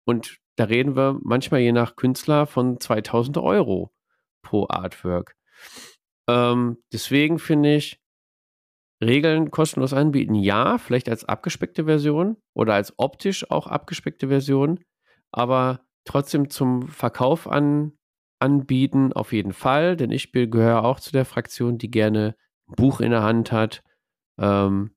Und 0.06 0.38
da 0.56 0.66
reden 0.66 0.96
wir 0.96 1.20
manchmal 1.24 1.62
je 1.62 1.72
nach 1.72 1.96
Künstler 1.96 2.46
von 2.48 2.80
2000 2.80 3.38
Euro 3.38 3.92
pro 4.42 4.68
Artwork. 4.70 5.36
Ähm, 6.28 6.78
deswegen 6.92 7.40
finde 7.40 7.76
ich, 7.76 8.00
Regeln 9.04 9.52
kostenlos 9.52 9.94
anbieten, 9.94 10.36
ja, 10.36 10.78
vielleicht 10.78 11.10
als 11.10 11.26
abgespeckte 11.26 11.86
Version 11.86 12.38
oder 12.54 12.74
als 12.76 12.94
optisch 12.98 13.50
auch 13.52 13.68
abgespeckte 13.68 14.30
Version, 14.30 14.80
aber 15.32 15.82
trotzdem 16.06 16.50
zum 16.50 16.88
Verkauf 16.88 17.48
an, 17.48 17.94
anbieten, 18.40 19.14
auf 19.14 19.32
jeden 19.34 19.54
Fall, 19.54 19.96
denn 19.96 20.12
ich 20.12 20.32
gehöre 20.32 20.84
auch 20.84 21.00
zu 21.00 21.12
der 21.12 21.26
Fraktion, 21.26 21.78
die 21.78 21.90
gerne 21.90 22.36
ein 22.68 22.76
Buch 22.76 23.00
in 23.00 23.12
der 23.12 23.24
Hand 23.24 23.52
hat, 23.52 23.84
ähm, 24.38 24.92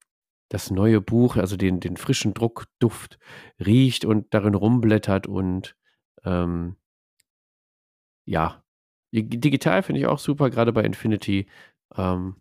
das 0.48 0.70
neue 0.70 1.00
Buch, 1.00 1.36
also 1.36 1.56
den, 1.56 1.80
den 1.80 1.96
frischen 1.96 2.34
Druckduft 2.34 3.18
riecht 3.64 4.04
und 4.04 4.32
darin 4.32 4.54
rumblättert 4.54 5.26
und 5.26 5.76
ähm, 6.24 6.76
ja, 8.24 8.64
digital 9.12 9.82
finde 9.82 10.00
ich 10.00 10.06
auch 10.06 10.18
super, 10.18 10.50
gerade 10.50 10.72
bei 10.72 10.82
Infinity. 10.82 11.46
Ähm, 11.96 12.36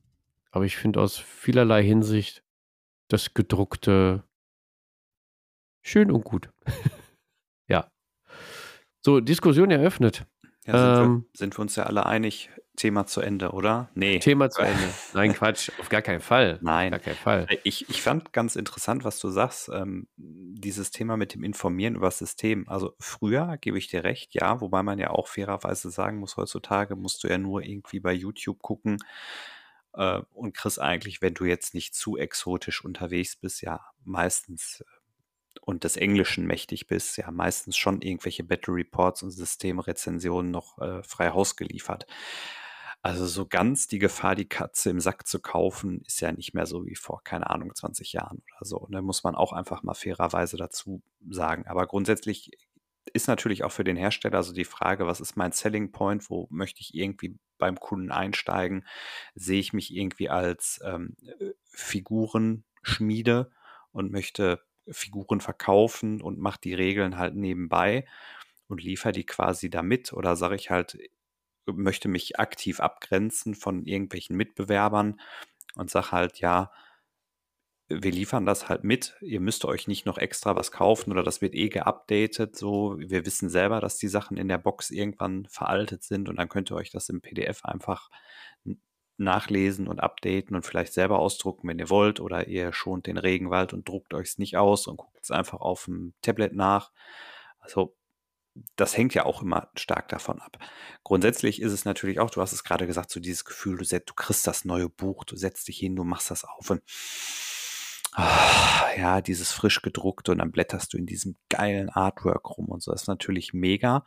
aber 0.51 0.65
ich 0.65 0.77
finde 0.77 1.01
aus 1.01 1.17
vielerlei 1.17 1.83
Hinsicht 1.83 2.43
das 3.07 3.33
gedruckte 3.33 4.23
schön 5.83 6.11
und 6.11 6.23
gut. 6.23 6.49
So, 9.05 9.19
Diskussion 9.19 9.69
eröffnet. 9.69 10.25
Ja, 10.65 10.95
sind, 10.95 11.05
Ähm, 11.05 11.25
wir, 11.31 11.37
sind 11.37 11.55
wir 11.55 11.59
uns 11.61 11.75
ja 11.75 11.83
alle 11.83 12.07
einig, 12.07 12.49
Thema 12.75 13.05
zu 13.05 13.21
Ende, 13.21 13.51
oder? 13.51 13.91
Nee. 13.93 14.17
Thema 14.17 14.49
zu 14.49 14.63
Ende. 14.63 14.83
Nein, 15.13 15.35
Quatsch, 15.35 15.69
auf 15.79 15.89
gar 15.89 16.01
keinen 16.01 16.21
Fall. 16.21 16.57
Nein. 16.63 16.89
Gar 16.89 16.99
keinen 17.01 17.15
Fall. 17.15 17.45
Äh, 17.47 17.57
Ich, 17.63 17.87
ich 17.87 18.01
fand 18.01 18.33
ganz 18.33 18.55
interessant, 18.55 19.03
was 19.03 19.19
du 19.19 19.29
sagst, 19.29 19.69
ähm, 19.71 20.07
dieses 20.17 20.89
Thema 20.89 21.17
mit 21.17 21.35
dem 21.35 21.43
Informieren 21.43 21.93
über 21.93 22.07
das 22.07 22.17
System. 22.17 22.67
Also 22.67 22.95
früher 22.99 23.57
gebe 23.61 23.77
ich 23.77 23.89
dir 23.89 24.03
recht, 24.03 24.33
ja, 24.33 24.59
wobei 24.59 24.81
man 24.81 24.97
ja 24.97 25.11
auch 25.11 25.27
fairerweise 25.27 25.91
sagen 25.91 26.17
muss, 26.17 26.35
heutzutage 26.35 26.95
musst 26.95 27.23
du 27.23 27.27
ja 27.27 27.37
nur 27.37 27.61
irgendwie 27.61 27.99
bei 27.99 28.11
YouTube 28.11 28.63
gucken 28.63 28.97
äh, 29.93 30.19
und 30.33 30.57
kriegst 30.57 30.81
eigentlich, 30.81 31.21
wenn 31.21 31.35
du 31.35 31.45
jetzt 31.45 31.75
nicht 31.75 31.93
zu 31.93 32.17
exotisch 32.17 32.83
unterwegs 32.83 33.35
bist, 33.35 33.61
ja 33.61 33.81
meistens 34.03 34.83
und 35.61 35.83
des 35.83 35.97
Englischen 35.97 36.45
mächtig 36.45 36.87
bist, 36.87 37.17
ja 37.17 37.31
meistens 37.31 37.77
schon 37.77 38.01
irgendwelche 38.01 38.43
Battle 38.43 38.73
Reports 38.73 39.23
und 39.23 39.31
Systemrezensionen 39.31 40.51
noch 40.51 40.77
äh, 40.79 41.03
frei 41.03 41.29
Haus 41.29 41.55
geliefert. 41.55 42.05
Also 43.05 43.27
so 43.27 43.45
ganz 43.45 43.87
die 43.87 43.99
Gefahr, 43.99 44.33
die 44.33 44.49
Katze 44.49 44.89
im 44.89 44.99
Sack 44.99 45.27
zu 45.27 45.39
kaufen, 45.39 46.01
ist 46.07 46.21
ja 46.21 46.31
nicht 46.31 46.55
mehr 46.55 46.65
so 46.65 46.87
wie 46.87 46.95
vor, 46.95 47.23
keine 47.23 47.51
Ahnung, 47.51 47.75
20 47.75 48.13
Jahren 48.13 48.41
oder 48.57 48.65
so. 48.65 48.77
Und 48.77 48.93
da 48.93 49.01
muss 49.03 49.23
man 49.23 49.35
auch 49.35 49.53
einfach 49.53 49.83
mal 49.83 49.93
fairerweise 49.93 50.57
dazu 50.57 51.03
sagen. 51.29 51.67
Aber 51.67 51.85
grundsätzlich 51.85 52.49
ist 53.13 53.27
natürlich 53.27 53.63
auch 53.63 53.71
für 53.71 53.83
den 53.83 53.95
Hersteller 53.95 54.41
so 54.41 54.53
die 54.53 54.65
Frage, 54.65 55.05
was 55.05 55.21
ist 55.21 55.37
mein 55.37 55.51
Selling 55.51 55.91
Point, 55.91 56.31
wo 56.31 56.47
möchte 56.49 56.81
ich 56.81 56.95
irgendwie 56.95 57.37
beim 57.59 57.79
Kunden 57.79 58.11
einsteigen? 58.11 58.87
Sehe 59.35 59.59
ich 59.59 59.71
mich 59.71 59.95
irgendwie 59.95 60.29
als 60.29 60.79
ähm, 60.83 61.15
Figurenschmiede 61.69 63.51
und 63.91 64.11
möchte 64.11 64.63
Figuren 64.89 65.41
verkaufen 65.41 66.21
und 66.21 66.39
mache 66.39 66.59
die 66.63 66.73
Regeln 66.73 67.17
halt 67.17 67.35
nebenbei 67.35 68.05
und 68.67 68.83
liefere 68.83 69.11
die 69.11 69.25
quasi 69.25 69.69
damit? 69.69 70.13
Oder 70.13 70.35
sage 70.35 70.55
ich 70.55 70.69
halt, 70.69 70.97
möchte 71.65 72.07
mich 72.07 72.39
aktiv 72.39 72.79
abgrenzen 72.79 73.55
von 73.55 73.85
irgendwelchen 73.85 74.35
Mitbewerbern 74.35 75.19
und 75.75 75.89
sage 75.89 76.11
halt, 76.11 76.39
ja, 76.39 76.71
wir 77.87 78.11
liefern 78.11 78.45
das 78.45 78.67
halt 78.67 78.83
mit. 78.83 79.15
Ihr 79.21 79.39
müsst 79.39 79.63
euch 79.65 79.87
nicht 79.87 80.05
noch 80.05 80.17
extra 80.17 80.55
was 80.55 80.71
kaufen 80.71 81.11
oder 81.11 81.23
das 81.23 81.41
wird 81.41 81.53
eh 81.53 81.69
geupdatet. 81.69 82.55
So, 82.55 82.95
wir 82.97 83.25
wissen 83.25 83.49
selber, 83.49 83.79
dass 83.79 83.97
die 83.97 84.07
Sachen 84.07 84.37
in 84.37 84.47
der 84.47 84.57
Box 84.57 84.89
irgendwann 84.89 85.45
veraltet 85.47 86.03
sind 86.03 86.27
und 86.27 86.37
dann 86.37 86.49
könnt 86.49 86.71
ihr 86.71 86.75
euch 86.75 86.89
das 86.89 87.09
im 87.09 87.21
PDF 87.21 87.63
einfach 87.63 88.09
nachlesen 89.17 89.87
und 89.87 89.99
updaten 89.99 90.55
und 90.55 90.65
vielleicht 90.65 90.93
selber 90.93 91.19
ausdrucken, 91.19 91.67
wenn 91.67 91.79
ihr 91.79 91.89
wollt, 91.89 92.19
oder 92.19 92.47
ihr 92.47 92.73
schont 92.73 93.07
den 93.07 93.17
Regenwald 93.17 93.73
und 93.73 93.87
druckt 93.87 94.13
euch 94.13 94.29
es 94.29 94.37
nicht 94.37 94.57
aus 94.57 94.87
und 94.87 94.97
guckt 94.97 95.19
es 95.21 95.31
einfach 95.31 95.61
auf 95.61 95.85
dem 95.85 96.13
Tablet 96.21 96.53
nach. 96.53 96.91
Also 97.59 97.95
das 98.75 98.95
hängt 98.95 99.13
ja 99.13 99.25
auch 99.25 99.41
immer 99.41 99.69
stark 99.75 100.07
davon 100.09 100.39
ab. 100.39 100.57
Grundsätzlich 101.03 101.61
ist 101.61 101.73
es 101.73 101.85
natürlich 101.85 102.19
auch, 102.19 102.29
du 102.29 102.41
hast 102.41 102.53
es 102.53 102.63
gerade 102.63 102.87
gesagt, 102.87 103.11
so 103.11 103.19
dieses 103.19 103.45
Gefühl, 103.45 103.77
du, 103.77 103.83
du 103.83 104.13
kriegst 104.13 104.47
das 104.47 104.65
neue 104.65 104.89
Buch, 104.89 105.23
du 105.25 105.35
setzt 105.35 105.67
dich 105.67 105.77
hin, 105.77 105.95
du 105.95 106.03
machst 106.03 106.31
das 106.31 106.45
auf 106.45 106.69
und 106.69 106.81
ah, 108.13 108.87
ja, 108.97 109.21
dieses 109.21 109.51
frisch 109.51 109.81
gedruckte 109.81 110.31
und 110.31 110.37
dann 110.37 110.51
blätterst 110.51 110.93
du 110.93 110.97
in 110.97 111.05
diesem 111.05 111.35
geilen 111.49 111.89
Artwork 111.89 112.57
rum 112.57 112.67
und 112.67 112.81
so. 112.81 112.91
Das 112.91 113.03
ist 113.03 113.07
natürlich 113.07 113.53
mega. 113.53 114.05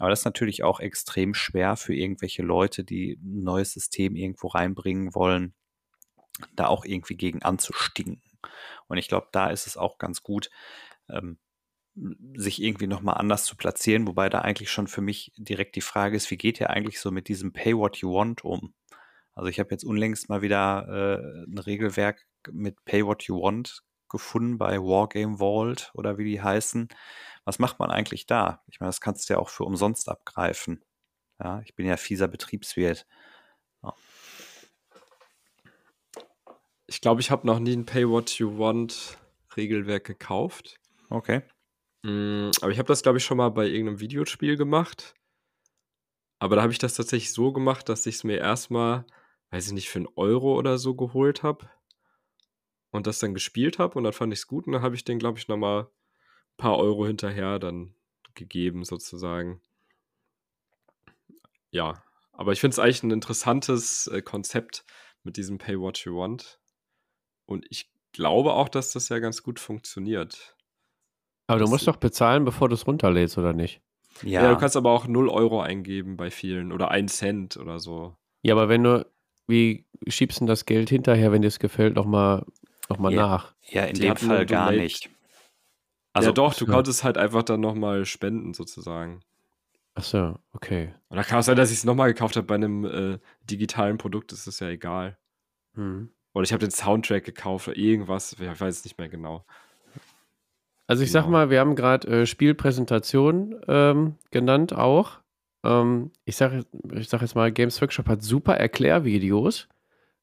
Aber 0.00 0.08
das 0.08 0.20
ist 0.20 0.24
natürlich 0.24 0.64
auch 0.64 0.80
extrem 0.80 1.34
schwer 1.34 1.76
für 1.76 1.94
irgendwelche 1.94 2.42
Leute, 2.42 2.84
die 2.84 3.18
ein 3.22 3.44
neues 3.44 3.74
System 3.74 4.16
irgendwo 4.16 4.48
reinbringen 4.48 5.14
wollen, 5.14 5.54
da 6.56 6.68
auch 6.68 6.86
irgendwie 6.86 7.16
gegen 7.16 7.42
anzustinken. 7.42 8.22
Und 8.88 8.96
ich 8.96 9.08
glaube, 9.08 9.28
da 9.30 9.50
ist 9.50 9.66
es 9.66 9.76
auch 9.76 9.98
ganz 9.98 10.22
gut, 10.22 10.50
ähm, 11.10 11.38
sich 12.34 12.62
irgendwie 12.62 12.86
nochmal 12.86 13.18
anders 13.18 13.44
zu 13.44 13.56
platzieren, 13.56 14.06
wobei 14.06 14.30
da 14.30 14.40
eigentlich 14.40 14.70
schon 14.70 14.86
für 14.86 15.02
mich 15.02 15.32
direkt 15.36 15.76
die 15.76 15.82
Frage 15.82 16.16
ist, 16.16 16.30
wie 16.30 16.38
geht 16.38 16.60
ihr 16.60 16.70
eigentlich 16.70 16.98
so 16.98 17.10
mit 17.10 17.28
diesem 17.28 17.52
Pay 17.52 17.76
What 17.76 17.98
You 17.98 18.14
Want 18.14 18.42
um? 18.42 18.72
Also 19.34 19.50
ich 19.50 19.60
habe 19.60 19.70
jetzt 19.70 19.84
unlängst 19.84 20.30
mal 20.30 20.40
wieder 20.40 20.86
äh, 20.88 21.50
ein 21.50 21.58
Regelwerk 21.58 22.26
mit 22.50 22.82
Pay 22.86 23.04
What 23.04 23.24
You 23.24 23.42
Want 23.42 23.82
gefunden 24.08 24.56
bei 24.56 24.78
Wargame 24.78 25.36
Vault 25.38 25.90
oder 25.92 26.16
wie 26.16 26.24
die 26.24 26.40
heißen 26.40 26.88
was 27.50 27.58
macht 27.58 27.80
man 27.80 27.90
eigentlich 27.90 28.26
da? 28.26 28.62
Ich 28.68 28.78
meine, 28.78 28.90
das 28.90 29.00
kannst 29.00 29.28
du 29.28 29.32
ja 29.32 29.40
auch 29.40 29.48
für 29.48 29.64
umsonst 29.64 30.08
abgreifen. 30.08 30.84
Ja, 31.42 31.60
ich 31.64 31.74
bin 31.74 31.84
ja 31.84 31.96
fieser 31.96 32.28
Betriebswirt. 32.28 33.08
Ja. 33.82 33.92
Ich 36.86 37.00
glaube, 37.00 37.20
ich 37.20 37.32
habe 37.32 37.48
noch 37.48 37.58
nie 37.58 37.72
ein 37.72 37.86
Pay 37.86 38.08
What 38.08 38.30
You 38.38 38.56
Want 38.56 39.18
Regelwerk 39.56 40.04
gekauft. 40.04 40.78
Okay. 41.08 41.42
Mm, 42.04 42.50
aber 42.60 42.70
ich 42.70 42.78
habe 42.78 42.86
das, 42.86 43.02
glaube 43.02 43.18
ich, 43.18 43.24
schon 43.24 43.38
mal 43.38 43.48
bei 43.48 43.66
irgendeinem 43.66 43.98
Videospiel 43.98 44.56
gemacht. 44.56 45.16
Aber 46.38 46.54
da 46.54 46.62
habe 46.62 46.72
ich 46.72 46.78
das 46.78 46.94
tatsächlich 46.94 47.32
so 47.32 47.52
gemacht, 47.52 47.88
dass 47.88 48.06
ich 48.06 48.14
es 48.14 48.22
mir 48.22 48.38
erstmal, 48.38 49.04
weiß 49.50 49.66
ich 49.66 49.72
nicht, 49.72 49.90
für 49.90 49.98
einen 49.98 50.08
Euro 50.14 50.56
oder 50.56 50.78
so 50.78 50.94
geholt 50.94 51.42
habe 51.42 51.68
und 52.92 53.08
das 53.08 53.18
dann 53.18 53.34
gespielt 53.34 53.80
habe 53.80 53.98
und 53.98 54.04
dann 54.04 54.12
fand 54.12 54.32
ich 54.32 54.38
es 54.38 54.46
gut 54.46 54.68
und 54.68 54.74
dann 54.74 54.82
habe 54.82 54.94
ich 54.94 55.02
den, 55.02 55.18
glaube 55.18 55.40
ich, 55.40 55.48
nochmal 55.48 55.90
paar 56.60 56.78
Euro 56.78 57.06
hinterher 57.06 57.58
dann 57.58 57.94
gegeben, 58.34 58.84
sozusagen. 58.84 59.60
Ja, 61.70 62.02
aber 62.32 62.52
ich 62.52 62.60
finde 62.60 62.74
es 62.74 62.78
eigentlich 62.78 63.02
ein 63.02 63.10
interessantes 63.10 64.06
äh, 64.06 64.22
Konzept 64.22 64.84
mit 65.24 65.36
diesem 65.36 65.58
Pay 65.58 65.78
What 65.78 65.98
You 65.98 66.16
Want. 66.16 66.58
Und 67.46 67.66
ich 67.70 67.90
glaube 68.12 68.52
auch, 68.54 68.68
dass 68.68 68.92
das 68.92 69.08
ja 69.08 69.18
ganz 69.18 69.42
gut 69.42 69.60
funktioniert. 69.60 70.56
Aber 71.46 71.58
du 71.58 71.68
musst 71.68 71.86
doch 71.86 71.96
bezahlen, 71.96 72.44
bevor 72.44 72.68
du 72.68 72.74
es 72.74 72.86
runterlädst, 72.86 73.36
oder 73.36 73.52
nicht? 73.52 73.80
Ja. 74.22 74.42
ja. 74.42 74.50
du 74.50 74.58
kannst 74.58 74.76
aber 74.76 74.90
auch 74.90 75.06
0 75.06 75.28
Euro 75.28 75.60
eingeben 75.60 76.16
bei 76.16 76.30
vielen 76.30 76.72
oder 76.72 76.90
1 76.90 77.16
Cent 77.16 77.56
oder 77.56 77.78
so. 77.78 78.16
Ja, 78.42 78.54
aber 78.54 78.68
wenn 78.68 78.84
du, 78.84 79.06
wie 79.46 79.84
schiebst 80.06 80.40
du 80.40 80.46
das 80.46 80.64
Geld 80.64 80.88
hinterher, 80.88 81.32
wenn 81.32 81.42
dir 81.42 81.48
es 81.48 81.58
gefällt, 81.58 81.94
nochmal 81.94 82.44
noch 82.88 82.98
mal 82.98 83.12
ja. 83.12 83.20
nach? 83.20 83.54
Ja, 83.68 83.84
in 83.84 83.94
Die 83.94 84.02
dem 84.02 84.16
Fall 84.16 84.46
gar 84.46 84.72
nicht. 84.72 85.10
Also, 86.12 86.30
ja, 86.30 86.32
doch, 86.32 86.54
du 86.54 86.66
ja. 86.66 86.72
konntest 86.72 87.04
halt 87.04 87.18
einfach 87.18 87.42
dann 87.42 87.60
nochmal 87.60 88.04
spenden, 88.04 88.54
sozusagen. 88.54 89.20
Ach 89.94 90.02
so, 90.02 90.38
okay. 90.52 90.94
Und 91.08 91.16
da 91.16 91.22
kann 91.22 91.40
es 91.40 91.46
sein, 91.46 91.56
dass 91.56 91.70
ich 91.70 91.78
es 91.78 91.84
nochmal 91.84 92.12
gekauft 92.12 92.36
habe 92.36 92.46
bei 92.46 92.54
einem 92.54 92.84
äh, 92.84 93.18
digitalen 93.44 93.98
Produkt, 93.98 94.32
ist 94.32 94.46
es 94.46 94.60
ja 94.60 94.68
egal. 94.68 95.18
Hm. 95.74 96.10
Oder 96.32 96.44
ich 96.44 96.52
habe 96.52 96.60
den 96.60 96.70
Soundtrack 96.70 97.24
gekauft 97.24 97.68
oder 97.68 97.76
irgendwas, 97.76 98.32
ich 98.32 98.60
weiß 98.60 98.78
es 98.78 98.84
nicht 98.84 98.98
mehr 98.98 99.08
genau. 99.08 99.44
Also 100.86 101.02
ich 101.02 101.12
genau. 101.12 101.24
sag 101.24 101.30
mal, 101.30 101.50
wir 101.50 101.60
haben 101.60 101.76
gerade 101.76 102.08
äh, 102.22 102.26
Spielpräsentation 102.26 103.60
ähm, 103.68 104.16
genannt 104.30 104.72
auch. 104.72 105.20
Ähm, 105.64 106.12
ich 106.24 106.36
sage 106.36 106.64
ich 106.94 107.08
sag 107.08 107.20
jetzt 107.20 107.34
mal, 107.34 107.52
Games 107.52 107.80
Workshop 107.80 108.08
hat 108.08 108.22
super 108.22 108.56
Erklärvideos. 108.56 109.68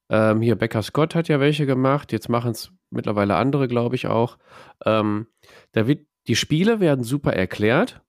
Ähm, 0.09 0.41
hier, 0.41 0.55
Becker 0.55 0.81
Scott 0.81 1.15
hat 1.15 1.27
ja 1.27 1.39
welche 1.39 1.65
gemacht, 1.65 2.11
jetzt 2.11 2.30
machen 2.30 2.51
es 2.51 2.72
mittlerweile 2.89 3.35
andere, 3.35 3.68
glaube 3.68 3.95
ich 3.95 4.07
auch. 4.07 4.38
Ähm, 4.85 5.27
da 5.72 5.88
wird, 5.88 6.05
die 6.27 6.35
Spiele 6.35 6.80
werden 6.80 7.03
super 7.03 7.34
erklärt, 7.34 8.01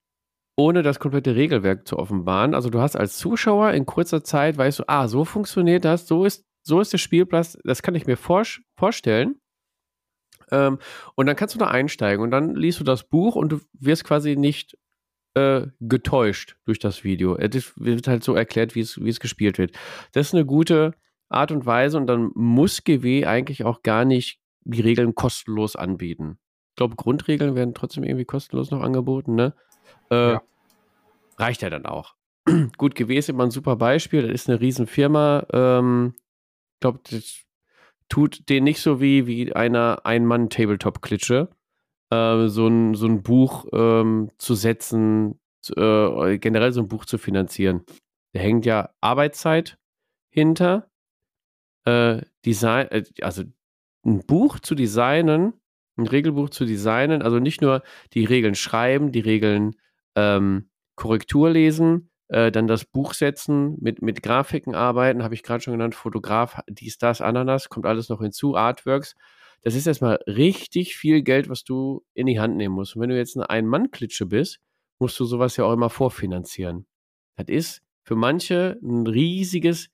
ohne 0.55 0.83
das 0.83 0.99
komplette 0.99 1.35
Regelwerk 1.35 1.87
zu 1.87 1.97
offenbaren. 1.97 2.53
Also 2.53 2.69
du 2.69 2.81
hast 2.81 2.95
als 2.95 3.17
Zuschauer 3.17 3.71
in 3.71 3.85
kurzer 3.85 4.23
Zeit, 4.23 4.57
weißt 4.57 4.79
du, 4.79 4.83
ah, 4.87 5.07
so 5.07 5.25
funktioniert 5.25 5.85
das, 5.85 6.07
so 6.07 6.25
ist, 6.25 6.45
so 6.63 6.81
ist 6.81 6.91
der 6.91 6.97
Spielplatz, 6.97 7.57
das 7.63 7.81
kann 7.81 7.95
ich 7.95 8.05
mir 8.05 8.17
vor, 8.17 8.43
vorstellen. 8.77 9.39
Ähm, 10.51 10.79
und 11.15 11.27
dann 11.27 11.35
kannst 11.35 11.55
du 11.55 11.59
da 11.59 11.67
einsteigen 11.67 12.23
und 12.23 12.31
dann 12.31 12.55
liest 12.55 12.79
du 12.79 12.83
das 12.83 13.03
Buch 13.03 13.35
und 13.35 13.51
du 13.51 13.59
wirst 13.73 14.03
quasi 14.03 14.35
nicht 14.35 14.77
äh, 15.35 15.67
getäuscht 15.79 16.57
durch 16.65 16.79
das 16.79 17.03
Video. 17.03 17.37
Es 17.37 17.73
wird 17.77 18.07
halt 18.07 18.23
so 18.23 18.33
erklärt, 18.33 18.75
wie 18.75 18.81
es 18.81 19.19
gespielt 19.19 19.57
wird. 19.57 19.77
Das 20.11 20.27
ist 20.27 20.33
eine 20.33 20.45
gute 20.45 20.95
Art 21.29 21.51
und 21.51 21.65
Weise 21.65 21.97
und 21.97 22.07
dann 22.07 22.31
muss 22.33 22.83
GW 22.83 23.25
eigentlich 23.25 23.63
auch 23.63 23.83
gar 23.83 24.05
nicht 24.05 24.38
die 24.63 24.81
Regeln 24.81 25.15
kostenlos 25.15 25.75
anbieten. 25.75 26.39
Ich 26.71 26.75
glaube, 26.75 26.95
Grundregeln 26.95 27.55
werden 27.55 27.73
trotzdem 27.73 28.03
irgendwie 28.03 28.25
kostenlos 28.25 28.71
noch 28.71 28.81
angeboten, 28.81 29.35
ne? 29.35 29.53
Äh, 30.09 30.33
ja. 30.33 30.41
Reicht 31.37 31.61
ja 31.61 31.69
dann 31.69 31.85
auch. 31.85 32.15
Gut, 32.77 32.99
ist 32.99 33.29
immer 33.29 33.43
ein 33.43 33.51
super 33.51 33.75
Beispiel. 33.75 34.21
Das 34.23 34.31
ist 34.31 34.49
eine 34.49 34.59
Riesenfirma. 34.59 35.45
Ähm, 35.51 36.13
ich 36.15 36.79
glaube, 36.81 36.99
das 37.09 37.45
tut 38.09 38.49
denen 38.49 38.63
nicht 38.63 38.81
so 38.81 38.99
wie, 39.01 39.27
wie 39.27 39.53
einer 39.53 40.05
Ein-Mann-Tabletop-Klitsche, 40.05 41.49
äh, 42.09 42.47
so, 42.47 42.67
ein, 42.67 42.95
so 42.95 43.05
ein 43.05 43.21
Buch 43.23 43.65
ähm, 43.71 44.31
zu 44.37 44.55
setzen, 44.55 45.39
äh, 45.75 46.37
generell 46.39 46.71
so 46.71 46.81
ein 46.81 46.87
Buch 46.87 47.05
zu 47.05 47.17
finanzieren. 47.17 47.85
Da 48.33 48.39
hängt 48.39 48.65
ja 48.65 48.89
Arbeitszeit 49.01 49.77
hinter, 50.29 50.89
äh, 51.85 52.21
Design, 52.45 52.87
äh, 52.89 53.03
also 53.21 53.43
ein 54.05 54.25
Buch 54.25 54.59
zu 54.59 54.75
designen, 54.75 55.53
ein 55.97 56.07
Regelbuch 56.07 56.49
zu 56.49 56.65
designen, 56.65 57.21
also 57.21 57.39
nicht 57.39 57.61
nur 57.61 57.83
die 58.13 58.25
Regeln 58.25 58.55
schreiben, 58.55 59.11
die 59.11 59.19
Regeln 59.19 59.75
ähm, 60.15 60.69
Korrektur 60.95 61.49
lesen, 61.49 62.09
äh, 62.29 62.51
dann 62.51 62.67
das 62.67 62.85
Buch 62.85 63.13
setzen, 63.13 63.77
mit, 63.79 64.01
mit 64.01 64.23
Grafiken 64.23 64.75
arbeiten, 64.75 65.23
habe 65.23 65.33
ich 65.33 65.43
gerade 65.43 65.61
schon 65.63 65.73
genannt, 65.73 65.95
Fotograf, 65.95 66.59
dies, 66.69 66.97
das, 66.97 67.21
Ananas, 67.21 67.69
kommt 67.69 67.85
alles 67.85 68.09
noch 68.09 68.21
hinzu, 68.21 68.55
Artworks. 68.55 69.15
Das 69.61 69.75
ist 69.75 69.87
erstmal 69.87 70.15
richtig 70.25 70.95
viel 70.95 71.21
Geld, 71.21 71.49
was 71.49 71.63
du 71.63 72.05
in 72.13 72.27
die 72.27 72.39
Hand 72.39 72.55
nehmen 72.55 72.75
musst. 72.75 72.95
Und 72.95 73.01
wenn 73.01 73.09
du 73.09 73.17
jetzt 73.17 73.35
eine 73.35 73.49
Ein-Mann-Klitsche 73.49 74.25
bist, 74.25 74.59
musst 74.99 75.19
du 75.19 75.25
sowas 75.25 75.57
ja 75.57 75.65
auch 75.65 75.73
immer 75.73 75.89
vorfinanzieren. 75.89 76.85
Das 77.35 77.47
ist 77.47 77.81
für 78.03 78.15
manche 78.15 78.79
ein 78.81 79.05
riesiges 79.07 79.89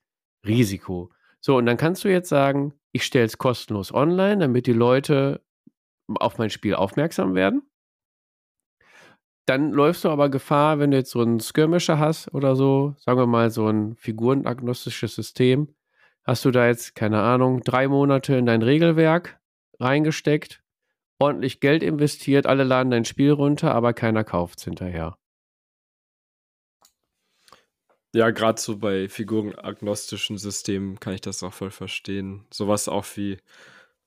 Risiko. 0.46 1.10
So, 1.46 1.58
und 1.58 1.66
dann 1.66 1.76
kannst 1.76 2.02
du 2.02 2.08
jetzt 2.08 2.28
sagen, 2.28 2.74
ich 2.90 3.04
stelle 3.04 3.24
es 3.24 3.38
kostenlos 3.38 3.94
online, 3.94 4.38
damit 4.38 4.66
die 4.66 4.72
Leute 4.72 5.44
auf 6.08 6.38
mein 6.38 6.50
Spiel 6.50 6.74
aufmerksam 6.74 7.36
werden. 7.36 7.62
Dann 9.46 9.70
läufst 9.70 10.02
du 10.02 10.08
aber 10.08 10.28
Gefahr, 10.28 10.80
wenn 10.80 10.90
du 10.90 10.96
jetzt 10.96 11.12
so 11.12 11.20
einen 11.20 11.38
Skirmisher 11.38 12.00
hast 12.00 12.34
oder 12.34 12.56
so, 12.56 12.96
sagen 12.98 13.20
wir 13.20 13.28
mal 13.28 13.50
so 13.50 13.68
ein 13.68 13.94
figurenagnostisches 13.94 15.14
System, 15.14 15.72
hast 16.24 16.44
du 16.44 16.50
da 16.50 16.66
jetzt, 16.66 16.96
keine 16.96 17.22
Ahnung, 17.22 17.60
drei 17.60 17.86
Monate 17.86 18.34
in 18.34 18.46
dein 18.46 18.62
Regelwerk 18.62 19.38
reingesteckt, 19.78 20.64
ordentlich 21.20 21.60
Geld 21.60 21.84
investiert, 21.84 22.46
alle 22.46 22.64
laden 22.64 22.90
dein 22.90 23.04
Spiel 23.04 23.30
runter, 23.30 23.72
aber 23.72 23.92
keiner 23.92 24.24
kauft 24.24 24.58
es 24.58 24.64
hinterher. 24.64 25.16
Ja, 28.16 28.30
gerade 28.30 28.58
so 28.58 28.78
bei 28.78 29.10
figurenagnostischen 29.10 30.38
Systemen 30.38 30.98
kann 30.98 31.12
ich 31.12 31.20
das 31.20 31.42
auch 31.42 31.52
voll 31.52 31.70
verstehen. 31.70 32.46
Sowas 32.50 32.88
auch 32.88 33.04
wie 33.16 33.36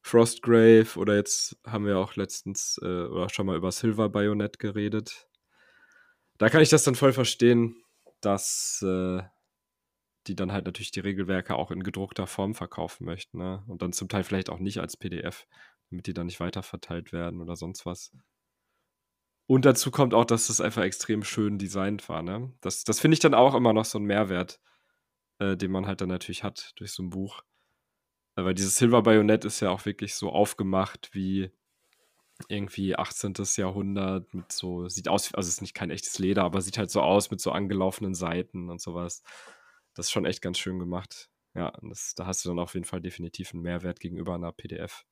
Frostgrave 0.02 0.98
oder 0.98 1.16
jetzt 1.16 1.58
haben 1.64 1.86
wir 1.86 2.00
auch 2.00 2.16
letztens 2.16 2.80
äh, 2.82 2.88
oder 3.06 3.30
schon 3.30 3.46
mal 3.46 3.56
über 3.56 3.72
Silver 3.72 4.10
Bayonet 4.10 4.58
geredet. 4.58 5.28
Da 6.40 6.50
kann 6.50 6.64
ich 6.64 6.70
das 6.70 6.84
dann 6.84 6.96
voll 6.96 7.14
verstehen, 7.14 7.84
dass 8.20 8.84
äh, 8.84 9.22
die 10.26 10.36
dann 10.36 10.54
halt 10.54 10.66
natürlich 10.66 10.90
die 10.90 11.02
Regelwerke 11.02 11.54
auch 11.54 11.70
in 11.70 11.84
gedruckter 11.84 12.26
Form 12.26 12.56
verkaufen 12.56 13.06
möchten. 13.06 13.38
Ne? 13.38 13.64
Und 13.68 13.84
dann 13.84 13.94
zum 13.94 14.10
Teil 14.10 14.24
vielleicht 14.24 14.50
auch 14.50 14.58
nicht 14.58 14.80
als 14.80 14.98
PDF, 14.98 15.46
damit 15.92 16.08
die 16.08 16.16
dann 16.16 16.26
nicht 16.26 16.40
weiterverteilt 16.40 17.14
werden 17.14 17.42
oder 17.42 17.56
sonst 17.56 17.86
was. 17.86 18.12
Und 19.50 19.66
dazu 19.66 19.90
kommt 19.90 20.14
auch, 20.14 20.26
dass 20.26 20.50
es 20.50 20.62
einfach 20.62 20.84
extrem 20.84 21.24
schön 21.24 21.58
designt 21.58 22.08
war. 22.08 22.22
Ne? 22.22 22.54
Das, 22.62 22.84
das 22.84 23.00
finde 23.00 23.14
ich 23.16 23.20
dann 23.20 23.34
auch 23.34 23.56
immer 23.56 23.74
noch 23.74 23.84
so 23.84 23.98
ein 23.98 24.04
Mehrwert, 24.04 24.60
äh, 25.40 25.58
den 25.58 25.72
man 25.72 25.88
halt 25.88 26.02
dann 26.02 26.10
natürlich 26.10 26.44
hat 26.44 26.74
durch 26.76 26.92
so 26.92 27.02
ein 27.02 27.10
Buch. 27.10 27.42
Äh, 28.36 28.44
weil 28.44 28.54
dieses 28.54 28.76
Silver 28.76 29.02
Bayonet 29.02 29.46
ist 29.46 29.60
ja 29.60 29.72
auch 29.72 29.88
wirklich 29.88 30.14
so 30.14 30.30
aufgemacht 30.30 31.10
wie 31.14 31.50
irgendwie 32.48 32.96
18. 32.96 33.34
Jahrhundert 33.56 34.32
mit 34.36 34.52
so, 34.52 34.88
sieht 34.88 35.08
aus, 35.08 35.34
also 35.34 35.48
es 35.48 35.56
ist 35.56 35.62
nicht 35.62 35.74
kein 35.74 35.90
echtes 35.90 36.20
Leder, 36.20 36.44
aber 36.44 36.62
sieht 36.62 36.78
halt 36.78 36.92
so 36.92 37.02
aus 37.02 37.32
mit 37.32 37.42
so 37.42 37.52
angelaufenen 37.52 38.14
Seiten 38.14 38.70
und 38.70 38.80
sowas. 38.80 39.24
Das 39.96 40.06
ist 40.06 40.12
schon 40.12 40.26
echt 40.26 40.44
ganz 40.44 40.60
schön 40.60 40.78
gemacht. 40.78 41.28
Ja, 41.56 41.74
das, 41.82 42.14
da 42.14 42.28
hast 42.28 42.46
du 42.46 42.50
dann 42.50 42.60
auf 42.60 42.76
jeden 42.76 42.86
Fall 42.86 43.02
definitiv 43.02 43.56
einen 43.56 43.64
Mehrwert 43.64 44.00
gegenüber 44.00 44.36
einer 44.36 44.52
PDF. 44.52 45.08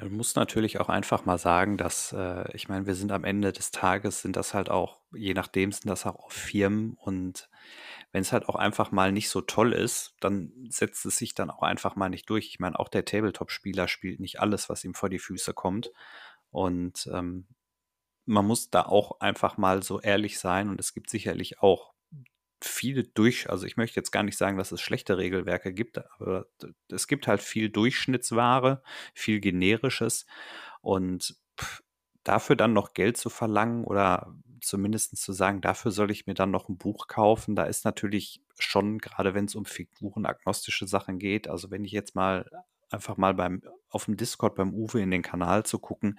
Du 0.00 0.10
musst 0.10 0.36
natürlich 0.36 0.78
auch 0.78 0.88
einfach 0.88 1.24
mal 1.24 1.38
sagen, 1.38 1.76
dass, 1.76 2.12
äh, 2.12 2.44
ich 2.54 2.68
meine, 2.68 2.86
wir 2.86 2.94
sind 2.94 3.10
am 3.10 3.24
Ende 3.24 3.52
des 3.52 3.72
Tages, 3.72 4.22
sind 4.22 4.36
das 4.36 4.54
halt 4.54 4.70
auch, 4.70 4.98
je 5.12 5.34
nachdem 5.34 5.72
sind 5.72 5.88
das 5.88 6.06
auch 6.06 6.30
Firmen 6.30 6.94
und 6.94 7.48
wenn 8.12 8.22
es 8.22 8.32
halt 8.32 8.48
auch 8.48 8.54
einfach 8.54 8.92
mal 8.92 9.12
nicht 9.12 9.28
so 9.28 9.40
toll 9.40 9.72
ist, 9.72 10.14
dann 10.20 10.52
setzt 10.70 11.04
es 11.04 11.16
sich 11.16 11.34
dann 11.34 11.50
auch 11.50 11.62
einfach 11.62 11.96
mal 11.96 12.08
nicht 12.10 12.30
durch. 12.30 12.46
Ich 12.46 12.60
meine, 12.60 12.78
auch 12.78 12.88
der 12.88 13.04
Tabletop-Spieler 13.04 13.88
spielt 13.88 14.20
nicht 14.20 14.40
alles, 14.40 14.68
was 14.68 14.84
ihm 14.84 14.94
vor 14.94 15.08
die 15.10 15.18
Füße 15.18 15.52
kommt. 15.52 15.90
Und 16.50 17.08
ähm, 17.12 17.46
man 18.24 18.46
muss 18.46 18.70
da 18.70 18.82
auch 18.82 19.20
einfach 19.20 19.56
mal 19.56 19.82
so 19.82 20.00
ehrlich 20.00 20.38
sein 20.38 20.68
und 20.70 20.80
es 20.80 20.94
gibt 20.94 21.10
sicherlich 21.10 21.60
auch 21.60 21.92
viele 22.60 23.04
durch, 23.04 23.50
also 23.50 23.66
ich 23.66 23.76
möchte 23.76 23.98
jetzt 23.98 24.10
gar 24.10 24.22
nicht 24.22 24.36
sagen, 24.36 24.58
dass 24.58 24.72
es 24.72 24.80
schlechte 24.80 25.16
Regelwerke 25.18 25.72
gibt, 25.72 25.98
aber 26.18 26.46
es 26.90 27.06
gibt 27.06 27.26
halt 27.28 27.42
viel 27.42 27.70
Durchschnittsware, 27.70 28.82
viel 29.14 29.40
generisches 29.40 30.26
und 30.80 31.36
dafür 32.24 32.56
dann 32.56 32.72
noch 32.72 32.94
Geld 32.94 33.16
zu 33.16 33.30
verlangen 33.30 33.84
oder 33.84 34.34
zumindest 34.60 35.16
zu 35.16 35.32
sagen, 35.32 35.60
dafür 35.60 35.90
soll 35.90 36.10
ich 36.10 36.26
mir 36.26 36.34
dann 36.34 36.50
noch 36.50 36.68
ein 36.68 36.78
Buch 36.78 37.06
kaufen, 37.06 37.54
da 37.54 37.64
ist 37.64 37.84
natürlich 37.84 38.42
schon, 38.58 38.98
gerade 38.98 39.34
wenn 39.34 39.46
es 39.46 39.54
um 39.54 39.64
figurenagnostische 39.64 40.86
Sachen 40.86 41.18
geht, 41.18 41.48
also 41.48 41.70
wenn 41.70 41.84
ich 41.84 41.92
jetzt 41.92 42.14
mal 42.14 42.50
einfach 42.90 43.16
mal 43.16 43.34
beim 43.34 43.62
auf 43.90 44.04
dem 44.04 44.16
Discord 44.16 44.54
beim 44.54 44.74
Uwe 44.74 45.00
in 45.00 45.10
den 45.10 45.22
Kanal 45.22 45.64
zu 45.64 45.78
gucken, 45.78 46.18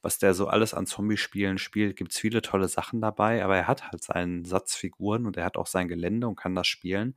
was 0.00 0.18
der 0.18 0.34
so 0.34 0.46
alles 0.46 0.74
an 0.74 0.86
Zombie-Spielen 0.86 1.58
spielt. 1.58 1.96
Gibt 1.96 2.12
es 2.12 2.18
viele 2.18 2.42
tolle 2.42 2.68
Sachen 2.68 3.00
dabei, 3.00 3.44
aber 3.44 3.56
er 3.56 3.68
hat 3.68 3.90
halt 3.90 4.02
seinen 4.02 4.44
Satz 4.44 4.74
Figuren 4.74 5.26
und 5.26 5.36
er 5.36 5.44
hat 5.44 5.56
auch 5.56 5.66
sein 5.66 5.88
Gelände 5.88 6.26
und 6.28 6.36
kann 6.36 6.54
das 6.54 6.66
spielen. 6.66 7.16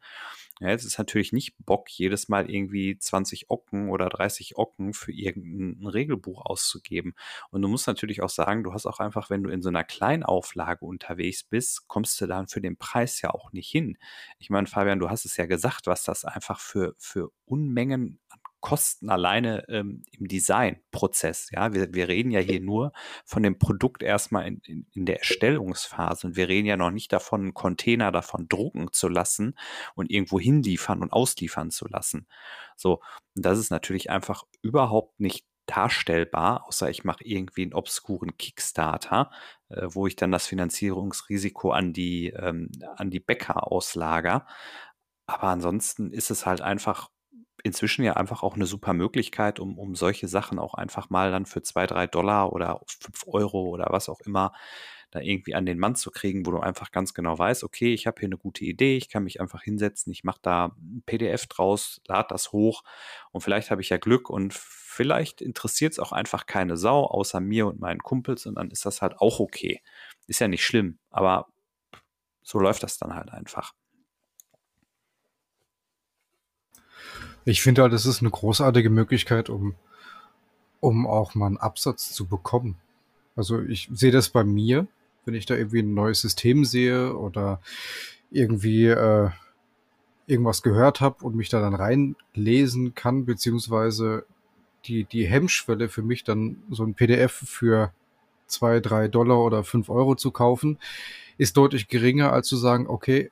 Ja, 0.61 0.69
jetzt 0.69 0.85
ist 0.85 0.97
natürlich 0.97 1.33
nicht 1.33 1.55
Bock, 1.65 1.89
jedes 1.89 2.29
Mal 2.29 2.49
irgendwie 2.49 2.97
20 2.97 3.49
Ocken 3.49 3.89
oder 3.89 4.07
30 4.07 4.57
Ocken 4.57 4.93
für 4.93 5.11
irgendein 5.11 5.85
Regelbuch 5.85 6.45
auszugeben. 6.45 7.13
Und 7.51 7.61
du 7.61 7.67
musst 7.67 7.87
natürlich 7.87 8.21
auch 8.21 8.29
sagen, 8.29 8.63
du 8.63 8.71
hast 8.73 8.85
auch 8.85 8.99
einfach, 8.99 9.29
wenn 9.29 9.43
du 9.43 9.49
in 9.49 9.61
so 9.61 9.67
einer 9.67 9.83
Kleinauflage 9.83 10.85
unterwegs 10.85 11.43
bist, 11.43 11.89
kommst 11.89 12.19
du 12.21 12.27
dann 12.27 12.47
für 12.47 12.61
den 12.61 12.77
Preis 12.77 13.21
ja 13.21 13.31
auch 13.31 13.51
nicht 13.51 13.69
hin. 13.69 13.97
Ich 14.39 14.49
meine, 14.49 14.67
Fabian, 14.67 14.99
du 14.99 15.09
hast 15.09 15.25
es 15.25 15.35
ja 15.35 15.45
gesagt, 15.45 15.87
was 15.87 16.03
das 16.03 16.23
einfach 16.23 16.61
für, 16.61 16.95
für 16.97 17.31
Unmengen 17.45 18.19
an 18.29 18.39
Kosten 18.65 19.11
alleine 19.11 19.63
ähm, 19.69 20.01
im 20.09 20.27
Designprozess. 20.27 21.51
Ja, 21.51 21.75
wir, 21.75 21.93
wir 21.93 22.07
reden 22.07 22.31
ja 22.31 22.39
hier 22.39 22.59
nur 22.59 22.93
von 23.23 23.43
dem 23.43 23.59
Produkt 23.59 24.01
erstmal 24.01 24.47
in, 24.47 24.59
in, 24.65 24.87
in 24.91 25.05
der 25.05 25.19
Erstellungsphase 25.19 26.25
und 26.25 26.35
wir 26.35 26.49
reden 26.49 26.65
ja 26.65 26.75
noch 26.75 26.89
nicht 26.89 27.13
davon, 27.13 27.41
einen 27.41 27.53
Container 27.53 28.11
davon 28.11 28.47
drucken 28.49 28.91
zu 28.91 29.07
lassen 29.07 29.55
und 29.93 30.09
irgendwo 30.09 30.39
hinliefern 30.39 31.03
und 31.03 31.13
ausliefern 31.13 31.69
zu 31.69 31.87
lassen. 31.87 32.25
So, 32.75 33.01
und 33.35 33.45
das 33.45 33.59
ist 33.59 33.69
natürlich 33.69 34.09
einfach 34.09 34.45
überhaupt 34.63 35.19
nicht 35.19 35.45
darstellbar, 35.67 36.65
außer 36.67 36.89
ich 36.89 37.03
mache 37.03 37.23
irgendwie 37.23 37.61
einen 37.61 37.75
obskuren 37.75 38.35
Kickstarter, 38.35 39.29
äh, 39.69 39.85
wo 39.89 40.07
ich 40.07 40.15
dann 40.15 40.31
das 40.31 40.47
Finanzierungsrisiko 40.47 41.69
an 41.69 41.93
die, 41.93 42.29
ähm, 42.29 42.71
an 42.95 43.11
die 43.11 43.19
Bäcker 43.19 43.71
auslager. 43.71 44.47
Aber 45.27 45.49
ansonsten 45.49 46.11
ist 46.11 46.31
es 46.31 46.47
halt 46.47 46.61
einfach 46.61 47.09
inzwischen 47.65 48.03
ja 48.03 48.13
einfach 48.13 48.43
auch 48.43 48.55
eine 48.55 48.67
super 48.67 48.93
Möglichkeit, 48.93 49.59
um, 49.59 49.79
um 49.79 49.95
solche 49.95 50.27
Sachen 50.27 50.59
auch 50.59 50.75
einfach 50.75 51.09
mal 51.09 51.31
dann 51.31 51.47
für 51.47 51.63
zwei, 51.63 51.87
drei 51.87 52.05
Dollar 52.05 52.53
oder 52.53 52.79
fünf 52.85 53.25
Euro 53.27 53.69
oder 53.69 53.87
was 53.89 54.07
auch 54.07 54.19
immer 54.21 54.53
da 55.09 55.19
irgendwie 55.19 55.55
an 55.55 55.65
den 55.65 55.79
Mann 55.79 55.95
zu 55.95 56.11
kriegen, 56.11 56.45
wo 56.45 56.51
du 56.51 56.59
einfach 56.59 56.91
ganz 56.91 57.13
genau 57.13 57.39
weißt, 57.39 57.63
okay, 57.63 57.93
ich 57.93 58.05
habe 58.05 58.19
hier 58.19 58.27
eine 58.27 58.37
gute 58.37 58.65
Idee, 58.65 58.97
ich 58.97 59.09
kann 59.09 59.23
mich 59.23 59.41
einfach 59.41 59.63
hinsetzen, 59.63 60.11
ich 60.11 60.23
mache 60.23 60.39
da 60.41 60.75
ein 60.77 61.03
PDF 61.05 61.47
draus, 61.47 62.01
lade 62.07 62.27
das 62.29 62.51
hoch 62.51 62.83
und 63.31 63.41
vielleicht 63.41 63.71
habe 63.71 63.81
ich 63.81 63.89
ja 63.89 63.97
Glück 63.97 64.29
und 64.29 64.53
vielleicht 64.53 65.41
interessiert 65.41 65.93
es 65.93 65.99
auch 65.99 66.11
einfach 66.11 66.45
keine 66.45 66.77
Sau 66.77 67.05
außer 67.05 67.39
mir 67.39 67.65
und 67.65 67.79
meinen 67.79 67.99
Kumpels 67.99 68.45
und 68.45 68.55
dann 68.55 68.69
ist 68.69 68.85
das 68.85 69.01
halt 69.01 69.17
auch 69.17 69.39
okay. 69.39 69.81
Ist 70.27 70.39
ja 70.39 70.47
nicht 70.47 70.65
schlimm, 70.65 70.99
aber 71.09 71.47
so 72.43 72.59
läuft 72.59 72.83
das 72.83 72.97
dann 72.97 73.15
halt 73.15 73.31
einfach. 73.31 73.73
Ich 77.45 77.61
finde 77.61 77.83
halt, 77.83 77.93
es 77.93 78.05
ist 78.05 78.21
eine 78.21 78.31
großartige 78.31 78.89
Möglichkeit, 78.89 79.49
um, 79.49 79.75
um 80.79 81.05
auch 81.05 81.35
mal 81.35 81.47
einen 81.47 81.57
Absatz 81.57 82.11
zu 82.11 82.25
bekommen. 82.25 82.77
Also 83.35 83.61
ich 83.61 83.89
sehe 83.93 84.11
das 84.11 84.29
bei 84.29 84.43
mir, 84.43 84.87
wenn 85.25 85.35
ich 85.35 85.45
da 85.45 85.55
irgendwie 85.55 85.79
ein 85.79 85.93
neues 85.93 86.21
System 86.21 86.65
sehe 86.65 87.15
oder 87.15 87.61
irgendwie 88.31 88.87
äh, 88.87 89.29
irgendwas 90.27 90.63
gehört 90.63 91.01
habe 91.01 91.23
und 91.23 91.35
mich 91.35 91.49
da 91.49 91.61
dann 91.61 91.75
reinlesen 91.75 92.95
kann, 92.95 93.25
beziehungsweise 93.25 94.25
die, 94.85 95.03
die 95.03 95.27
Hemmschwelle 95.27 95.89
für 95.89 96.01
mich 96.01 96.23
dann 96.23 96.63
so 96.69 96.83
ein 96.83 96.95
PDF 96.95 97.31
für 97.31 97.93
zwei, 98.47 98.79
drei 98.79 99.07
Dollar 99.07 99.39
oder 99.39 99.63
fünf 99.63 99.89
Euro 99.89 100.15
zu 100.15 100.31
kaufen, 100.31 100.79
ist 101.37 101.57
deutlich 101.57 101.87
geringer, 101.87 102.31
als 102.31 102.47
zu 102.47 102.57
sagen, 102.57 102.87
okay, 102.87 103.31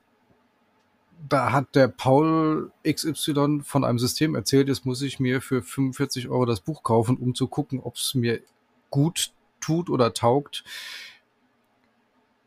da 1.29 1.51
hat 1.51 1.75
der 1.75 1.87
Paul 1.87 2.71
XY 2.87 3.61
von 3.63 3.83
einem 3.83 3.99
System 3.99 4.35
erzählt, 4.35 4.67
jetzt 4.67 4.85
muss 4.85 5.01
ich 5.01 5.19
mir 5.19 5.41
für 5.41 5.61
45 5.61 6.27
Euro 6.27 6.45
das 6.45 6.59
Buch 6.59 6.83
kaufen, 6.83 7.17
um 7.17 7.33
zu 7.33 7.47
gucken, 7.47 7.79
ob 7.79 7.95
es 7.95 8.13
mir 8.13 8.41
gut 8.89 9.31
tut 9.61 9.89
oder 9.89 10.13
taugt. 10.13 10.63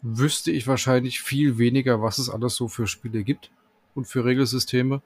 Wüsste 0.02 0.50
ich 0.50 0.66
wahrscheinlich 0.66 1.22
viel 1.22 1.58
weniger, 1.58 2.02
was 2.02 2.18
es 2.18 2.28
alles 2.28 2.54
so 2.54 2.68
für 2.68 2.86
Spiele 2.86 3.24
gibt 3.24 3.50
und 3.94 4.06
für 4.06 4.24
Regelsysteme. 4.24 5.00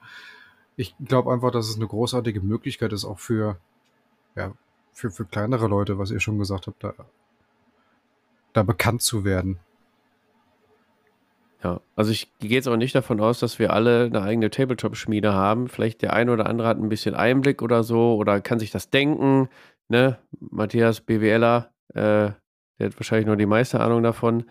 Ich 0.77 0.95
glaube 1.05 1.33
einfach, 1.33 1.53
dass 1.53 1.69
es 1.69 1.77
eine 1.77 1.87
großartige 1.87 2.41
Möglichkeit 2.41 2.93
ist, 2.93 3.05
auch 3.05 3.19
für, 3.19 3.59
ja, 4.35 4.53
für, 4.93 5.11
für 5.11 5.25
kleinere 5.25 5.69
Leute, 5.69 5.99
was 5.99 6.11
ihr 6.11 6.21
schon 6.21 6.39
gesagt 6.39 6.67
habt, 6.67 6.83
da, 6.83 6.95
da 8.53 8.63
bekannt 8.63 9.03
zu 9.03 9.25
werden. 9.25 9.61
Ja, 11.63 11.81
also 11.95 12.11
ich 12.11 12.33
gehe 12.39 12.51
jetzt 12.51 12.69
auch 12.69 12.77
nicht 12.77 12.95
davon 12.95 13.21
aus, 13.21 13.41
dass 13.41 13.59
wir 13.59 13.73
alle 13.73 14.05
eine 14.05 14.23
eigene 14.23 14.51
Tabletop-Schmiede 14.51 15.35
haben. 15.35 15.69
Vielleicht 15.69 16.01
der 16.01 16.15
eine 16.15 16.33
oder 16.33 16.47
andere 16.47 16.67
hat 16.67 16.79
ein 16.79 16.89
bisschen 16.89 17.15
Einblick 17.15 17.61
oder 17.61 17.83
so 17.83 18.17
oder 18.17 18.41
kann 18.41 18.59
sich 18.59 18.71
das 18.71 18.89
denken. 18.89 19.49
Ne? 19.89 20.19
Matthias 20.39 21.03
BWLer, 21.03 21.71
äh, 21.89 22.33
der 22.79 22.87
hat 22.87 22.99
wahrscheinlich 22.99 23.27
nur 23.27 23.37
die 23.37 23.47
meiste 23.47 23.81
Ahnung 23.81 24.03
davon. 24.03 24.45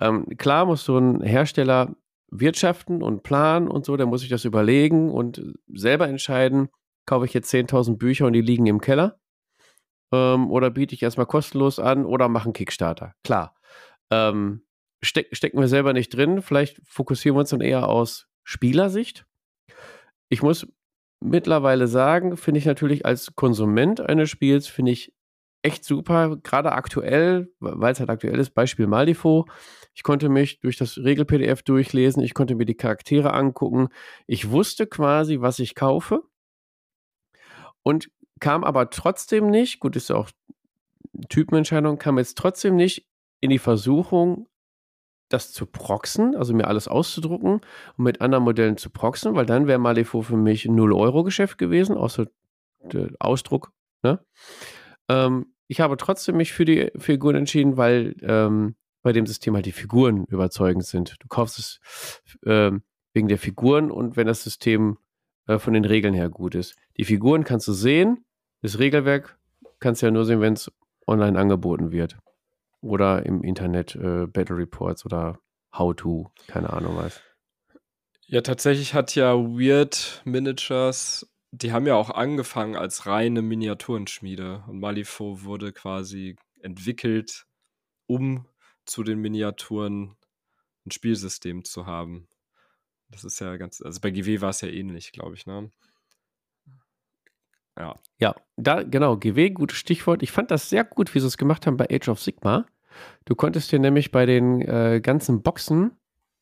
Ähm, 0.00 0.26
klar 0.38 0.64
muss 0.64 0.84
so 0.84 0.96
ein 0.96 1.20
Hersteller 1.20 1.94
wirtschaften 2.30 3.02
und 3.02 3.22
planen 3.22 3.68
und 3.68 3.84
so, 3.84 3.96
der 3.96 4.06
muss 4.06 4.22
sich 4.22 4.30
das 4.30 4.44
überlegen 4.44 5.10
und 5.10 5.54
selber 5.72 6.08
entscheiden, 6.08 6.68
kaufe 7.04 7.26
ich 7.26 7.34
jetzt 7.34 7.52
10.000 7.52 7.98
Bücher 7.98 8.26
und 8.26 8.32
die 8.32 8.40
liegen 8.40 8.66
im 8.66 8.80
Keller 8.80 9.18
ähm, 10.12 10.50
oder 10.50 10.70
biete 10.70 10.94
ich 10.94 11.02
erstmal 11.02 11.26
kostenlos 11.26 11.78
an 11.78 12.04
oder 12.04 12.28
mache 12.28 12.46
einen 12.46 12.52
Kickstarter. 12.52 13.14
Klar. 13.22 13.54
Ähm, 14.10 14.65
steck, 15.02 15.28
stecken 15.32 15.60
wir 15.60 15.68
selber 15.68 15.92
nicht 15.92 16.10
drin. 16.10 16.42
Vielleicht 16.42 16.80
fokussieren 16.84 17.36
wir 17.36 17.40
uns 17.40 17.50
dann 17.50 17.60
eher 17.60 17.88
aus 17.88 18.28
Spielersicht. 18.44 19.26
Ich 20.28 20.42
muss 20.42 20.66
mittlerweile 21.20 21.86
sagen, 21.86 22.36
finde 22.36 22.58
ich 22.58 22.66
natürlich 22.66 23.06
als 23.06 23.34
Konsument 23.34 24.00
eines 24.00 24.30
Spiels, 24.30 24.66
finde 24.66 24.92
ich 24.92 25.12
echt 25.62 25.84
super, 25.84 26.36
gerade 26.42 26.72
aktuell, 26.72 27.52
weil 27.58 27.92
es 27.92 27.98
halt 27.98 28.10
aktuell 28.10 28.38
ist, 28.38 28.50
Beispiel 28.50 28.86
Malifo. 28.86 29.46
Ich 29.94 30.02
konnte 30.02 30.28
mich 30.28 30.60
durch 30.60 30.76
das 30.76 30.98
Regel-PDF 30.98 31.62
durchlesen, 31.62 32.22
ich 32.22 32.34
konnte 32.34 32.54
mir 32.54 32.66
die 32.66 32.76
Charaktere 32.76 33.32
angucken. 33.32 33.88
Ich 34.26 34.50
wusste 34.50 34.86
quasi, 34.86 35.40
was 35.40 35.58
ich 35.58 35.74
kaufe 35.74 36.22
und 37.82 38.10
kam 38.38 38.62
aber 38.62 38.90
trotzdem 38.90 39.48
nicht, 39.48 39.80
gut, 39.80 39.96
ist 39.96 40.12
auch 40.12 40.30
Typenentscheidung, 41.28 41.98
kam 41.98 42.18
jetzt 42.18 42.36
trotzdem 42.36 42.76
nicht 42.76 43.08
in 43.40 43.50
die 43.50 43.58
Versuchung, 43.58 44.48
das 45.28 45.52
zu 45.52 45.66
proxen, 45.66 46.36
also 46.36 46.54
mir 46.54 46.68
alles 46.68 46.88
auszudrucken 46.88 47.60
und 47.96 48.04
mit 48.04 48.20
anderen 48.20 48.44
Modellen 48.44 48.76
zu 48.76 48.90
proxen, 48.90 49.34
weil 49.34 49.46
dann 49.46 49.66
wäre 49.66 49.78
Malifo 49.78 50.22
für 50.22 50.36
mich 50.36 50.66
ein 50.66 50.78
0-Euro-Geschäft 50.78 51.58
gewesen, 51.58 51.96
außer 51.96 52.26
der 52.82 53.10
Ausdruck. 53.18 53.72
Ne? 54.02 54.20
Ähm, 55.08 55.46
ich 55.66 55.80
habe 55.80 55.96
trotzdem 55.96 56.36
mich 56.36 56.52
für 56.52 56.64
die 56.64 56.92
Figuren 56.96 57.36
entschieden, 57.36 57.76
weil 57.76 58.14
ähm, 58.22 58.76
bei 59.02 59.12
dem 59.12 59.26
System 59.26 59.54
halt 59.54 59.66
die 59.66 59.72
Figuren 59.72 60.24
überzeugend 60.26 60.84
sind. 60.84 61.16
Du 61.20 61.28
kaufst 61.28 61.58
es 61.58 61.80
ähm, 62.44 62.82
wegen 63.12 63.28
der 63.28 63.38
Figuren 63.38 63.90
und 63.90 64.16
wenn 64.16 64.26
das 64.26 64.44
System 64.44 64.98
äh, 65.46 65.58
von 65.58 65.72
den 65.72 65.84
Regeln 65.84 66.14
her 66.14 66.28
gut 66.28 66.54
ist. 66.54 66.76
Die 66.96 67.04
Figuren 67.04 67.44
kannst 67.44 67.66
du 67.68 67.72
sehen, 67.72 68.24
das 68.62 68.78
Regelwerk 68.78 69.38
kannst 69.80 70.02
du 70.02 70.06
ja 70.06 70.12
nur 70.12 70.24
sehen, 70.24 70.40
wenn 70.40 70.54
es 70.54 70.70
online 71.06 71.38
angeboten 71.38 71.92
wird. 71.92 72.18
Oder 72.86 73.26
im 73.26 73.42
Internet 73.42 73.94
äh, 73.96 74.26
Battle 74.26 74.56
Reports 74.56 75.04
oder 75.04 75.38
How 75.76 75.94
to, 75.94 76.32
keine 76.46 76.72
Ahnung 76.72 76.96
was. 76.96 77.20
Ja, 78.28 78.40
tatsächlich 78.40 78.94
hat 78.94 79.14
ja 79.14 79.34
Weird 79.34 80.22
Miniatures, 80.24 81.30
die 81.52 81.72
haben 81.72 81.86
ja 81.86 81.94
auch 81.94 82.10
angefangen 82.10 82.76
als 82.76 83.06
reine 83.06 83.42
Miniaturenschmiede 83.42 84.64
und 84.66 84.80
Malifaux 84.80 85.44
wurde 85.44 85.72
quasi 85.72 86.36
entwickelt, 86.60 87.46
um 88.06 88.46
zu 88.84 89.02
den 89.02 89.20
Miniaturen 89.20 90.16
ein 90.86 90.90
Spielsystem 90.90 91.64
zu 91.64 91.86
haben. 91.86 92.28
Das 93.08 93.24
ist 93.24 93.40
ja 93.40 93.56
ganz, 93.56 93.80
also 93.80 94.00
bei 94.00 94.10
GW 94.10 94.40
war 94.40 94.50
es 94.50 94.60
ja 94.60 94.68
ähnlich, 94.68 95.12
glaube 95.12 95.34
ich, 95.36 95.46
ne? 95.46 95.70
Ja. 97.78 98.00
Ja, 98.18 98.34
da, 98.56 98.82
genau, 98.82 99.18
GW, 99.18 99.50
gutes 99.50 99.76
Stichwort. 99.76 100.22
Ich 100.22 100.32
fand 100.32 100.50
das 100.50 100.70
sehr 100.70 100.84
gut, 100.84 101.14
wie 101.14 101.20
sie 101.20 101.26
es 101.26 101.36
gemacht 101.36 101.66
haben 101.66 101.76
bei 101.76 101.86
Age 101.90 102.08
of 102.08 102.20
Sigma. 102.20 102.66
Du 103.24 103.34
konntest 103.34 103.72
dir 103.72 103.78
nämlich 103.78 104.10
bei 104.10 104.26
den 104.26 104.60
äh, 104.62 105.00
ganzen 105.02 105.42
Boxen, 105.42 105.92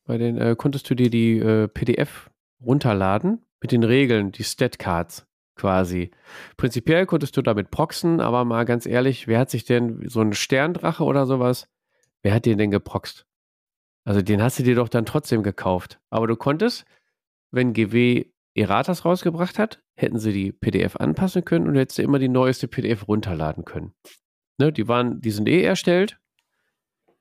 bei 0.05 0.17
den, 0.17 0.37
äh, 0.37 0.55
konntest 0.57 0.89
du 0.89 0.95
dir 0.95 1.09
die 1.09 1.39
äh, 1.39 1.67
PDF 1.67 2.29
runterladen 2.61 3.43
mit 3.61 3.71
den 3.71 3.83
Regeln, 3.83 4.31
die 4.31 4.43
Stat-Cards 4.43 5.25
quasi. 5.55 6.11
Prinzipiell 6.57 7.05
konntest 7.05 7.37
du 7.37 7.41
damit 7.41 7.71
proxen, 7.71 8.19
aber 8.19 8.45
mal 8.45 8.65
ganz 8.65 8.85
ehrlich, 8.85 9.27
wer 9.27 9.39
hat 9.39 9.49
sich 9.49 9.65
denn 9.65 10.07
so 10.07 10.19
einen 10.21 10.33
Sterndrache 10.33 11.03
oder 11.03 11.25
sowas, 11.25 11.67
wer 12.21 12.33
hat 12.33 12.45
den 12.45 12.57
denn 12.57 12.71
geproxt? 12.71 13.25
Also 14.03 14.21
den 14.21 14.41
hast 14.41 14.59
du 14.59 14.63
dir 14.63 14.75
doch 14.75 14.89
dann 14.89 15.05
trotzdem 15.05 15.43
gekauft. 15.43 15.99
Aber 16.09 16.27
du 16.27 16.35
konntest, 16.35 16.85
wenn 17.51 17.73
GW 17.73 18.25
Erratas 18.53 19.03
rausgebracht 19.03 19.59
hat, 19.59 19.81
hätten 19.95 20.19
sie 20.19 20.31
die 20.31 20.51
PDF 20.51 20.95
anpassen 20.95 21.43
können 21.43 21.67
und 21.67 21.75
hättest 21.75 21.97
du 21.97 22.03
immer 22.03 22.19
die 22.19 22.29
neueste 22.29 22.67
PDF 22.67 23.07
runterladen 23.07 23.65
können. 23.65 23.93
Ne, 24.57 24.71
die 24.71 24.87
waren, 24.87 25.19
die 25.19 25.31
sind 25.31 25.49
eh 25.49 25.63
erstellt. 25.63 26.19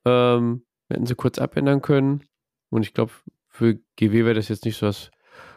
Ähm, 0.04 0.64
hätten 0.88 1.06
sie 1.06 1.14
kurz 1.14 1.38
abändern 1.38 1.82
können. 1.82 2.24
Und 2.70 2.82
ich 2.82 2.94
glaube, 2.94 3.12
für 3.48 3.74
GW 3.96 4.24
wäre 4.24 4.34
das 4.34 4.48
jetzt 4.48 4.64
nicht 4.64 4.76
so 4.76 4.86
das 4.86 5.10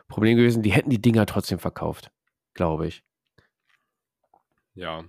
Problem 0.08 0.38
gewesen. 0.38 0.64
Die 0.64 0.72
hätten 0.72 0.90
die 0.90 1.02
Dinger 1.02 1.26
trotzdem 1.26 1.60
verkauft, 1.60 2.12
glaube 2.54 2.88
ich. 2.88 3.04
Ja. 4.74 5.04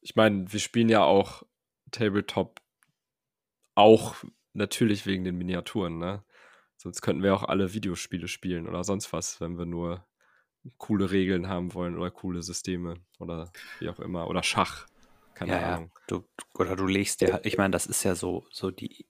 Ich 0.00 0.16
meine, 0.16 0.52
wir 0.52 0.60
spielen 0.60 0.88
ja 0.88 1.04
auch 1.04 1.42
Tabletop 1.90 2.60
auch 3.74 4.16
natürlich 4.52 5.06
wegen 5.06 5.24
den 5.24 5.38
Miniaturen, 5.38 5.98
ne? 5.98 6.24
Sonst 6.76 7.00
könnten 7.00 7.22
wir 7.22 7.34
auch 7.34 7.44
alle 7.44 7.72
Videospiele 7.72 8.26
spielen 8.26 8.68
oder 8.68 8.82
sonst 8.82 9.12
was, 9.12 9.40
wenn 9.40 9.56
wir 9.56 9.66
nur 9.66 10.04
coole 10.78 11.10
Regeln 11.10 11.48
haben 11.48 11.74
wollen 11.74 11.96
oder 11.96 12.10
coole 12.10 12.42
Systeme 12.42 12.96
oder 13.18 13.52
wie 13.78 13.88
auch 13.88 14.00
immer. 14.00 14.28
Oder 14.28 14.42
Schach. 14.42 14.86
Keine 15.34 15.52
ja, 15.52 15.74
Ahnung. 15.74 15.90
Ja. 15.94 16.00
Du, 16.08 16.24
oder 16.54 16.76
du 16.76 16.86
legst 16.86 17.20
dir, 17.20 17.40
ich 17.44 17.56
meine, 17.58 17.70
das 17.70 17.86
ist 17.86 18.04
ja 18.04 18.14
so, 18.14 18.44
so 18.50 18.70
die, 18.70 19.06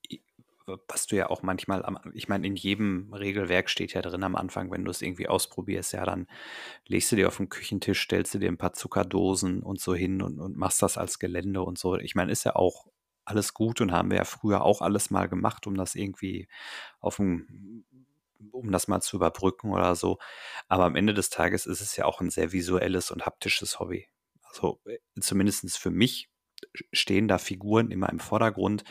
was 0.88 1.06
du 1.06 1.16
ja 1.16 1.30
auch 1.30 1.42
manchmal, 1.42 1.84
am, 1.84 1.98
ich 2.14 2.28
meine, 2.28 2.46
in 2.46 2.56
jedem 2.56 3.12
Regelwerk 3.12 3.68
steht 3.68 3.94
ja 3.94 4.02
drin 4.02 4.22
am 4.22 4.36
Anfang, 4.36 4.70
wenn 4.70 4.84
du 4.84 4.90
es 4.90 5.02
irgendwie 5.02 5.28
ausprobierst, 5.28 5.92
ja, 5.92 6.04
dann 6.04 6.26
legst 6.86 7.10
du 7.12 7.16
dir 7.16 7.28
auf 7.28 7.36
den 7.36 7.48
Küchentisch, 7.48 8.02
stellst 8.02 8.34
du 8.34 8.38
dir 8.38 8.48
ein 8.48 8.58
paar 8.58 8.72
Zuckerdosen 8.72 9.62
und 9.62 9.80
so 9.80 9.94
hin 9.94 10.22
und, 10.22 10.40
und 10.40 10.56
machst 10.56 10.82
das 10.82 10.98
als 10.98 11.18
Gelände 11.18 11.62
und 11.62 11.78
so. 11.78 11.96
Ich 11.96 12.14
meine, 12.14 12.32
ist 12.32 12.44
ja 12.44 12.56
auch 12.56 12.86
alles 13.24 13.54
gut 13.54 13.80
und 13.80 13.92
haben 13.92 14.10
wir 14.10 14.18
ja 14.18 14.24
früher 14.24 14.62
auch 14.62 14.82
alles 14.82 15.10
mal 15.10 15.28
gemacht, 15.28 15.66
um 15.66 15.76
das 15.76 15.94
irgendwie 15.94 16.48
auf 17.00 17.16
dem, 17.16 17.84
um 18.50 18.70
das 18.72 18.88
mal 18.88 19.00
zu 19.00 19.16
überbrücken 19.16 19.72
oder 19.72 19.94
so. 19.94 20.18
Aber 20.68 20.84
am 20.84 20.96
Ende 20.96 21.14
des 21.14 21.30
Tages 21.30 21.66
ist 21.66 21.80
es 21.80 21.96
ja 21.96 22.04
auch 22.04 22.20
ein 22.20 22.30
sehr 22.30 22.52
visuelles 22.52 23.10
und 23.10 23.24
haptisches 23.26 23.78
Hobby. 23.78 24.08
Also 24.52 24.80
äh, 24.86 24.98
zumindest 25.20 25.78
für 25.78 25.90
mich 25.90 26.28
stehen 26.92 27.28
da 27.28 27.38
Figuren 27.38 27.90
immer 27.90 28.08
im 28.08 28.20
Vordergrund. 28.20 28.84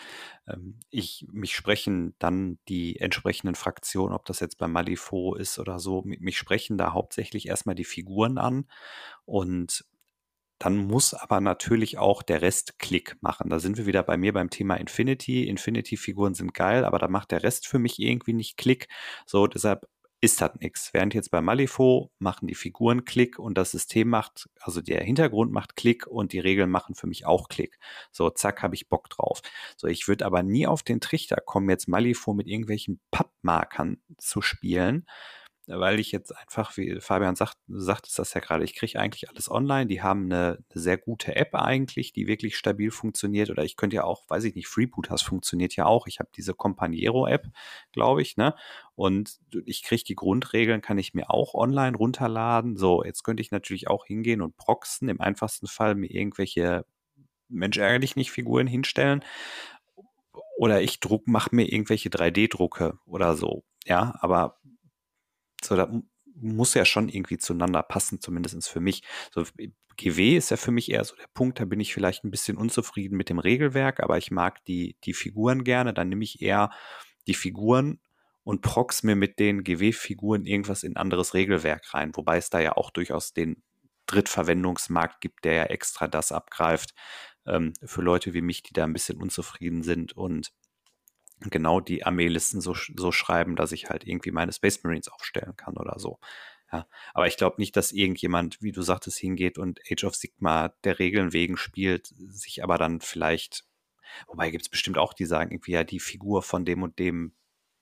Ähm, 0.47 0.79
ich, 0.89 1.25
mich 1.31 1.55
sprechen 1.55 2.15
dann 2.19 2.59
die 2.67 2.99
entsprechenden 2.99 3.55
Fraktionen, 3.55 4.13
ob 4.13 4.25
das 4.25 4.39
jetzt 4.39 4.57
bei 4.57 4.67
Malifaux 4.67 5.35
ist 5.35 5.59
oder 5.59 5.79
so, 5.79 6.03
mich 6.05 6.37
sprechen 6.37 6.77
da 6.77 6.93
hauptsächlich 6.93 7.47
erstmal 7.47 7.75
die 7.75 7.85
Figuren 7.85 8.37
an 8.37 8.65
und 9.25 9.85
dann 10.59 10.77
muss 10.77 11.15
aber 11.15 11.41
natürlich 11.41 11.97
auch 11.97 12.21
der 12.21 12.43
Rest 12.43 12.77
Klick 12.77 13.17
machen. 13.21 13.49
Da 13.49 13.57
sind 13.57 13.77
wir 13.77 13.87
wieder 13.87 14.03
bei 14.03 14.15
mir 14.15 14.31
beim 14.31 14.51
Thema 14.51 14.75
Infinity. 14.75 15.47
Infinity-Figuren 15.47 16.35
sind 16.35 16.53
geil, 16.53 16.85
aber 16.85 16.99
da 16.99 17.07
macht 17.07 17.31
der 17.31 17.41
Rest 17.41 17.67
für 17.67 17.79
mich 17.79 17.97
irgendwie 17.97 18.33
nicht 18.33 18.57
Klick. 18.57 18.87
So, 19.25 19.47
deshalb 19.47 19.87
ist 20.21 20.39
das 20.39 20.51
nichts. 20.59 20.93
Während 20.93 21.15
jetzt 21.15 21.31
bei 21.31 21.41
Malifaux 21.41 22.11
machen 22.19 22.47
die 22.47 22.55
Figuren 22.55 23.05
Klick 23.05 23.39
und 23.39 23.57
das 23.57 23.71
System 23.71 24.07
macht, 24.07 24.49
also 24.59 24.79
der 24.79 25.03
Hintergrund 25.03 25.51
macht 25.51 25.75
Klick 25.75 26.05
und 26.05 26.31
die 26.31 26.39
Regeln 26.39 26.69
machen 26.69 26.93
für 26.93 27.07
mich 27.07 27.25
auch 27.25 27.49
Klick. 27.49 27.79
So, 28.11 28.29
zack, 28.29 28.61
habe 28.61 28.75
ich 28.75 28.87
Bock 28.87 29.09
drauf. 29.09 29.41
So, 29.75 29.87
ich 29.87 30.07
würde 30.07 30.25
aber 30.25 30.43
nie 30.43 30.67
auf 30.67 30.83
den 30.83 31.01
Trichter 31.01 31.37
kommen, 31.43 31.69
jetzt 31.69 31.87
Malifaux 31.87 32.35
mit 32.35 32.47
irgendwelchen 32.47 32.99
Pappmarkern 33.09 33.97
zu 34.19 34.43
spielen, 34.43 35.07
weil 35.73 35.99
ich 35.99 36.11
jetzt 36.11 36.35
einfach, 36.37 36.75
wie 36.77 36.99
Fabian 36.99 37.35
sagt, 37.35 37.57
sagt 37.67 38.07
es 38.07 38.15
das 38.15 38.33
ja 38.33 38.41
gerade, 38.41 38.63
ich 38.63 38.75
kriege 38.75 38.99
eigentlich 38.99 39.29
alles 39.29 39.49
online. 39.49 39.87
Die 39.87 40.01
haben 40.01 40.25
eine, 40.25 40.63
eine, 40.69 40.81
sehr 40.81 40.97
gute 40.97 41.35
App 41.35 41.55
eigentlich, 41.55 42.13
die 42.13 42.27
wirklich 42.27 42.57
stabil 42.57 42.91
funktioniert. 42.91 43.49
Oder 43.49 43.63
ich 43.63 43.77
könnte 43.77 43.97
ja 43.97 44.03
auch, 44.03 44.29
weiß 44.29 44.43
ich 44.43 44.55
nicht, 44.55 44.67
Freebooters 44.67 45.21
funktioniert 45.21 45.75
ja 45.75 45.85
auch. 45.85 46.07
Ich 46.07 46.19
habe 46.19 46.29
diese 46.35 46.53
Companiero-App, 46.53 47.47
glaube 47.91 48.21
ich, 48.21 48.37
ne? 48.37 48.55
Und 48.95 49.39
ich 49.65 49.83
kriege 49.83 50.03
die 50.03 50.15
Grundregeln, 50.15 50.81
kann 50.81 50.97
ich 50.97 51.13
mir 51.13 51.29
auch 51.29 51.53
online 51.53 51.97
runterladen. 51.97 52.77
So, 52.77 53.03
jetzt 53.03 53.23
könnte 53.23 53.41
ich 53.41 53.51
natürlich 53.51 53.87
auch 53.87 54.05
hingehen 54.05 54.41
und 54.41 54.57
proxen, 54.57 55.09
im 55.09 55.21
einfachsten 55.21 55.67
Fall 55.67 55.95
mir 55.95 56.11
irgendwelche 56.11 56.85
Mensch 57.49 57.77
ärgerlich 57.77 58.15
nicht 58.15 58.31
Figuren 58.31 58.67
hinstellen. 58.67 59.23
Oder 60.57 60.81
ich 60.81 60.99
druck, 60.99 61.27
mache 61.27 61.55
mir 61.55 61.71
irgendwelche 61.71 62.09
3D-Drucke 62.09 62.99
oder 63.05 63.35
so. 63.35 63.63
Ja, 63.85 64.15
aber 64.19 64.59
so, 65.63 65.75
da 65.75 65.91
muss 66.35 66.73
ja 66.73 66.85
schon 66.85 67.09
irgendwie 67.09 67.37
zueinander 67.37 67.83
passen, 67.83 68.19
zumindest 68.19 68.67
für 68.69 68.79
mich. 68.79 69.03
So, 69.33 69.45
GW 69.97 70.37
ist 70.37 70.49
ja 70.49 70.57
für 70.57 70.71
mich 70.71 70.91
eher 70.91 71.03
so 71.03 71.15
der 71.15 71.27
Punkt, 71.33 71.59
da 71.59 71.65
bin 71.65 71.79
ich 71.79 71.93
vielleicht 71.93 72.23
ein 72.23 72.31
bisschen 72.31 72.57
unzufrieden 72.57 73.17
mit 73.17 73.29
dem 73.29 73.39
Regelwerk, 73.39 74.01
aber 74.01 74.17
ich 74.17 74.31
mag 74.31 74.63
die, 74.65 74.97
die 75.03 75.13
Figuren 75.13 75.63
gerne. 75.63 75.93
Dann 75.93 76.09
nehme 76.09 76.23
ich 76.23 76.41
eher 76.41 76.71
die 77.27 77.33
Figuren 77.33 77.99
und 78.43 78.61
prox 78.61 79.03
mir 79.03 79.15
mit 79.15 79.39
den 79.39 79.63
GW-Figuren 79.63 80.45
irgendwas 80.45 80.83
in 80.83 80.97
anderes 80.97 81.33
Regelwerk 81.33 81.93
rein, 81.93 82.11
wobei 82.15 82.37
es 82.37 82.49
da 82.49 82.59
ja 82.59 82.75
auch 82.75 82.89
durchaus 82.89 83.33
den 83.33 83.61
Drittverwendungsmarkt 84.07 85.21
gibt, 85.21 85.45
der 85.45 85.53
ja 85.53 85.63
extra 85.65 86.07
das 86.07 86.31
abgreift 86.31 86.93
ähm, 87.45 87.73
für 87.83 88.01
Leute 88.01 88.33
wie 88.33 88.41
mich, 88.41 88.63
die 88.63 88.73
da 88.73 88.83
ein 88.83 88.93
bisschen 88.93 89.21
unzufrieden 89.21 89.83
sind 89.83 90.13
und 90.13 90.51
genau 91.49 91.79
die 91.79 92.05
Armeelisten 92.05 92.61
so, 92.61 92.73
so 92.73 93.11
schreiben, 93.11 93.55
dass 93.55 93.71
ich 93.71 93.89
halt 93.89 94.05
irgendwie 94.05 94.31
meine 94.31 94.53
Space 94.53 94.83
Marines 94.83 95.07
aufstellen 95.07 95.55
kann 95.55 95.77
oder 95.77 95.99
so. 95.99 96.19
Ja, 96.71 96.87
aber 97.13 97.27
ich 97.27 97.37
glaube 97.37 97.57
nicht, 97.59 97.75
dass 97.75 97.91
irgendjemand, 97.91 98.61
wie 98.61 98.71
du 98.71 98.81
sagtest, 98.81 99.17
hingeht 99.17 99.57
und 99.57 99.81
Age 99.91 100.05
of 100.05 100.15
Sigma 100.15 100.69
der 100.83 100.99
Regeln 100.99 101.33
wegen 101.33 101.57
spielt, 101.57 102.13
sich 102.29 102.63
aber 102.63 102.77
dann 102.77 103.01
vielleicht, 103.01 103.65
wobei 104.27 104.51
gibt 104.51 104.63
es 104.63 104.69
bestimmt 104.69 104.97
auch, 104.97 105.13
die 105.13 105.25
sagen 105.25 105.51
irgendwie, 105.51 105.73
ja, 105.73 105.83
die 105.83 105.99
Figur 105.99 106.43
von 106.43 106.63
dem 106.65 106.83
und 106.83 106.97
dem 106.99 107.33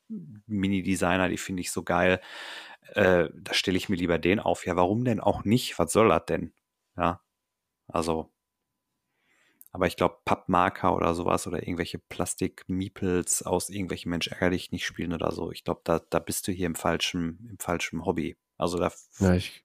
Mini-Designer, 0.09 1.29
die 1.29 1.37
finde 1.37 1.61
ich 1.61 1.71
so 1.71 1.83
geil, 1.83 2.19
äh, 2.93 3.29
da 3.33 3.53
stelle 3.53 3.77
ich 3.77 3.89
mir 3.89 3.95
lieber 3.95 4.17
den 4.17 4.39
auf. 4.39 4.65
Ja, 4.65 4.75
warum 4.75 5.05
denn 5.05 5.19
auch 5.19 5.43
nicht? 5.45 5.77
Was 5.79 5.91
soll 5.91 6.09
das 6.09 6.25
denn? 6.25 6.53
Ja, 6.97 7.21
also 7.87 8.31
aber 9.71 9.87
ich 9.87 9.95
glaube, 9.95 10.17
Pappmarker 10.25 10.95
oder 10.95 11.13
sowas 11.13 11.45
oder 11.47 11.61
irgendwelche 11.61 11.99
Plastik-Meeples 11.99 13.43
aus 13.43 13.69
irgendwelchen 13.69 14.09
Mensch 14.09 14.27
ärgerlich 14.27 14.71
nicht 14.71 14.85
spielen 14.85 15.13
oder 15.13 15.31
so. 15.31 15.51
Ich 15.51 15.63
glaube, 15.63 15.81
da, 15.83 16.01
da 16.09 16.19
bist 16.19 16.47
du 16.47 16.51
hier 16.51 16.65
im 16.65 16.75
falschen, 16.75 17.47
im 17.49 17.59
falschen 17.59 18.05
Hobby. 18.05 18.35
Also 18.57 18.79
da. 18.79 18.91
Ja, 19.19 19.35
ich 19.35 19.63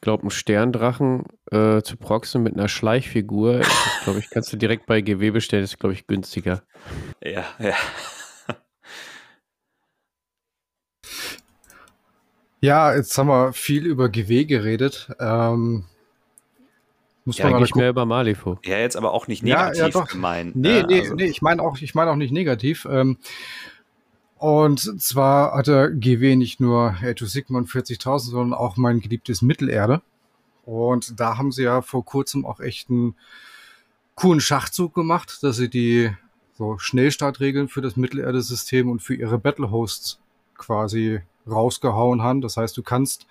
glaube, 0.00 0.22
einen 0.22 0.30
Sterndrachen 0.30 1.24
äh, 1.50 1.82
zu 1.82 1.96
proxen 1.96 2.42
mit 2.42 2.54
einer 2.54 2.68
Schleichfigur, 2.68 3.62
glaube 4.04 4.20
ich, 4.20 4.30
kannst 4.30 4.52
du 4.52 4.56
direkt 4.56 4.86
bei 4.86 5.00
GW 5.00 5.30
bestellen, 5.30 5.64
ist, 5.64 5.78
glaube 5.78 5.94
ich, 5.94 6.06
günstiger. 6.06 6.62
Ja, 7.22 7.44
ja. 7.58 7.74
Ja, 12.60 12.94
jetzt 12.94 13.18
haben 13.18 13.26
wir 13.26 13.52
viel 13.52 13.84
über 13.84 14.08
GW 14.08 14.46
geredet. 14.46 15.10
Ähm, 15.20 15.84
muss 17.24 17.38
ja, 17.38 17.46
man 17.46 17.54
eigentlich 17.54 17.74
mehr 17.74 17.90
über 17.90 18.04
Malifaux. 18.04 18.58
Ja, 18.64 18.78
jetzt 18.78 18.96
aber 18.96 19.12
auch 19.12 19.28
nicht 19.28 19.42
negativ 19.42 19.78
ja, 19.78 19.88
ja, 19.88 20.04
gemeint. 20.04 20.56
Nee, 20.56 20.82
ne? 20.82 20.86
nee, 20.86 21.00
also. 21.00 21.14
nee, 21.14 21.24
ich 21.24 21.42
meine 21.42 21.62
auch, 21.62 21.78
ich 21.78 21.94
meine 21.94 22.10
auch 22.10 22.16
nicht 22.16 22.32
negativ. 22.32 22.86
Ähm, 22.90 23.18
und 24.36 25.00
zwar 25.00 25.56
hat 25.56 25.68
der 25.68 25.90
GW 25.90 26.36
nicht 26.36 26.60
nur 26.60 26.96
Age 27.02 27.22
of 27.22 27.30
Sigma 27.30 27.60
40.000, 27.60 28.18
sondern 28.18 28.58
auch 28.58 28.76
mein 28.76 29.00
geliebtes 29.00 29.40
Mittelerde. 29.40 30.02
Und 30.64 31.18
da 31.18 31.38
haben 31.38 31.50
sie 31.50 31.62
ja 31.62 31.82
vor 31.82 32.04
kurzem 32.04 32.44
auch 32.44 32.60
echt 32.60 32.90
einen 32.90 33.14
coolen 34.14 34.40
Schachzug 34.40 34.94
gemacht, 34.94 35.38
dass 35.42 35.56
sie 35.56 35.68
die 35.68 36.10
so 36.54 36.78
Schnellstartregeln 36.78 37.68
für 37.68 37.80
das 37.80 37.96
Mittelerde-System 37.96 38.90
und 38.90 39.00
für 39.00 39.14
ihre 39.14 39.38
Battle-Hosts 39.38 40.20
quasi 40.56 41.20
rausgehauen 41.48 42.22
haben. 42.22 42.40
Das 42.40 42.56
heißt, 42.56 42.76
du 42.76 42.82
kannst 42.82 43.26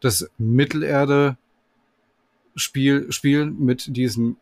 das 0.00 0.30
Mittelerde 0.38 1.36
Spiel 2.60 3.10
spielen 3.12 3.58
mit 3.58 3.96
diesen 3.96 4.36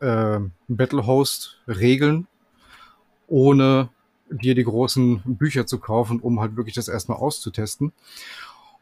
äh, 0.00 0.38
Battlehost-Regeln, 0.68 2.26
ohne 3.26 3.88
dir 4.30 4.54
die 4.54 4.64
großen 4.64 5.22
Bücher 5.24 5.66
zu 5.66 5.78
kaufen, 5.78 6.20
um 6.20 6.40
halt 6.40 6.56
wirklich 6.56 6.74
das 6.74 6.88
erstmal 6.88 7.18
auszutesten. 7.18 7.92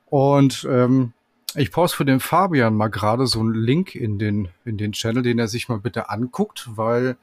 Und 0.06 0.66
ähm, 0.70 1.12
ich 1.54 1.70
poste 1.70 1.96
für 1.96 2.04
den 2.04 2.20
Fabian 2.20 2.74
mal 2.74 2.88
gerade 2.88 3.26
so 3.26 3.40
einen 3.40 3.54
Link 3.54 3.94
in 3.94 4.18
den, 4.18 4.48
in 4.64 4.78
den 4.78 4.92
Channel, 4.92 5.22
den 5.22 5.38
er 5.38 5.48
sich 5.48 5.68
mal 5.68 5.78
bitte 5.78 6.08
anguckt, 6.08 6.68
weil 6.76 7.16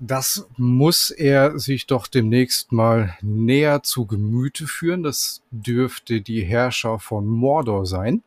das 0.00 0.46
muss 0.56 1.10
er 1.10 1.58
sich 1.58 1.86
doch 1.86 2.06
demnächst 2.06 2.70
mal 2.70 3.16
näher 3.20 3.82
zu 3.82 4.06
Gemüte 4.06 4.68
führen. 4.68 5.02
Das 5.02 5.42
dürfte 5.50 6.20
die 6.20 6.44
Herrscher 6.44 7.00
von 7.00 7.26
Mordor 7.26 7.84
sein. 7.84 8.22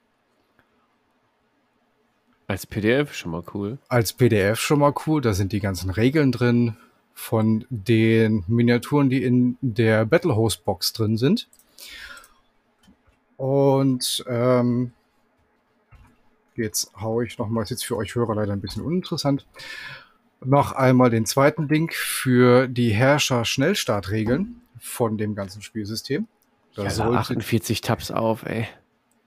Als 2.52 2.66
PDF 2.68 3.14
schon 3.14 3.32
mal 3.32 3.44
cool. 3.54 3.78
Als 3.88 4.12
PDF 4.12 4.60
schon 4.60 4.80
mal 4.80 4.94
cool. 5.08 5.22
Da 5.22 5.32
sind 5.32 5.54
die 5.54 5.62
ganzen 5.62 5.90
Regeln 5.90 6.34
drin 6.34 6.76
von 7.14 7.64
den 7.70 8.44
Miniaturen, 8.46 9.10
die 9.10 9.24
in 9.24 9.58
der 9.62 10.06
Battlehost 10.06 10.66
Box 10.66 10.92
drin 10.92 11.16
sind. 11.16 11.48
Und 13.38 14.26
ähm, 14.28 14.92
jetzt 16.58 16.92
haue 17.00 17.26
ich 17.26 17.38
nochmal, 17.38 17.64
ist 17.64 17.70
jetzt 17.70 17.86
für 17.86 17.96
euch 17.96 18.16
Hörer 18.16 18.36
leider 18.36 18.52
ein 18.52 18.60
bisschen 18.60 18.84
uninteressant, 18.84 19.48
noch 20.44 20.74
einmal 20.74 21.10
den 21.10 21.26
zweiten 21.26 21.70
Link 21.70 21.94
für 21.94 22.68
die 22.68 22.90
Herrscher-Schnellstartregeln 22.90 24.62
von 24.78 25.18
dem 25.18 25.36
ganzen 25.36 25.62
Spielsystem. 25.62 26.28
Da 26.76 26.84
ja, 26.84 26.90
sollte, 26.90 27.18
48 27.18 27.80
Tabs 27.80 28.12
auf, 28.12 28.44
ey. 28.44 28.68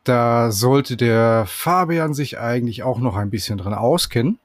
Da 0.05 0.51
sollte 0.51 0.97
der 0.97 1.44
Fabian 1.47 2.14
sich 2.14 2.39
eigentlich 2.39 2.82
auch 2.82 2.98
noch 2.98 3.16
ein 3.16 3.31
bisschen 3.31 3.59
drin 3.59 3.74
auskennen. 3.74 4.39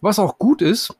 Was 0.00 0.18
auch 0.18 0.38
gut 0.38 0.62
ist, 0.62 0.94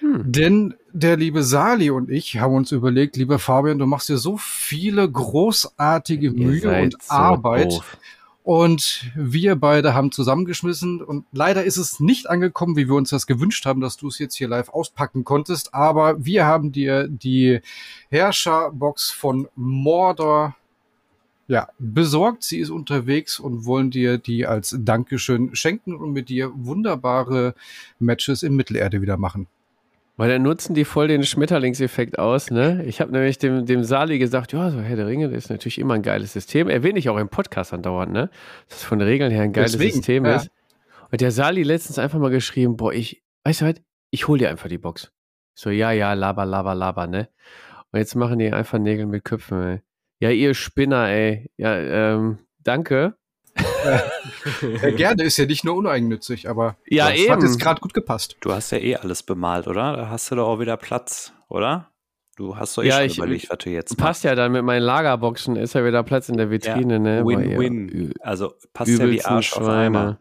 hm. 0.00 0.22
denn 0.24 0.74
der 0.92 1.16
liebe 1.16 1.44
Sali 1.44 1.90
und 1.90 2.10
ich 2.10 2.38
haben 2.38 2.54
uns 2.54 2.72
überlegt, 2.72 3.16
lieber 3.16 3.38
Fabian, 3.38 3.78
du 3.78 3.86
machst 3.86 4.08
dir 4.08 4.18
so 4.18 4.36
viele 4.36 5.08
großartige 5.08 6.32
Mühe 6.32 6.82
und 6.82 7.02
so 7.02 7.14
Arbeit. 7.14 7.72
Doof. 7.72 7.98
Und 8.42 9.12
wir 9.14 9.54
beide 9.54 9.94
haben 9.94 10.12
zusammengeschmissen 10.12 11.02
und 11.02 11.26
leider 11.30 11.62
ist 11.62 11.76
es 11.76 12.00
nicht 12.00 12.28
angekommen, 12.28 12.74
wie 12.74 12.88
wir 12.88 12.94
uns 12.94 13.10
das 13.10 13.26
gewünscht 13.26 13.66
haben, 13.66 13.80
dass 13.80 13.98
du 13.98 14.08
es 14.08 14.18
jetzt 14.18 14.34
hier 14.34 14.48
live 14.48 14.70
auspacken 14.70 15.24
konntest. 15.24 15.74
Aber 15.74 16.24
wir 16.24 16.46
haben 16.46 16.72
dir 16.72 17.06
die 17.06 17.60
Herrscherbox 18.08 19.10
von 19.10 19.46
Mordor 19.54 20.56
ja, 21.50 21.68
besorgt. 21.80 22.44
Sie 22.44 22.60
ist 22.60 22.70
unterwegs 22.70 23.40
und 23.40 23.64
wollen 23.66 23.90
dir 23.90 24.18
die 24.18 24.46
als 24.46 24.76
Dankeschön 24.78 25.52
schenken 25.56 25.96
und 25.96 26.12
mit 26.12 26.28
dir 26.28 26.52
wunderbare 26.54 27.54
Matches 27.98 28.44
in 28.44 28.54
Mittelerde 28.54 29.02
wieder 29.02 29.16
machen. 29.16 29.48
Weil 30.16 30.30
dann 30.30 30.42
nutzen 30.42 30.74
die 30.74 30.84
voll 30.84 31.08
den 31.08 31.24
Schmetterlingseffekt 31.24 32.20
aus, 32.20 32.52
ne? 32.52 32.84
Ich 32.84 33.00
habe 33.00 33.10
nämlich 33.10 33.38
dem, 33.38 33.66
dem 33.66 33.82
Sali 33.82 34.20
gesagt, 34.20 34.52
ja, 34.52 34.70
so 34.70 34.78
Herr 34.78 34.94
der 34.94 35.08
Ringe, 35.08 35.28
das 35.28 35.44
ist 35.44 35.50
natürlich 35.50 35.80
immer 35.80 35.94
ein 35.94 36.02
geiles 36.02 36.34
System. 36.34 36.68
Erwähne 36.68 37.00
ich 37.00 37.08
auch 37.08 37.16
im 37.16 37.28
Podcast 37.28 37.72
andauernd, 37.74 38.12
ne? 38.12 38.30
Dass 38.68 38.78
es 38.78 38.84
von 38.84 39.00
den 39.00 39.08
Regeln 39.08 39.32
her 39.32 39.42
ein 39.42 39.52
geiles 39.52 39.72
Deswegen, 39.72 39.94
System 39.94 40.26
ja. 40.26 40.36
ist. 40.36 40.50
Und 41.10 41.20
der 41.20 41.32
Sali 41.32 41.64
letztens 41.64 41.98
einfach 41.98 42.20
mal 42.20 42.30
geschrieben, 42.30 42.76
boah, 42.76 42.92
ich, 42.92 43.24
weißt 43.42 43.62
du 43.62 43.64
was, 43.64 43.74
ich 44.10 44.28
hol 44.28 44.38
dir 44.38 44.50
einfach 44.50 44.68
die 44.68 44.78
Box. 44.78 45.10
So, 45.54 45.70
ja, 45.70 45.90
ja, 45.90 46.12
laber, 46.12 46.44
laber, 46.44 46.76
laber, 46.76 47.08
ne? 47.08 47.28
Und 47.90 47.98
jetzt 47.98 48.14
machen 48.14 48.38
die 48.38 48.52
einfach 48.52 48.78
Nägel 48.78 49.06
mit 49.06 49.24
Köpfen, 49.24 49.62
ey. 49.62 49.80
Ja, 50.20 50.30
ihr 50.30 50.54
Spinner, 50.54 51.08
ey. 51.08 51.50
Ja, 51.56 51.76
ähm, 51.76 52.38
danke 52.62 53.14
ja, 54.82 54.90
gerne, 54.90 55.22
ist 55.24 55.36
ja 55.36 55.46
nicht 55.46 55.64
nur 55.64 55.76
uneigennützig, 55.76 56.48
aber 56.48 56.76
ja, 56.86 57.10
das 57.10 57.18
eben. 57.18 57.32
hat 57.32 57.42
jetzt 57.42 57.60
gerade 57.60 57.80
gut 57.80 57.94
gepasst. 57.94 58.36
Du 58.40 58.52
hast 58.52 58.72
ja 58.72 58.78
eh 58.78 58.96
alles 58.96 59.22
bemalt, 59.22 59.66
oder? 59.66 59.96
Da 59.96 60.08
hast 60.08 60.30
du 60.30 60.36
doch 60.36 60.48
auch 60.48 60.60
wieder 60.60 60.76
Platz, 60.76 61.32
oder? 61.48 61.90
Du 62.36 62.56
hast 62.56 62.76
doch 62.76 62.82
eh 62.82 62.88
ja, 62.88 62.96
schon 62.96 63.06
ich, 63.06 63.18
überlegt, 63.18 63.50
was 63.50 63.58
du 63.58 63.70
jetzt 63.70 63.96
Passt 63.96 64.00
machst. 64.00 64.24
ja 64.24 64.34
dann 64.34 64.52
mit 64.52 64.64
meinen 64.64 64.82
Lagerboxen, 64.82 65.56
ist 65.56 65.74
ja 65.74 65.84
wieder 65.84 66.02
Platz 66.02 66.28
in 66.28 66.36
der 66.36 66.50
Vitrine, 66.50 66.94
ja, 66.94 66.98
ne? 66.98 67.24
Win-win. 67.24 68.14
Also 68.20 68.54
passt 68.72 68.90
ja 68.90 69.10
wie 69.10 69.22
Arsch 69.22 69.52
auf 69.54 69.66
einmal. 69.66 70.18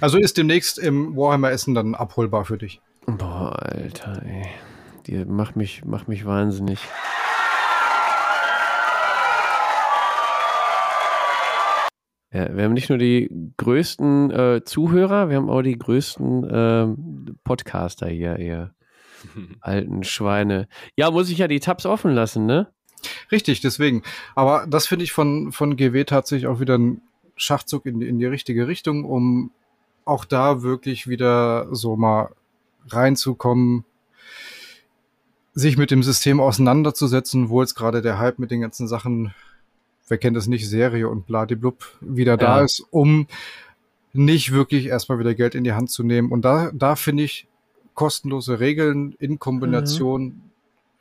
Also 0.00 0.18
ist 0.18 0.36
demnächst 0.36 0.78
im 0.78 1.16
Warhammer-Essen 1.16 1.74
dann 1.74 1.94
abholbar 1.94 2.44
für 2.44 2.58
dich. 2.58 2.80
Boah, 3.06 3.56
Alter, 3.60 4.22
ey. 4.24 4.46
Die 5.06 5.24
macht 5.24 5.56
mich, 5.56 5.84
macht 5.84 6.08
mich 6.08 6.26
wahnsinnig. 6.26 6.80
Ja, 12.36 12.54
wir 12.54 12.64
haben 12.64 12.74
nicht 12.74 12.90
nur 12.90 12.98
die 12.98 13.30
größten 13.56 14.30
äh, 14.30 14.60
Zuhörer, 14.62 15.30
wir 15.30 15.36
haben 15.36 15.48
auch 15.48 15.62
die 15.62 15.78
größten 15.78 16.44
äh, 16.44 17.34
Podcaster 17.44 18.08
hier, 18.08 18.38
ihr 18.38 18.74
alten 19.62 20.04
Schweine. 20.04 20.68
Ja, 20.96 21.10
muss 21.10 21.30
ich 21.30 21.38
ja 21.38 21.48
die 21.48 21.60
Tabs 21.60 21.86
offen 21.86 22.10
lassen, 22.10 22.44
ne? 22.44 22.70
Richtig, 23.32 23.62
deswegen. 23.62 24.02
Aber 24.34 24.66
das 24.68 24.86
finde 24.86 25.04
ich 25.04 25.12
von, 25.12 25.50
von 25.50 25.76
GW 25.76 26.04
tatsächlich 26.04 26.46
auch 26.46 26.60
wieder 26.60 26.76
ein 26.76 27.00
Schachzug 27.36 27.86
in, 27.86 28.02
in 28.02 28.18
die 28.18 28.26
richtige 28.26 28.68
Richtung, 28.68 29.06
um 29.06 29.50
auch 30.04 30.26
da 30.26 30.60
wirklich 30.60 31.08
wieder 31.08 31.74
so 31.74 31.96
mal 31.96 32.34
reinzukommen, 32.88 33.86
sich 35.54 35.78
mit 35.78 35.90
dem 35.90 36.02
System 36.02 36.40
auseinanderzusetzen, 36.40 37.48
wo 37.48 37.62
jetzt 37.62 37.76
gerade 37.76 38.02
der 38.02 38.18
Hype 38.18 38.38
mit 38.38 38.50
den 38.50 38.60
ganzen 38.60 38.88
Sachen 38.88 39.32
wer 40.08 40.18
kennt 40.18 40.36
es 40.36 40.46
nicht, 40.46 40.68
Serie 40.68 41.08
und 41.08 41.26
bladiblub 41.26 41.96
wieder 42.00 42.32
ja. 42.32 42.36
da 42.36 42.60
ist, 42.60 42.80
um 42.90 43.26
nicht 44.12 44.52
wirklich 44.52 44.86
erstmal 44.86 45.18
wieder 45.18 45.34
Geld 45.34 45.54
in 45.54 45.64
die 45.64 45.72
Hand 45.72 45.90
zu 45.90 46.02
nehmen. 46.02 46.32
Und 46.32 46.42
da, 46.42 46.70
da 46.72 46.96
finde 46.96 47.24
ich 47.24 47.48
kostenlose 47.94 48.60
Regeln 48.60 49.12
in 49.18 49.38
Kombination 49.38 50.22
mhm. 50.22 50.42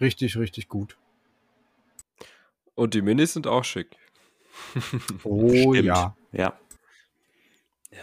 richtig, 0.01 0.37
richtig 0.37 0.67
gut. 0.67 0.97
Und 2.75 2.93
die 2.93 3.01
Minis 3.01 3.33
sind 3.33 3.47
auch 3.47 3.63
schick. 3.63 3.95
oh 5.23 5.49
Stimmt. 5.49 5.83
ja. 5.83 6.15
Ja. 6.31 6.53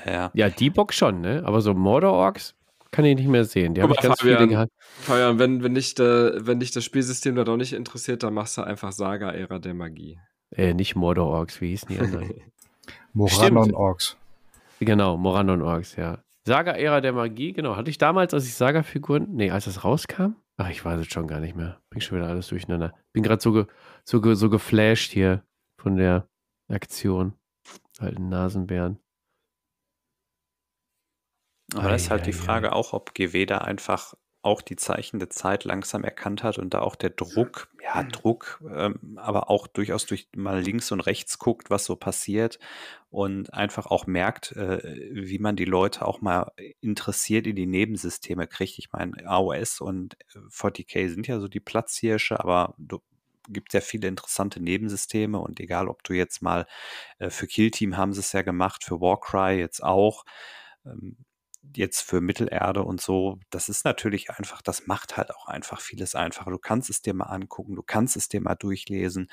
Ja, 0.07 0.12
ja. 0.12 0.31
ja, 0.33 0.49
die 0.49 0.70
Box 0.70 0.97
schon, 0.97 1.20
ne? 1.20 1.43
Aber 1.45 1.61
so 1.61 1.74
Mordor-Orks 1.74 2.55
kann 2.91 3.05
ich 3.05 3.16
nicht 3.16 3.29
mehr 3.29 3.45
sehen. 3.45 3.74
Die 3.74 3.83
habe 3.83 3.93
ich 3.93 4.01
ganz 4.01 4.20
Fabian, 4.20 4.39
viele 4.39 4.49
gehabt. 4.49 4.73
Fabian, 5.01 5.39
wenn, 5.39 5.62
wenn, 5.62 5.74
dich 5.74 5.95
da, 5.95 6.33
wenn 6.47 6.61
dich 6.61 6.70
das 6.70 6.85
Spielsystem 6.85 7.35
da 7.35 7.45
doch 7.45 7.57
nicht 7.59 7.74
interessiert, 7.74 8.23
dann 8.23 8.33
machst 8.33 8.57
du 8.57 8.62
einfach 8.62 8.93
Saga-Ära 8.93 9.59
der 9.59 9.74
Magie. 9.74 10.19
Äh, 10.55 10.74
nicht 10.74 10.95
Mordor-Orks, 10.97 11.61
wie 11.61 11.69
hießen 11.70 11.89
die 11.89 11.99
anderen? 11.99 12.35
Moranon-Orks. 13.15 14.16
Genau, 14.81 15.16
Moranon-Orks, 15.16 15.97
ja. 15.97 16.19
Saga-Ära 16.45 17.01
der 17.01 17.12
Magie, 17.12 17.53
genau. 17.53 17.77
Hatte 17.77 17.91
ich 17.91 17.99
damals, 17.99 18.35
als 18.35 18.47
ich 18.47 18.55
Saga-Figuren, 18.55 19.29
nee, 19.31 19.51
als 19.51 19.66
das 19.66 19.85
rauskam? 19.85 20.35
Ach, 20.57 20.69
ich 20.69 20.85
weiß 20.85 21.01
es 21.01 21.07
schon 21.07 21.27
gar 21.27 21.41
nicht 21.41 21.57
mehr. 21.57 21.81
Bin 21.91 22.01
schon 22.01 22.19
wieder 22.19 22.29
alles 22.29 22.49
durcheinander. 22.49 22.95
Bin 23.12 23.23
gerade 23.23 23.41
so, 23.41 23.53
ge, 23.53 23.66
so, 24.05 24.20
ge, 24.20 24.35
so 24.35 24.51
geflasht 24.51 25.12
hier 25.12 25.45
von 25.79 25.97
der 25.97 26.29
Aktion. 26.69 27.35
Alten 27.99 28.29
Nasenbären. 28.29 28.99
Aber 31.74 31.89
das 31.89 32.03
ist 32.03 32.11
halt 32.11 32.27
die 32.27 32.33
Frage 32.33 32.73
auch, 32.73 32.93
ob 32.93 33.15
GW 33.15 33.47
da 33.47 33.59
einfach 33.59 34.15
auch 34.43 34.60
die 34.60 34.77
Zeichen 34.77 35.20
der 35.20 35.31
Zeit 35.31 35.64
langsam 35.64 36.02
erkannt 36.02 36.43
hat 36.43 36.59
und 36.59 36.74
da 36.74 36.81
auch 36.81 36.97
der 36.97 37.10
Druck, 37.10 37.69
ja, 37.82 38.02
Druck, 38.02 38.60
ähm, 38.74 39.16
aber 39.16 39.48
auch 39.51 39.69
durchaus 39.69 40.05
durch 40.06 40.28
mal 40.35 40.60
links 40.60 40.90
und 40.90 41.01
rechts 41.01 41.39
guckt, 41.39 41.70
was 41.70 41.85
so 41.85 41.94
passiert 41.94 42.59
und 43.10 43.55
einfach 43.55 43.86
auch 43.86 44.06
merkt, 44.06 44.52
äh, 44.52 44.81
wie 45.12 45.39
man 45.39 45.55
die 45.55 45.64
Leute 45.64 46.06
auch 46.06 46.20
mal 46.20 46.51
interessiert 46.81 47.47
in 47.47 47.56
die 47.56 47.66
Nebensysteme 47.66 48.47
kriegt. 48.48 48.78
Ich 48.78 48.90
meine, 48.93 49.12
AOS 49.27 49.81
und 49.81 50.16
40k 50.51 50.97
äh, 50.97 51.09
sind 51.09 51.28
ja 51.28 51.39
so 51.39 51.47
die 51.47 51.60
Platzhirsche, 51.60 52.40
aber 52.40 52.74
du 52.78 53.01
gibt 53.48 53.74
ja 53.74 53.81
viele 53.81 54.09
interessante 54.09 54.60
Nebensysteme 54.60 55.39
und 55.39 55.60
egal, 55.60 55.89
ob 55.89 56.02
du 56.05 56.14
jetzt 56.14 56.43
mal 56.43 56.66
äh, 57.19 57.31
für 57.31 57.47
Killteam 57.47 57.97
haben 57.97 58.12
sie 58.12 58.20
es 58.20 58.32
ja 58.32 58.43
gemacht, 58.43 58.85
für 58.85 59.01
Warcry 59.01 59.59
jetzt 59.59 59.82
auch. 59.82 60.24
Ähm, 60.85 61.16
jetzt 61.74 62.02
für 62.02 62.20
Mittelerde 62.20 62.82
und 62.82 63.01
so, 63.01 63.39
das 63.51 63.68
ist 63.68 63.84
natürlich 63.84 64.30
einfach, 64.30 64.62
das 64.62 64.86
macht 64.86 65.16
halt 65.16 65.34
auch 65.34 65.47
einfach 65.47 65.80
vieles 65.80 66.14
einfacher. 66.14 66.51
Du 66.51 66.59
kannst 66.59 66.90
es 66.90 67.02
dir 67.02 67.14
mal 67.14 67.26
angucken, 67.26 67.76
du 67.76 67.82
kannst 67.82 68.16
es 68.16 68.28
dir 68.28 68.40
mal 68.40 68.55
durchlesen. 68.55 69.28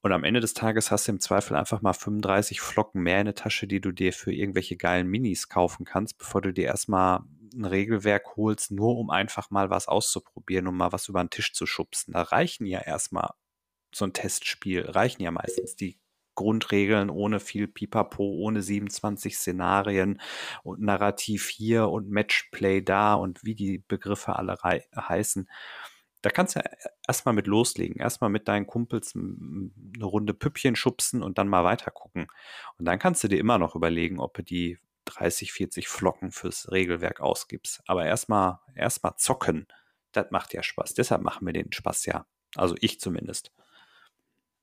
Und 0.00 0.12
am 0.12 0.24
Ende 0.24 0.40
des 0.40 0.54
Tages 0.54 0.90
hast 0.90 1.08
du 1.08 1.12
im 1.12 1.20
Zweifel 1.20 1.56
einfach 1.56 1.82
mal 1.82 1.92
35 1.92 2.60
Flocken 2.60 3.02
mehr 3.02 3.20
in 3.20 3.26
der 3.26 3.34
Tasche, 3.34 3.66
die 3.66 3.80
du 3.80 3.90
dir 3.90 4.12
für 4.12 4.32
irgendwelche 4.32 4.76
geilen 4.76 5.08
Minis 5.08 5.48
kaufen 5.48 5.84
kannst, 5.84 6.18
bevor 6.18 6.40
du 6.40 6.52
dir 6.52 6.66
erstmal 6.66 7.20
ein 7.54 7.64
Regelwerk 7.64 8.36
holst, 8.36 8.70
nur 8.70 8.96
um 8.96 9.10
einfach 9.10 9.50
mal 9.50 9.70
was 9.70 9.88
auszuprobieren, 9.88 10.68
um 10.68 10.76
mal 10.76 10.92
was 10.92 11.08
über 11.08 11.22
den 11.22 11.30
Tisch 11.30 11.52
zu 11.52 11.66
schubsen. 11.66 12.12
Da 12.12 12.22
reichen 12.22 12.66
ja 12.66 12.80
erstmal 12.80 13.30
so 13.92 14.04
ein 14.04 14.12
Testspiel, 14.12 14.82
reichen 14.82 15.22
ja 15.22 15.30
meistens 15.30 15.74
die 15.74 15.98
Grundregeln 16.38 17.10
ohne 17.10 17.40
viel 17.40 17.66
Pipapo, 17.66 18.22
ohne 18.22 18.62
27 18.62 19.36
Szenarien 19.36 20.20
und 20.62 20.80
Narrativ 20.80 21.48
hier 21.48 21.88
und 21.88 22.10
Matchplay 22.10 22.80
da 22.80 23.14
und 23.14 23.42
wie 23.42 23.56
die 23.56 23.78
Begriffe 23.78 24.36
alle 24.36 24.56
heißen. 24.62 25.50
Da 26.22 26.30
kannst 26.30 26.54
du 26.54 26.60
ja 26.60 26.70
erstmal 27.08 27.34
mit 27.34 27.48
loslegen, 27.48 28.00
erstmal 28.00 28.30
mit 28.30 28.46
deinen 28.46 28.68
Kumpels 28.68 29.16
eine 29.16 30.04
Runde 30.04 30.32
Püppchen 30.32 30.76
schubsen 30.76 31.24
und 31.24 31.38
dann 31.38 31.48
mal 31.48 31.64
weiter 31.64 31.90
gucken. 31.90 32.28
Und 32.78 32.84
dann 32.84 33.00
kannst 33.00 33.24
du 33.24 33.28
dir 33.28 33.40
immer 33.40 33.58
noch 33.58 33.74
überlegen, 33.74 34.20
ob 34.20 34.34
du 34.34 34.44
die 34.44 34.78
30, 35.06 35.52
40 35.52 35.88
Flocken 35.88 36.30
fürs 36.30 36.70
Regelwerk 36.70 37.20
ausgibst. 37.20 37.82
Aber 37.86 38.06
erstmal 38.06 38.60
erstmal 38.76 39.16
zocken, 39.16 39.66
das 40.12 40.30
macht 40.30 40.54
ja 40.54 40.62
Spaß. 40.62 40.94
Deshalb 40.94 41.22
machen 41.22 41.44
wir 41.46 41.52
den 41.52 41.72
Spaß 41.72 42.06
ja. 42.06 42.26
Also 42.54 42.76
ich 42.80 43.00
zumindest. 43.00 43.50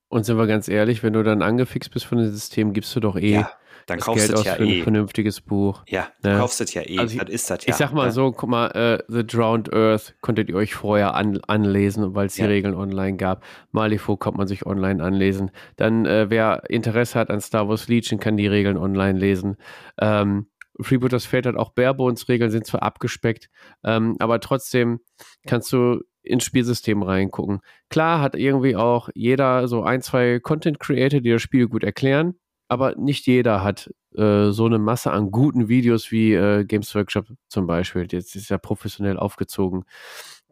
Und 0.07 0.25
sind 0.25 0.37
wir 0.37 0.47
ganz 0.47 0.67
ehrlich, 0.67 1.03
wenn 1.03 1.13
du 1.13 1.23
dann 1.23 1.41
angefixt 1.41 1.91
bist 1.91 2.05
von 2.05 2.17
dem 2.19 2.31
System, 2.31 2.73
gibst 2.73 2.95
du 2.95 2.99
doch 2.99 3.15
eh 3.17 3.33
Ja, 3.33 3.51
dann 3.87 3.97
das 3.97 4.05
kaufst 4.05 4.27
Geld 4.27 4.39
du 4.39 4.43
ja 4.43 4.55
für 4.55 4.63
ein 4.63 4.69
eh. 4.69 4.81
vernünftiges 4.83 5.41
Buch. 5.41 5.83
Ja, 5.87 6.07
du 6.21 6.29
Ne? 6.29 6.37
kaufst 6.37 6.61
es 6.61 6.73
ja 6.73 6.83
eh. 6.83 6.97
Also 6.99 7.15
ich- 7.15 7.21
das 7.21 7.29
ist 7.33 7.49
das 7.49 7.65
ja. 7.65 7.69
Ich 7.71 7.75
sag 7.75 7.91
mal 7.91 8.05
ne? 8.05 8.11
so, 8.11 8.31
guck 8.31 8.49
mal, 8.49 8.67
äh, 8.71 9.03
The 9.07 9.25
Drowned 9.25 9.73
Earth 9.73 10.15
konntet 10.21 10.49
ihr 10.49 10.55
euch 10.55 10.73
vorher 10.75 11.15
an, 11.15 11.39
anlesen, 11.47 12.15
weil 12.15 12.27
es 12.27 12.35
die 12.35 12.41
Ja. 12.41 12.47
Regeln 12.47 12.75
online 12.75 13.17
gab. 13.17 13.43
Malifaux 13.71 14.17
konnte 14.19 14.37
man 14.37 14.47
sich 14.47 14.65
online 14.65 15.03
anlesen. 15.03 15.51
Dann, 15.75 16.05
äh, 16.05 16.29
wer 16.29 16.63
Interesse 16.69 17.19
hat 17.19 17.29
an 17.31 17.41
Star 17.41 17.67
Wars 17.67 17.87
Legion, 17.87 18.19
kann 18.19 18.37
die 18.37 18.47
Regeln 18.47 18.77
online 18.77 19.17
lesen. 19.19 19.57
Ähm, 19.99 20.47
Freebooters 20.81 21.25
Fate 21.25 21.45
hat 21.47 21.55
auch 21.55 21.71
Barebones 21.71 22.27
Regeln, 22.27 22.51
sind 22.51 22.65
zwar 22.67 22.83
abgespeckt, 22.83 23.49
ähm, 23.85 24.17
aber 24.19 24.39
trotzdem 24.41 24.99
kannst 25.47 25.71
du 25.71 26.01
ins 26.25 26.43
Spielsystem 26.43 27.03
reingucken. 27.03 27.61
Klar 27.89 28.21
hat 28.21 28.35
irgendwie 28.35 28.75
auch 28.75 29.09
jeder 29.13 29.67
so 29.67 29.83
ein, 29.83 30.01
zwei 30.01 30.39
Content 30.39 30.79
Creator, 30.79 31.21
die 31.21 31.31
das 31.31 31.41
Spiel 31.41 31.67
gut 31.67 31.83
erklären, 31.83 32.35
aber 32.67 32.95
nicht 32.95 33.27
jeder 33.27 33.63
hat 33.63 33.91
äh, 34.15 34.51
so 34.51 34.65
eine 34.65 34.79
Masse 34.79 35.11
an 35.11 35.31
guten 35.31 35.67
Videos 35.67 36.11
wie 36.11 36.33
äh, 36.33 36.65
Games 36.65 36.93
Workshop 36.95 37.27
zum 37.47 37.67
Beispiel. 37.67 38.07
Jetzt 38.09 38.35
ist 38.35 38.49
ja 38.49 38.57
professionell 38.57 39.17
aufgezogen. 39.17 39.85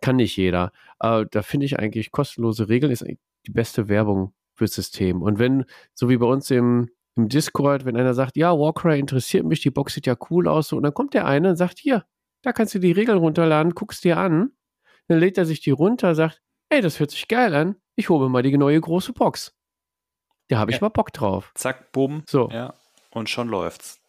Kann 0.01 0.17
nicht 0.17 0.37
jeder. 0.37 0.71
Aber 0.99 1.25
da 1.25 1.41
finde 1.41 1.65
ich 1.65 1.79
eigentlich, 1.79 2.11
kostenlose 2.11 2.69
Regeln 2.69 2.91
ist 2.91 3.05
die 3.05 3.51
beste 3.51 3.87
Werbung 3.89 4.33
fürs 4.55 4.73
System. 4.73 5.21
Und 5.21 5.39
wenn, 5.39 5.65
so 5.93 6.09
wie 6.09 6.17
bei 6.17 6.25
uns 6.25 6.51
im, 6.51 6.89
im 7.15 7.29
Discord, 7.29 7.85
wenn 7.85 7.97
einer 7.97 8.13
sagt, 8.13 8.37
ja, 8.37 8.51
Warcry 8.57 8.99
interessiert 8.99 9.45
mich, 9.45 9.61
die 9.61 9.71
Box 9.71 9.93
sieht 9.93 10.05
ja 10.05 10.15
cool 10.29 10.47
aus, 10.47 10.69
so, 10.69 10.77
und 10.77 10.83
dann 10.83 10.93
kommt 10.93 11.13
der 11.13 11.25
eine 11.25 11.49
und 11.51 11.55
sagt, 11.55 11.79
hier, 11.79 12.05
da 12.43 12.51
kannst 12.51 12.75
du 12.75 12.79
die 12.79 12.91
Regeln 12.91 13.17
runterladen, 13.17 13.73
guckst 13.73 14.03
dir 14.03 14.17
an, 14.17 14.51
dann 15.07 15.19
lädt 15.19 15.37
er 15.37 15.45
sich 15.45 15.61
die 15.61 15.71
runter, 15.71 16.15
sagt, 16.15 16.41
ey, 16.69 16.81
das 16.81 16.99
hört 16.99 17.11
sich 17.11 17.27
geil 17.27 17.53
an, 17.55 17.75
ich 17.95 18.09
hole 18.09 18.23
mir 18.25 18.29
mal 18.29 18.43
die 18.43 18.57
neue 18.57 18.79
große 18.81 19.13
Box. 19.13 19.53
Da 20.49 20.57
habe 20.59 20.71
ich 20.71 20.77
Ja. 20.77 20.81
mal 20.81 20.89
Bock 20.89 21.11
drauf. 21.13 21.51
Zack, 21.55 21.91
bumm. 21.91 22.23
So. 22.27 22.49
Ja, 22.51 22.73
und 23.11 23.29
schon 23.29 23.47
läuft's. 23.47 23.99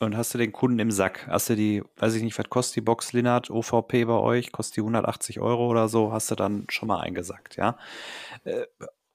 Und 0.00 0.16
hast 0.16 0.34
du 0.34 0.38
den 0.38 0.52
Kunden 0.52 0.78
im 0.80 0.90
Sack? 0.90 1.26
Hast 1.28 1.48
du 1.48 1.56
die, 1.56 1.82
weiß 1.96 2.14
ich 2.14 2.22
nicht, 2.22 2.38
was 2.38 2.50
kostet 2.50 2.76
die 2.76 2.80
Box 2.82 3.12
Linard 3.12 3.48
OVP 3.50 4.04
bei 4.04 4.12
euch? 4.18 4.52
Kostet 4.52 4.76
die 4.76 4.80
180 4.82 5.40
Euro 5.40 5.66
oder 5.68 5.88
so? 5.88 6.12
Hast 6.12 6.30
du 6.30 6.34
dann 6.34 6.66
schon 6.68 6.88
mal 6.88 7.00
eingesackt, 7.00 7.56
ja? 7.56 7.78
Äh, 8.44 8.66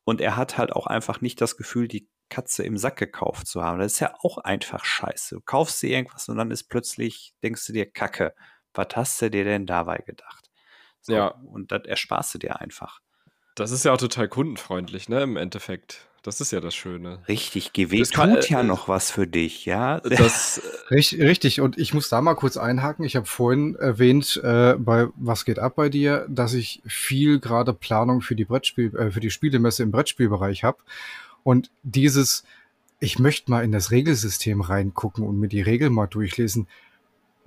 Und 0.06 0.22
er 0.22 0.36
hat 0.38 0.58
halt 0.58 0.72
auch 0.74 0.88
einfach 0.88 1.22
nicht 1.22 1.40
das 1.42 1.58
Gefühl, 1.58 1.88
die 1.88 2.10
Katze 2.30 2.64
im 2.64 2.78
Sack 2.78 2.98
gekauft 2.98 3.46
zu 3.48 3.64
haben. 3.64 3.80
Das 3.80 3.94
ist 3.94 4.00
ja 4.00 4.16
auch 4.22 4.40
einfach 4.40 4.84
scheiße. 4.84 5.36
Du 5.36 5.42
kaufst 5.42 5.82
dir 5.84 5.90
irgendwas 5.92 6.28
und 6.30 6.38
dann 6.38 6.50
ist 6.50 6.64
plötzlich, 6.70 7.34
denkst 7.44 7.68
du 7.68 7.74
dir, 7.74 7.86
Kacke, 7.92 8.34
was 8.74 8.88
hast 8.96 9.22
du 9.22 9.30
dir 9.30 9.44
denn 9.44 9.66
dabei 9.68 9.98
gedacht? 9.98 10.49
So, 11.02 11.14
Ja. 11.14 11.28
Und 11.52 11.72
das 11.72 11.86
ersparst 11.86 12.34
du 12.34 12.38
dir 12.40 12.60
einfach. 12.62 13.00
Das 13.56 13.72
ist 13.72 13.84
ja 13.86 13.94
auch 13.94 13.98
total 13.98 14.28
kundenfreundlich, 14.28 15.10
ne, 15.10 15.22
im 15.22 15.36
Endeffekt. 15.38 16.06
Das 16.24 16.42
ist 16.42 16.52
ja 16.52 16.60
das 16.60 16.76
Schöne. 16.76 17.22
Richtig, 17.30 17.72
GW 17.72 18.00
Das 18.00 18.12
kann- 18.12 18.34
tut 18.36 18.50
ja 18.50 18.60
äh, 18.60 18.64
noch 18.64 18.88
was 18.90 19.10
für 19.10 19.26
dich, 19.26 19.66
ja? 19.66 20.02
Das, 20.02 20.62
Richtig, 20.92 21.22
richtig. 21.22 21.62
Und 21.62 21.78
ich 21.78 21.94
muss 21.94 22.10
da 22.10 22.20
mal 22.22 22.36
kurz 22.36 22.58
einhaken. 22.58 23.06
Ich 23.06 23.16
habe 23.16 23.26
vorhin 23.26 23.76
erwähnt, 23.76 24.36
äh, 24.44 24.76
bei 24.78 25.08
Was 25.16 25.46
geht 25.46 25.60
ab 25.60 25.76
bei 25.78 25.88
dir, 25.88 26.26
dass 26.30 26.54
ich 26.54 26.82
viel 26.86 27.40
gerade 27.40 27.74
Planung 27.74 28.22
für 28.22 28.36
die 28.36 28.44
Brettspiel, 28.46 28.94
äh, 28.98 29.12
für 29.12 29.22
die 29.22 29.30
Spielemesse 29.32 29.84
im 29.84 29.92
Brettspielbereich 29.92 30.64
habe. 30.66 30.80
Und 31.44 31.72
dieses, 31.84 32.44
ich 33.00 33.18
möchte 33.18 33.50
mal 33.50 33.64
in 33.64 33.72
das 33.72 33.92
Regelsystem 33.92 34.60
reingucken 34.60 35.26
und 35.26 35.40
mir 35.40 35.48
die 35.48 35.62
Regeln 35.62 35.94
mal 35.94 36.08
durchlesen, 36.08 36.68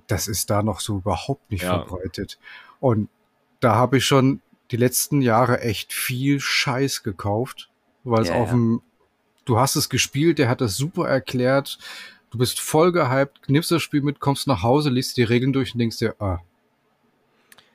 das 0.07 0.27
ist 0.27 0.49
da 0.49 0.63
noch 0.63 0.79
so 0.79 0.97
überhaupt 0.97 1.51
nicht 1.51 1.61
Ja. 1.63 1.83
verbreitet. 1.85 2.39
Und 2.79 3.07
da 3.63 3.75
habe 3.75 3.97
ich 3.97 4.05
schon 4.05 4.41
die 4.71 4.77
letzten 4.77 5.21
Jahre 5.21 5.61
echt 5.61 5.93
viel 5.93 6.39
Scheiß 6.39 7.03
gekauft, 7.03 7.69
weil 8.03 8.21
es 8.23 8.29
Ja, 8.29 8.35
auf 8.35 8.47
ja. 8.47 8.53
dem, 8.53 8.81
du 9.45 9.59
hast 9.59 9.75
es 9.75 9.89
gespielt, 9.89 10.39
der 10.39 10.49
hat 10.49 10.61
das 10.61 10.77
super 10.77 11.07
erklärt, 11.07 11.77
du 12.31 12.37
bist 12.37 12.59
voll 12.59 12.91
gehypt, 12.91 13.41
nimmst 13.47 13.71
das 13.71 13.81
Spiel 13.81 14.01
mit, 14.01 14.19
kommst 14.19 14.47
nach 14.47 14.63
Hause, 14.63 14.89
liest 14.89 15.17
die 15.17 15.23
Regeln 15.23 15.53
durch 15.53 15.73
und 15.73 15.79
denkst 15.79 15.97
dir, 15.97 16.15
ah. 16.19 16.39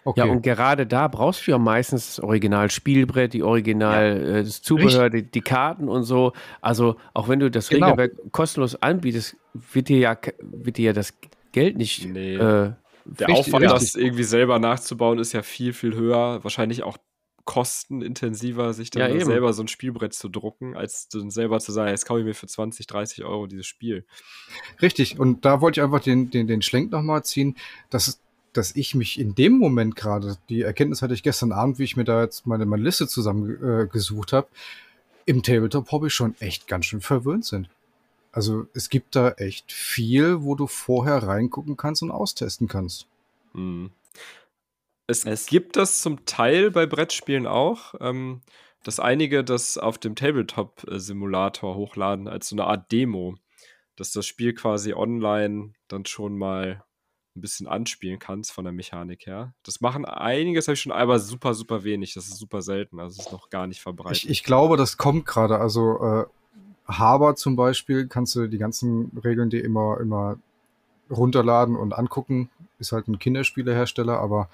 Okay. 0.04 0.20
Ja, 0.20 0.26
und 0.32 0.40
gerade 0.42 0.86
da 0.86 1.06
brauchst 1.06 1.46
du 1.46 1.50
ja 1.50 1.58
meistens 1.58 2.16
das 2.16 2.24
Original 2.24 2.70
Spielbrett, 2.70 3.34
die 3.34 3.42
Original, 3.42 4.16
äh, 4.38 4.42
das 4.42 4.62
Zubehör, 4.62 5.10
die, 5.10 5.22
die 5.22 5.42
Karten 5.42 5.86
und 5.88 6.04
so. 6.04 6.32
Also 6.62 6.96
auch 7.12 7.28
wenn 7.28 7.40
du 7.40 7.50
das 7.50 7.68
Genau. 7.68 7.88
Regelwerk 7.88 8.12
kostenlos 8.32 8.74
anbietest, 8.76 9.36
wird 9.52 9.90
dir 9.90 9.98
ja, 9.98 10.16
wird 10.40 10.78
dir 10.78 10.86
ja 10.86 10.92
das 10.94 11.12
Geld 11.52 11.76
nicht. 11.76 12.06
Nee. 12.08 12.36
Äh, 12.36 12.72
Der 13.08 13.28
Richtig, 13.28 13.54
Aufwand, 13.54 13.64
richtig. 13.64 13.92
das 13.92 13.94
irgendwie 13.94 14.24
selber 14.24 14.58
nachzubauen, 14.58 15.18
ist 15.18 15.32
ja 15.32 15.42
viel, 15.42 15.72
viel 15.72 15.94
höher. 15.94 16.42
Wahrscheinlich 16.44 16.82
auch 16.82 16.98
kostenintensiver, 17.44 18.74
sich 18.74 18.90
dann 18.90 19.08
Ja, 19.10 19.24
selber 19.24 19.54
so 19.54 19.62
ein 19.62 19.68
Spielbrett 19.68 20.12
zu 20.12 20.28
drucken, 20.28 20.76
als 20.76 21.08
dann 21.08 21.30
selber 21.30 21.60
zu 21.60 21.72
sagen, 21.72 21.88
jetzt 21.88 22.04
kaufe 22.04 22.20
ich 22.20 22.26
mir 22.26 22.34
für 22.34 22.46
20, 22.46 22.86
30 22.86 23.24
Euro 23.24 23.46
dieses 23.46 23.66
Spiel. 23.66 24.04
Richtig, 24.82 25.18
und 25.18 25.44
da 25.46 25.60
wollte 25.62 25.80
ich 25.80 25.84
einfach 25.84 26.00
den, 26.00 26.30
den, 26.30 26.46
den 26.46 26.60
Schlenk 26.60 26.92
nochmal 26.92 27.24
ziehen, 27.24 27.56
dass, 27.88 28.20
dass 28.52 28.76
ich 28.76 28.94
mich 28.94 29.18
in 29.18 29.34
dem 29.34 29.54
Moment 29.58 29.96
gerade, 29.96 30.36
die 30.50 30.60
Erkenntnis 30.60 31.00
hatte 31.00 31.14
ich 31.14 31.22
gestern 31.22 31.52
Abend, 31.52 31.78
wie 31.78 31.84
ich 31.84 31.96
mir 31.96 32.04
da 32.04 32.22
jetzt 32.22 32.46
meine, 32.46 32.66
meine 32.66 32.82
Liste 32.82 33.08
zusammengesucht 33.08 33.86
äh, 33.86 33.86
gesucht 33.90 34.32
habe, 34.34 34.48
im 35.24 35.42
Tabletop-Hobby 35.42 36.10
schon 36.10 36.34
echt 36.40 36.68
ganz 36.68 36.84
schön 36.86 37.00
verwöhnt 37.00 37.46
sind. 37.46 37.70
Also 38.32 38.66
es 38.74 38.88
gibt 38.88 39.16
da 39.16 39.30
echt 39.32 39.72
viel, 39.72 40.42
wo 40.42 40.54
du 40.54 40.66
vorher 40.66 41.22
reingucken 41.22 41.76
kannst 41.76 42.02
und 42.02 42.10
austesten 42.10 42.68
kannst. 42.68 43.06
Mhm. 43.54 43.90
Es, 45.06 45.24
Es- 45.24 45.46
gibt 45.46 45.76
das 45.76 46.00
zum 46.02 46.24
Teil 46.26 46.70
bei 46.70 46.86
Brettspielen 46.86 47.46
auch, 47.46 47.94
ähm, 48.00 48.42
dass 48.84 49.00
einige 49.00 49.42
das 49.42 49.78
auf 49.78 49.98
dem 49.98 50.14
Tabletop-Simulator 50.14 51.74
hochladen 51.74 52.28
als 52.28 52.48
so 52.48 52.54
eine 52.56 52.64
Art 52.66 52.92
Demo, 52.92 53.36
dass 53.96 54.12
das 54.12 54.26
Spiel 54.26 54.54
quasi 54.54 54.92
online 54.92 55.72
dann 55.88 56.04
schon 56.04 56.36
mal 56.36 56.84
ein 57.34 57.40
bisschen 57.40 57.66
anspielen 57.66 58.18
kannst 58.18 58.52
von 58.52 58.64
der 58.64 58.72
Mechanik 58.72 59.26
her. 59.26 59.54
Das 59.62 59.80
machen 59.80 60.04
einige, 60.04 60.58
das 60.58 60.68
habe 60.68 60.74
ich 60.74 60.80
schon, 60.80 60.92
aber 60.92 61.18
super, 61.18 61.54
super 61.54 61.84
wenig. 61.84 62.14
Das 62.14 62.26
ist 62.28 62.36
super 62.36 62.62
selten, 62.62 63.00
also 63.00 63.18
es 63.18 63.26
ist 63.26 63.32
noch 63.32 63.48
gar 63.50 63.66
nicht 63.66 63.80
verbreitet. 63.80 64.24
Ich, 64.24 64.28
ich 64.28 64.44
glaube, 64.44 64.76
das 64.76 64.96
kommt 64.96 65.24
gerade. 65.26 65.58
Also 65.58 65.98
äh, 66.02 66.26
Haber 66.88 67.36
zum 67.36 67.56
Beispiel 67.56 68.06
kannst 68.08 68.34
du 68.34 68.46
die 68.46 68.58
ganzen 68.58 69.12
Regeln 69.22 69.50
dir 69.50 69.64
immer, 69.64 70.00
immer 70.00 70.38
runterladen 71.10 71.76
und 71.76 71.92
angucken. 71.92 72.50
Ist 72.78 72.92
halt 72.92 73.08
ein 73.08 73.18
Kinderspielehersteller, 73.18 74.18
aber 74.18 74.48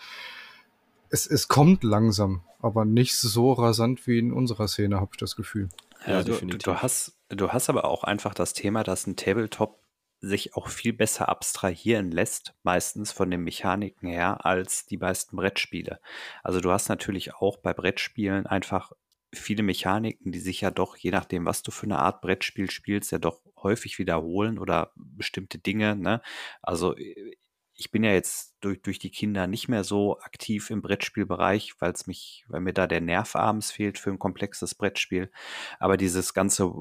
es, 1.10 1.26
es 1.26 1.48
kommt 1.48 1.84
langsam, 1.84 2.42
aber 2.60 2.84
nicht 2.84 3.16
so 3.16 3.52
rasant 3.52 4.06
wie 4.06 4.18
in 4.18 4.32
unserer 4.32 4.66
Szene, 4.66 4.96
habe 4.96 5.10
ich 5.12 5.18
das 5.18 5.36
Gefühl. 5.36 5.68
Ja, 6.06 6.14
Ja, 6.14 6.18
du, 6.18 6.24
du, 6.24 6.32
definitiv. 6.32 6.62
du, 6.62 6.74
hast, 6.76 7.16
du 7.28 7.52
hast 7.52 7.70
aber 7.70 7.84
auch 7.84 8.04
einfach 8.04 8.34
das 8.34 8.52
Thema, 8.52 8.82
dass 8.82 9.06
ein 9.06 9.16
Tabletop 9.16 9.78
sich 10.20 10.56
auch 10.56 10.68
viel 10.68 10.92
besser 10.92 11.28
abstrahieren 11.28 12.10
lässt, 12.10 12.54
meistens 12.62 13.12
von 13.12 13.30
den 13.30 13.42
Mechaniken 13.42 14.08
her, 14.08 14.44
als 14.44 14.86
die 14.86 14.96
meisten 14.96 15.36
Brettspiele. 15.36 16.00
Also 16.42 16.60
du 16.60 16.70
hast 16.70 16.88
natürlich 16.88 17.34
auch 17.34 17.58
bei 17.58 17.74
Brettspielen 17.74 18.46
einfach 18.46 18.92
viele 19.34 19.62
Mechaniken, 19.62 20.32
die 20.32 20.38
sich 20.40 20.60
ja 20.60 20.70
doch, 20.70 20.96
je 20.96 21.10
nachdem, 21.10 21.46
was 21.46 21.62
du 21.62 21.70
für 21.70 21.86
eine 21.86 21.98
Art 21.98 22.20
Brettspiel 22.20 22.70
spielst, 22.70 23.12
ja 23.12 23.18
doch 23.18 23.40
häufig 23.62 23.98
wiederholen 23.98 24.58
oder 24.58 24.92
bestimmte 24.96 25.58
Dinge. 25.58 25.96
Ne? 25.96 26.20
Also 26.62 26.96
äh, 26.96 27.36
ich 27.76 27.90
bin 27.90 28.04
ja 28.04 28.12
jetzt 28.12 28.54
durch, 28.60 28.80
durch 28.82 28.98
die 28.98 29.10
Kinder 29.10 29.46
nicht 29.46 29.68
mehr 29.68 29.84
so 29.84 30.20
aktiv 30.20 30.70
im 30.70 30.80
Brettspielbereich, 30.80 31.74
weil 31.80 31.92
es 31.92 32.06
mich, 32.06 32.44
weil 32.48 32.60
mir 32.60 32.72
da 32.72 32.86
der 32.86 33.00
Nerv 33.00 33.34
abends 33.34 33.72
fehlt 33.72 33.98
für 33.98 34.10
ein 34.10 34.18
komplexes 34.18 34.74
Brettspiel. 34.74 35.30
Aber 35.80 35.96
dieses 35.96 36.34
ganze 36.34 36.72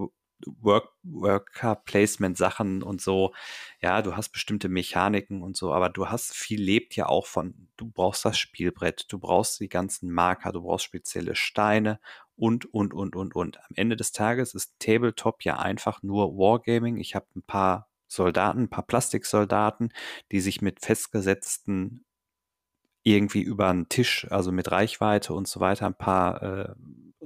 Work, 0.61 0.89
Worker 1.03 1.75
Placement 1.75 2.37
Sachen 2.37 2.83
und 2.83 3.01
so, 3.01 3.33
ja, 3.81 4.01
du 4.01 4.15
hast 4.15 4.29
bestimmte 4.29 4.69
Mechaniken 4.69 5.41
und 5.41 5.57
so, 5.57 5.73
aber 5.73 5.89
du 5.89 6.07
hast 6.07 6.33
viel 6.33 6.61
lebt 6.61 6.95
ja 6.95 7.07
auch 7.07 7.25
von, 7.25 7.69
du 7.77 7.89
brauchst 7.89 8.25
das 8.25 8.37
Spielbrett, 8.37 9.05
du 9.09 9.19
brauchst 9.19 9.59
die 9.59 9.69
ganzen 9.69 10.11
Marker, 10.11 10.51
du 10.51 10.61
brauchst 10.61 10.85
spezielle 10.85 11.35
Steine 11.35 11.99
und, 12.35 12.65
und, 12.73 12.93
und, 12.93 13.15
und, 13.15 13.35
und. 13.35 13.59
Am 13.59 13.75
Ende 13.75 13.95
des 13.95 14.11
Tages 14.11 14.53
ist 14.53 14.79
Tabletop 14.79 15.43
ja 15.43 15.57
einfach 15.59 16.03
nur 16.03 16.35
Wargaming. 16.37 16.97
Ich 16.97 17.15
habe 17.15 17.27
ein 17.35 17.43
paar 17.43 17.89
Soldaten, 18.07 18.63
ein 18.63 18.69
paar 18.69 18.85
Plastiksoldaten, 18.85 19.93
die 20.31 20.39
sich 20.39 20.61
mit 20.61 20.81
festgesetzten 20.81 22.05
irgendwie 23.03 23.41
über 23.41 23.69
einen 23.69 23.89
Tisch, 23.89 24.27
also 24.29 24.51
mit 24.51 24.71
Reichweite 24.71 25.33
und 25.33 25.47
so 25.47 25.59
weiter, 25.59 25.85
ein 25.85 25.97
paar 25.97 26.41
äh, 26.41 26.75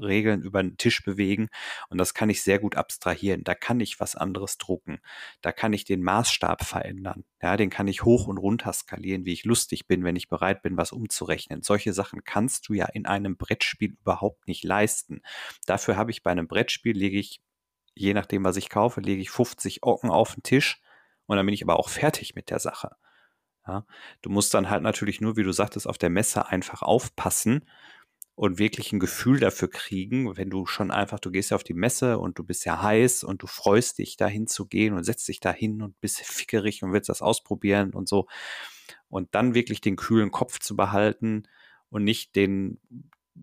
Regeln 0.02 0.42
über 0.42 0.62
den 0.62 0.78
Tisch 0.78 1.04
bewegen. 1.04 1.50
Und 1.90 1.98
das 1.98 2.14
kann 2.14 2.30
ich 2.30 2.44
sehr 2.44 2.60
gut 2.60 2.76
abstrahieren. 2.76 3.44
Da 3.44 3.56
kann 3.56 3.80
ich 3.80 4.00
was 4.00 4.16
anderes 4.16 4.58
drucken. 4.58 5.00
Da 5.42 5.52
kann 5.52 5.74
ich 5.74 5.86
den 5.86 6.04
Maßstab 6.04 6.64
verändern. 6.64 7.24
Ja, 7.42 7.58
den 7.58 7.70
kann 7.70 7.88
ich 7.88 8.04
hoch 8.04 8.28
und 8.28 8.38
runter 8.38 8.74
skalieren, 8.74 9.26
wie 9.26 9.34
ich 9.34 9.46
lustig 9.46 9.88
bin, 9.88 10.04
wenn 10.04 10.16
ich 10.16 10.28
bereit 10.30 10.62
bin, 10.62 10.78
was 10.78 10.92
umzurechnen. 10.92 11.62
Solche 11.62 11.94
Sachen 11.94 12.24
kannst 12.24 12.68
du 12.70 12.74
ja 12.74 12.86
in 12.86 13.06
einem 13.06 13.38
Brettspiel 13.38 13.96
überhaupt 14.02 14.48
nicht 14.48 14.64
leisten. 14.64 15.22
Dafür 15.66 15.98
habe 15.98 16.12
ich 16.12 16.24
bei 16.24 16.32
einem 16.32 16.48
Brettspiel, 16.48 16.98
lege 16.98 17.20
ich, 17.20 17.42
je 17.96 18.14
nachdem, 18.14 18.44
was 18.44 18.58
ich 18.58 18.70
kaufe, 18.70 19.02
lege 19.02 19.22
ich 19.22 19.30
50 19.32 19.84
Ocken 19.84 20.10
auf 20.10 20.36
den 20.36 20.44
Tisch 20.44 20.82
Und 21.28 21.38
dann 21.38 21.46
bin 21.46 21.54
ich 21.54 21.64
aber 21.64 21.80
auch 21.80 21.90
fertig 21.90 22.36
mit 22.36 22.50
der 22.50 22.60
Sache. 22.60 22.92
Ja, 23.68 23.86
du 24.22 24.30
musst 24.30 24.54
dann 24.54 24.70
halt 24.70 24.82
natürlich 24.82 25.20
nur, 25.20 25.36
wie 25.36 25.44
du 25.44 25.52
sagtest, 25.52 25.88
auf 25.88 25.98
der 25.98 26.10
Messe 26.10 26.48
einfach 26.48 26.82
aufpassen 26.82 27.70
und 28.38 28.60
wirklich 28.60 28.94
ein 28.94 29.00
Gefühl 29.00 29.40
dafür 29.40 29.68
kriegen, 29.68 30.38
wenn 30.38 30.52
du 30.52 30.68
schon 30.68 30.92
einfach, 30.92 31.20
du 31.20 31.32
gehst 31.32 31.50
ja 31.50 31.56
auf 31.56 31.64
die 31.64 31.74
Messe 31.74 32.20
und 32.20 32.38
du 32.38 32.44
bist 32.44 32.66
ja 32.66 32.84
heiß 32.84 33.24
und 33.24 33.42
du 33.42 33.48
freust 33.48 33.98
dich 33.98 34.16
dahin 34.16 34.46
zu 34.46 34.68
gehen 34.68 34.94
und 34.94 35.04
setzt 35.04 35.28
dich 35.28 35.40
da 35.40 35.52
hin 35.52 35.82
und 35.82 36.00
bist 36.02 36.20
fickerig 36.20 36.84
und 36.84 36.94
willst 36.94 37.10
das 37.10 37.24
ausprobieren 37.24 37.96
und 37.96 38.08
so. 38.08 38.28
Und 39.10 39.34
dann 39.34 39.56
wirklich 39.56 39.82
den 39.82 39.96
kühlen 39.96 40.30
Kopf 40.30 40.60
zu 40.60 40.76
behalten 40.76 41.48
und 41.90 42.04
nicht 42.04 42.36
den, 42.36 42.80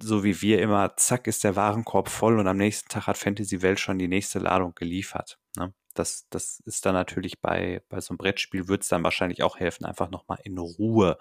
so 0.00 0.22
wie 0.22 0.40
wir 0.40 0.62
immer, 0.62 0.96
zack, 0.96 1.26
ist 1.26 1.42
der 1.42 1.56
Warenkorb 1.56 2.08
voll 2.08 2.38
und 2.38 2.46
am 2.46 2.56
nächsten 2.56 2.88
Tag 2.88 3.08
hat 3.08 3.18
Fantasy 3.18 3.62
Welt 3.62 3.80
schon 3.80 3.98
die 3.98 4.06
nächste 4.06 4.38
Ladung 4.38 4.76
geliefert. 4.76 5.40
Ne? 5.56 5.74
Das, 5.94 6.28
das 6.30 6.60
ist 6.66 6.86
dann 6.86 6.94
natürlich 6.94 7.40
bei, 7.40 7.82
bei 7.88 8.00
so 8.00 8.12
einem 8.12 8.18
Brettspiel, 8.18 8.68
wird 8.68 8.82
es 8.82 8.90
dann 8.90 9.02
wahrscheinlich 9.02 9.42
auch 9.42 9.58
helfen, 9.58 9.86
einfach 9.86 10.08
nochmal 10.08 10.38
in 10.44 10.56
Ruhe 10.56 11.18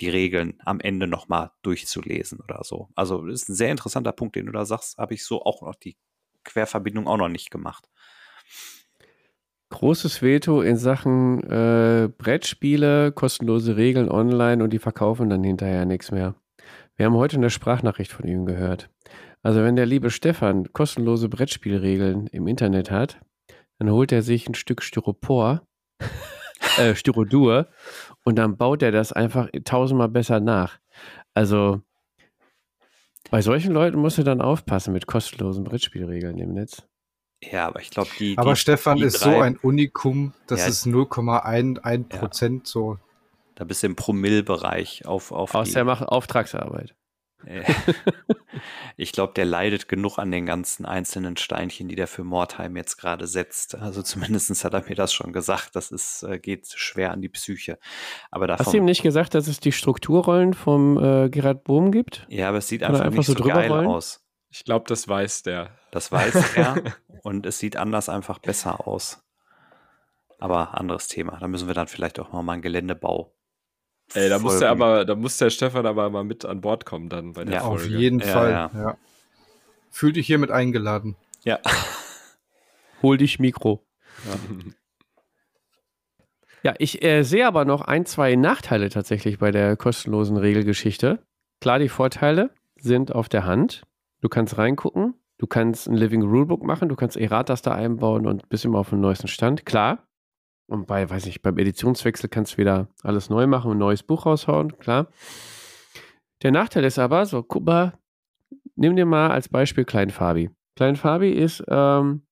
die 0.00 0.08
Regeln 0.08 0.58
am 0.64 0.80
Ende 0.80 1.06
nochmal 1.06 1.52
durchzulesen 1.62 2.40
oder 2.40 2.62
so. 2.64 2.88
Also 2.94 3.26
das 3.26 3.42
ist 3.42 3.48
ein 3.48 3.54
sehr 3.54 3.70
interessanter 3.70 4.12
Punkt, 4.12 4.36
den 4.36 4.46
du 4.46 4.52
da 4.52 4.64
sagst, 4.64 4.98
habe 4.98 5.14
ich 5.14 5.24
so 5.24 5.42
auch 5.42 5.62
noch 5.62 5.74
die 5.74 5.96
Querverbindung 6.44 7.06
auch 7.06 7.16
noch 7.16 7.28
nicht 7.28 7.50
gemacht. 7.50 7.88
Großes 9.70 10.22
Veto 10.22 10.62
in 10.62 10.76
Sachen 10.76 11.42
äh, 11.42 12.08
Brettspiele, 12.16 13.10
kostenlose 13.12 13.76
Regeln 13.76 14.08
online 14.08 14.62
und 14.62 14.72
die 14.72 14.78
verkaufen 14.78 15.28
dann 15.28 15.42
hinterher 15.42 15.84
nichts 15.84 16.12
mehr. 16.12 16.36
Wir 16.94 17.06
haben 17.06 17.16
heute 17.16 17.36
eine 17.36 17.50
Sprachnachricht 17.50 18.12
von 18.12 18.26
ihm 18.28 18.46
gehört. 18.46 18.90
Also 19.42 19.62
wenn 19.62 19.76
der 19.76 19.86
liebe 19.86 20.10
Stefan 20.10 20.72
kostenlose 20.72 21.28
Brettspielregeln 21.28 22.26
im 22.28 22.46
Internet 22.46 22.90
hat, 22.90 23.20
dann 23.78 23.90
holt 23.90 24.12
er 24.12 24.22
sich 24.22 24.48
ein 24.48 24.54
Stück 24.54 24.82
Styropor, 24.82 25.66
äh, 26.78 26.94
Styrodur 26.94 27.68
und 28.24 28.36
dann 28.36 28.56
baut 28.56 28.82
er 28.82 28.92
das 28.92 29.12
einfach 29.12 29.48
tausendmal 29.64 30.08
besser 30.08 30.40
nach. 30.40 30.78
Also 31.34 31.80
bei 33.30 33.42
solchen 33.42 33.72
Leuten 33.72 33.98
musst 33.98 34.18
du 34.18 34.22
dann 34.22 34.40
aufpassen 34.40 34.92
mit 34.92 35.06
kostenlosen 35.06 35.64
Brettspielregeln 35.64 36.38
im 36.38 36.52
Netz. 36.54 36.86
Ja, 37.42 37.66
aber 37.66 37.80
ich 37.80 37.90
glaube, 37.90 38.10
die. 38.18 38.38
Aber 38.38 38.54
die, 38.54 38.56
Stefan 38.60 38.96
die 38.96 39.04
ist 39.04 39.24
drei, 39.24 39.34
so 39.34 39.40
ein 39.40 39.56
Unikum, 39.58 40.32
das 40.46 40.60
Ja. 40.60 40.66
ist 40.68 40.86
0,1 40.86 42.08
Prozent 42.08 42.66
so. 42.66 42.98
Da 43.56 43.64
bist 43.64 43.82
du 43.82 43.88
im 43.88 43.96
Promillbereich 43.96 45.06
auf, 45.06 45.32
auf 45.32 45.54
Aus 45.54 45.68
die, 45.68 45.74
der 45.74 45.84
macht 45.84 46.04
Auftragsarbeit. 46.04 46.94
Äh, 47.44 47.64
ich 48.96 49.12
glaube, 49.12 49.34
der 49.34 49.44
leidet 49.44 49.88
genug 49.88 50.18
an 50.18 50.30
den 50.30 50.46
ganzen 50.46 50.86
einzelnen 50.86 51.36
Steinchen, 51.36 51.88
die 51.88 51.96
der 51.96 52.06
für 52.06 52.24
Mordheim 52.24 52.76
jetzt 52.76 52.96
gerade 52.96 53.26
setzt. 53.26 53.74
Also 53.74 54.02
zumindest 54.02 54.64
hat 54.64 54.74
er 54.74 54.84
mir 54.88 54.94
das 54.94 55.12
schon 55.12 55.32
gesagt. 55.32 55.76
Das 55.76 55.90
ist, 55.90 56.22
äh, 56.22 56.38
geht 56.38 56.68
schwer 56.68 57.12
an 57.12 57.20
die 57.20 57.28
Psyche. 57.28 57.78
Aber 58.30 58.46
Hast 58.48 58.66
du 58.66 58.70
ihm 58.70 58.72
davon, 58.72 58.84
nicht 58.86 59.02
gesagt, 59.02 59.34
dass 59.34 59.48
es 59.48 59.60
die 59.60 59.72
Strukturrollen 59.72 60.54
vom 60.54 60.96
äh, 60.96 61.28
Gerhard 61.28 61.64
Bohm 61.64 61.92
gibt? 61.92 62.26
ja, 62.28 62.48
aber 62.48 62.58
es 62.58 62.68
sieht 62.68 62.82
einfach, 62.82 63.00
einfach 63.00 63.18
nicht 63.18 63.26
so 63.26 63.32
so, 63.32 63.42
drüber 63.42 63.54
geil 63.54 63.70
rollen? 63.70 63.86
aus. 63.86 64.22
Ich 64.50 64.64
glaube, 64.64 64.86
das 64.88 65.06
weiß 65.06 65.42
der. 65.42 65.70
Das 65.90 66.10
weiß 66.12 66.34
er 66.56 66.82
und 67.22 67.46
es 67.46 67.58
sieht 67.58 67.76
anders 67.76 68.08
einfach 68.08 68.38
besser 68.38 68.86
aus. 68.86 69.22
Aber 70.38 70.78
anderes 70.78 71.08
Thema. 71.08 71.38
Da 71.40 71.48
müssen 71.48 71.66
wir 71.66 71.74
dann 71.74 71.88
vielleicht 71.88 72.18
auch 72.20 72.32
mal 72.32 72.52
einen 72.52 72.62
Geländebau. 72.62 73.35
Ey, 74.14 74.28
da 74.28 74.38
muss 74.38 74.58
der 74.60 74.70
aber, 74.70 75.04
da 75.04 75.14
muss 75.14 75.36
der 75.38 75.50
Stefan 75.50 75.84
aber 75.86 76.08
mal 76.10 76.24
mit 76.24 76.44
an 76.44 76.60
Bord 76.60 76.84
kommen 76.86 77.08
dann 77.08 77.32
bei 77.32 77.44
der 77.44 77.54
Ja, 77.54 77.60
Folge. 77.62 77.82
Auf 77.84 77.88
jeden 77.88 78.20
Ja, 78.20 78.26
Fall. 78.26 78.50
ja. 78.50 78.70
Ja. 78.74 78.96
Fühl 79.90 80.12
dich 80.12 80.26
hiermit 80.26 80.50
eingeladen. 80.50 81.16
Ja. 81.44 81.58
Hol 83.02 83.16
dich 83.16 83.38
Mikro. 83.38 83.82
Ja, 86.62 86.74
ich 86.78 87.02
äh, 87.04 87.22
sehe 87.22 87.46
aber 87.46 87.64
noch 87.64 87.82
ein, 87.82 88.06
zwei 88.06 88.34
Nachteile 88.34 88.88
tatsächlich 88.88 89.38
bei 89.38 89.50
der 89.50 89.76
kostenlosen 89.76 90.36
Regelgeschichte. 90.36 91.20
Klar, 91.60 91.78
die 91.78 91.88
Vorteile 91.88 92.50
sind 92.76 93.14
auf 93.14 93.28
der 93.28 93.44
Hand. 93.44 93.82
Du 94.20 94.28
kannst 94.28 94.58
reingucken, 94.58 95.14
du 95.38 95.46
kannst 95.46 95.86
ein 95.88 95.94
Living 95.94 96.22
Rulebook 96.22 96.64
machen, 96.64 96.88
du 96.88 96.96
kannst 96.96 97.16
Erratas 97.16 97.62
da 97.62 97.72
einbauen 97.74 98.26
und 98.26 98.48
bist 98.48 98.64
immer 98.64 98.78
auf 98.78 98.90
dem 98.90 99.00
neuesten 99.00 99.28
Stand. 99.28 99.64
Klar. 99.66 100.06
Und 100.66 100.86
bei, 100.86 101.08
weiß 101.08 101.26
ich, 101.26 101.42
beim 101.42 101.58
Editionswechsel 101.58 102.28
kannst 102.28 102.54
du 102.54 102.58
wieder 102.58 102.88
alles 103.02 103.30
neu 103.30 103.46
machen 103.46 103.70
und 103.70 103.76
ein 103.76 103.80
neues 103.80 104.02
Buch 104.02 104.26
raushauen, 104.26 104.76
klar. 104.78 105.08
Der 106.42 106.50
Nachteil 106.50 106.84
ist 106.84 106.98
aber, 106.98 107.24
so, 107.24 107.42
guck 107.42 107.64
mal, 107.64 107.98
nimm 108.74 108.96
dir 108.96 109.06
mal 109.06 109.30
als 109.30 109.48
Beispiel 109.48 109.84
Klein 109.84 110.10
Fabi. 110.10 110.50
Klein 110.74 110.96
Fabi 110.96 111.30
ist, 111.30 111.64
ähm, 111.68 112.26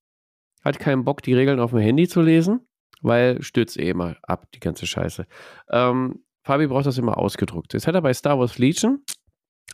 hat 0.63 0.79
keinen 0.79 1.05
Bock, 1.05 1.21
die 1.21 1.33
Regeln 1.33 1.59
auf 1.59 1.71
dem 1.71 1.79
Handy 1.79 2.07
zu 2.07 2.21
lesen, 2.21 2.67
weil 3.01 3.41
stürzt 3.41 3.77
eh 3.77 3.89
immer 3.89 4.17
ab, 4.23 4.47
die 4.53 4.59
ganze 4.59 4.85
Scheiße. 4.85 5.25
Ähm, 5.69 6.23
Fabi 6.43 6.67
braucht 6.67 6.85
das 6.85 6.97
immer 6.97 7.17
ausgedruckt. 7.17 7.73
Jetzt 7.73 7.87
hat 7.87 7.95
er 7.95 8.01
bei 8.01 8.13
Star 8.13 8.37
Wars 8.37 8.57
Legion 8.57 9.03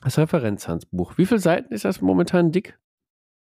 das 0.04 0.18
Referenzhandbuch. 0.18 1.18
Wie 1.18 1.26
viele 1.26 1.40
Seiten 1.40 1.74
ist 1.74 1.86
das 1.86 2.02
momentan 2.02 2.52
dick? 2.52 2.80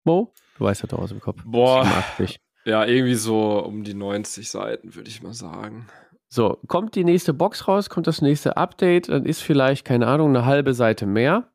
Mo? 0.04 0.32
Du 0.58 0.64
weißt 0.64 0.82
das 0.82 0.90
doch 0.90 0.98
aus 0.98 1.10
dem 1.10 1.20
Kopf. 1.20 1.42
Boah. 1.44 1.84
87. 1.84 2.40
Ja, 2.64 2.84
irgendwie 2.84 3.14
so 3.14 3.64
um 3.64 3.84
die 3.84 3.94
90 3.94 4.50
Seiten, 4.50 4.94
würde 4.94 5.08
ich 5.08 5.22
mal 5.22 5.32
sagen. 5.32 5.88
So, 6.28 6.58
kommt 6.68 6.94
die 6.94 7.04
nächste 7.04 7.34
Box 7.34 7.66
raus, 7.66 7.90
kommt 7.90 8.06
das 8.06 8.22
nächste 8.22 8.56
Update, 8.56 9.08
dann 9.08 9.24
ist 9.24 9.40
vielleicht, 9.40 9.84
keine 9.84 10.06
Ahnung, 10.06 10.28
eine 10.28 10.44
halbe 10.44 10.74
Seite 10.74 11.06
mehr. 11.06 11.50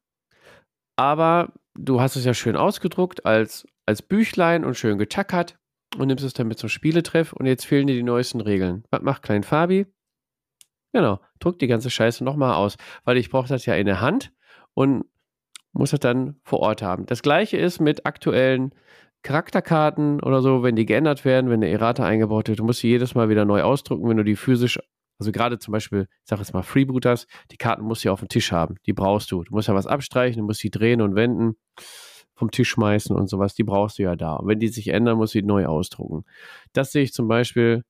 Aber 0.98 1.54
du 1.76 2.02
hast 2.02 2.16
es 2.16 2.26
ja 2.26 2.34
schön 2.34 2.58
ausgedruckt 2.58 3.26
als, 3.26 3.66
als 3.86 4.02
Büchlein 4.02 4.66
und 4.66 4.76
schön 4.76 4.98
getackert 4.98 5.58
und 5.98 6.08
nimmst 6.08 6.26
es 6.26 6.34
dann 6.34 6.48
mit 6.48 6.58
zum 6.58 6.70
Spieletreff 6.70 7.34
und 7.34 7.46
jetzt 7.46 7.66
fehlen 7.66 7.88
dir 7.88 7.96
die 7.96 8.04
neuesten 8.04 8.42
Regeln. 8.42 8.84
Was 8.90 9.02
macht 9.02 9.24
Klein 9.24 9.44
Fabi? 9.44 9.86
Genau, 10.92 11.20
druck 11.40 11.60
die 11.60 11.68
ganze 11.68 11.90
Scheiße 11.90 12.24
nochmal 12.24 12.56
aus, 12.56 12.78
weil 13.04 13.18
ich 13.18 13.30
brauche 13.30 13.50
das 13.50 13.66
ja 13.66 13.76
in 13.76 13.86
der 13.86 14.02
Hand 14.02 14.34
und 14.74 15.06
muss 15.74 15.92
das 15.92 16.00
dann 16.00 16.40
vor 16.44 16.60
Ort 16.60 16.82
haben. 16.82 17.06
Das 17.06 17.22
gleiche 17.22 17.58
ist 17.58 17.80
mit 17.80 18.06
aktuellen 18.06 18.74
Charakterkarten 19.26 20.22
oder 20.22 20.44
so, 20.44 20.62
wenn 20.62 20.76
die 20.76 20.86
geändert 20.86 21.26
werden, 21.26 21.50
wenn 21.50 21.64
eine 21.64 21.72
Errata 21.72 22.06
eingebaut 22.06 22.48
wird, 22.48 22.60
du 22.60 22.64
musst 22.64 22.82
sie 22.82 22.90
jedes 22.90 23.16
Mal 23.16 23.28
wieder 23.28 23.44
neu 23.44 23.64
ausdrucken, 23.64 24.08
wenn 24.08 24.18
du 24.18 24.24
die 24.24 24.36
physisch, 24.36 24.80
also 25.20 25.32
gerade 25.32 25.58
zum 25.58 25.72
Beispiel, 25.72 26.08
ich 26.22 26.30
sag 26.30 26.38
jetzt 26.38 26.54
mal 26.54 26.62
Freebooters, 26.62 27.26
die 27.52 27.58
Karten 27.58 27.84
musst 27.84 28.04
du 28.04 28.10
ja 28.10 28.14
auf 28.14 28.20
dem 28.20 28.30
Tisch 28.30 28.52
haben, 28.52 28.76
die 28.86 28.94
brauchst 28.94 29.32
du. 29.32 29.44
Du 29.44 29.52
musst 29.52 29.68
ja 29.68 29.74
was 29.74 29.88
abstreichen, 29.88 30.42
du 30.42 30.46
musst 30.46 30.60
sie 30.60 30.70
drehen 30.70 31.02
und 31.02 31.16
wenden, 31.16 31.56
vom 32.36 32.52
Tisch 32.52 32.70
schmeißen 32.70 33.16
und 33.16 33.28
sowas, 33.28 33.56
die 33.56 33.64
brauchst 33.64 33.98
du 33.98 34.04
ja 34.04 34.16
da. 34.16 34.36
Und 34.36 34.48
wenn 34.48 34.60
die 34.60 34.68
sich 34.68 34.90
ändern, 34.90 35.18
musst 35.18 35.34
du 35.34 35.42
die 35.42 35.48
neu 35.48 35.66
ausdrucken. 35.66 36.24
Das 36.74 36.92
sehe 36.92 37.02
ich 37.02 37.12
zum 37.12 37.28
Beispiel 37.28 37.84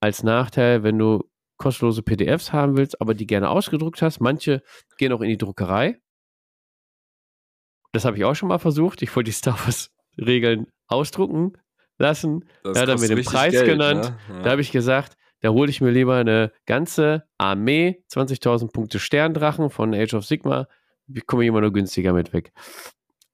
als 0.00 0.22
Nachteil, 0.22 0.84
wenn 0.84 0.96
du 0.96 1.28
kostenlose 1.56 2.02
PDFs 2.02 2.52
haben 2.52 2.76
willst, 2.76 3.00
aber 3.00 3.14
die 3.14 3.26
gerne 3.26 3.50
ausgedruckt 3.50 4.00
hast. 4.00 4.20
Manche 4.20 4.62
gehen 4.96 5.12
auch 5.12 5.22
in 5.22 5.28
die 5.28 5.38
Druckerei. 5.38 5.98
Das 7.90 8.04
habe 8.04 8.16
ich 8.16 8.24
auch 8.24 8.34
schon 8.34 8.48
mal 8.48 8.58
versucht. 8.58 9.02
Ich 9.02 9.14
wollte 9.16 9.30
die 9.30 9.34
Star 9.34 9.56
Wars-Regeln 10.16 10.66
ausdrucken 10.86 11.52
lassen. 11.98 12.44
Das 12.62 12.76
er 12.76 12.82
hat 12.82 12.88
dann 12.88 13.00
mir 13.00 13.08
den 13.08 13.24
Preis 13.24 13.52
Geld, 13.52 13.66
genannt. 13.66 14.14
ne? 14.28 14.36
Ja. 14.36 14.42
Da 14.42 14.50
habe 14.50 14.60
ich 14.60 14.72
gesagt, 14.72 15.16
da 15.40 15.50
hole 15.50 15.70
ich 15.70 15.80
mir 15.80 15.90
lieber 15.90 16.16
eine 16.16 16.52
ganze 16.66 17.24
Armee, 17.38 18.04
20.000 18.10 18.72
Punkte 18.72 18.98
Sterndrachen 18.98 19.70
von 19.70 19.94
Age 19.94 20.14
of 20.14 20.24
Sigma. 20.24 20.68
Ich 21.08 21.26
komme 21.26 21.44
immer 21.44 21.60
nur 21.60 21.72
günstiger 21.72 22.12
mit 22.12 22.32
weg. 22.32 22.52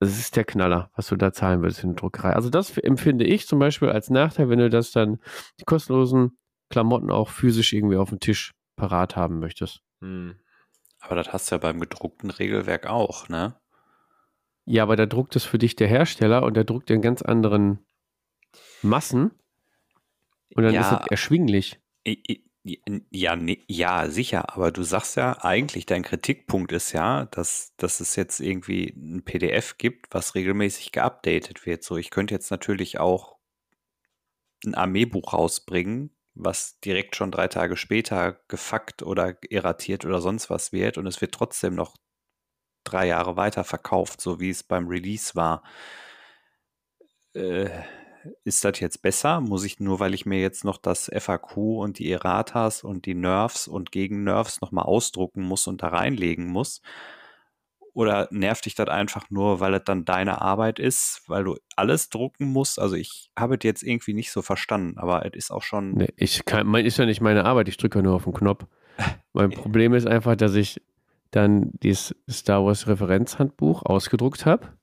Das 0.00 0.16
ist 0.18 0.36
der 0.36 0.44
Knaller, 0.44 0.90
was 0.94 1.08
du 1.08 1.16
da 1.16 1.32
zahlen 1.32 1.62
willst 1.62 1.82
in 1.82 1.90
der 1.90 1.96
Druckerei. 1.96 2.32
Also 2.32 2.50
das 2.50 2.76
empfinde 2.78 3.24
ich 3.24 3.46
zum 3.46 3.58
Beispiel 3.58 3.90
als 3.90 4.10
Nachteil, 4.10 4.48
wenn 4.48 4.60
du 4.60 4.70
das 4.70 4.92
dann, 4.92 5.18
die 5.60 5.64
kostenlosen 5.64 6.38
Klamotten 6.70 7.10
auch 7.10 7.30
physisch 7.30 7.72
irgendwie 7.72 7.96
auf 7.96 8.10
dem 8.10 8.20
Tisch 8.20 8.54
parat 8.76 9.16
haben 9.16 9.40
möchtest. 9.40 9.80
Hm. 10.00 10.36
Aber 11.00 11.16
das 11.16 11.32
hast 11.32 11.50
du 11.50 11.56
ja 11.56 11.58
beim 11.58 11.80
gedruckten 11.80 12.30
Regelwerk 12.30 12.86
auch, 12.86 13.28
ne? 13.28 13.56
Ja, 14.68 14.82
aber 14.82 14.96
da 14.96 15.06
druckt 15.06 15.34
es 15.34 15.44
für 15.44 15.58
dich 15.58 15.76
der 15.76 15.88
Hersteller 15.88 16.42
und 16.42 16.54
der 16.54 16.64
druckt 16.64 16.90
in 16.90 17.00
ganz 17.00 17.22
anderen 17.22 17.78
Massen. 18.82 19.30
Und 20.54 20.62
dann 20.62 20.74
Ja. 20.74 20.80
ist 20.80 21.00
es 21.00 21.10
erschwinglich. 21.10 21.80
Ja, 23.10 23.34
nee, 23.34 23.64
ja, 23.66 24.10
sicher, 24.10 24.52
aber 24.54 24.70
du 24.70 24.82
sagst 24.82 25.16
ja 25.16 25.42
eigentlich, 25.42 25.86
dein 25.86 26.02
Kritikpunkt 26.02 26.72
ist 26.72 26.92
ja, 26.92 27.24
dass, 27.26 27.72
dass 27.78 28.00
es 28.00 28.14
jetzt 28.16 28.40
irgendwie 28.40 28.92
ein 28.94 29.22
PDF 29.24 29.78
gibt, 29.78 30.12
was 30.12 30.34
regelmäßig 30.34 30.92
geupdatet 30.92 31.64
wird. 31.64 31.82
So, 31.82 31.96
ich 31.96 32.10
könnte 32.10 32.34
jetzt 32.34 32.50
natürlich 32.50 33.00
auch 33.00 33.38
ein 34.66 34.74
Armeebuch 34.74 35.32
rausbringen, 35.32 36.10
was 36.34 36.78
direkt 36.80 37.16
schon 37.16 37.30
drei 37.30 37.48
Tage 37.48 37.76
später 37.78 38.40
gefuckt 38.48 39.02
oder 39.02 39.36
erratiert 39.50 40.04
oder 40.04 40.20
sonst 40.20 40.50
was 40.50 40.72
wird 40.72 40.98
und 40.98 41.06
es 41.06 41.22
wird 41.22 41.32
trotzdem 41.32 41.74
noch 41.74 41.96
drei 42.90 43.06
Jahre 43.06 43.36
weiter 43.36 43.64
verkauft, 43.64 44.20
so 44.20 44.40
wie 44.40 44.50
es 44.50 44.62
beim 44.62 44.88
Release 44.88 45.34
war. 45.34 45.62
Äh, 47.34 47.68
ist 48.44 48.64
das 48.64 48.80
jetzt 48.80 49.02
besser? 49.02 49.40
Muss 49.40 49.64
ich 49.64 49.80
nur, 49.80 50.00
weil 50.00 50.14
ich 50.14 50.26
mir 50.26 50.40
jetzt 50.40 50.64
noch 50.64 50.78
das 50.78 51.10
FAQ 51.14 51.56
und 51.56 51.98
die 51.98 52.10
Erratas 52.10 52.82
und 52.82 53.06
die 53.06 53.14
Nerfs 53.14 53.68
und 53.68 53.92
Gegen-Nerfs 53.92 54.60
nochmal 54.60 54.84
ausdrucken 54.84 55.42
muss 55.42 55.66
und 55.66 55.82
da 55.82 55.88
reinlegen 55.88 56.46
muss? 56.46 56.82
Oder 57.94 58.28
nervt 58.30 58.66
dich 58.66 58.74
das 58.74 58.88
einfach 58.88 59.28
nur, 59.30 59.60
weil 59.60 59.74
es 59.74 59.82
dann 59.84 60.04
deine 60.04 60.40
Arbeit 60.40 60.78
ist, 60.78 61.22
weil 61.26 61.44
du 61.44 61.56
alles 61.74 62.10
drucken 62.10 62.46
musst? 62.46 62.78
Also 62.78 62.94
ich 62.94 63.30
habe 63.36 63.56
es 63.56 63.64
jetzt 63.64 63.82
irgendwie 63.82 64.14
nicht 64.14 64.30
so 64.30 64.42
verstanden, 64.42 64.98
aber 64.98 65.24
es 65.26 65.32
ist 65.34 65.50
auch 65.50 65.62
schon. 65.62 65.92
Nee, 65.92 66.12
ich 66.16 66.44
kann, 66.44 66.66
mein, 66.66 66.86
ist 66.86 66.98
ja 66.98 67.06
nicht 67.06 67.20
meine 67.20 67.44
Arbeit, 67.44 67.68
ich 67.68 67.76
drücke 67.76 67.98
ja 67.98 68.02
nur 68.02 68.14
auf 68.14 68.24
den 68.24 68.34
Knopf. 68.34 68.66
Mein 69.32 69.50
Problem 69.50 69.94
ist 69.94 70.06
einfach, 70.08 70.34
dass 70.34 70.54
ich 70.54 70.80
dann 71.30 71.70
dieses 71.82 72.14
Star 72.30 72.64
Wars 72.64 72.86
Referenzhandbuch 72.86 73.82
ausgedruckt 73.84 74.46
habe. 74.46 74.78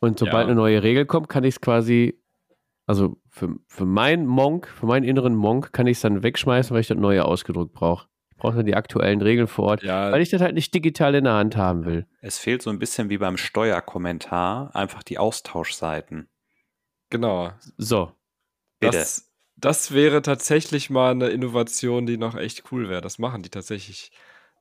Und 0.00 0.18
sobald 0.18 0.44
Ja. 0.44 0.50
eine 0.50 0.54
neue 0.54 0.82
Regel 0.82 1.06
kommt, 1.06 1.28
kann 1.28 1.44
ich 1.44 1.54
es 1.54 1.60
quasi, 1.60 2.20
also 2.86 3.16
für, 3.30 3.54
für 3.66 3.86
meinen 3.86 4.26
Monk, 4.26 4.68
für 4.68 4.86
meinen 4.86 5.04
inneren 5.04 5.34
Monk, 5.34 5.72
kann 5.72 5.86
ich 5.86 5.96
es 5.98 6.02
dann 6.02 6.22
wegschmeißen, 6.22 6.74
weil 6.74 6.82
ich 6.82 6.88
das 6.88 6.98
neue 6.98 7.24
ausgedruckt 7.24 7.72
brauche. 7.72 8.08
Ich 8.30 8.36
brauche 8.36 8.56
dann 8.56 8.66
die 8.66 8.74
aktuellen 8.74 9.22
Regeln 9.22 9.46
vor 9.46 9.66
Ort, 9.66 9.82
Ja, 9.82 10.12
weil 10.12 10.20
ich 10.20 10.28
das 10.28 10.42
halt 10.42 10.54
nicht 10.54 10.74
digital 10.74 11.14
in 11.14 11.24
der 11.24 11.34
Hand 11.34 11.56
haben 11.56 11.86
will. 11.86 12.06
Es 12.20 12.36
fehlt 12.38 12.60
so 12.62 12.68
ein 12.70 12.78
bisschen 12.78 13.08
wie 13.08 13.16
beim 13.16 13.36
Steuerkommentar, 13.38 14.74
einfach 14.76 15.02
die 15.02 15.18
Austauschseiten. 15.18 16.28
genau. 17.10 17.52
So, 17.78 18.12
Bitte. 18.80 18.98
Das, 18.98 19.30
das 19.56 19.92
wäre 19.94 20.20
tatsächlich 20.20 20.90
mal 20.90 21.12
eine 21.12 21.28
Innovation, 21.28 22.06
die 22.06 22.18
noch 22.18 22.34
echt 22.34 22.64
cool 22.72 22.88
wäre. 22.88 23.00
Das 23.00 23.18
machen 23.18 23.42
die 23.42 23.50
tatsächlich 23.50 24.10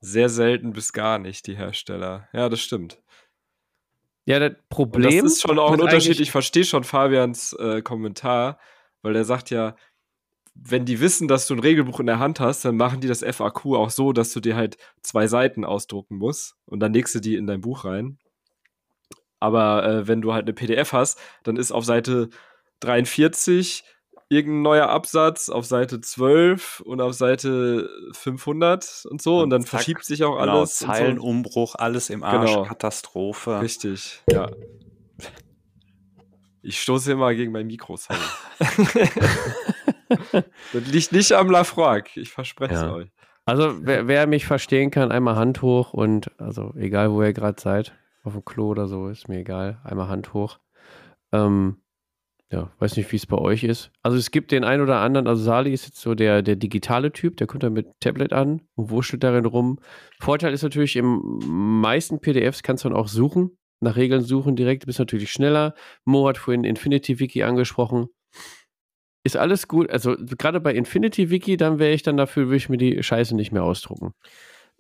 sehr 0.04 0.28
selten 0.28 0.74
bis 0.74 0.92
gar 0.92 1.18
nicht, 1.18 1.48
die 1.48 1.56
Hersteller. 1.56 2.28
Ja, 2.34 2.50
das 2.50 2.60
stimmt. 2.60 3.02
ja, 4.26 4.38
das 4.40 4.52
Und 4.52 4.70
Problem. 4.70 5.24
das 5.24 5.34
ist 5.34 5.42
schon 5.42 5.58
auch 5.60 5.72
ein 5.72 5.80
Unterschied. 5.82 6.20
Ich 6.20 6.32
verstehe 6.32 6.66
schon 6.66 6.84
Fabians 6.84 7.54
äh, 7.54 7.82
Kommentar, 7.82 8.60
weil 9.02 9.14
der 9.14 9.24
sagt 9.24 9.50
ja, 9.50 9.76
wenn 10.56 10.86
die 10.86 11.00
wissen, 11.00 11.28
dass 11.28 11.48
du 11.48 11.56
ein 11.56 11.60
Regelbuch 11.60 12.00
in 12.02 12.06
der 12.06 12.20
Hand 12.20 12.40
hast, 12.40 12.66
dann 12.66 12.76
machen 12.76 13.00
die 13.00 13.08
das 13.08 13.24
FAQ 13.24 13.66
auch 13.76 13.90
so, 13.90 14.12
dass 14.14 14.34
du 14.34 14.40
dir 14.42 14.56
halt 14.56 14.78
zwei 15.02 15.28
Seiten 15.28 15.64
ausdrucken 15.66 16.18
musst 16.18 16.56
und 16.66 16.80
dann 16.82 16.94
legst 16.94 17.16
du 17.16 17.20
die 17.20 17.36
in 17.36 17.48
dein 17.48 17.62
Buch 17.62 17.86
rein. 17.86 18.20
Aber 19.40 19.86
äh, 19.86 20.08
wenn 20.08 20.22
du 20.22 20.34
halt 20.34 20.44
eine 20.44 20.54
PDF 20.54 20.92
hast, 20.94 21.20
dann 21.44 21.56
ist 21.56 21.72
auf 21.72 21.86
Seite 21.86 22.30
43 22.82 23.84
irgendein 24.34 24.62
neuer 24.64 24.90
Absatz, 24.90 25.50
auf 25.50 25.66
Seite 25.66 26.02
12 26.02 26.82
und 26.82 27.00
auf 27.02 27.14
Seite 27.14 27.90
500 28.14 29.06
und 29.10 29.22
so 29.22 29.40
und, 29.42 29.50
dann 29.50 29.62
zack, 29.62 29.70
verschiebt 29.70 30.06
sich 30.06 30.24
auch 30.24 30.40
Genau, 30.40 30.60
alles. 30.60 30.82
und 30.82 30.88
so. 30.88 30.94
Zeilenumbruch, 30.94 31.76
alles 31.76 32.10
im 32.10 32.24
Arsch, 32.24 32.52
Genau. 32.52 32.64
Katastrophe. 32.64 33.60
Richtig, 33.62 34.22
ja. 34.30 34.50
Ich 36.62 36.80
stoße 36.82 37.12
immer 37.12 37.34
gegen 37.36 37.52
mein 37.52 37.68
Mikro, 37.68 37.98
sorry. 37.98 38.20
das 40.74 40.84
liegt 40.86 41.12
nicht 41.12 41.32
am 41.34 41.50
Lafroig, 41.50 42.16
ich 42.16 42.32
verspreche 42.32 42.74
es 42.74 42.82
Ja. 42.82 42.94
euch. 42.94 43.10
Also, 43.46 43.86
wer, 43.86 44.08
wer 44.08 44.26
mich 44.26 44.46
verstehen 44.46 44.90
kann, 44.90 45.12
einmal 45.12 45.36
Hand 45.36 45.62
hoch 45.62 45.94
und, 45.94 46.32
also, 46.40 46.74
egal 46.78 47.12
wo 47.12 47.22
ihr 47.22 47.34
gerade 47.34 47.62
seid, 47.62 47.94
auf 48.24 48.32
dem 48.34 48.46
Klo 48.46 48.70
oder 48.70 48.88
so, 48.88 49.10
ist 49.10 49.28
mir 49.28 49.40
egal, 49.40 49.82
einmal 49.84 50.08
Hand 50.08 50.34
hoch. 50.34 50.60
Ähm, 51.34 51.83
ja, 52.54 52.72
weiß 52.78 52.98
nicht, 52.98 53.12
wie 53.12 53.16
es 53.16 53.26
bei 53.26 53.38
euch 53.38 53.64
ist. 53.64 53.92
Also, 54.04 54.16
es 54.16 54.30
gibt 54.30 54.52
den 54.52 54.64
einen 54.64 54.84
oder 54.84 55.00
anderen, 55.00 55.28
also, 55.28 55.44
Sali 55.44 55.74
ist 55.74 55.86
jetzt 55.86 56.00
so 56.00 56.14
der, 56.14 56.44
der 56.44 56.56
digitale 56.56 57.12
Typ, 57.12 57.36
der 57.38 57.48
kommt 57.48 57.64
dann 57.64 57.74
mit 57.74 57.88
Tablet 58.00 58.32
an 58.32 58.62
und 58.76 58.92
wurschtelt 58.92 59.24
darin 59.24 59.46
rum. 59.46 59.80
Vorteil 60.20 60.54
ist 60.54 60.62
natürlich, 60.62 60.96
im 60.96 61.40
meisten 61.82 62.20
PDFs 62.20 62.62
kannst 62.62 62.86
du 62.86 62.90
dann 62.90 62.98
auch 62.98 63.08
suchen, 63.08 63.58
nach 63.82 63.96
Regeln 63.96 64.22
suchen 64.22 64.56
direkt, 64.56 64.86
bist 64.86 65.00
natürlich 65.00 65.32
schneller. 65.32 65.74
Mo 66.06 66.28
hat 66.28 66.38
vorhin 66.38 66.64
Infinity 66.64 67.20
Wiki 67.20 67.44
angesprochen. 67.44 68.08
Ist 69.26 69.36
alles 69.36 69.68
gut. 69.68 69.90
Also 69.90 70.16
gerade 70.18 70.60
bei 70.60 70.74
Infinity 70.74 71.30
Wiki, 71.30 71.58
dann 71.58 71.80
wäre 71.80 71.94
ich 71.94 72.04
dann 72.04 72.18
dafür, 72.18 72.46
würde 72.46 72.58
ich 72.58 72.70
mir 72.70 72.78
die 72.78 73.02
Scheiße 73.02 73.36
nicht 73.36 73.52
mehr 73.52 73.64
ausdrucken. 73.64 74.14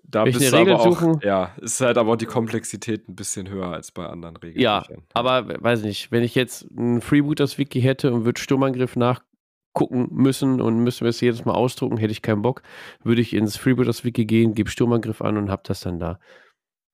Da 0.05 0.25
ich 0.25 0.33
bist 0.37 0.41
eine 0.45 0.51
du 0.51 0.57
Regel 0.57 0.73
aber 0.75 0.83
auch, 0.83 0.99
suchen? 0.99 1.19
ja, 1.23 1.55
ist 1.61 1.81
halt 1.81 1.97
aber 1.97 2.11
auch 2.13 2.15
die 2.17 2.25
Komplexität 2.27 3.07
ein 3.09 3.15
bisschen 3.15 3.49
höher 3.49 3.67
als 3.69 3.91
bei 3.91 4.05
anderen 4.05 4.35
Regeln. 4.37 4.61
Ja, 4.61 4.85
aber 5.13 5.47
we- 5.47 5.57
weiß 5.59 5.81
nicht, 5.83 6.11
wenn 6.11 6.23
ich 6.23 6.35
jetzt 6.35 6.69
ein 6.71 7.01
Freebooters 7.01 7.57
Wiki 7.57 7.81
hätte 7.81 8.13
und 8.13 8.25
würde 8.25 8.39
Sturmangriff 8.39 8.95
nachgucken 8.95 10.09
müssen 10.11 10.61
und 10.61 10.77
müssen 10.83 11.01
wir 11.05 11.09
es 11.09 11.21
jedes 11.21 11.45
Mal 11.45 11.53
ausdrucken, 11.53 11.97
hätte 11.97 12.11
ich 12.11 12.21
keinen 12.21 12.41
Bock, 12.43 12.61
würde 13.03 13.21
ich 13.21 13.33
ins 13.33 13.57
Freebooters 13.57 14.03
Wiki 14.03 14.25
gehen, 14.25 14.53
gebe 14.53 14.69
Sturmangriff 14.69 15.21
an 15.21 15.37
und 15.37 15.49
habe 15.49 15.63
das 15.65 15.79
dann 15.79 15.99
da. 15.99 16.19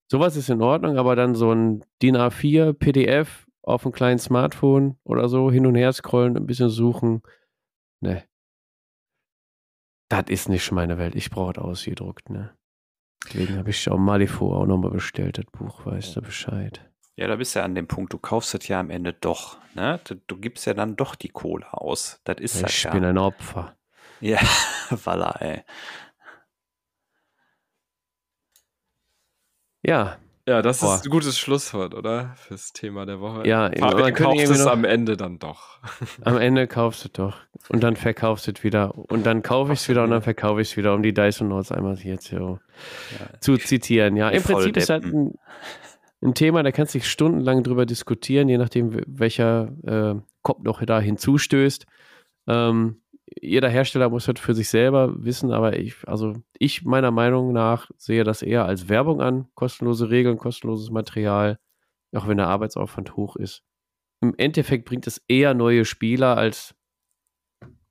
Sowas 0.09 0.37
ist 0.37 0.49
in 0.49 0.61
Ordnung, 0.61 0.97
aber 0.97 1.15
dann 1.15 1.35
so 1.35 1.51
ein 1.51 1.83
DIN 2.01 2.15
A4 2.15 2.73
PDF 2.73 3.47
auf 3.63 3.85
einem 3.85 3.91
kleinen 3.93 4.19
Smartphone 4.19 4.97
oder 5.03 5.27
so 5.29 5.51
hin 5.51 5.65
und 5.67 5.75
her 5.75 5.91
scrollen, 5.93 6.37
ein 6.37 6.45
bisschen 6.47 6.69
suchen, 6.69 7.21
ne. 7.99 8.23
Das 10.09 10.25
ist 10.29 10.47
nicht 10.49 10.71
meine 10.71 10.97
Welt. 10.97 11.15
Ich 11.15 11.29
brauche 11.29 11.51
es 11.51 11.57
ausgedruckt, 11.59 12.29
ne. 12.29 12.55
Deswegen 13.25 13.57
habe 13.57 13.69
ich 13.69 13.89
auch 13.89 13.97
Malifaux 13.97 14.55
auch 14.55 14.65
nochmal 14.65 14.91
bestellt, 14.91 15.37
das 15.37 15.45
Buch, 15.45 15.85
weißt 15.85 16.15
du 16.15 16.21
Bescheid. 16.21 16.89
Ja, 17.15 17.27
da 17.27 17.35
bist 17.35 17.53
du 17.53 17.59
ja 17.59 17.65
an 17.65 17.75
dem 17.75 17.87
Punkt, 17.87 18.13
du 18.13 18.17
kaufst 18.17 18.55
es 18.55 18.67
ja 18.69 18.79
am 18.79 18.89
Ende 18.89 19.13
doch. 19.13 19.57
Ne? 19.75 19.99
Du, 20.05 20.15
du 20.15 20.37
gibst 20.37 20.65
ja 20.65 20.73
dann 20.73 20.95
doch 20.95 21.15
die 21.15 21.29
Kohle 21.29 21.73
aus. 21.73 22.21
Das 22.23 22.37
ist 22.39 22.63
das 22.63 22.71
Ich 22.71 22.83
ja. 22.83 22.91
bin 22.91 23.03
ein 23.03 23.17
Opfer. 23.17 23.75
Ja, 24.21 24.37
voilà, 24.89 25.37
ey. 25.41 25.63
Ja, 29.81 30.17
Ja, 30.49 30.63
das 30.63 30.79
Boah. 30.79 30.95
ist 30.95 31.05
ein 31.05 31.11
gutes 31.11 31.37
Schlusswort, 31.37 31.93
oder? 31.93 32.33
Fürs 32.35 32.73
Thema 32.73 33.05
der 33.05 33.19
Woche. 33.19 33.47
Ja, 33.47 33.69
man 33.69 33.77
Fabian 33.77 34.13
könnte 34.15 34.23
kauft 34.23 34.49
es 34.49 34.65
am 34.65 34.83
Ende 34.83 35.15
dann 35.15 35.37
doch. 35.37 35.77
am 36.23 36.37
Ende 36.37 36.65
kaufst 36.65 37.05
du 37.05 37.09
doch. 37.09 37.37
Und 37.67 37.83
dann 37.83 37.95
verkaufst 37.95 38.47
du 38.47 38.53
es 38.53 38.63
wieder. 38.63 38.97
Und 38.97 39.27
dann 39.27 39.43
kaufe 39.43 39.73
ich 39.73 39.81
es 39.81 39.89
wieder 39.89 40.03
und 40.03 40.09
dann 40.09 40.23
verkaufe 40.23 40.59
ich 40.59 40.71
es 40.71 40.77
wieder, 40.77 40.95
um 40.95 41.03
die 41.03 41.13
Dyson 41.13 41.49
Notes 41.49 41.71
einmal 41.71 41.99
jetzt 41.99 42.29
so 42.29 42.57
zu 43.41 43.57
zitieren. 43.57 44.17
Ja, 44.17 44.29
im 44.29 44.41
Prinzip 44.41 44.75
ist 44.75 44.89
halt 44.89 45.05
ein, 45.05 45.35
ein 46.23 46.33
Thema, 46.33 46.63
da 46.63 46.71
kannst 46.71 46.95
du 46.95 46.97
dich 46.97 47.07
stundenlang 47.07 47.61
drüber 47.61 47.85
diskutieren, 47.85 48.49
je 48.49 48.57
nachdem, 48.57 49.03
welcher 49.05 49.69
äh, 49.85 50.15
Kopf 50.41 50.63
noch 50.63 50.83
da 50.83 50.99
hinzustößt. 50.99 51.85
Ähm, 52.47 53.01
jeder 53.41 53.69
Hersteller 53.69 54.09
muss 54.09 54.25
das 54.25 54.39
für 54.39 54.53
sich 54.53 54.69
selber 54.69 55.23
wissen, 55.23 55.51
aber 55.51 55.77
ich, 55.77 55.95
also 56.07 56.41
ich 56.57 56.83
meiner 56.83 57.11
Meinung 57.11 57.53
nach 57.53 57.89
sehe 57.97 58.23
das 58.23 58.41
eher 58.41 58.65
als 58.65 58.89
Werbung 58.89 59.21
an, 59.21 59.47
kostenlose 59.55 60.09
Regeln, 60.09 60.37
kostenloses 60.37 60.89
Material, 60.89 61.59
auch 62.13 62.27
wenn 62.27 62.37
der 62.37 62.47
Arbeitsaufwand 62.47 63.15
hoch 63.15 63.35
ist. 63.35 63.63
Im 64.21 64.35
Endeffekt 64.37 64.85
bringt 64.85 65.07
es 65.07 65.19
eher 65.27 65.53
neue 65.53 65.85
Spieler, 65.85 66.37
als 66.37 66.75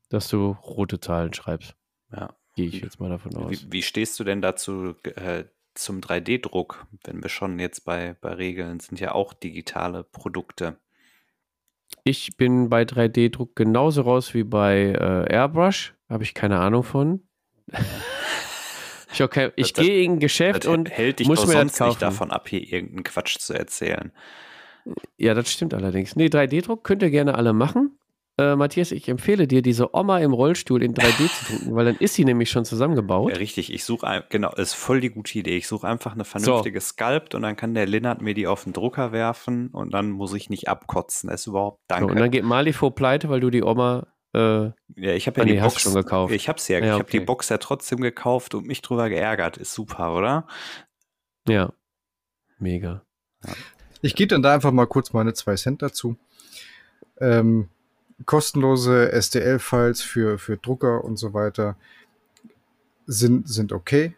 dass 0.09 0.29
du 0.29 0.53
rote 0.53 1.01
Zahlen 1.01 1.33
schreibst. 1.33 1.77
Ja. 2.13 2.35
Gehe 2.55 2.67
ich 2.67 2.81
jetzt 2.81 2.99
mal 2.99 3.09
davon 3.09 3.37
aus. 3.37 3.51
Wie, 3.51 3.73
wie 3.73 3.83
stehst 3.83 4.19
du 4.19 4.25
denn 4.25 4.43
dazu 4.43 4.95
äh, 5.05 5.45
zum 5.75 6.01
3D-Druck, 6.01 6.87
wenn 7.05 7.23
wir 7.23 7.31
schon 7.31 7.59
jetzt 7.59 7.85
bei, 7.85 8.17
bei 8.21 8.35
Regeln 8.35 8.81
sind 8.81 8.99
ja 9.01 9.13
auch 9.13 9.33
digitale 9.33 10.03
Produkte. 10.03 10.79
Ich 12.05 12.37
bin 12.37 12.69
bei 12.69 12.83
3D-Druck 12.83 13.55
genauso 13.57 14.03
raus 14.03 14.35
wie 14.35 14.45
bei 14.45 14.93
äh, 14.93 15.33
Airbrush. 15.33 15.95
Habe 16.09 16.23
ich 16.25 16.35
keine 16.35 16.59
Ahnung 16.59 16.83
von. 16.83 17.23
ich 19.13 19.23
okay, 19.23 19.51
ich 19.57 19.73
Das- 19.73 19.85
gehe 19.85 20.03
in 20.05 20.13
ein 20.13 20.19
Geschäft 20.21 20.65
Das 20.65 20.73
und 20.73 20.91
hält 20.91 21.19
dich 21.19 21.29
muss 21.29 21.47
mir 21.47 21.53
das 21.53 21.61
sonst 21.61 21.79
kaufen. 21.79 21.89
nicht 21.91 22.03
davon 22.03 22.31
ab, 22.31 22.49
hier 22.49 22.63
irgendeinen 22.63 23.05
Quatsch 23.05 23.39
zu 23.39 23.53
erzählen. 23.55 24.13
Ja, 25.19 25.35
das 25.35 25.53
stimmt 25.53 25.75
allerdings. 25.75 26.17
Nee, 26.17 26.27
3D-Druck 26.29 26.83
könnt 26.85 27.03
ihr 27.03 27.11
gerne 27.11 27.35
alle 27.35 27.53
machen. 27.53 27.98
Äh, 28.41 28.55
Matthias, 28.55 28.93
ich 28.93 29.09
empfehle 29.09 29.49
dir, 29.49 29.63
diese 29.63 29.97
Oma 29.97 30.21
im 30.21 30.33
Rollstuhl 30.33 30.81
in 30.85 30.95
3D 30.95 31.29
zu 31.29 31.53
drucken, 31.53 31.75
weil 31.75 31.87
dann 31.87 31.97
ist 31.97 32.15
sie 32.15 32.25
nämlich 32.25 32.49
schon 32.51 32.65
zusammengebaut. 32.65 33.33
Ja, 33.33 33.37
richtig, 33.37 33.73
ich 33.73 33.83
suche, 33.83 34.25
genau, 34.29 34.55
ist 34.55 34.75
voll 34.75 35.01
die 35.01 35.11
gute 35.11 35.37
Idee. 35.41 35.57
Ich 35.57 35.67
suche 35.67 35.89
einfach 35.89 36.13
eine 36.13 36.25
vernünftige 36.25 36.81
Sculpt 36.81 37.35
und 37.35 37.43
dann 37.43 37.57
kann 37.57 37.75
der 37.75 37.87
Linnert 37.87 38.23
mir 38.23 38.35
die 38.35 38.47
auf 38.47 38.63
den 38.63 38.73
Drucker 38.73 39.11
werfen 39.11 39.69
und 39.69 39.93
dann 39.93 40.11
muss 40.11 40.35
ich 40.35 40.51
nicht 40.51 40.69
abkotzen. 40.69 41.31
Das 41.31 41.41
ist 41.41 41.47
überhaupt, 41.49 41.81
So, 41.91 41.97
danke. 41.97 42.13
und 42.13 42.21
dann 42.21 42.31
geht 42.31 42.45
Malifaux 42.45 42.95
pleite, 42.95 43.29
weil 43.29 43.41
du 43.41 43.51
die 43.51 43.65
Oma. 43.65 44.07
Äh, 44.33 44.67
ja, 44.95 45.15
ich 45.15 45.27
habe 45.27 45.39
ja 45.39 45.43
ah, 45.43 45.47
die 45.47 45.55
nee, 45.55 45.61
Box 45.61 45.81
schon 45.81 45.95
gekauft. 45.95 46.33
Ich 46.33 46.49
habe 46.49 46.61
sie 46.61 46.75
ja, 46.75 46.79
Ja, 46.79 46.85
ich 46.85 46.93
habe 46.93 47.11
die 47.11 47.19
okay. 47.19 47.27
Box 47.27 47.49
ja 47.49 47.59
trotzdem 47.59 48.01
gekauft 48.01 48.55
und 48.55 48.67
mich 48.69 48.83
drüber 48.83 49.09
geärgert. 49.09 49.57
Ist 49.57 49.73
super, 49.73 50.15
oder? 50.15 50.47
Ja. 51.49 51.73
Mega. 52.61 53.03
Ich 54.01 54.15
gebe 54.15 54.29
dann 54.29 54.43
da 54.43 54.55
einfach 54.55 54.71
mal 54.71 54.87
kurz 54.87 55.13
meine 55.13 55.35
zwei 55.35 55.57
Cent 55.57 55.83
dazu. 55.83 56.17
Ähm, 57.21 57.69
kostenlose 58.27 59.11
STL-Files 59.13 60.03
für, 60.03 60.39
für 60.39 60.57
Drucker 60.57 61.05
und 61.05 61.17
so 61.19 61.35
weiter 61.35 61.77
sind, 63.07 63.49
sind 63.49 63.73
okay, 63.73 64.15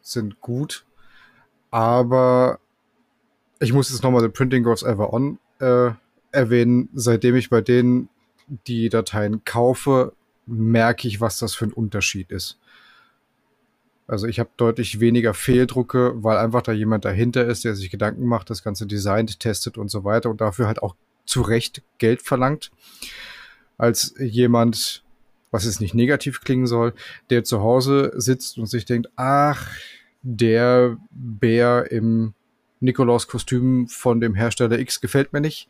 sind 0.00 0.40
gut, 0.40 0.86
aber 1.70 2.58
ich 3.60 3.72
muss 3.72 3.90
jetzt 3.90 4.02
nochmal 4.02 4.22
The 4.22 4.28
Printing 4.28 4.62
Goes 4.62 4.82
Ever 4.82 5.12
On 5.12 5.38
äh, 5.60 5.90
erwähnen. 6.32 6.88
Seitdem 6.94 7.36
ich 7.36 7.50
bei 7.50 7.60
denen 7.60 8.08
die 8.66 8.88
Dateien 8.88 9.44
kaufe, 9.44 10.14
merke 10.46 11.06
ich, 11.06 11.20
was 11.20 11.38
das 11.38 11.54
für 11.54 11.66
ein 11.66 11.72
Unterschied 11.72 12.30
ist. 12.30 12.58
Also 14.06 14.26
ich 14.26 14.40
habe 14.40 14.50
deutlich 14.56 14.98
weniger 14.98 15.34
Fehldrucke, 15.34 16.14
weil 16.16 16.36
einfach 16.38 16.62
da 16.62 16.72
jemand 16.72 17.04
dahinter 17.04 17.46
ist, 17.46 17.64
der 17.64 17.76
sich 17.76 17.90
Gedanken 17.90 18.26
macht, 18.26 18.50
das 18.50 18.64
ganze 18.64 18.86
designt, 18.86 19.38
testet 19.38 19.78
und 19.78 19.88
so 19.88 20.02
weiter 20.02 20.30
und 20.30 20.40
dafür 20.40 20.66
halt 20.66 20.82
auch 20.82 20.96
zu 21.26 21.42
Recht 21.42 21.82
Geld 21.98 22.20
verlangt, 22.22 22.72
als 23.80 24.14
jemand, 24.18 25.02
was 25.50 25.64
jetzt 25.64 25.80
nicht 25.80 25.94
negativ 25.94 26.42
klingen 26.42 26.66
soll, 26.66 26.92
der 27.30 27.44
zu 27.44 27.60
Hause 27.60 28.12
sitzt 28.16 28.58
und 28.58 28.66
sich 28.66 28.84
denkt, 28.84 29.08
ach, 29.16 29.68
der 30.22 30.98
Bär 31.10 31.90
im 31.90 32.34
Nikolaus-Kostüm 32.80 33.88
von 33.88 34.20
dem 34.20 34.34
Hersteller 34.34 34.78
X 34.78 35.00
gefällt 35.00 35.32
mir 35.32 35.40
nicht. 35.40 35.68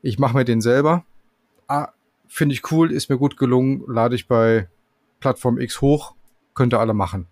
Ich 0.00 0.18
mache 0.18 0.36
mir 0.36 0.44
den 0.44 0.60
selber. 0.60 1.04
Ah, 1.66 1.92
Finde 2.32 2.54
ich 2.54 2.70
cool, 2.70 2.92
ist 2.92 3.10
mir 3.10 3.18
gut 3.18 3.36
gelungen, 3.36 3.82
lade 3.88 4.14
ich 4.14 4.28
bei 4.28 4.68
Plattform 5.18 5.58
X 5.58 5.80
hoch, 5.80 6.14
könnt 6.54 6.72
ihr 6.72 6.78
alle 6.78 6.94
machen. 6.94 7.26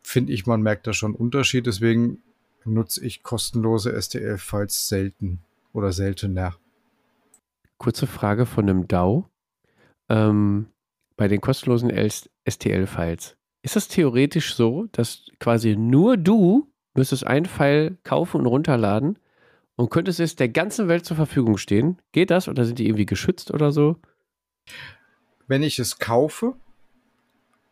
Finde 0.00 0.32
ich, 0.32 0.46
man 0.46 0.62
merkt 0.62 0.86
da 0.86 0.92
schon 0.92 1.16
Unterschied, 1.16 1.66
deswegen 1.66 2.22
nutze 2.64 3.04
ich 3.04 3.24
kostenlose 3.24 4.00
STL-Files 4.00 4.86
selten 4.88 5.40
oder 5.72 5.90
seltener. 5.90 6.56
Kurze 7.84 8.06
Frage 8.06 8.46
von 8.46 8.66
einem 8.66 8.88
DAO. 8.88 9.28
Ähm, 10.08 10.68
bei 11.18 11.28
den 11.28 11.42
kostenlosen 11.42 11.90
STL-Files. 12.48 13.36
Ist 13.60 13.76
das 13.76 13.88
theoretisch 13.88 14.54
so, 14.54 14.86
dass 14.92 15.26
quasi 15.38 15.76
nur 15.76 16.16
du 16.16 16.72
müsstest 16.94 17.26
einen 17.26 17.44
File 17.44 17.98
kaufen 18.02 18.40
und 18.40 18.46
runterladen 18.46 19.18
und 19.76 19.90
könntest 19.90 20.18
es 20.18 20.34
der 20.34 20.48
ganzen 20.48 20.88
Welt 20.88 21.04
zur 21.04 21.18
Verfügung 21.18 21.58
stehen? 21.58 22.00
Geht 22.12 22.30
das 22.30 22.48
oder 22.48 22.64
sind 22.64 22.78
die 22.78 22.86
irgendwie 22.86 23.04
geschützt 23.04 23.52
oder 23.52 23.70
so? 23.70 23.96
Wenn 25.46 25.62
ich 25.62 25.78
es 25.78 25.98
kaufe 25.98 26.54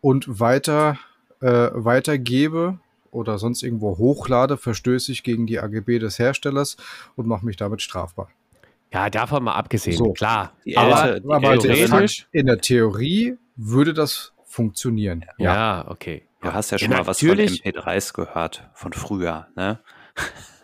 und 0.03 0.41
weiter 0.41 0.99
äh, 1.41 1.71
weitergebe 1.73 2.79
oder 3.11 3.39
sonst 3.39 3.63
irgendwo 3.63 3.97
hochlade, 3.97 4.59
verstöße 4.59 5.11
ich 5.11 5.23
gegen 5.23 5.47
die 5.47 5.59
AGB 5.59 5.99
des 5.99 6.19
Herstellers 6.19 6.77
und 7.17 7.27
mache 7.27 7.47
mich 7.47 7.57
damit 7.57 7.81
strafbar. 7.81 8.29
Ja, 8.93 9.09
davon 9.11 9.45
mal 9.45 9.55
abgesehen, 9.55 9.97
So. 9.97 10.13
klar. 10.13 10.57
Aber, 10.77 11.19
aber 11.31 11.61
Fakt, 11.89 12.29
in 12.33 12.47
der 12.47 12.59
Theorie 12.59 13.39
würde 13.57 13.95
das 13.95 14.35
funktionieren. 14.45 15.25
Ja, 15.39 15.87
okay. 15.89 16.29
Du 16.43 16.53
hast 16.53 16.71
ja 16.71 16.77
Ja, 16.77 16.87
schon 16.87 16.91
mal 16.91 17.07
was 17.07 17.21
von 17.21 17.29
natürlich. 17.29 17.65
MP3s 17.65 18.13
gehört, 18.13 18.71
von 18.75 18.93
früher, 18.93 19.49
ne? 19.57 19.81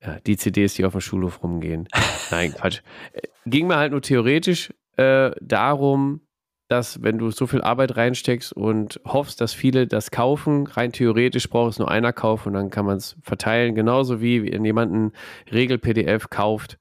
Ja, 0.00 0.20
die 0.20 0.36
CDs, 0.36 0.74
die 0.74 0.84
auf 0.84 0.92
dem 0.92 1.00
Schulhof 1.00 1.42
rumgehen. 1.42 1.88
Nein, 2.30 2.54
Quatsch. 2.54 2.82
Äh, 3.12 3.22
Ging 3.46 3.66
mir 3.66 3.76
halt 3.76 3.90
nur 3.90 4.00
theoretisch 4.02 4.72
äh, 4.96 5.32
darum, 5.40 6.20
dass 6.68 7.02
wenn 7.02 7.18
du 7.18 7.30
so 7.30 7.46
viel 7.46 7.62
Arbeit 7.62 7.96
reinsteckst 7.96 8.52
und 8.52 9.00
hoffst, 9.04 9.40
dass 9.40 9.54
viele 9.54 9.86
das 9.86 10.10
kaufen, 10.10 10.66
rein 10.66 10.92
theoretisch 10.92 11.48
braucht 11.48 11.72
es 11.72 11.78
nur 11.78 11.90
einer 11.90 12.12
kaufen 12.12 12.48
und 12.48 12.54
dann 12.54 12.70
kann 12.70 12.84
man 12.84 12.98
es 12.98 13.16
verteilen. 13.22 13.74
Genauso 13.74 14.20
wie 14.20 14.52
wenn 14.52 14.64
jemand 14.64 14.92
ein 14.92 15.12
Regel-PDF 15.50 16.28
kauft 16.28 16.78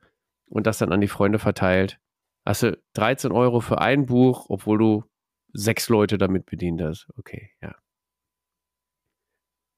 und 0.50 0.68
das 0.68 0.78
dann 0.78 0.92
an 0.92 1.02
die 1.02 1.08
Freunde 1.08 1.40
verteilt. 1.40 2.00
Hast 2.46 2.64
du 2.64 2.78
13 2.94 3.32
Euro 3.32 3.62
für 3.62 3.80
ein 3.80 4.06
Buch, 4.06 4.46
obwohl 4.50 4.78
du 4.78 5.04
sechs 5.54 5.90
Leute 5.90 6.18
damit 6.18 6.46
bedient 6.46 6.82
hast. 6.82 7.08
Okay, 7.18 7.52
ja. 7.62 7.76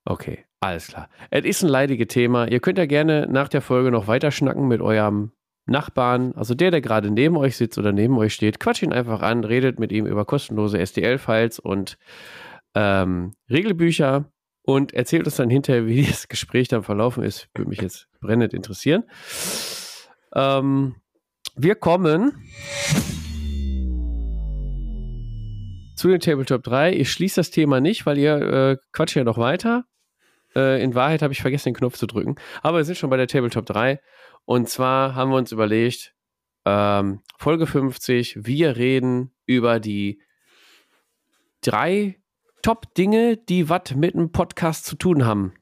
Okay, 0.06 0.46
alles 0.60 0.88
klar. 0.88 1.10
Es 1.30 1.46
ist 1.46 1.64
ein 1.64 1.70
leidiges 1.70 2.08
Thema. 2.08 2.48
Ihr 2.48 2.60
könnt 2.60 2.80
ja 2.80 2.88
gerne 2.88 3.28
nach 3.30 3.48
der 3.48 3.62
Folge 3.62 3.92
noch 3.92 4.08
weiter 4.08 4.32
schnacken 4.32 4.68
mit 4.68 4.82
eurem 4.82 5.32
Nachbarn, 5.70 6.34
also 6.36 6.56
der, 6.56 6.72
der 6.72 6.82
gerade 6.82 7.12
neben 7.12 7.38
euch 7.38 7.58
sitzt 7.58 7.78
oder 7.78 7.92
neben 7.92 8.18
euch 8.18 8.34
steht. 8.34 8.60
Quatscht 8.60 8.84
ihn 8.84 8.94
einfach 8.94 9.22
an, 9.22 9.44
redet 9.44 9.80
mit 9.80 9.92
ihm 9.92 10.06
über 10.06 10.26
kostenlose 10.26 10.86
STL-Files 10.86 11.60
und 11.60 11.98
ähm, 12.76 13.34
Regelbücher 13.50 14.32
und 14.64 14.94
erzählt 14.94 15.26
uns 15.26 15.36
dann 15.36 15.50
hinterher, 15.50 15.86
wie 15.86 16.04
das 16.08 16.28
Gespräch 16.28 16.68
dann 16.68 16.84
verlaufen 16.84 17.24
ist. 17.24 17.50
Würde 17.56 17.70
mich 17.70 17.82
jetzt 17.82 18.08
brennend 18.22 18.54
interessieren. 18.54 19.04
Ähm, 20.36 20.96
wir 21.56 21.76
kommen 21.76 22.34
zu 25.96 26.08
den 26.08 26.20
Tabletop 26.20 26.64
3. 26.64 26.94
Ich 26.94 27.12
schließe 27.12 27.38
das 27.38 27.52
Thema 27.52 27.82
nicht, 27.82 28.06
weil 28.06 28.18
ihr 28.18 28.36
äh, 28.36 28.78
quatscht 28.94 29.16
ja 29.16 29.24
noch 29.24 29.38
weiter. 29.38 29.86
Äh, 30.56 30.82
in 30.82 30.96
Wahrheit 30.96 31.22
habe 31.22 31.34
ich 31.34 31.42
vergessen, 31.42 31.70
den 31.70 31.76
Knopf 31.76 31.98
zu 31.98 32.08
drücken. 32.08 32.36
Aber 32.62 32.78
wir 32.78 32.86
sind 32.86 32.98
schon 32.98 33.10
bei 33.10 33.18
der 33.18 33.28
Tabletop 33.28 33.66
3. 33.66 34.00
Und 34.46 34.70
zwar 34.70 35.16
haben 35.16 35.32
wir 35.32 35.38
uns 35.38 35.52
überlegt, 35.52 36.16
ähm, 36.66 37.22
Folge 37.38 37.68
50, 37.68 38.46
wir 38.46 38.76
reden 38.76 39.32
über 39.46 39.80
die 39.80 40.22
drei 41.62 42.20
Top-Dinge, 42.62 43.38
die 43.38 43.70
was 43.70 43.96
mit 43.96 44.16
einem 44.16 44.32
Podcast 44.32 44.86
zu 44.86 44.96
tun 44.96 45.26
haben. 45.26 45.54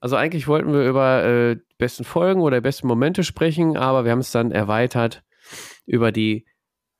Also 0.00 0.16
eigentlich 0.16 0.46
wollten 0.46 0.72
wir 0.72 0.88
über 0.88 1.24
äh, 1.24 1.56
besten 1.78 2.04
Folgen 2.04 2.40
oder 2.40 2.60
besten 2.60 2.86
Momente 2.86 3.24
sprechen, 3.24 3.76
aber 3.76 4.04
wir 4.04 4.12
haben 4.12 4.20
es 4.20 4.30
dann 4.30 4.52
erweitert 4.52 5.24
über 5.84 6.12
die 6.12 6.46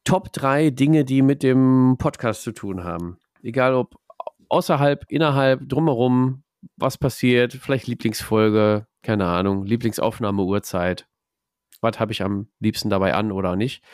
Top 0.04 0.32
3 0.32 0.70
Dinge, 0.70 1.04
die 1.04 1.22
mit 1.22 1.42
dem 1.42 1.96
Podcast 1.98 2.42
zu 2.42 2.52
tun 2.52 2.84
haben. 2.84 3.18
Egal 3.42 3.74
ob 3.74 3.96
außerhalb, 4.48 5.04
innerhalb, 5.08 5.68
drumherum, 5.68 6.44
was 6.76 6.98
passiert, 6.98 7.52
vielleicht 7.54 7.86
Lieblingsfolge, 7.86 8.86
keine 9.06 9.26
Ahnung, 9.26 9.64
Lieblingsaufnahme, 9.64 10.42
Uhrzeit. 10.42 11.06
Was 11.80 12.00
habe 12.00 12.10
ich 12.10 12.22
am 12.22 12.48
liebsten 12.58 12.90
dabei 12.90 13.14
an 13.14 13.30
oder 13.30 13.54
nicht? 13.54 13.84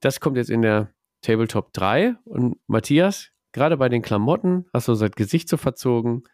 Das 0.00 0.20
kommt 0.20 0.38
jetzt 0.38 0.48
in 0.48 0.62
der 0.62 0.90
Tabletop 1.20 1.74
3. 1.74 2.14
Und 2.24 2.56
Matthias, 2.66 3.28
gerade 3.52 3.76
bei 3.76 3.90
den 3.90 4.00
Klamotten, 4.00 4.64
hast 4.72 4.88
du 4.88 4.94
sein 4.94 5.10
Gesicht 5.10 5.50
so 5.50 5.58
verzogen. 5.58 6.24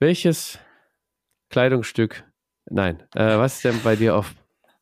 Welches 0.00 0.58
Kleidungsstück, 1.48 2.24
nein, 2.68 3.04
äh, 3.14 3.38
was 3.38 3.56
ist 3.56 3.64
denn 3.64 3.80
bei 3.84 3.94
dir 3.94 4.16
auf 4.16 4.34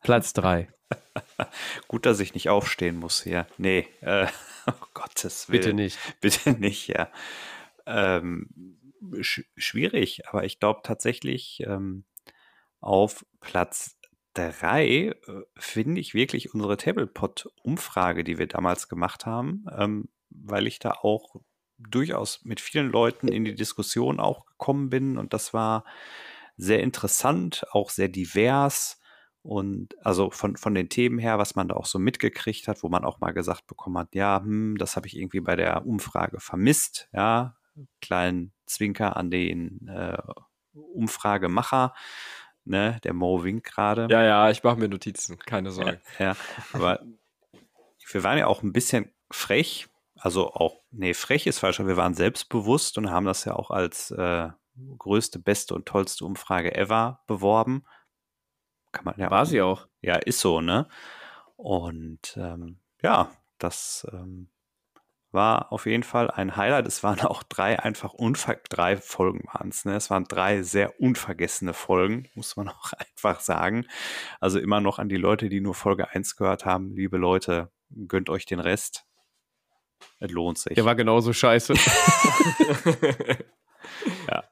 Platz 0.03 0.33
3? 0.33 0.69
Gut, 1.89 2.07
dass 2.07 2.19
ich 2.19 2.33
nicht 2.33 2.49
aufstehen 2.49 2.97
muss 2.97 3.23
hier. 3.23 3.47
Nee, 3.59 3.87
äh, 4.01 4.27
oh 4.67 4.73
Gottes 4.95 5.51
Willen. 5.51 5.61
Bitte 5.61 5.75
nicht. 5.75 5.99
Bitte 6.23 6.53
nicht, 6.53 6.89
ja. 6.89 7.11
Ähm, 7.85 8.49
sch 9.21 9.43
schwierig, 9.59 10.27
aber 10.29 10.45
ich 10.45 10.59
glaube 10.61 10.81
tatsächlich 10.83 11.63
ähm, 11.67 12.05
auf 12.85 13.25
Platz 13.41 13.99
3 14.35 14.87
äh, 14.87 15.15
finde 15.57 16.01
ich 16.01 16.15
wirklich 16.15 16.55
unsere 16.55 16.77
Tablepot-Umfrage, 16.77 18.25
die 18.25 18.39
wir 18.39 18.47
damals 18.47 18.89
gemacht 18.89 19.27
haben, 19.27 19.65
ähm, 19.77 20.09
weil 20.29 20.67
ich 20.67 20.79
da 20.79 20.93
auch 20.93 21.37
durchaus 21.79 22.45
mit 22.45 22.61
vielen 22.61 22.91
Leuten 22.91 23.29
in 23.29 23.45
die 23.45 23.55
Diskussion 23.55 24.21
auch 24.21 24.47
gekommen 24.47 24.91
bin. 24.91 25.19
Und 25.19 25.33
das 25.33 25.55
war 25.55 25.85
sehr 26.57 26.83
interessant, 26.83 27.65
auch 27.73 27.91
sehr 27.91 28.09
divers. 28.09 29.01
Und 29.43 29.97
also 30.05 30.31
von, 30.31 30.57
von 30.57 30.75
den 30.75 30.89
Themen 30.89 31.19
her, 31.19 31.39
was 31.39 31.55
man 31.55 31.69
da 31.69 31.77
auch 31.77 31.87
so 31.87 31.99
mitgekriegt 31.99 32.69
hat, 32.69 32.83
wo 32.83 32.89
man 32.89 33.05
auch 33.05 33.21
mal 33.21 33.33
gesagt 33.33 33.67
bekommen 33.67 33.99
hat, 33.99 34.15
ja, 34.15 34.41
hm, 34.43 34.77
das 34.79 34.97
habe 34.97 35.07
ich 35.07 35.17
irgendwie 35.17 35.41
bei 35.41 35.57
der 35.57 35.87
Umfrage 35.87 36.41
vermisst, 36.41 37.09
ja, 37.13 37.57
kleinen 38.01 38.53
Zwinker 38.67 39.17
an 39.17 39.31
den 39.31 39.87
äh, 39.89 40.17
Umfragemacher, 40.73 41.95
ne, 42.65 42.99
der 43.05 43.13
Mo 43.13 43.45
winkt 43.45 43.67
gerade. 43.67 44.09
Ja, 44.11 44.23
ja, 44.23 44.51
ich 44.51 44.63
mache 44.63 44.77
mir 44.77 44.89
Notizen, 44.89 45.39
keine 45.39 45.71
Sorge. 45.71 46.01
Ja, 46.19 46.27
ja, 46.27 46.37
aber 46.73 47.01
wir 48.11 48.23
waren 48.23 48.39
ja 48.39 48.47
auch 48.47 48.63
ein 48.63 48.73
bisschen 48.73 49.13
frech, 49.31 49.89
also 50.17 50.53
auch, 50.53 50.83
nee, 50.91 51.15
frech 51.15 51.47
ist 51.47 51.59
falsch, 51.59 51.81
aber 51.81 51.91
wir 51.91 51.97
waren 51.97 52.15
selbstbewusst 52.15 52.99
und 52.99 53.11
haben 53.11 53.27
das 53.27 53.45
ja 53.45 53.55
auch 53.55 53.71
als 53.71 54.11
äh, 54.11 54.49
größte, 54.99 55.39
beste 55.39 55.75
und 55.75 55.87
tollste 55.87 56.25
Umfrage 56.25 56.75
ever 56.75 57.23
beworben. 57.27 57.85
Kann 58.93 59.05
man 59.05 59.15
ja 59.19 59.31
War 59.31 59.47
sie 59.47 59.61
auch. 59.61 59.89
Ja, 60.01 60.17
ist 60.17 60.41
so, 60.41 60.61
ne? 60.61 60.89
Und 61.57 62.37
ähm, 62.37 62.79
ja, 63.03 63.31
das 63.59 64.07
ähm, 64.13 64.49
war 65.35 65.73
auf 65.73 65.87
jeden 65.87 66.03
Fall 66.05 66.31
ein 66.31 66.57
Highlight. 66.57 66.87
Es 66.87 67.03
waren 67.03 67.21
auch 67.21 67.43
drei 67.43 67.79
einfach 67.79 68.15
unver 68.15 68.57
drei 68.69 68.97
Folgen 68.97 69.47
waren 69.53 69.69
es, 69.69 69.85
ne? 69.85 69.97
Es 69.97 70.09
waren 70.09 70.25
drei 70.25 70.63
sehr 70.63 71.01
unvergessene 71.01 71.75
Folgen, 71.75 72.31
muss 72.35 72.57
man 72.57 72.69
auch 72.71 72.93
einfach 72.93 73.41
sagen. 73.41 73.87
Also 74.41 74.59
immer 74.59 74.81
noch 74.81 74.99
an 74.99 75.09
die 75.09 75.17
Leute, 75.17 75.49
die 75.49 75.61
nur 75.61 75.75
Folge 75.75 76.09
1 76.11 76.37
gehört 76.37 76.65
haben, 76.65 76.95
liebe 76.95 77.19
Leute, 77.19 77.71
gönnt 78.09 78.31
euch 78.31 78.47
den 78.47 78.61
Rest. 78.61 79.05
Es 80.21 80.31
lohnt 80.31 80.59
sich. 80.59 80.75
Der 80.75 80.85
war 80.85 80.95
genauso 80.95 81.33
scheiße. 81.33 81.75
ja. 84.29 84.45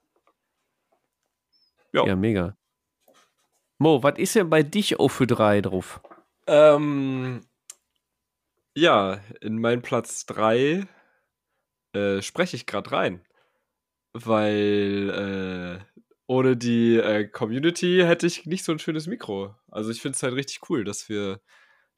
Ja, 1.93 2.17
mega. 2.17 2.57
Mo, 3.79 4.03
was 4.03 4.19
ist 4.19 4.35
denn 4.35 4.49
bei 4.49 4.63
dich 4.63 4.99
auch 4.99 5.09
für 5.09 5.27
drei 5.27 5.61
drauf? 5.61 6.01
Ähm, 6.47 7.45
ja, 8.77 9.21
in 9.41 9.59
meinen 9.59 9.83
Platz 9.83 10.27
3 10.27 10.87
äh, 11.95 12.23
spreche 12.23 12.57
ich 12.57 12.67
gerade 12.67 12.93
rein. 12.93 13.25
Weil 14.15 15.81
äh, 15.81 16.01
ohne 16.27 16.57
die 16.57 16.97
äh, 16.97 17.27
Community 17.29 18.03
hätte 18.05 18.27
ich 18.27 18.47
nicht 18.47 18.65
so 18.65 18.73
ein 18.73 18.79
schönes 18.79 19.07
Mikro. 19.07 19.55
Also 19.71 19.91
ich 19.91 20.01
finde 20.01 20.17
es 20.17 20.23
halt 20.23 20.35
richtig 20.35 20.69
cool, 20.71 20.85
dass 20.85 21.09
wir 21.09 21.41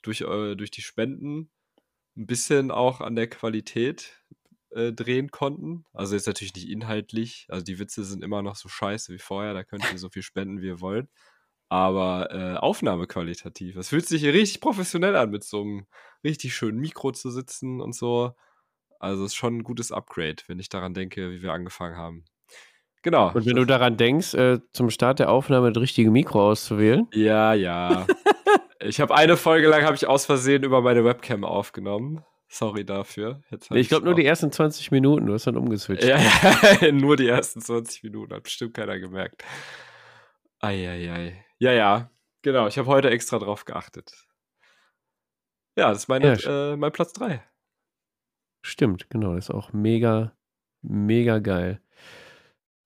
durch, 0.03 0.23
äh, 0.23 0.55
durch 0.57 0.71
die 0.71 0.83
Spenden 0.83 1.51
ein 2.17 2.27
bisschen 2.27 2.71
auch 2.71 3.01
an 3.01 3.17
der 3.17 3.29
Qualität 3.29 4.23
äh, 4.71 4.93
drehen 4.93 5.31
konnten. 5.31 5.85
Also 5.93 6.15
jetzt 6.15 6.27
natürlich 6.27 6.55
nicht 6.55 6.69
inhaltlich. 6.69 7.47
Also 7.49 7.65
die 7.65 7.79
Witze 7.79 8.05
sind 8.05 8.23
immer 8.25 8.43
noch 8.43 8.57
so 8.57 8.69
scheiße 8.69 9.13
wie 9.13 9.19
vorher. 9.19 9.55
Da 9.55 9.65
könnt 9.65 9.91
ihr 9.93 9.99
so 9.99 10.11
viel 10.11 10.23
spenden, 10.23 10.61
wie 10.61 10.67
ihr 10.69 10.81
wollt. 10.81 11.09
Aber 11.75 12.29
äh, 12.31 12.57
aufnahmequalitativ. 12.57 13.75
Es 13.75 13.89
fühlt 13.89 14.07
sich 14.07 14.21
hier 14.21 14.33
richtig 14.33 14.61
professionell 14.61 15.17
an, 15.17 15.31
mit 15.31 15.43
so 15.43 15.61
einem 15.61 15.87
richtig 16.23 16.55
schönen 16.55 16.79
Mikro 16.79 17.11
zu 17.11 17.31
sitzen 17.31 17.81
und 17.81 17.97
so. 17.97 18.31
Also 19.01 19.25
es 19.25 19.33
ist 19.33 19.35
schon 19.35 19.57
ein 19.57 19.65
gutes 19.65 19.91
Upgrade, 19.91 20.37
wenn 20.47 20.61
ich 20.61 20.69
daran 20.69 20.95
denke, 20.95 21.33
wie 21.33 21.43
wir 21.43 21.53
angefangen 21.53 21.97
haben. 21.97 22.27
Genau. 23.03 23.33
Und 23.33 23.45
wenn 23.45 23.57
du 23.57 23.65
daran 23.65 23.97
denkst, 23.97 24.35
äh, 24.35 24.61
zum 24.73 24.89
Start 24.89 25.19
der 25.19 25.31
Aufnahme 25.33 25.73
das 25.73 25.83
richtige 25.83 26.13
Mikro 26.13 26.49
auszuwählen. 26.49 27.09
Ja, 27.13 27.55
ja. 27.55 28.07
ich 28.81 29.01
habe 29.01 29.13
eine 29.17 29.37
Folge 29.37 29.67
lang 29.67 29.83
habe 29.83 29.97
ich 29.97 30.07
aus 30.07 30.27
Versehen 30.27 30.63
über 30.63 30.81
meine 30.81 31.05
Webcam 31.05 31.43
aufgenommen. 31.43 32.23
Sorry 32.47 32.85
dafür. 32.85 33.43
Hab 33.51 33.73
ich 33.73 33.89
glaube 33.89 34.05
nur 34.05 34.15
die 34.15 34.25
ersten 34.25 34.53
20 34.53 34.93
Minuten, 34.93 35.27
du 35.27 35.33
hast 35.33 35.49
dann 35.49 35.57
umgeswitcht. 35.57 36.05
Ja, 36.05 36.21
ja, 36.21 36.93
nur 36.93 37.17
die 37.17 37.27
ersten 37.27 37.61
20 37.61 38.05
Minuten, 38.05 38.33
hat 38.33 38.45
bestimmt 38.45 38.75
keiner 38.75 39.01
gemerkt. 39.01 39.43
Eieiei. 40.61 41.45
Ja, 41.65 41.73
ja, 41.73 42.11
genau. 42.43 42.67
Ich 42.67 42.77
habe 42.77 42.89
heute 42.89 43.09
extra 43.09 43.39
drauf 43.39 43.65
geachtet. 43.65 44.29
Ja, 45.79 45.89
das 45.89 46.01
ist 46.01 46.09
meine, 46.09 46.37
Ja, 46.37 46.73
äh, 46.73 46.77
mein 46.77 46.93
Platz 46.93 47.15
3. 47.15 47.43
Stimmt, 48.61 49.09
genau. 49.09 49.35
Das 49.35 49.47
ist 49.47 49.51
auch 49.51 49.73
mega, 49.73 50.37
mega 50.83 51.39
geil. 51.39 51.81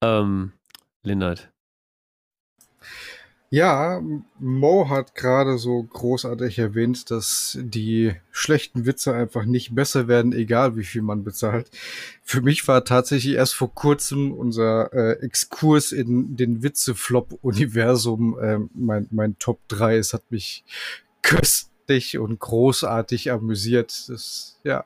Ähm, 0.00 0.52
Lennart. 1.02 1.52
Ja, 3.50 4.02
Mo 4.38 4.90
hat 4.90 5.14
gerade 5.14 5.56
so 5.56 5.82
großartig 5.82 6.58
erwähnt, 6.58 7.10
dass 7.10 7.56
die 7.58 8.14
schlechten 8.30 8.84
Witze 8.84 9.14
einfach 9.14 9.46
nicht 9.46 9.74
besser 9.74 10.06
werden, 10.06 10.34
egal 10.34 10.76
wie 10.76 10.84
viel 10.84 11.00
man 11.00 11.24
bezahlt. 11.24 11.70
Für 12.22 12.42
mich 12.42 12.68
war 12.68 12.84
tatsächlich 12.84 13.36
erst 13.36 13.54
vor 13.54 13.74
kurzem 13.74 14.32
unser 14.32 14.92
äh, 14.92 15.12
Exkurs 15.24 15.92
in 15.92 16.36
den 16.36 16.62
Witze-Flop-Universum 16.62 18.38
äh, 18.38 18.58
mein, 18.74 19.08
mein 19.10 19.38
Top 19.38 19.60
3. 19.68 19.96
Es 19.96 20.12
hat 20.12 20.30
mich 20.30 20.64
köstlich 21.22 22.18
und 22.18 22.38
großartig 22.38 23.30
amüsiert. 23.32 24.10
Das, 24.10 24.60
ja. 24.62 24.84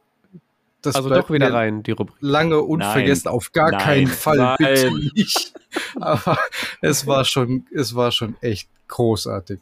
Das 0.83 0.97
also 0.97 1.09
bleibt 1.09 1.25
doch 1.25 1.31
wieder 1.31 1.53
rein, 1.53 1.83
die 1.83 1.93
Rubrik. 1.93 2.17
lange 2.21 2.61
unvergessen. 2.61 3.23
Nein. 3.27 3.35
Auf 3.35 3.53
gar 3.53 3.71
Nein. 3.71 3.81
keinen 3.81 4.07
Fall, 4.09 4.37
Nein. 4.37 4.57
bitte 4.59 4.93
nicht. 5.15 5.55
Aber 6.01 6.39
es 6.81 7.07
war 7.07 7.25
schon, 7.25 7.67
es 7.73 7.95
war 7.95 8.11
schon 8.13 8.37
echt 8.41 8.69
großartig. 8.89 9.61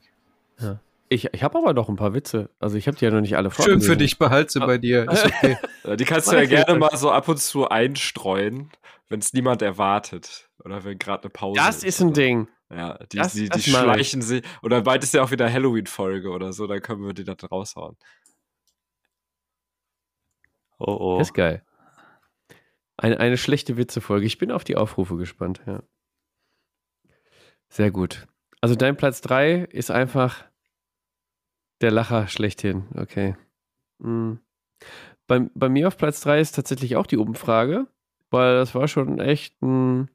Ich, 1.12 1.28
ich 1.32 1.42
habe 1.42 1.58
aber 1.58 1.72
noch 1.72 1.88
ein 1.88 1.96
paar 1.96 2.14
Witze. 2.14 2.50
Also 2.60 2.76
ich 2.76 2.86
habe 2.86 2.96
die 2.96 3.04
ja 3.04 3.10
noch 3.10 3.20
nicht 3.20 3.36
alle 3.36 3.50
Schön 3.50 3.56
vorgelesen. 3.64 3.88
für 3.90 3.96
dich, 3.96 4.18
behalte 4.18 4.52
sie 4.52 4.60
bei 4.60 4.78
dir. 4.78 5.10
Ist 5.10 5.24
okay. 5.26 5.56
Die 5.96 6.04
kannst 6.04 6.30
du 6.30 6.36
ja 6.36 6.44
gerne 6.44 6.78
mal 6.78 6.96
so 6.96 7.10
ab 7.10 7.26
und 7.28 7.38
zu 7.38 7.68
einstreuen, 7.68 8.70
wenn 9.08 9.18
es 9.18 9.32
niemand 9.32 9.60
erwartet. 9.62 10.48
Oder 10.64 10.84
wenn 10.84 10.98
gerade 10.98 11.24
eine 11.24 11.30
Pause 11.30 11.60
Das 11.60 11.82
ist 11.82 12.00
ein 12.00 12.08
oder- 12.08 12.14
Ding. 12.14 12.48
Ja, 12.72 12.96
die, 13.10 13.16
Das- 13.16 13.32
die, 13.32 13.48
das 13.48 13.62
die 13.62 13.70
mag 13.72 13.80
ich. 13.80 13.84
schleichen 13.92 14.22
sich. 14.22 14.44
Oder 14.62 14.82
bald 14.82 15.02
ist 15.02 15.12
ja 15.14 15.22
auch 15.24 15.32
wieder 15.32 15.52
Halloween-Folge 15.52 16.28
oder 16.30 16.52
so, 16.52 16.68
dann 16.68 16.80
können 16.80 17.04
wir 17.04 17.12
die 17.14 17.24
da 17.24 17.34
raushauen. 17.50 17.96
Oh, 20.80 20.96
oh. 20.98 21.20
Ist 21.20 21.34
geil. 21.34 21.62
Eine, 22.96 23.20
eine 23.20 23.36
schlechte 23.36 23.76
Witzefolge. 23.76 24.26
Ich 24.26 24.38
bin 24.38 24.50
auf 24.50 24.64
die 24.64 24.76
Aufrufe 24.76 25.16
gespannt, 25.16 25.60
ja. 25.66 25.82
Sehr 27.68 27.90
gut. 27.90 28.26
Also 28.60 28.74
dein 28.74 28.96
Platz 28.96 29.20
3 29.20 29.68
ist 29.70 29.90
einfach 29.90 30.44
der 31.80 31.90
Lacher 31.90 32.26
schlechthin. 32.26 32.88
Okay. 32.96 33.36
Mm. 33.98 34.34
Bei, 35.26 35.48
bei 35.54 35.68
mir 35.68 35.86
auf 35.86 35.96
Platz 35.96 36.20
3 36.22 36.40
ist 36.40 36.52
tatsächlich 36.52 36.96
auch 36.96 37.06
die 37.06 37.16
Umfrage, 37.16 37.86
weil 38.30 38.56
das 38.56 38.74
war 38.74 38.88
schon 38.88 39.20
echt 39.20 39.60
ein 39.62 40.10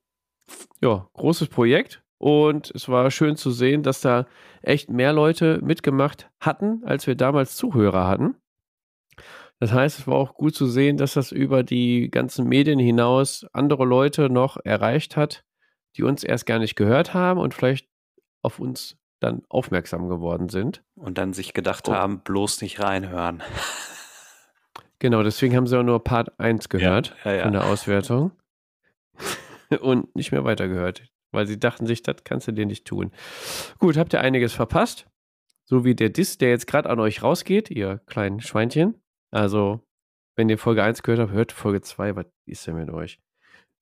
ja, 0.82 1.08
großes 1.14 1.48
Projekt. 1.48 2.04
Und 2.18 2.72
es 2.72 2.90
war 2.90 3.10
schön 3.12 3.36
zu 3.36 3.52
sehen, 3.52 3.84
dass 3.84 4.02
da 4.02 4.26
echt 4.62 4.90
mehr 4.90 5.14
Leute 5.14 5.60
mitgemacht 5.62 6.30
hatten, 6.40 6.84
als 6.84 7.08
wir 7.08 7.16
damals 7.16 7.56
Zuhörer 7.56 8.08
hatten. 8.08 8.36
Das 9.60 9.72
heißt, 9.72 10.00
es 10.00 10.08
war 10.08 10.16
auch 10.16 10.34
gut 10.36 10.54
zu 10.56 10.66
sehen, 10.68 10.98
dass 10.98 11.14
das 11.14 11.32
über 11.32 11.64
die 11.64 12.10
ganzen 12.12 12.48
Medien 12.48 12.78
hinaus 12.80 13.46
andere 13.54 13.86
Leute 13.86 14.30
noch 14.30 14.58
erreicht 14.64 15.16
hat, 15.16 15.44
die 15.96 16.04
uns 16.04 16.24
erst 16.24 16.46
gar 16.46 16.60
nicht 16.60 16.76
gehört 16.76 17.14
haben 17.14 17.40
und 17.40 17.54
vielleicht 17.54 17.88
auf 18.42 18.60
uns 18.60 18.98
dann 19.22 19.44
aufmerksam 19.50 20.10
geworden 20.10 20.50
sind. 20.50 20.84
Und 20.96 21.18
dann 21.18 21.32
sich 21.34 21.54
gedacht 21.54 21.88
Oh. 21.88 21.94
haben, 21.94 22.20
bloß 22.20 22.62
nicht 22.62 22.82
reinhören. 22.82 23.42
Genau, 25.00 25.24
deswegen 25.24 25.56
haben 25.56 25.68
sie 25.68 25.78
auch 25.80 25.84
nur 25.84 26.04
Part 26.04 26.40
1 26.40 26.70
gehört 26.70 27.16
ja, 27.24 27.34
ja. 27.34 27.44
von 27.44 27.54
der 27.54 27.66
Auswertung 27.66 28.32
und 29.82 30.16
nicht 30.16 30.32
mehr 30.32 30.44
weitergehört, 30.44 31.04
weil 31.32 31.48
sie 31.48 31.60
dachten 31.60 31.86
sich, 31.86 32.02
das 32.02 32.24
kannst 32.24 32.48
du 32.48 32.52
dir 32.52 32.66
nicht 32.66 32.86
tun. 32.86 33.12
Gut, 33.80 33.98
habt 33.98 34.14
ihr 34.14 34.22
einiges 34.22 34.54
verpasst? 34.54 35.08
So 35.66 35.84
wie 35.84 35.96
der 35.96 36.10
Diss, 36.10 36.38
der 36.38 36.50
jetzt 36.50 36.68
gerade 36.68 36.90
an 36.90 37.00
euch 37.00 37.24
rausgeht, 37.24 37.72
ihr 37.72 38.00
kleinen 38.06 38.40
Schweinchen. 38.40 39.02
Also, 39.36 39.86
wenn 40.38 40.48
ihr 40.48 40.58
Folge 40.58 40.82
1 40.82 41.04
gehört 41.04 41.20
habt, 41.20 41.34
hört 41.34 41.52
Folge 41.52 41.82
2, 41.82 42.16
was 42.16 42.26
ist 42.46 42.66
denn 42.68 42.78
mit 42.78 42.90
euch? 42.90 43.20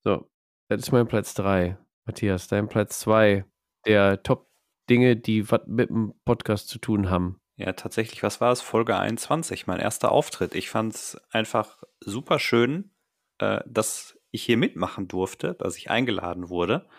So, 0.04 0.28
das 0.68 0.82
ist 0.82 0.92
mein 0.92 1.08
Platz 1.08 1.36
3. 1.36 1.78
Matthias, 2.06 2.48
dein 2.48 2.68
Platz 2.68 3.00
2 3.02 3.46
der 3.86 4.24
Top-Dinge, 4.24 5.16
die 5.16 5.52
was 5.52 5.62
mit 5.68 5.92
dem 5.92 6.16
Podcast 6.26 6.70
zu 6.70 6.80
tun 6.80 7.12
haben. 7.12 7.40
Ja, 7.56 7.74
tatsächlich, 7.74 8.24
was 8.24 8.42
war 8.42 8.52
es? 8.52 8.62
Folge 8.62 8.98
21, 8.98 9.68
mein 9.68 9.80
erster 9.80 10.12
Auftritt. 10.12 10.56
Ich 10.56 10.72
fand 10.72 10.96
es 10.96 11.22
einfach 11.30 11.84
super 12.00 12.40
schön, 12.40 12.92
äh, 13.38 13.62
dass 13.68 14.20
ich 14.32 14.42
hier 14.42 14.58
mitmachen 14.58 15.08
durfte, 15.08 15.54
dass 15.54 15.78
ich 15.78 15.92
eingeladen 15.92 16.50
wurde. 16.50 16.90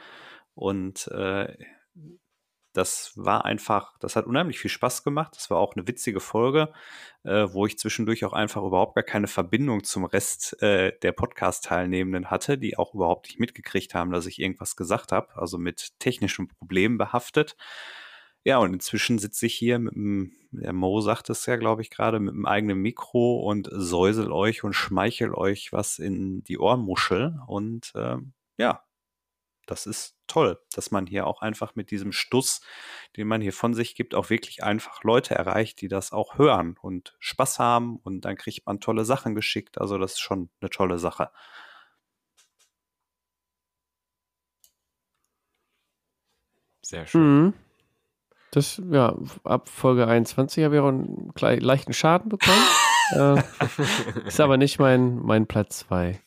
Und 0.54 1.08
äh, 1.08 1.58
das 2.74 3.12
war 3.14 3.44
einfach, 3.44 3.96
das 3.98 4.16
hat 4.16 4.26
unheimlich 4.26 4.58
viel 4.58 4.70
Spaß 4.70 5.04
gemacht. 5.04 5.34
Das 5.36 5.48
war 5.48 5.58
auch 5.58 5.74
eine 5.76 5.86
witzige 5.86 6.20
Folge, 6.20 6.72
äh, 7.22 7.46
wo 7.52 7.66
ich 7.66 7.78
zwischendurch 7.78 8.24
auch 8.24 8.32
einfach 8.32 8.62
überhaupt 8.62 8.96
gar 8.96 9.04
keine 9.04 9.28
Verbindung 9.28 9.84
zum 9.84 10.04
Rest 10.04 10.60
äh, 10.60 10.92
der 11.00 11.12
Podcast-Teilnehmenden 11.12 12.30
hatte, 12.30 12.58
die 12.58 12.76
auch 12.76 12.94
überhaupt 12.94 13.26
nicht 13.26 13.38
mitgekriegt 13.38 13.94
haben, 13.94 14.10
dass 14.10 14.26
ich 14.26 14.40
irgendwas 14.40 14.74
gesagt 14.74 15.12
habe, 15.12 15.28
also 15.36 15.56
mit 15.56 15.98
technischen 16.00 16.48
Problemen 16.48 16.98
behaftet. 16.98 17.56
Ja, 18.42 18.58
und 18.58 18.74
inzwischen 18.74 19.18
sitze 19.18 19.46
ich 19.46 19.54
hier 19.54 19.78
mit 19.78 19.94
dem, 19.94 20.32
der 20.50 20.72
Mo 20.72 21.00
sagt 21.00 21.30
es 21.30 21.46
ja, 21.46 21.56
glaube 21.56 21.80
ich, 21.80 21.90
gerade, 21.90 22.20
mit 22.20 22.34
dem 22.34 22.44
eigenen 22.44 22.78
Mikro 22.78 23.40
und 23.40 23.68
säusel 23.72 24.32
euch 24.32 24.64
und 24.64 24.74
schmeichel 24.74 25.32
euch 25.32 25.72
was 25.72 25.98
in 25.98 26.42
die 26.42 26.58
Ohrmuschel. 26.58 27.40
Und 27.46 27.92
ähm, 27.94 28.34
ja, 28.58 28.82
das 29.66 29.86
ist 29.86 30.13
toll, 30.26 30.58
dass 30.74 30.90
man 30.90 31.06
hier 31.06 31.26
auch 31.26 31.42
einfach 31.42 31.74
mit 31.74 31.90
diesem 31.90 32.12
Stuss, 32.12 32.60
den 33.16 33.28
man 33.28 33.40
hier 33.40 33.52
von 33.52 33.74
sich 33.74 33.94
gibt, 33.94 34.14
auch 34.14 34.30
wirklich 34.30 34.62
einfach 34.62 35.02
Leute 35.04 35.34
erreicht, 35.34 35.80
die 35.80 35.88
das 35.88 36.12
auch 36.12 36.38
hören 36.38 36.76
und 36.80 37.16
Spaß 37.20 37.58
haben 37.58 37.96
und 37.96 38.22
dann 38.22 38.36
kriegt 38.36 38.66
man 38.66 38.80
tolle 38.80 39.04
Sachen 39.04 39.34
geschickt. 39.34 39.80
Also 39.80 39.98
das 39.98 40.12
ist 40.12 40.20
schon 40.20 40.50
eine 40.60 40.70
tolle 40.70 40.98
Sache. 40.98 41.30
Sehr 46.82 47.06
schön. 47.06 47.44
Mhm. 47.44 47.54
Das, 48.50 48.80
ja, 48.90 49.16
ab 49.42 49.68
Folge 49.68 50.06
21 50.06 50.62
habe 50.64 50.76
ich 50.76 50.80
auch 50.80 50.88
einen 50.88 51.32
leichten 51.60 51.92
Schaden 51.92 52.28
bekommen. 52.28 52.62
äh, 53.12 54.28
ist 54.28 54.40
aber 54.40 54.56
nicht 54.56 54.78
mein, 54.78 55.18
mein 55.18 55.46
Platz 55.46 55.80
2. 55.80 56.20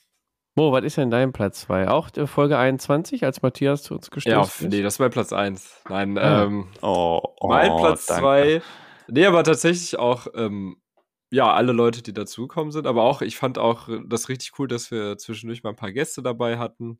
Mo, 0.57 0.71
was 0.71 0.83
ist 0.83 0.97
denn 0.97 1.11
dein 1.11 1.33
Platz 1.33 1.61
2? 1.61 1.87
Auch 1.87 2.09
der 2.09 2.25
Folge 2.25 2.57
21, 2.57 3.23
als 3.23 3.43
Matthias 3.43 3.83
zu 3.83 3.93
uns 3.93 4.09
gestoßen 4.09 4.31
Ja, 4.35 4.41
ist? 4.41 4.61
nee, 4.73 4.81
das 4.81 4.97
mein 4.97 5.11
Platz 5.11 5.31
1. 5.31 5.83
Nein, 5.87 6.17
Ah. 6.17 6.45
ähm, 6.45 6.67
Oh, 6.81 7.21
mein 7.47 7.69
oh, 7.69 7.77
Platz 7.79 8.07
danke. 8.07 8.21
2. 8.23 8.61
Nee, 9.07 9.27
aber 9.27 9.43
tatsächlich 9.43 9.99
auch, 9.99 10.25
ähm, 10.33 10.81
ja, 11.29 11.53
alle 11.53 11.73
Leute, 11.73 12.01
die 12.01 12.11
dazugekommen 12.11 12.71
sind. 12.71 12.87
Aber 12.87 13.03
auch, 13.03 13.21
ich 13.21 13.37
fand 13.37 13.59
auch 13.59 13.87
das 14.07 14.29
richtig 14.29 14.57
cool, 14.57 14.67
dass 14.67 14.89
wir 14.89 15.19
zwischendurch 15.19 15.61
mal 15.61 15.69
ein 15.69 15.75
paar 15.75 15.91
Gäste 15.91 16.23
dabei 16.23 16.57
hatten. 16.57 16.99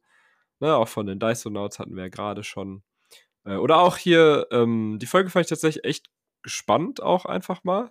Ne, 0.59 0.75
auch 0.75 0.87
von 0.87 1.07
den 1.07 1.19
Dysonauts 1.19 1.79
hatten 1.79 1.95
wir 1.95 2.03
ja 2.03 2.09
gerade 2.09 2.43
schon. 2.43 2.83
Äh, 3.43 3.55
oder 3.55 3.79
auch 3.79 3.97
hier, 3.97 4.45
ähm, 4.51 4.99
die 4.99 5.07
Folge 5.07 5.31
fand 5.31 5.45
ich 5.45 5.49
tatsächlich 5.49 5.83
echt 5.83 6.05
spannend, 6.45 7.01
auch 7.01 7.25
einfach 7.25 7.63
mal. 7.63 7.89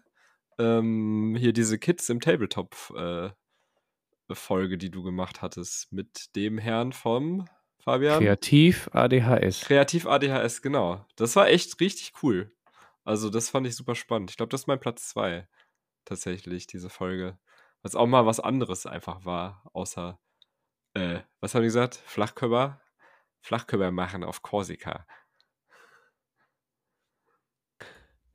Ähm, 0.60 1.34
hier 1.36 1.52
diese 1.52 1.76
Kids 1.80 2.08
im 2.08 2.20
Tabletop 2.20 2.76
äh, 2.96 3.30
Folge, 4.34 4.78
die 4.78 4.90
du 4.90 5.02
gemacht 5.02 5.42
hattest, 5.42 5.92
mit 5.92 6.34
dem 6.36 6.58
Herrn 6.58 6.92
vom 6.92 7.46
Fabian. 7.78 8.18
Kreativ 8.18 8.88
ADHS. 8.92 9.60
Kreativ 9.60 10.06
ADHS, 10.06 10.62
genau. 10.62 11.04
Das 11.16 11.36
war 11.36 11.48
echt 11.48 11.80
richtig 11.80 12.12
cool. 12.22 12.52
Also, 13.04 13.30
das 13.30 13.50
fand 13.50 13.66
ich 13.66 13.76
super 13.76 13.94
spannend. 13.94 14.30
Ich 14.30 14.36
glaube, 14.36 14.50
das 14.50 14.62
ist 14.62 14.66
mein 14.66 14.80
Platz 14.80 15.08
2 15.10 15.46
tatsächlich, 16.04 16.66
diese 16.66 16.90
Folge. 16.90 17.38
Was 17.82 17.94
auch 17.94 18.06
mal 18.06 18.26
was 18.26 18.40
anderes 18.40 18.86
einfach 18.86 19.24
war, 19.24 19.62
außer, 19.72 20.18
äh, 20.94 21.20
was 21.40 21.54
haben 21.54 21.62
die 21.62 21.68
gesagt? 21.68 21.94
Flachkörper? 21.94 22.80
Flachkörper 23.42 23.92
machen 23.92 24.24
auf 24.24 24.42
Korsika. 24.42 25.06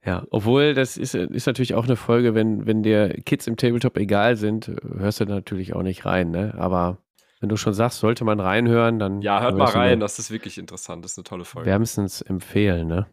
Ja, 0.03 0.25
obwohl 0.31 0.73
das 0.73 0.97
ist, 0.97 1.13
ist 1.13 1.45
natürlich 1.45 1.75
auch 1.75 1.83
eine 1.85 1.95
Folge, 1.95 2.33
wenn, 2.33 2.65
wenn 2.65 2.81
dir 2.81 3.09
Kids 3.23 3.45
im 3.47 3.55
Tabletop 3.57 3.97
egal 3.97 4.35
sind, 4.35 4.67
hörst 4.97 5.19
du 5.19 5.25
natürlich 5.25 5.75
auch 5.75 5.83
nicht 5.83 6.05
rein, 6.05 6.31
ne? 6.31 6.55
Aber 6.57 6.97
wenn 7.39 7.49
du 7.49 7.57
schon 7.57 7.73
sagst, 7.73 7.99
sollte 7.99 8.23
man 8.23 8.39
reinhören, 8.39 8.97
dann 8.97 9.21
Ja, 9.21 9.41
hört 9.41 9.57
mal 9.57 9.65
rein, 9.69 9.99
das 9.99 10.17
ist 10.19 10.31
wirklich 10.31 10.57
interessant. 10.57 11.03
Das 11.05 11.11
ist 11.11 11.17
eine 11.19 11.23
tolle 11.25 11.45
Folge. 11.45 11.69
wärmstens 11.69 12.21
empfehlen, 12.21 12.87
ne? 12.87 13.07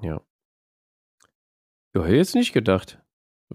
Ja. 0.00 0.20
Ja, 1.94 2.02
hätte 2.02 2.12
ich 2.12 2.18
jetzt 2.18 2.34
nicht 2.36 2.52
gedacht. 2.52 3.00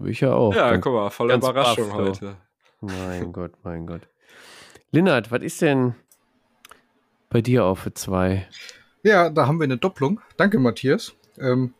Ich 0.04 0.20
ja 0.22 0.34
auch. 0.34 0.54
ja, 0.54 0.72
Ganz- 0.72 0.84
guck 0.84 0.94
mal, 0.94 1.10
voller 1.10 1.36
Überraschung 1.36 1.88
baff, 1.90 1.98
so. 1.98 2.04
heute. 2.28 2.38
Mein 2.82 3.32
Gott, 3.32 3.52
mein 3.64 3.86
Gott. 3.88 4.02
Linnert, 4.92 5.32
was 5.32 5.42
ist 5.42 5.62
denn 5.62 5.96
bei 7.30 7.42
dir 7.42 7.64
auf 7.64 7.80
für 7.80 7.94
zwei? 7.94 8.48
Ja, 9.04 9.30
da 9.30 9.48
haben 9.48 9.60
wir 9.60 9.64
eine 9.66 9.78
Doppelung. 9.78 10.20
Danke, 10.38 10.60
Matthias. 10.60 11.16
Ähm, 11.38 11.74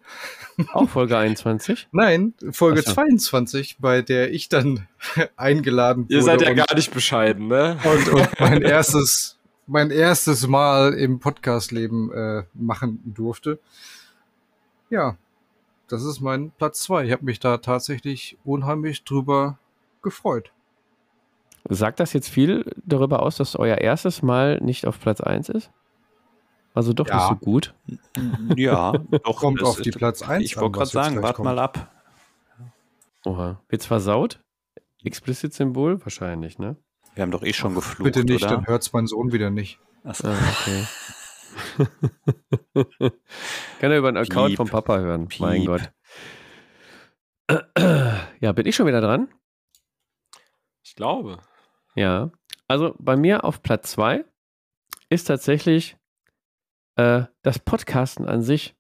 Auch 0.74 0.90
Folge 0.90 1.18
21? 1.18 1.88
Nein, 1.92 2.34
Folge 2.52 2.82
so. 2.82 2.94
22, 2.94 3.78
bei 3.80 4.02
der 4.02 4.34
ich 4.34 4.50
dann 4.50 4.88
eingeladen 5.36 6.06
wurde. 6.06 6.14
Ihr 6.14 6.24
seid 6.24 6.42
ja 6.42 6.50
und, 6.50 6.56
gar 6.58 6.76
nicht 6.76 6.94
bescheiden, 6.94 7.48
ne? 7.48 7.78
und, 7.84 8.10
und 8.10 8.30
mein 8.40 8.62
erstes, 8.62 9.38
mein 9.68 9.92
erstes 9.92 10.48
Mal 10.48 10.94
im 10.94 11.20
Podcast-Leben 11.20 12.12
äh, 12.12 12.44
machen 12.54 13.02
durfte. 13.06 13.60
Ja, 14.90 15.18
das 15.88 16.04
ist 16.04 16.22
mein 16.22 16.52
Platz 16.58 16.82
zwei. 16.82 17.06
Ich 17.06 17.12
habe 17.12 17.26
mich 17.26 17.40
da 17.40 17.58
tatsächlich 17.58 18.38
unheimlich 18.44 19.04
drüber 19.04 19.60
gefreut. 20.02 20.52
Sagt 21.70 22.00
das 22.00 22.14
jetzt 22.14 22.30
viel 22.30 22.66
darüber 22.86 23.22
aus, 23.24 23.38
dass 23.38 23.56
euer 23.56 23.78
erstes 23.78 24.22
Mal 24.22 24.60
nicht 24.60 24.86
auf 24.86 25.00
Platz 25.00 25.22
1 25.22 25.50
ist? 25.50 25.72
Also 26.74 26.94
doch 26.94 27.08
Ja. 27.08 27.16
nicht 27.16 27.28
so 27.30 27.36
gut. 27.36 27.74
Ja, 28.56 28.92
doch. 29.24 29.38
Kommt 29.38 29.62
auf 29.64 29.82
die 29.82 29.92
Platz 29.92 30.22
1 30.22 30.44
Ich 30.46 30.58
wollte 30.58 30.72
gerade 30.80 30.90
sagen, 30.90 31.22
wart 31.22 31.40
mal 31.40 31.60
ab. 31.60 31.92
Oha. 33.26 33.62
Wird's 33.70 33.86
versaut? 33.86 34.40
Explicit-Symbol? 35.04 36.02
Wahrscheinlich, 36.04 36.60
ne? 36.60 36.78
Wir 37.16 37.22
haben 37.22 37.32
doch 37.32 37.44
eh 37.44 37.54
schon 37.54 37.76
geflucht, 37.76 38.04
Bitte 38.04 38.24
nicht, 38.24 38.44
oder? 38.44 38.56
dann 38.56 38.68
hört's 38.68 38.92
mein 38.94 39.06
Sohn 39.06 39.32
wieder 39.32 39.50
nicht. 39.50 39.80
Achso. 40.04 40.28
Ah, 40.30 40.36
okay. 40.62 40.86
Kann 43.80 43.92
er 43.92 43.98
über 43.98 44.08
einen 44.08 44.18
Account 44.18 44.50
Piep. 44.50 44.58
vom 44.58 44.70
Papa 44.70 44.98
hören. 44.98 45.28
Mein 45.40 45.62
Piep. 45.62 45.68
Gott. 45.68 45.92
Ja, 48.40 48.52
bin 48.52 48.66
ich 48.66 48.76
schon 48.76 48.88
wieder 48.88 49.00
dran? 49.02 49.30
Ich 50.84 50.96
glaube. 50.96 51.38
Ja. 51.96 52.32
Also 52.68 52.94
bei 53.00 53.16
mir 53.16 53.44
auf 53.46 53.62
Platz 53.62 53.92
2 53.92 54.26
ist 55.10 55.26
tatsächlich 55.26 55.96
äh, 56.96 57.24
das 57.42 57.60
Podcasten 57.60 58.26
an 58.26 58.42
sich. 58.42 58.76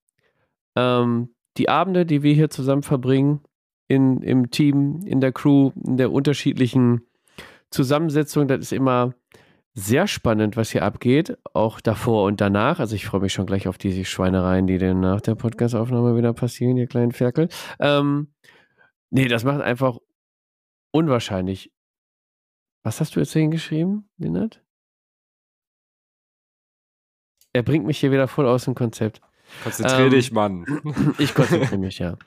Ähm, 0.76 1.35
die 1.57 1.69
Abende, 1.69 2.06
die 2.06 2.23
wir 2.23 2.34
hier 2.34 2.49
zusammen 2.49 2.84
verbringen, 2.84 3.41
in, 3.88 4.22
im 4.22 4.49
Team, 4.49 5.02
in 5.06 5.22
der 5.22 5.31
Crew, 5.31 5.72
in 5.85 5.98
der 5.98 6.11
unterschiedlichen 6.11 7.02
Zusammensetzung, 7.69 8.48
das 8.48 8.60
ist 8.60 8.73
immer 8.73 9.14
sehr 9.76 10.07
spannend, 10.07 10.56
was 10.56 10.72
hier 10.72 10.84
abgeht, 10.84 11.38
auch 11.53 11.81
davor 11.81 12.26
und 12.26 12.41
danach. 12.41 12.80
Also 12.80 12.95
ich 12.95 13.06
freue 13.06 13.22
mich 13.22 13.34
schon 13.34 13.48
gleich 13.48 13.68
auf 13.68 13.77
diese 13.77 14.06
Schweinereien, 14.06 14.68
die 14.68 14.77
dann 14.77 14.99
nach 14.99 15.22
der 15.22 15.35
Podcastaufnahme 15.35 16.15
wieder 16.15 16.34
passieren, 16.34 16.77
ihr 16.77 16.88
kleinen 16.88 17.11
Ferkel. 17.11 17.49
Ähm, 17.80 18.34
nee, 19.10 19.27
das 19.27 19.44
macht 19.44 19.61
einfach 19.61 19.98
unwahrscheinlich. 20.91 21.72
Was 22.84 22.99
hast 22.99 23.15
du 23.15 23.19
jetzt 23.19 23.34
hingeschrieben, 23.34 24.10
Lennart? 24.18 24.61
Er 27.53 27.63
bringt 27.63 27.85
mich 27.85 27.99
hier 27.99 28.11
wieder 28.11 28.27
voll 28.27 28.47
aus 28.47 28.65
dem 28.65 28.75
Konzept. 28.75 29.21
Konzentrier 29.63 30.05
Ähm, 30.05 30.11
dich, 30.11 30.31
Mann. 30.31 30.65
Ich 31.19 31.34
konzentriere 31.34 31.77
mich, 31.77 31.99
ja. 31.99 32.17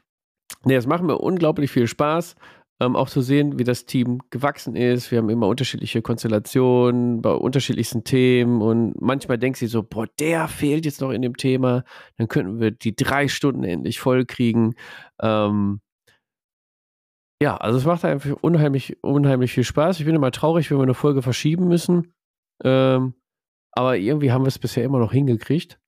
Nee, 0.65 0.77
es 0.77 0.87
macht 0.87 1.03
mir 1.03 1.19
unglaublich 1.19 1.71
viel 1.71 1.89
Spaß, 1.89 2.37
ähm, 2.81 2.95
auch 2.95 3.09
zu 3.09 3.21
sehen, 3.21 3.59
wie 3.59 3.65
das 3.65 3.87
Team 3.87 4.21
gewachsen 4.31 4.77
ist. 4.77 5.11
Wir 5.11 5.19
haben 5.19 5.29
immer 5.29 5.49
unterschiedliche 5.49 6.03
Konstellationen 6.03 7.23
bei 7.23 7.33
unterschiedlichsten 7.33 8.05
Themen 8.05 8.63
und 8.63 9.01
manchmal 9.01 9.39
denkst 9.39 9.61
du 9.61 9.67
so, 9.69 9.83
boah, 9.83 10.07
der 10.21 10.47
fehlt 10.47 10.85
jetzt 10.85 11.01
noch 11.01 11.11
in 11.11 11.23
dem 11.23 11.37
Thema. 11.37 11.85
Dann 12.17 12.29
könnten 12.29 12.61
wir 12.61 12.71
die 12.71 12.95
drei 12.95 13.27
Stunden 13.29 13.65
endlich 13.65 13.99
voll 13.99 14.25
kriegen. 14.25 14.75
Ähm, 15.21 15.81
ja, 17.43 17.57
also 17.57 17.79
es 17.79 17.85
macht 17.85 18.05
einfach 18.05 18.37
unheimlich, 18.41 19.03
unheimlich 19.03 19.53
viel 19.53 19.65
Spaß. 19.65 19.99
Ich 19.99 20.07
bin 20.07 20.15
immer 20.15 20.31
traurig, 20.31 20.71
wenn 20.71 20.79
wir 20.79 20.85
eine 20.85 20.95
Folge 20.95 21.23
verschieben 21.23 21.69
müssen. 21.69 22.13
Ähm, 22.65 23.15
aber 23.77 23.97
irgendwie 23.97 24.33
haben 24.33 24.45
wir 24.45 24.49
es 24.49 24.59
bisher 24.59 24.85
immer 24.85 24.99
noch 24.99 25.13
hingekriegt. 25.13 25.79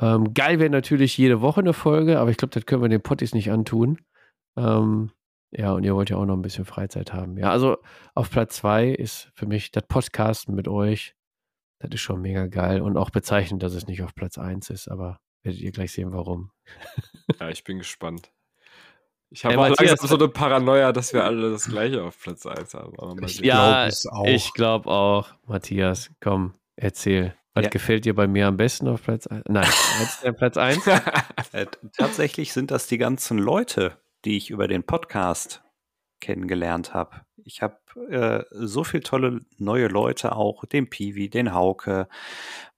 Ähm, 0.00 0.34
geil 0.34 0.58
wäre 0.58 0.70
natürlich 0.70 1.16
jede 1.16 1.40
Woche 1.40 1.60
eine 1.60 1.72
Folge, 1.72 2.18
aber 2.18 2.30
ich 2.30 2.36
glaube, 2.36 2.52
das 2.52 2.66
können 2.66 2.82
wir 2.82 2.88
den 2.88 3.02
Potties 3.02 3.34
nicht 3.34 3.50
antun. 3.50 3.98
Ähm, 4.56 5.10
ja, 5.52 5.72
und 5.72 5.84
ihr 5.84 5.94
wollt 5.94 6.10
ja 6.10 6.16
auch 6.16 6.24
noch 6.24 6.36
ein 6.36 6.42
bisschen 6.42 6.64
Freizeit 6.64 7.12
haben. 7.12 7.36
Ja, 7.38 7.50
also 7.50 7.78
auf 8.14 8.30
Platz 8.30 8.56
zwei 8.56 8.88
ist 8.88 9.30
für 9.34 9.46
mich 9.46 9.70
das 9.70 9.84
Podcasten 9.86 10.54
mit 10.54 10.68
euch. 10.68 11.14
Das 11.78 11.90
ist 11.92 12.00
schon 12.00 12.20
mega 12.20 12.46
geil 12.46 12.80
und 12.80 12.96
auch 12.96 13.10
bezeichnend, 13.10 13.62
dass 13.62 13.74
es 13.74 13.86
nicht 13.86 14.02
auf 14.02 14.14
Platz 14.14 14.38
eins 14.38 14.70
ist, 14.70 14.88
aber 14.88 15.18
werdet 15.42 15.60
ihr 15.60 15.72
gleich 15.72 15.92
sehen, 15.92 16.12
warum. 16.12 16.50
Ja, 17.40 17.48
ich 17.48 17.64
bin 17.64 17.78
gespannt. 17.78 18.32
Ich 19.30 19.44
habe 19.44 19.56
auch 19.56 19.68
Matthias, 19.70 20.00
langsam 20.00 20.08
so 20.08 20.16
eine 20.16 20.28
Paranoia, 20.28 20.92
dass 20.92 21.14
wir 21.14 21.24
alle 21.24 21.50
das 21.50 21.64
gleiche 21.66 22.02
auf 22.02 22.18
Platz 22.20 22.44
1 22.44 22.74
haben. 22.74 23.26
Sehen. 23.26 23.44
ja, 23.44 23.86
es 23.86 24.06
auch. 24.06 24.26
ich 24.26 24.52
glaube 24.52 24.90
auch. 24.90 25.32
Matthias, 25.46 26.10
komm, 26.20 26.54
erzähl. 26.76 27.34
Was 27.54 27.64
Ja. 27.64 27.70
gefällt 27.70 28.06
dir 28.06 28.14
bei 28.14 28.26
mir 28.26 28.46
am 28.46 28.56
besten 28.56 28.88
auf 28.88 29.02
Platz 29.02 29.26
1? 29.26 29.44
Nein, 29.48 29.68
Platz 30.36 30.56
1? 30.56 30.82
Äh, 31.52 31.66
tatsächlich 31.98 32.54
sind 32.54 32.70
das 32.70 32.86
die 32.86 32.96
ganzen 32.96 33.36
Leute, 33.36 33.98
die 34.24 34.38
ich 34.38 34.48
über 34.48 34.68
den 34.68 34.84
Podcast 34.84 35.62
kennengelernt 36.20 36.94
habe. 36.94 37.22
Ich 37.44 37.60
habe 37.60 37.76
äh, 38.08 38.44
so 38.52 38.84
viele 38.84 39.02
tolle 39.02 39.40
neue 39.58 39.88
Leute 39.88 40.34
auch, 40.34 40.64
den 40.64 40.88
Piwi, 40.88 41.28
den 41.28 41.52
Hauke. 41.52 42.08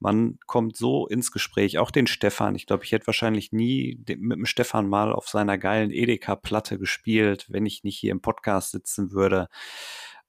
Man 0.00 0.38
kommt 0.46 0.76
so 0.76 1.06
ins 1.06 1.30
Gespräch, 1.30 1.78
auch 1.78 1.92
den 1.92 2.08
Stefan. 2.08 2.56
Ich 2.56 2.66
glaube, 2.66 2.82
ich 2.84 2.90
hätte 2.90 3.06
wahrscheinlich 3.06 3.52
nie 3.52 4.02
mit 4.08 4.38
dem 4.38 4.46
Stefan 4.46 4.88
mal 4.88 5.12
auf 5.12 5.28
seiner 5.28 5.56
geilen 5.58 5.92
Edeka-Platte 5.92 6.78
gespielt, 6.78 7.46
wenn 7.48 7.66
ich 7.66 7.84
nicht 7.84 7.98
hier 7.98 8.10
im 8.10 8.22
Podcast 8.22 8.72
sitzen 8.72 9.12
würde. 9.12 9.46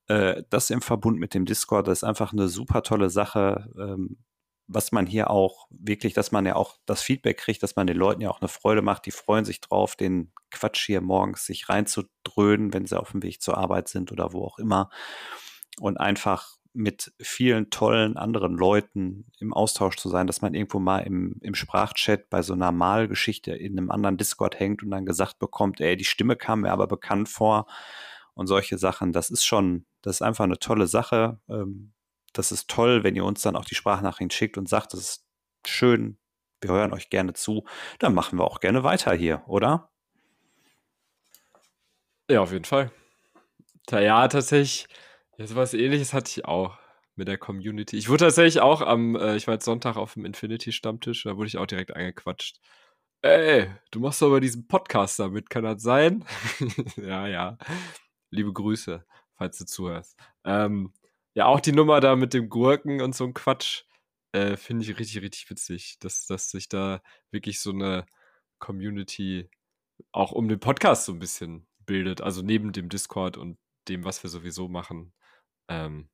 Äh, 0.08 0.44
das 0.50 0.70
im 0.70 0.82
Verbund 0.82 1.20
mit 1.20 1.34
dem 1.34 1.46
Discord, 1.46 1.88
das 1.88 2.00
ist 2.00 2.04
einfach 2.04 2.34
eine 2.34 2.48
super 2.48 2.84
tolle 2.84 3.10
Sache. 3.10 3.72
Ähm, 3.78 4.18
was 4.68 4.92
man 4.92 5.06
hier 5.06 5.30
auch 5.30 5.68
wirklich, 5.70 6.14
dass 6.14 6.32
man 6.32 6.46
ja 6.46 6.56
auch 6.56 6.78
das 6.86 7.02
Feedback 7.02 7.38
kriegt, 7.38 7.62
dass 7.62 7.76
man 7.76 7.88
den 7.88 7.98
Leuten 7.98 8.22
ja 8.22 8.30
auch 8.30 8.42
eine 8.42 8.48
Freude 8.48 8.82
macht. 8.82 9.06
Die 9.06 9.12
freuen 9.12 9.46
sich 9.46 9.62
drauf, 9.62 9.96
den 9.96 10.32
Quatsch 10.50 10.86
hier 10.86 11.02
morgens 11.02 11.46
sich 11.46 11.70
reinzudröhnen, 11.70 12.74
wenn 12.74 12.86
sie 12.86 13.00
auf 13.00 13.12
dem 13.12 13.22
Weg 13.22 13.42
zur 13.42 13.58
Arbeit 13.58 13.88
sind 13.90 14.12
oder 14.12 14.34
wo 14.34 14.44
auch 14.44 14.58
immer. 14.58 14.90
Und 15.80 15.98
einfach 16.00 16.56
mit 16.74 17.14
vielen 17.22 17.70
tollen 17.70 18.18
anderen 18.18 18.56
Leuten 18.56 19.26
im 19.40 19.54
Austausch 19.54 19.96
zu 19.96 20.10
sein, 20.10 20.28
dass 20.28 20.42
man 20.42 20.54
irgendwo 20.54 20.80
mal 20.80 21.00
im, 21.00 21.38
im 21.42 21.56
Sprachchat 21.56 22.30
bei 22.30 22.42
so 22.42 22.54
einer 22.54 22.72
Malgeschichte 22.72 23.54
in 23.54 23.78
einem 23.78 23.92
anderen 23.92 24.18
Discord 24.18 24.60
hängt 24.60 24.84
und 24.84 24.92
dann 24.92 25.06
gesagt 25.06 25.40
bekommt, 25.40 25.80
ey, 25.80 25.96
die 25.96 26.04
Stimme 26.04 26.36
kam 26.36 26.62
mir 26.62 26.72
aber 26.72 26.88
bekannt 26.88 27.30
vor 27.30 27.68
und 28.36 28.48
solche 28.48 28.78
Sachen. 28.78 29.12
Das 29.12 29.30
ist 29.30 29.44
schon, 29.44 29.86
das 30.02 30.18
ist 30.18 30.22
einfach 30.22 30.44
eine 30.44 30.60
tolle 30.60 30.88
Sache. 30.88 31.40
Ähm, 31.50 31.94
das 32.34 32.52
ist 32.52 32.70
toll, 32.70 33.04
wenn 33.04 33.16
ihr 33.16 33.26
uns 33.26 33.42
dann 33.42 33.56
auch 33.56 33.66
die 33.66 33.76
Sprachnachricht 33.76 34.34
schickt 34.34 34.58
und 34.58 34.70
sagt, 34.70 34.94
das 34.94 35.00
ist 35.00 35.26
schön, 35.66 36.18
wir 36.62 36.70
hören 36.72 36.94
euch 36.94 37.10
gerne 37.10 37.34
zu. 37.34 37.66
Dann 38.00 38.14
machen 38.14 38.38
wir 38.38 38.46
auch 38.46 38.60
gerne 38.60 38.84
weiter 38.84 39.14
hier, 39.14 39.44
oder? 39.48 39.90
Ja, 42.30 42.42
auf 42.42 42.52
jeden 42.52 42.66
Fall. 42.66 42.92
Ja, 43.92 44.28
tatsächlich, 44.28 44.88
ja, 45.38 45.46
sowas 45.46 45.74
ähnliches 45.74 46.14
hatte 46.14 46.30
ich 46.30 46.46
auch 46.46 46.78
mit 47.16 47.28
der 47.28 47.38
Community. 47.38 47.98
Ich 47.98 48.10
wurde 48.10 48.26
tatsächlich 48.26 48.60
auch 48.62 48.82
am, 48.82 49.16
äh, 49.16 49.36
ich 49.36 49.48
war 49.48 49.54
jetzt 49.54 49.66
Sonntag 49.66 49.96
auf 49.96 50.16
dem 50.16 50.26
Infinity-Stammtisch, 50.26 51.24
da 51.24 51.38
wurde 51.38 51.48
ich 51.48 51.58
auch 51.58 51.68
direkt 51.68 51.96
angequatscht. 51.96 52.60
Ey, 53.22 53.70
du 53.92 54.00
machst 54.00 54.22
doch 54.22 54.30
bei 54.32 54.40
diesem 54.40 54.68
Podcast 54.68 55.20
damit, 55.20 55.50
kann 55.50 55.64
das 55.64 55.82
sein? 55.82 56.26
ja, 56.98 57.28
ja. 57.28 57.58
Liebe 58.32 58.54
Grüße, 58.54 59.06
falls 59.36 59.58
du 59.58 59.66
zuhörst. 59.66 60.18
Ähm, 60.44 60.94
ja, 61.34 61.46
auch 61.46 61.60
die 61.60 61.72
Nummer 61.72 62.00
da 62.00 62.16
mit 62.16 62.34
dem 62.34 62.50
Gurken 62.50 63.02
und 63.02 63.16
so 63.16 63.26
ein 63.26 63.34
Quatsch, 63.34 63.84
äh, 64.32 64.58
finde 64.58 64.84
ich 64.84 64.98
richtig, 64.98 65.22
richtig 65.22 65.50
witzig, 65.50 65.98
dass, 66.00 66.28
dass 66.28 66.50
sich 66.50 66.70
da 66.70 67.02
wirklich 67.32 67.60
so 67.60 67.72
eine 67.72 68.06
Community 68.60 69.50
auch 70.12 70.32
um 70.32 70.48
den 70.48 70.60
Podcast 70.60 71.06
so 71.06 71.14
ein 71.14 71.20
bisschen 71.20 71.68
bildet, 71.86 72.22
also 72.22 72.42
neben 72.42 72.72
dem 72.72 72.90
Discord 72.90 73.38
und 73.38 73.58
dem, 73.88 74.04
was 74.06 74.24
wir 74.24 74.30
sowieso 74.30 74.68
machen. 74.68 75.14
Ähm, 75.70 76.10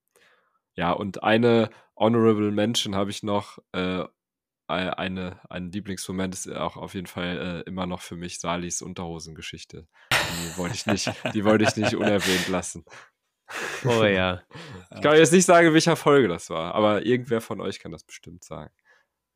ja, 0.76 0.92
und 0.92 1.24
eine 1.24 1.70
Honorable 1.98 2.52
Mention 2.52 2.96
habe 2.96 3.12
ich 3.12 3.24
noch, 3.24 3.60
äh, 3.74 4.06
eine, 4.72 5.40
ein 5.50 5.72
Lieblingsmoment 5.72 6.34
ist 6.34 6.52
auch 6.52 6.78
auf 6.78 6.94
jeden 6.94 7.08
Fall 7.08 7.64
äh, 7.66 7.70
immer 7.70 7.86
noch 7.86 8.02
für 8.02 8.16
mich 8.16 8.40
Salis 8.40 8.82
Unterhosengeschichte. 8.82 9.88
Die 10.12 10.58
wollte 10.58 10.76
ich 10.76 10.86
nicht, 10.86 11.12
die 11.34 11.46
wollte 11.46 11.66
ich 11.66 11.76
nicht 11.76 11.96
unerwähnt 11.96 12.48
lassen. 12.48 12.86
Oh 13.86 14.04
ja. 14.04 14.42
Ich 14.96 15.02
kann 15.02 15.16
jetzt 15.16 15.34
nicht 15.34 15.46
sagen, 15.46 15.74
welcher 15.74 15.96
Folge 15.96 16.28
das 16.28 16.50
war, 16.50 16.76
aber 16.76 17.06
irgendwer 17.06 17.42
von 17.42 17.62
euch 17.62 17.80
kann 17.80 17.92
das 17.92 18.04
bestimmt 18.04 18.44
sagen. 18.44 18.72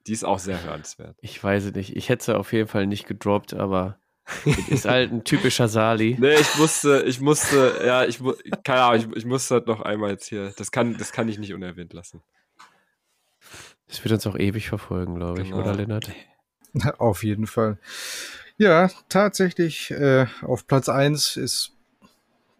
Die 0.07 0.13
ist 0.13 0.23
auch 0.23 0.39
sehr 0.39 0.63
hörenswert. 0.63 1.17
Ich 1.21 1.43
weiß 1.43 1.65
es 1.65 1.73
nicht. 1.73 1.95
Ich 1.95 2.09
hätte 2.09 2.25
sie 2.25 2.37
auf 2.37 2.53
jeden 2.53 2.67
Fall 2.67 2.85
nicht 2.85 3.07
gedroppt, 3.07 3.53
aber 3.53 3.99
ist 4.69 4.85
halt 4.85 5.11
ein 5.11 5.23
typischer 5.23 5.67
Sali. 5.67 6.15
Nee, 6.19 6.35
ich 6.35 6.55
musste, 6.57 7.03
ich 7.03 7.19
musste, 7.19 7.81
ja, 7.85 8.05
ich, 8.05 8.19
keine 8.63 8.81
Ahnung, 8.81 9.11
ich, 9.11 9.17
ich 9.17 9.25
musste 9.25 9.55
halt 9.55 9.67
noch 9.67 9.81
einmal 9.81 10.11
jetzt 10.11 10.27
hier, 10.27 10.53
das 10.57 10.71
kann, 10.71 10.97
das 10.97 11.11
kann 11.11 11.27
ich 11.27 11.37
nicht 11.37 11.53
unerwähnt 11.53 11.93
lassen. 11.93 12.23
Das 13.87 14.03
wird 14.03 14.13
uns 14.13 14.25
auch 14.27 14.37
ewig 14.37 14.67
verfolgen, 14.69 15.15
glaube 15.15 15.41
ich, 15.41 15.49
Genau. 15.49 15.61
oder 15.61 15.75
Lennart? 15.75 16.11
Auf 16.97 17.23
jeden 17.23 17.47
Fall. 17.47 17.77
Ja, 18.57 18.89
tatsächlich, 19.09 19.91
äh, 19.91 20.27
auf 20.41 20.65
Platz 20.67 20.87
eins 20.89 21.35
ist 21.35 21.71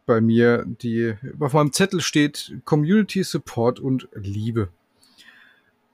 bei 0.06 0.22
mir 0.22 0.64
die, 0.68 1.15
auf 1.39 1.53
meinem 1.53 1.72
Zettel 1.73 2.02
steht 2.02 2.53
Community 2.65 3.23
Support 3.23 3.80
und 3.80 4.07
Liebe. 4.14 4.69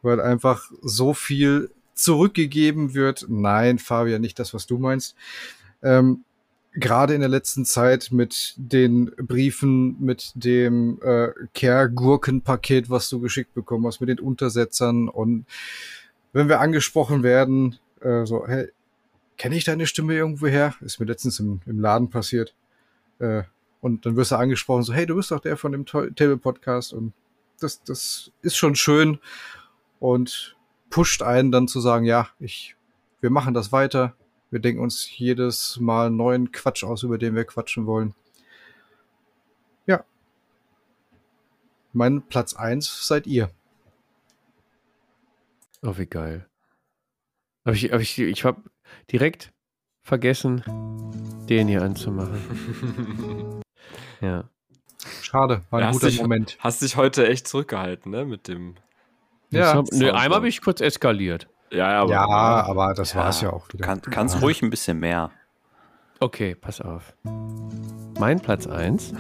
weil 0.04 0.20
einfach 0.20 0.72
so 0.82 1.14
viel 1.14 1.70
zurückgegeben 1.94 2.96
wird. 2.96 3.26
Nein, 3.30 3.78
Fabian, 3.78 4.22
nicht 4.22 4.40
das, 4.40 4.54
was 4.54 4.66
du 4.66 4.80
meinst. 4.80 5.16
Ähm, 5.84 6.24
Gerade 6.74 7.14
in 7.14 7.20
der 7.20 7.30
letzten 7.30 7.66
Zeit 7.66 8.10
mit 8.12 8.54
den 8.56 9.12
Briefen, 9.18 9.98
mit 10.00 10.32
dem 10.36 11.00
äh, 11.04 11.30
Care-Gurken-Paket, 11.54 12.90
was 12.90 13.10
du 13.10 13.20
geschickt 13.20 13.54
bekommen 13.54 13.86
hast, 13.86 14.00
mit 14.00 14.10
den 14.10 14.20
Untersetzern 14.20 15.10
und 15.10 15.46
wenn 16.34 16.48
wir 16.48 16.62
angesprochen 16.62 17.24
werden, 17.24 17.78
äh, 18.00 18.26
so, 18.26 18.48
hey, 18.48 18.70
kenne 19.38 19.56
ich 19.56 19.64
deine 19.64 19.88
Stimme 19.88 20.14
irgendwo 20.14 20.48
her? 20.48 20.76
Ist 20.82 21.00
mir 21.00 21.06
letztens 21.08 21.40
im, 21.40 21.62
im 21.66 21.80
Laden 21.80 22.10
passiert. 22.10 22.56
Äh, 23.20 23.44
und 23.82 24.06
dann 24.06 24.16
wirst 24.16 24.32
du 24.32 24.36
angesprochen, 24.36 24.84
so, 24.84 24.94
hey, 24.94 25.06
du 25.06 25.16
bist 25.16 25.32
doch 25.32 25.40
der 25.40 25.58
von 25.58 25.72
dem 25.72 25.86
Table-Podcast 25.86 26.94
und 26.94 27.14
das, 27.60 27.84
das 27.84 28.32
ist 28.42 28.56
schon 28.56 28.76
schön 28.76 29.20
und 30.00 30.56
pusht 30.90 31.22
einen 31.24 31.52
dann 31.52 31.68
zu 31.68 31.80
sagen, 31.80 32.06
ja, 32.06 32.30
ich, 32.40 32.76
wir 33.20 33.30
machen 33.30 33.54
das 33.54 33.72
weiter. 33.72 34.16
Wir 34.52 34.60
denken 34.60 34.82
uns 34.82 35.18
jedes 35.18 35.80
Mal 35.80 36.12
neuen 36.12 36.52
Quatsch 36.52 36.84
aus, 36.84 37.04
über 37.04 37.18
den 37.18 37.36
wir 37.36 37.46
quatschen 37.46 37.86
wollen. 37.86 38.14
Ja. 39.88 40.04
Mein 41.94 42.22
Platz 42.22 42.54
eins 42.54 43.08
seid 43.08 43.28
ihr. 43.28 43.50
Oh, 45.82 45.98
wie 45.98 46.06
geil. 46.06 46.48
Aber 47.64 47.76
ich, 47.76 47.94
aber 47.94 48.02
ich, 48.02 48.20
ich 48.20 48.44
habe 48.44 48.62
direkt 49.10 49.54
vergessen, 50.02 50.64
den 51.50 51.70
hier 51.70 51.82
anzumachen. 51.82 52.42
ja. 54.22 54.50
Schade, 55.22 55.64
war 55.70 55.80
ein 55.80 55.86
Ja, 55.86 55.92
guter 55.92 56.08
hast 56.08 56.14
dich, 56.14 56.22
Moment. 56.22 56.58
Hast 56.60 56.82
dich 56.82 56.98
heute 56.98 57.26
echt 57.26 57.48
zurückgehalten, 57.48 58.12
ne? 58.12 58.26
Mit 58.26 58.50
dem. 58.50 58.76
Ja, 59.50 59.74
hab, 59.74 59.92
ne, 59.92 60.14
einmal 60.14 60.38
habe 60.38 60.50
ich 60.50 60.62
kurz 60.62 60.82
eskaliert. 60.82 61.48
Ja, 61.72 61.90
ja, 61.90 62.02
aber. 62.02 62.12
ja, 62.12 62.28
aber 62.28 62.94
das 62.94 63.16
war's 63.16 63.42
ja 63.42 63.52
auch 63.52 63.68
wieder. 63.72 63.86
Kann, 63.86 64.02
kannst 64.02 64.42
ruhig 64.42 64.62
ein 64.62 64.70
bisschen 64.70 65.00
mehr. 65.00 65.32
Okay, 66.20 66.54
pass 66.54 66.82
auf. 66.82 67.14
Mein 68.20 68.40
Platz 68.40 68.68
1 68.68 69.14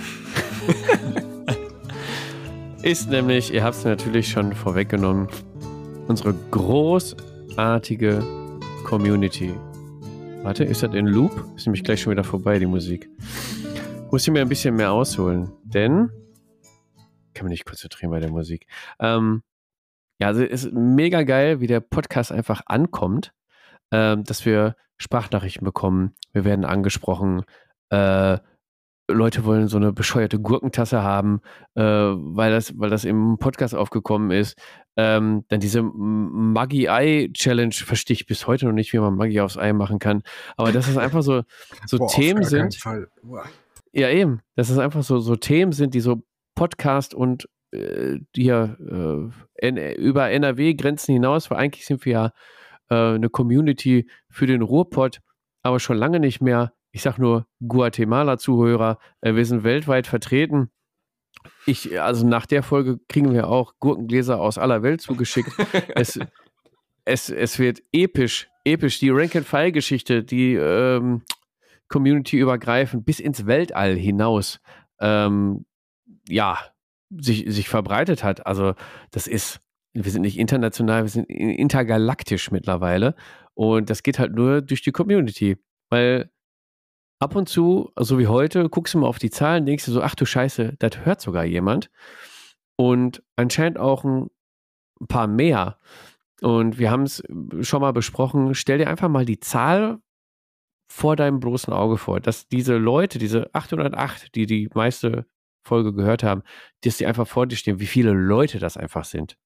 ist 2.84 3.10
nämlich, 3.10 3.54
ihr 3.54 3.64
habt 3.64 3.78
es 3.78 3.86
natürlich 3.86 4.28
schon 4.30 4.54
vorweggenommen, 4.54 5.28
unsere 6.08 6.36
großartige 6.52 8.22
Community. 8.84 9.56
Warte, 10.44 10.64
ist 10.64 10.84
das 10.84 10.94
in 10.94 11.08
Loop? 11.08 11.32
Ist 11.56 11.66
nämlich 11.66 11.84
gleich 11.84 12.02
schon 12.02 12.12
wieder 12.12 12.24
vorbei, 12.24 12.60
die 12.60 12.66
Musik. 12.66 13.10
Muss 14.12 14.28
ich 14.28 14.34
mir 14.34 14.42
ein 14.42 14.50
bisschen 14.50 14.76
mehr 14.76 14.92
ausholen, 14.92 15.52
denn 15.64 16.12
kann 17.34 17.46
mich 17.46 17.52
nicht 17.52 17.66
konzentrieren 17.66 18.12
bei 18.12 18.20
der 18.20 18.30
Musik. 18.30 18.68
Ähm, 19.00 19.42
ja, 20.22 20.28
also 20.28 20.44
es 20.44 20.66
ist 20.66 20.74
mega 20.74 21.24
geil, 21.24 21.62
wie 21.62 21.68
der 21.68 21.80
Podcast 21.80 22.32
einfach 22.32 22.62
ankommt, 22.68 23.34
ähm, 23.92 24.24
dass 24.24 24.46
wir 24.46 24.76
Sprachnachrichten 24.98 25.66
bekommen, 25.66 26.14
wir 26.32 26.46
werden 26.46 26.64
angesprochen, 26.64 27.44
äh, 27.90 28.38
Leute 29.10 29.46
wollen 29.46 29.68
so 29.68 29.78
eine 29.78 29.92
bescheuerte 29.92 30.40
Gurkentasse 30.40 31.02
haben, 31.02 31.42
äh, 31.74 31.82
weil, 31.82 32.52
das, 32.52 32.78
weil 32.78 32.92
das 32.92 33.04
im 33.04 33.40
Podcast 33.40 33.74
aufgekommen 33.74 34.30
ist. 34.30 34.62
Ähm, 34.96 35.44
dann 35.48 35.60
diese 35.60 35.82
Maggi 35.82 36.88
Ei 36.88 37.32
Challenge 37.34 37.74
verstehe 37.74 38.14
ich 38.14 38.28
bis 38.28 38.46
heute 38.46 38.68
noch 38.68 38.74
nicht, 38.74 38.94
wie 38.94 39.00
man 39.00 39.16
Maggi 39.16 39.42
aufs 39.42 39.58
Ei 39.58 39.74
machen 39.74 39.98
kann. 39.98 40.22
Aber 40.56 40.72
dass 40.72 40.88
es 40.88 40.98
einfach 40.98 41.24
so, 41.24 41.42
so 41.88 41.98
Boah, 41.98 42.10
Themen 42.10 42.44
sind. 42.44 42.78
Ja, 43.92 44.10
eben. 44.10 44.42
Dass 44.56 44.70
es 44.70 44.78
einfach 44.78 45.02
so, 45.02 45.20
so 45.20 45.36
Themen 45.36 45.72
sind, 45.72 45.96
die 45.96 46.00
so 46.00 46.22
Podcast 46.54 47.16
und 47.16 47.50
äh, 47.72 48.20
hier 48.36 48.78
äh, 49.60 49.68
N 49.68 49.78
über 49.78 50.30
NRW-Grenzen 50.30 51.14
hinaus, 51.14 51.50
weil 51.50 51.58
eigentlich 51.58 51.86
sind 51.86 52.06
wir 52.06 52.12
ja 52.12 52.32
äh, 52.90 53.16
eine 53.16 53.30
Community 53.30 54.10
für 54.30 54.46
den 54.46 54.62
Ruhrpott, 54.62 55.22
aber 55.64 55.80
schon 55.80 55.98
lange 55.98 56.20
nicht 56.20 56.42
mehr. 56.42 56.74
Ich 56.92 57.02
sag 57.02 57.18
nur 57.18 57.48
Guatemala-Zuhörer. 57.66 59.00
Äh, 59.22 59.36
wir 59.36 59.46
sind 59.46 59.64
weltweit 59.64 60.08
vertreten. 60.08 60.72
Ich, 61.66 62.00
also 62.00 62.28
nach 62.28 62.46
der 62.46 62.64
Folge 62.64 63.00
kriegen 63.08 63.34
wir 63.34 63.48
auch 63.48 63.74
Gurkengläser 63.80 64.40
aus 64.40 64.58
aller 64.58 64.84
Welt 64.84 65.02
zugeschickt. 65.02 65.52
es, 65.96 66.20
es, 67.06 67.30
es 67.30 67.60
wird 67.60 67.82
episch, 67.94 68.50
episch. 68.66 69.00
Die 69.00 69.10
Rank-and-File-Geschichte, 69.10 70.24
die 70.24 70.56
ähm, 70.56 71.24
Community 71.88 72.38
übergreifend 72.38 73.06
bis 73.06 73.20
ins 73.20 73.46
Weltall 73.46 73.96
hinaus, 73.96 74.60
ähm, 75.00 75.66
ja, 76.28 76.58
sich, 77.20 77.46
sich 77.48 77.70
verbreitet 77.70 78.24
hat. 78.24 78.46
Also, 78.46 78.74
das 79.12 79.28
ist, 79.28 79.62
wir 79.94 80.12
sind 80.12 80.22
nicht 80.22 80.38
international, 80.38 81.04
wir 81.04 81.10
sind 81.10 81.26
intergalaktisch 81.30 82.52
mittlerweile. 82.52 83.16
Und 83.54 83.90
das 83.90 84.04
geht 84.04 84.20
halt 84.20 84.34
nur 84.34 84.62
durch 84.62 84.82
die 84.82 84.92
Community. 84.92 85.58
Weil 85.90 86.32
ab 87.20 87.36
und 87.36 87.50
zu, 87.50 87.92
so 88.00 88.18
wie 88.18 88.28
heute, 88.28 88.70
guckst 88.70 88.94
du 88.94 89.00
mal 89.00 89.08
auf 89.08 89.20
die 89.20 89.30
Zahlen, 89.30 89.66
denkst 89.66 89.86
du 89.86 89.92
so, 89.92 90.02
ach 90.02 90.16
du 90.16 90.26
Scheiße, 90.26 90.76
das 90.80 91.06
hört 91.06 91.22
sogar 91.22 91.46
jemand. 91.46 91.90
Und 92.78 93.24
anscheinend 93.36 93.78
auch 93.78 94.04
ein 94.04 94.30
paar 95.08 95.28
mehr. 95.28 95.78
Und 96.42 96.80
wir 96.80 96.90
haben 96.90 97.04
es 97.04 97.22
schon 97.62 97.82
mal 97.82 97.94
besprochen, 97.94 98.56
stell 98.56 98.80
dir 98.80 98.90
einfach 98.90 99.10
mal 99.10 99.26
die 99.26 99.40
Zahl 99.40 100.00
vor 100.92 101.16
deinem 101.16 101.40
bloßen 101.40 101.72
Auge 101.72 101.98
vor, 101.98 102.20
dass 102.20 102.48
diese 102.48 102.76
Leute, 102.78 103.20
diese 103.20 103.54
808, 103.54 104.36
die 104.36 104.46
die 104.46 104.70
meiste 104.74 105.26
Folge 105.64 105.94
gehört 105.94 106.24
haben, 106.24 106.44
dass 106.82 106.98
die 106.98 107.06
einfach 107.06 107.28
vor 107.28 107.48
dir 107.48 107.56
stehen, 107.56 107.80
wie 107.80 107.88
viele 107.88 108.12
Leute 108.12 108.60
das 108.60 108.78
einfach 108.78 109.06
sind. 109.06 109.38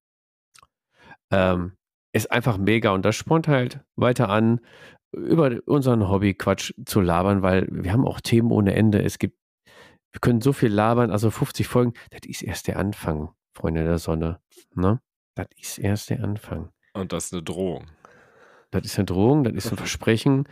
Ähm, 1.32 1.74
ist 2.14 2.32
einfach 2.32 2.58
mega 2.58 2.92
und 2.92 3.04
das 3.04 3.16
spornt 3.16 3.48
halt 3.48 3.82
weiter 3.96 4.30
an, 4.30 4.62
über 5.12 5.60
unseren 5.66 6.08
Hobby-Quatsch 6.08 6.74
zu 6.86 7.02
labern, 7.02 7.42
weil 7.42 7.68
wir 7.70 7.92
haben 7.92 8.06
auch 8.06 8.22
Themen 8.22 8.52
ohne 8.52 8.74
Ende. 8.74 9.02
Es 9.02 9.20
gibt, 9.20 9.38
wir 10.12 10.20
können 10.22 10.42
so 10.42 10.54
viel 10.54 10.70
labern, 10.70 11.12
also 11.12 11.32
50 11.32 11.68
Folgen, 11.68 11.94
das 12.12 12.22
ist 12.26 12.42
erst 12.42 12.68
der 12.68 12.78
Anfang, 12.78 13.34
Freunde 13.54 13.84
der 13.84 13.98
Sonne. 13.98 14.40
Ne? 14.74 15.02
Das 15.36 15.48
ist 15.58 15.78
erst 15.78 16.10
der 16.10 16.24
Anfang. 16.24 16.70
Und 16.94 17.12
das 17.12 17.26
ist 17.26 17.34
eine 17.34 17.44
Drohung. 17.44 17.86
Das 18.72 18.86
ist 18.86 18.98
eine 18.98 19.06
Drohung, 19.06 19.44
das 19.44 19.54
ist 19.54 19.72
ein 19.72 19.78
Versprechen. 19.78 20.48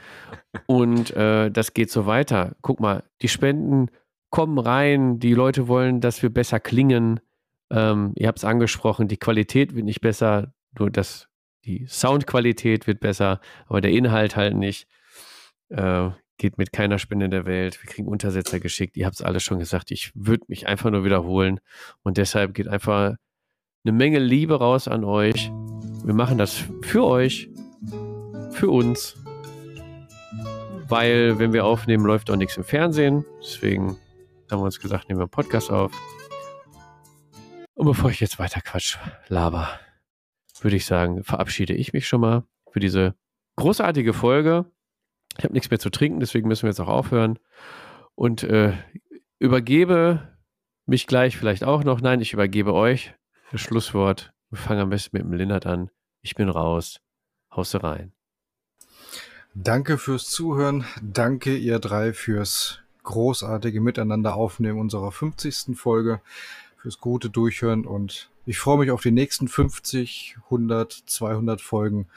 Und 0.66 1.12
äh, 1.12 1.50
das 1.50 1.74
geht 1.74 1.92
so 1.92 2.06
weiter. 2.06 2.56
Guck 2.62 2.80
mal, 2.80 3.04
die 3.22 3.30
Spenden 3.30 3.90
kommen 4.34 4.58
rein, 4.58 5.20
die 5.20 5.36
Leute 5.36 5.68
wollen, 5.68 6.02
dass 6.02 6.24
wir 6.24 6.32
besser 6.32 6.60
klingen. 6.60 7.20
Ähm, 7.70 8.14
ihr 8.16 8.28
habt 8.28 8.40
es 8.40 8.44
angesprochen, 8.44 9.08
die 9.08 9.18
Qualität 9.18 9.76
wird 9.76 9.86
nicht 9.86 10.02
besser, 10.02 10.56
nur 10.76 10.90
das, 10.90 11.28
die 11.66 11.86
Soundqualität 11.88 12.88
wird 12.88 13.00
besser, 13.00 13.42
aber 13.68 13.80
der 13.80 13.92
Inhalt 13.92 14.36
halt 14.36 14.56
nicht. 14.58 14.88
Äh, 15.70 16.10
geht 16.40 16.58
mit 16.58 16.74
keiner 16.74 16.98
Spende 16.98 17.30
der 17.30 17.46
Welt. 17.46 17.80
Wir 17.84 17.92
kriegen 17.92 18.08
Untersetzer 18.08 18.60
geschickt. 18.60 18.98
Ihr 18.98 19.06
habt 19.06 19.18
es 19.18 19.22
alles 19.22 19.44
schon 19.44 19.60
gesagt. 19.60 19.92
Ich 19.92 20.12
würde 20.16 20.46
mich 20.48 20.66
einfach 20.68 20.90
nur 20.90 21.06
wiederholen. 21.06 21.60
Und 22.02 22.18
deshalb 22.18 22.56
geht 22.56 22.68
einfach 22.68 23.16
eine 23.86 23.92
Menge 23.92 24.18
Liebe 24.18 24.58
raus 24.58 24.88
an 24.88 25.04
euch. 25.04 25.52
Wir 26.04 26.16
machen 26.16 26.40
das 26.40 26.64
für 26.82 27.06
euch, 27.06 27.52
für 28.50 28.72
uns. 28.72 29.16
Weil, 30.90 31.38
wenn 31.38 31.54
wir 31.54 31.66
aufnehmen, 31.66 32.04
läuft 32.04 32.32
auch 32.32 32.36
nichts 32.36 32.58
im 32.58 32.64
Fernsehen. 32.64 33.26
Deswegen 33.40 33.96
haben 34.54 34.62
wir 34.62 34.66
uns 34.66 34.80
gesagt, 34.80 35.10
nehmen 35.10 35.20
wir 35.20 35.24
einen 35.24 35.32
Podcast 35.32 35.72
auf. 35.72 35.92
Und 37.74 37.86
bevor 37.86 38.10
ich 38.10 38.20
jetzt 38.20 38.40
weiter 38.40 38.62
Quatsch 38.62 38.98
laber, 39.28 39.68
würde 40.62 40.78
ich 40.78 40.86
sagen, 40.86 41.24
verabschiede 41.24 41.74
ich 41.74 41.92
mich 41.92 42.08
schon 42.08 42.22
mal 42.22 42.44
für 42.72 42.80
diese 42.80 43.16
großartige 43.56 44.14
Folge. 44.14 44.66
Ich 45.38 45.44
habe 45.44 45.54
nichts 45.54 45.70
mehr 45.70 45.80
zu 45.80 45.90
trinken, 45.90 46.20
deswegen 46.20 46.48
müssen 46.48 46.64
wir 46.64 46.70
jetzt 46.70 46.80
auch 46.80 46.88
aufhören. 46.88 47.40
Und 48.16 48.44
äh, 48.44 48.74
übergebe 49.40 50.38
mich 50.86 51.08
gleich 51.08 51.36
vielleicht 51.36 51.64
auch 51.64 51.84
noch. 51.84 52.02
Nein, 52.02 52.22
ich 52.22 52.34
übergebe 52.34 52.74
euch 52.74 53.14
das 53.52 53.62
Schlusswort. 53.62 54.34
Wir 54.50 54.60
fangen 54.60 54.82
am 54.82 54.90
besten 54.90 55.18
mit 55.18 55.26
dem 55.26 55.34
Lindert 55.34 55.66
an. 55.66 55.90
Ich 56.22 56.36
bin 56.36 56.50
raus. 56.50 57.00
Hauste 57.52 57.84
rein. 57.84 58.14
Danke 59.56 59.98
fürs 59.98 60.30
Zuhören. 60.30 60.86
Danke, 61.02 61.56
ihr 61.56 61.80
drei, 61.80 62.14
fürs 62.14 62.83
großartige 63.04 63.82
Miteinander 63.82 64.36
aufnehmen 64.36 64.80
unserer 64.80 65.12
50. 65.12 65.78
Folge, 65.78 66.22
fürs 66.78 67.00
gute 67.00 67.30
Durchhören 67.30 67.86
und 67.86 68.30
ich 68.46 68.60
freue 68.60 68.78
mich 68.78 68.92
auf 68.92 69.02
die 69.02 69.12
nächsten 69.12 69.48
50, 69.48 70.36
100, 70.46 70.92
200 70.92 71.62
Folgen 71.62 72.10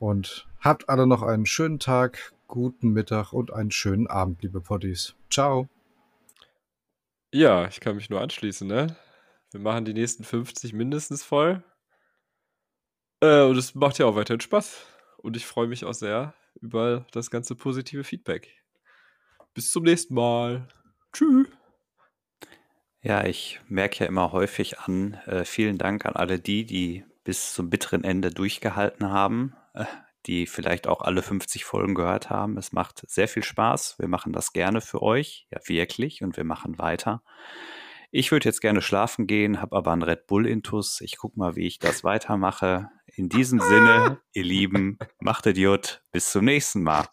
und 0.00 0.48
habt 0.58 0.88
alle 0.88 1.06
noch 1.06 1.22
einen 1.22 1.46
schönen 1.46 1.78
Tag, 1.78 2.32
guten 2.48 2.90
Mittag 2.90 3.32
und 3.32 3.52
einen 3.52 3.70
schönen 3.70 4.08
Abend, 4.08 4.42
liebe 4.42 4.60
Potties. 4.60 5.14
Ciao. 5.30 5.68
Ja, 7.32 7.68
ich 7.68 7.78
kann 7.78 7.94
mich 7.94 8.10
nur 8.10 8.20
anschließen, 8.20 8.66
ne? 8.66 8.96
Wir 9.52 9.60
machen 9.60 9.84
die 9.84 9.94
nächsten 9.94 10.24
50 10.24 10.72
mindestens 10.72 11.22
voll. 11.22 11.62
Äh, 13.20 13.42
und 13.42 13.56
es 13.56 13.74
macht 13.74 13.98
ja 13.98 14.06
auch 14.06 14.16
weiterhin 14.16 14.40
Spaß. 14.40 14.84
Und 15.18 15.36
ich 15.36 15.46
freue 15.46 15.68
mich 15.68 15.84
auch 15.84 15.94
sehr 15.94 16.34
über 16.60 17.06
das 17.12 17.30
ganze 17.30 17.54
positive 17.54 18.02
Feedback. 18.02 18.65
Bis 19.56 19.72
zum 19.72 19.84
nächsten 19.84 20.14
Mal. 20.14 20.68
Tschüss. 21.14 21.46
Ja, 23.00 23.24
ich 23.24 23.58
merke 23.68 24.00
ja 24.00 24.06
immer 24.06 24.30
häufig 24.32 24.80
an, 24.80 25.14
äh, 25.24 25.46
vielen 25.46 25.78
Dank 25.78 26.04
an 26.04 26.14
alle 26.14 26.38
die, 26.38 26.66
die 26.66 27.06
bis 27.24 27.54
zum 27.54 27.70
bitteren 27.70 28.04
Ende 28.04 28.30
durchgehalten 28.30 29.08
haben, 29.08 29.54
äh, 29.72 29.86
die 30.26 30.46
vielleicht 30.46 30.86
auch 30.86 31.00
alle 31.00 31.22
50 31.22 31.64
Folgen 31.64 31.94
gehört 31.94 32.28
haben. 32.28 32.58
Es 32.58 32.72
macht 32.72 33.08
sehr 33.08 33.28
viel 33.28 33.42
Spaß. 33.42 33.98
Wir 33.98 34.08
machen 34.08 34.34
das 34.34 34.52
gerne 34.52 34.82
für 34.82 35.00
euch, 35.00 35.46
ja 35.50 35.58
wirklich, 35.66 36.22
und 36.22 36.36
wir 36.36 36.44
machen 36.44 36.78
weiter. 36.78 37.22
Ich 38.10 38.32
würde 38.32 38.50
jetzt 38.50 38.60
gerne 38.60 38.82
schlafen 38.82 39.26
gehen, 39.26 39.62
habe 39.62 39.74
aber 39.74 39.92
einen 39.92 40.02
Red 40.02 40.26
Bull 40.26 40.46
Intus. 40.46 41.00
Ich 41.00 41.16
gucke 41.16 41.38
mal, 41.38 41.56
wie 41.56 41.66
ich 41.66 41.78
das 41.78 42.04
weitermache. 42.04 42.90
In 43.06 43.30
diesem 43.30 43.60
Sinne, 43.60 44.20
ihr 44.34 44.44
Lieben, 44.44 44.98
macht 45.18 45.46
Idiot. 45.46 46.02
Bis 46.12 46.30
zum 46.30 46.44
nächsten 46.44 46.82
Mal. 46.82 47.06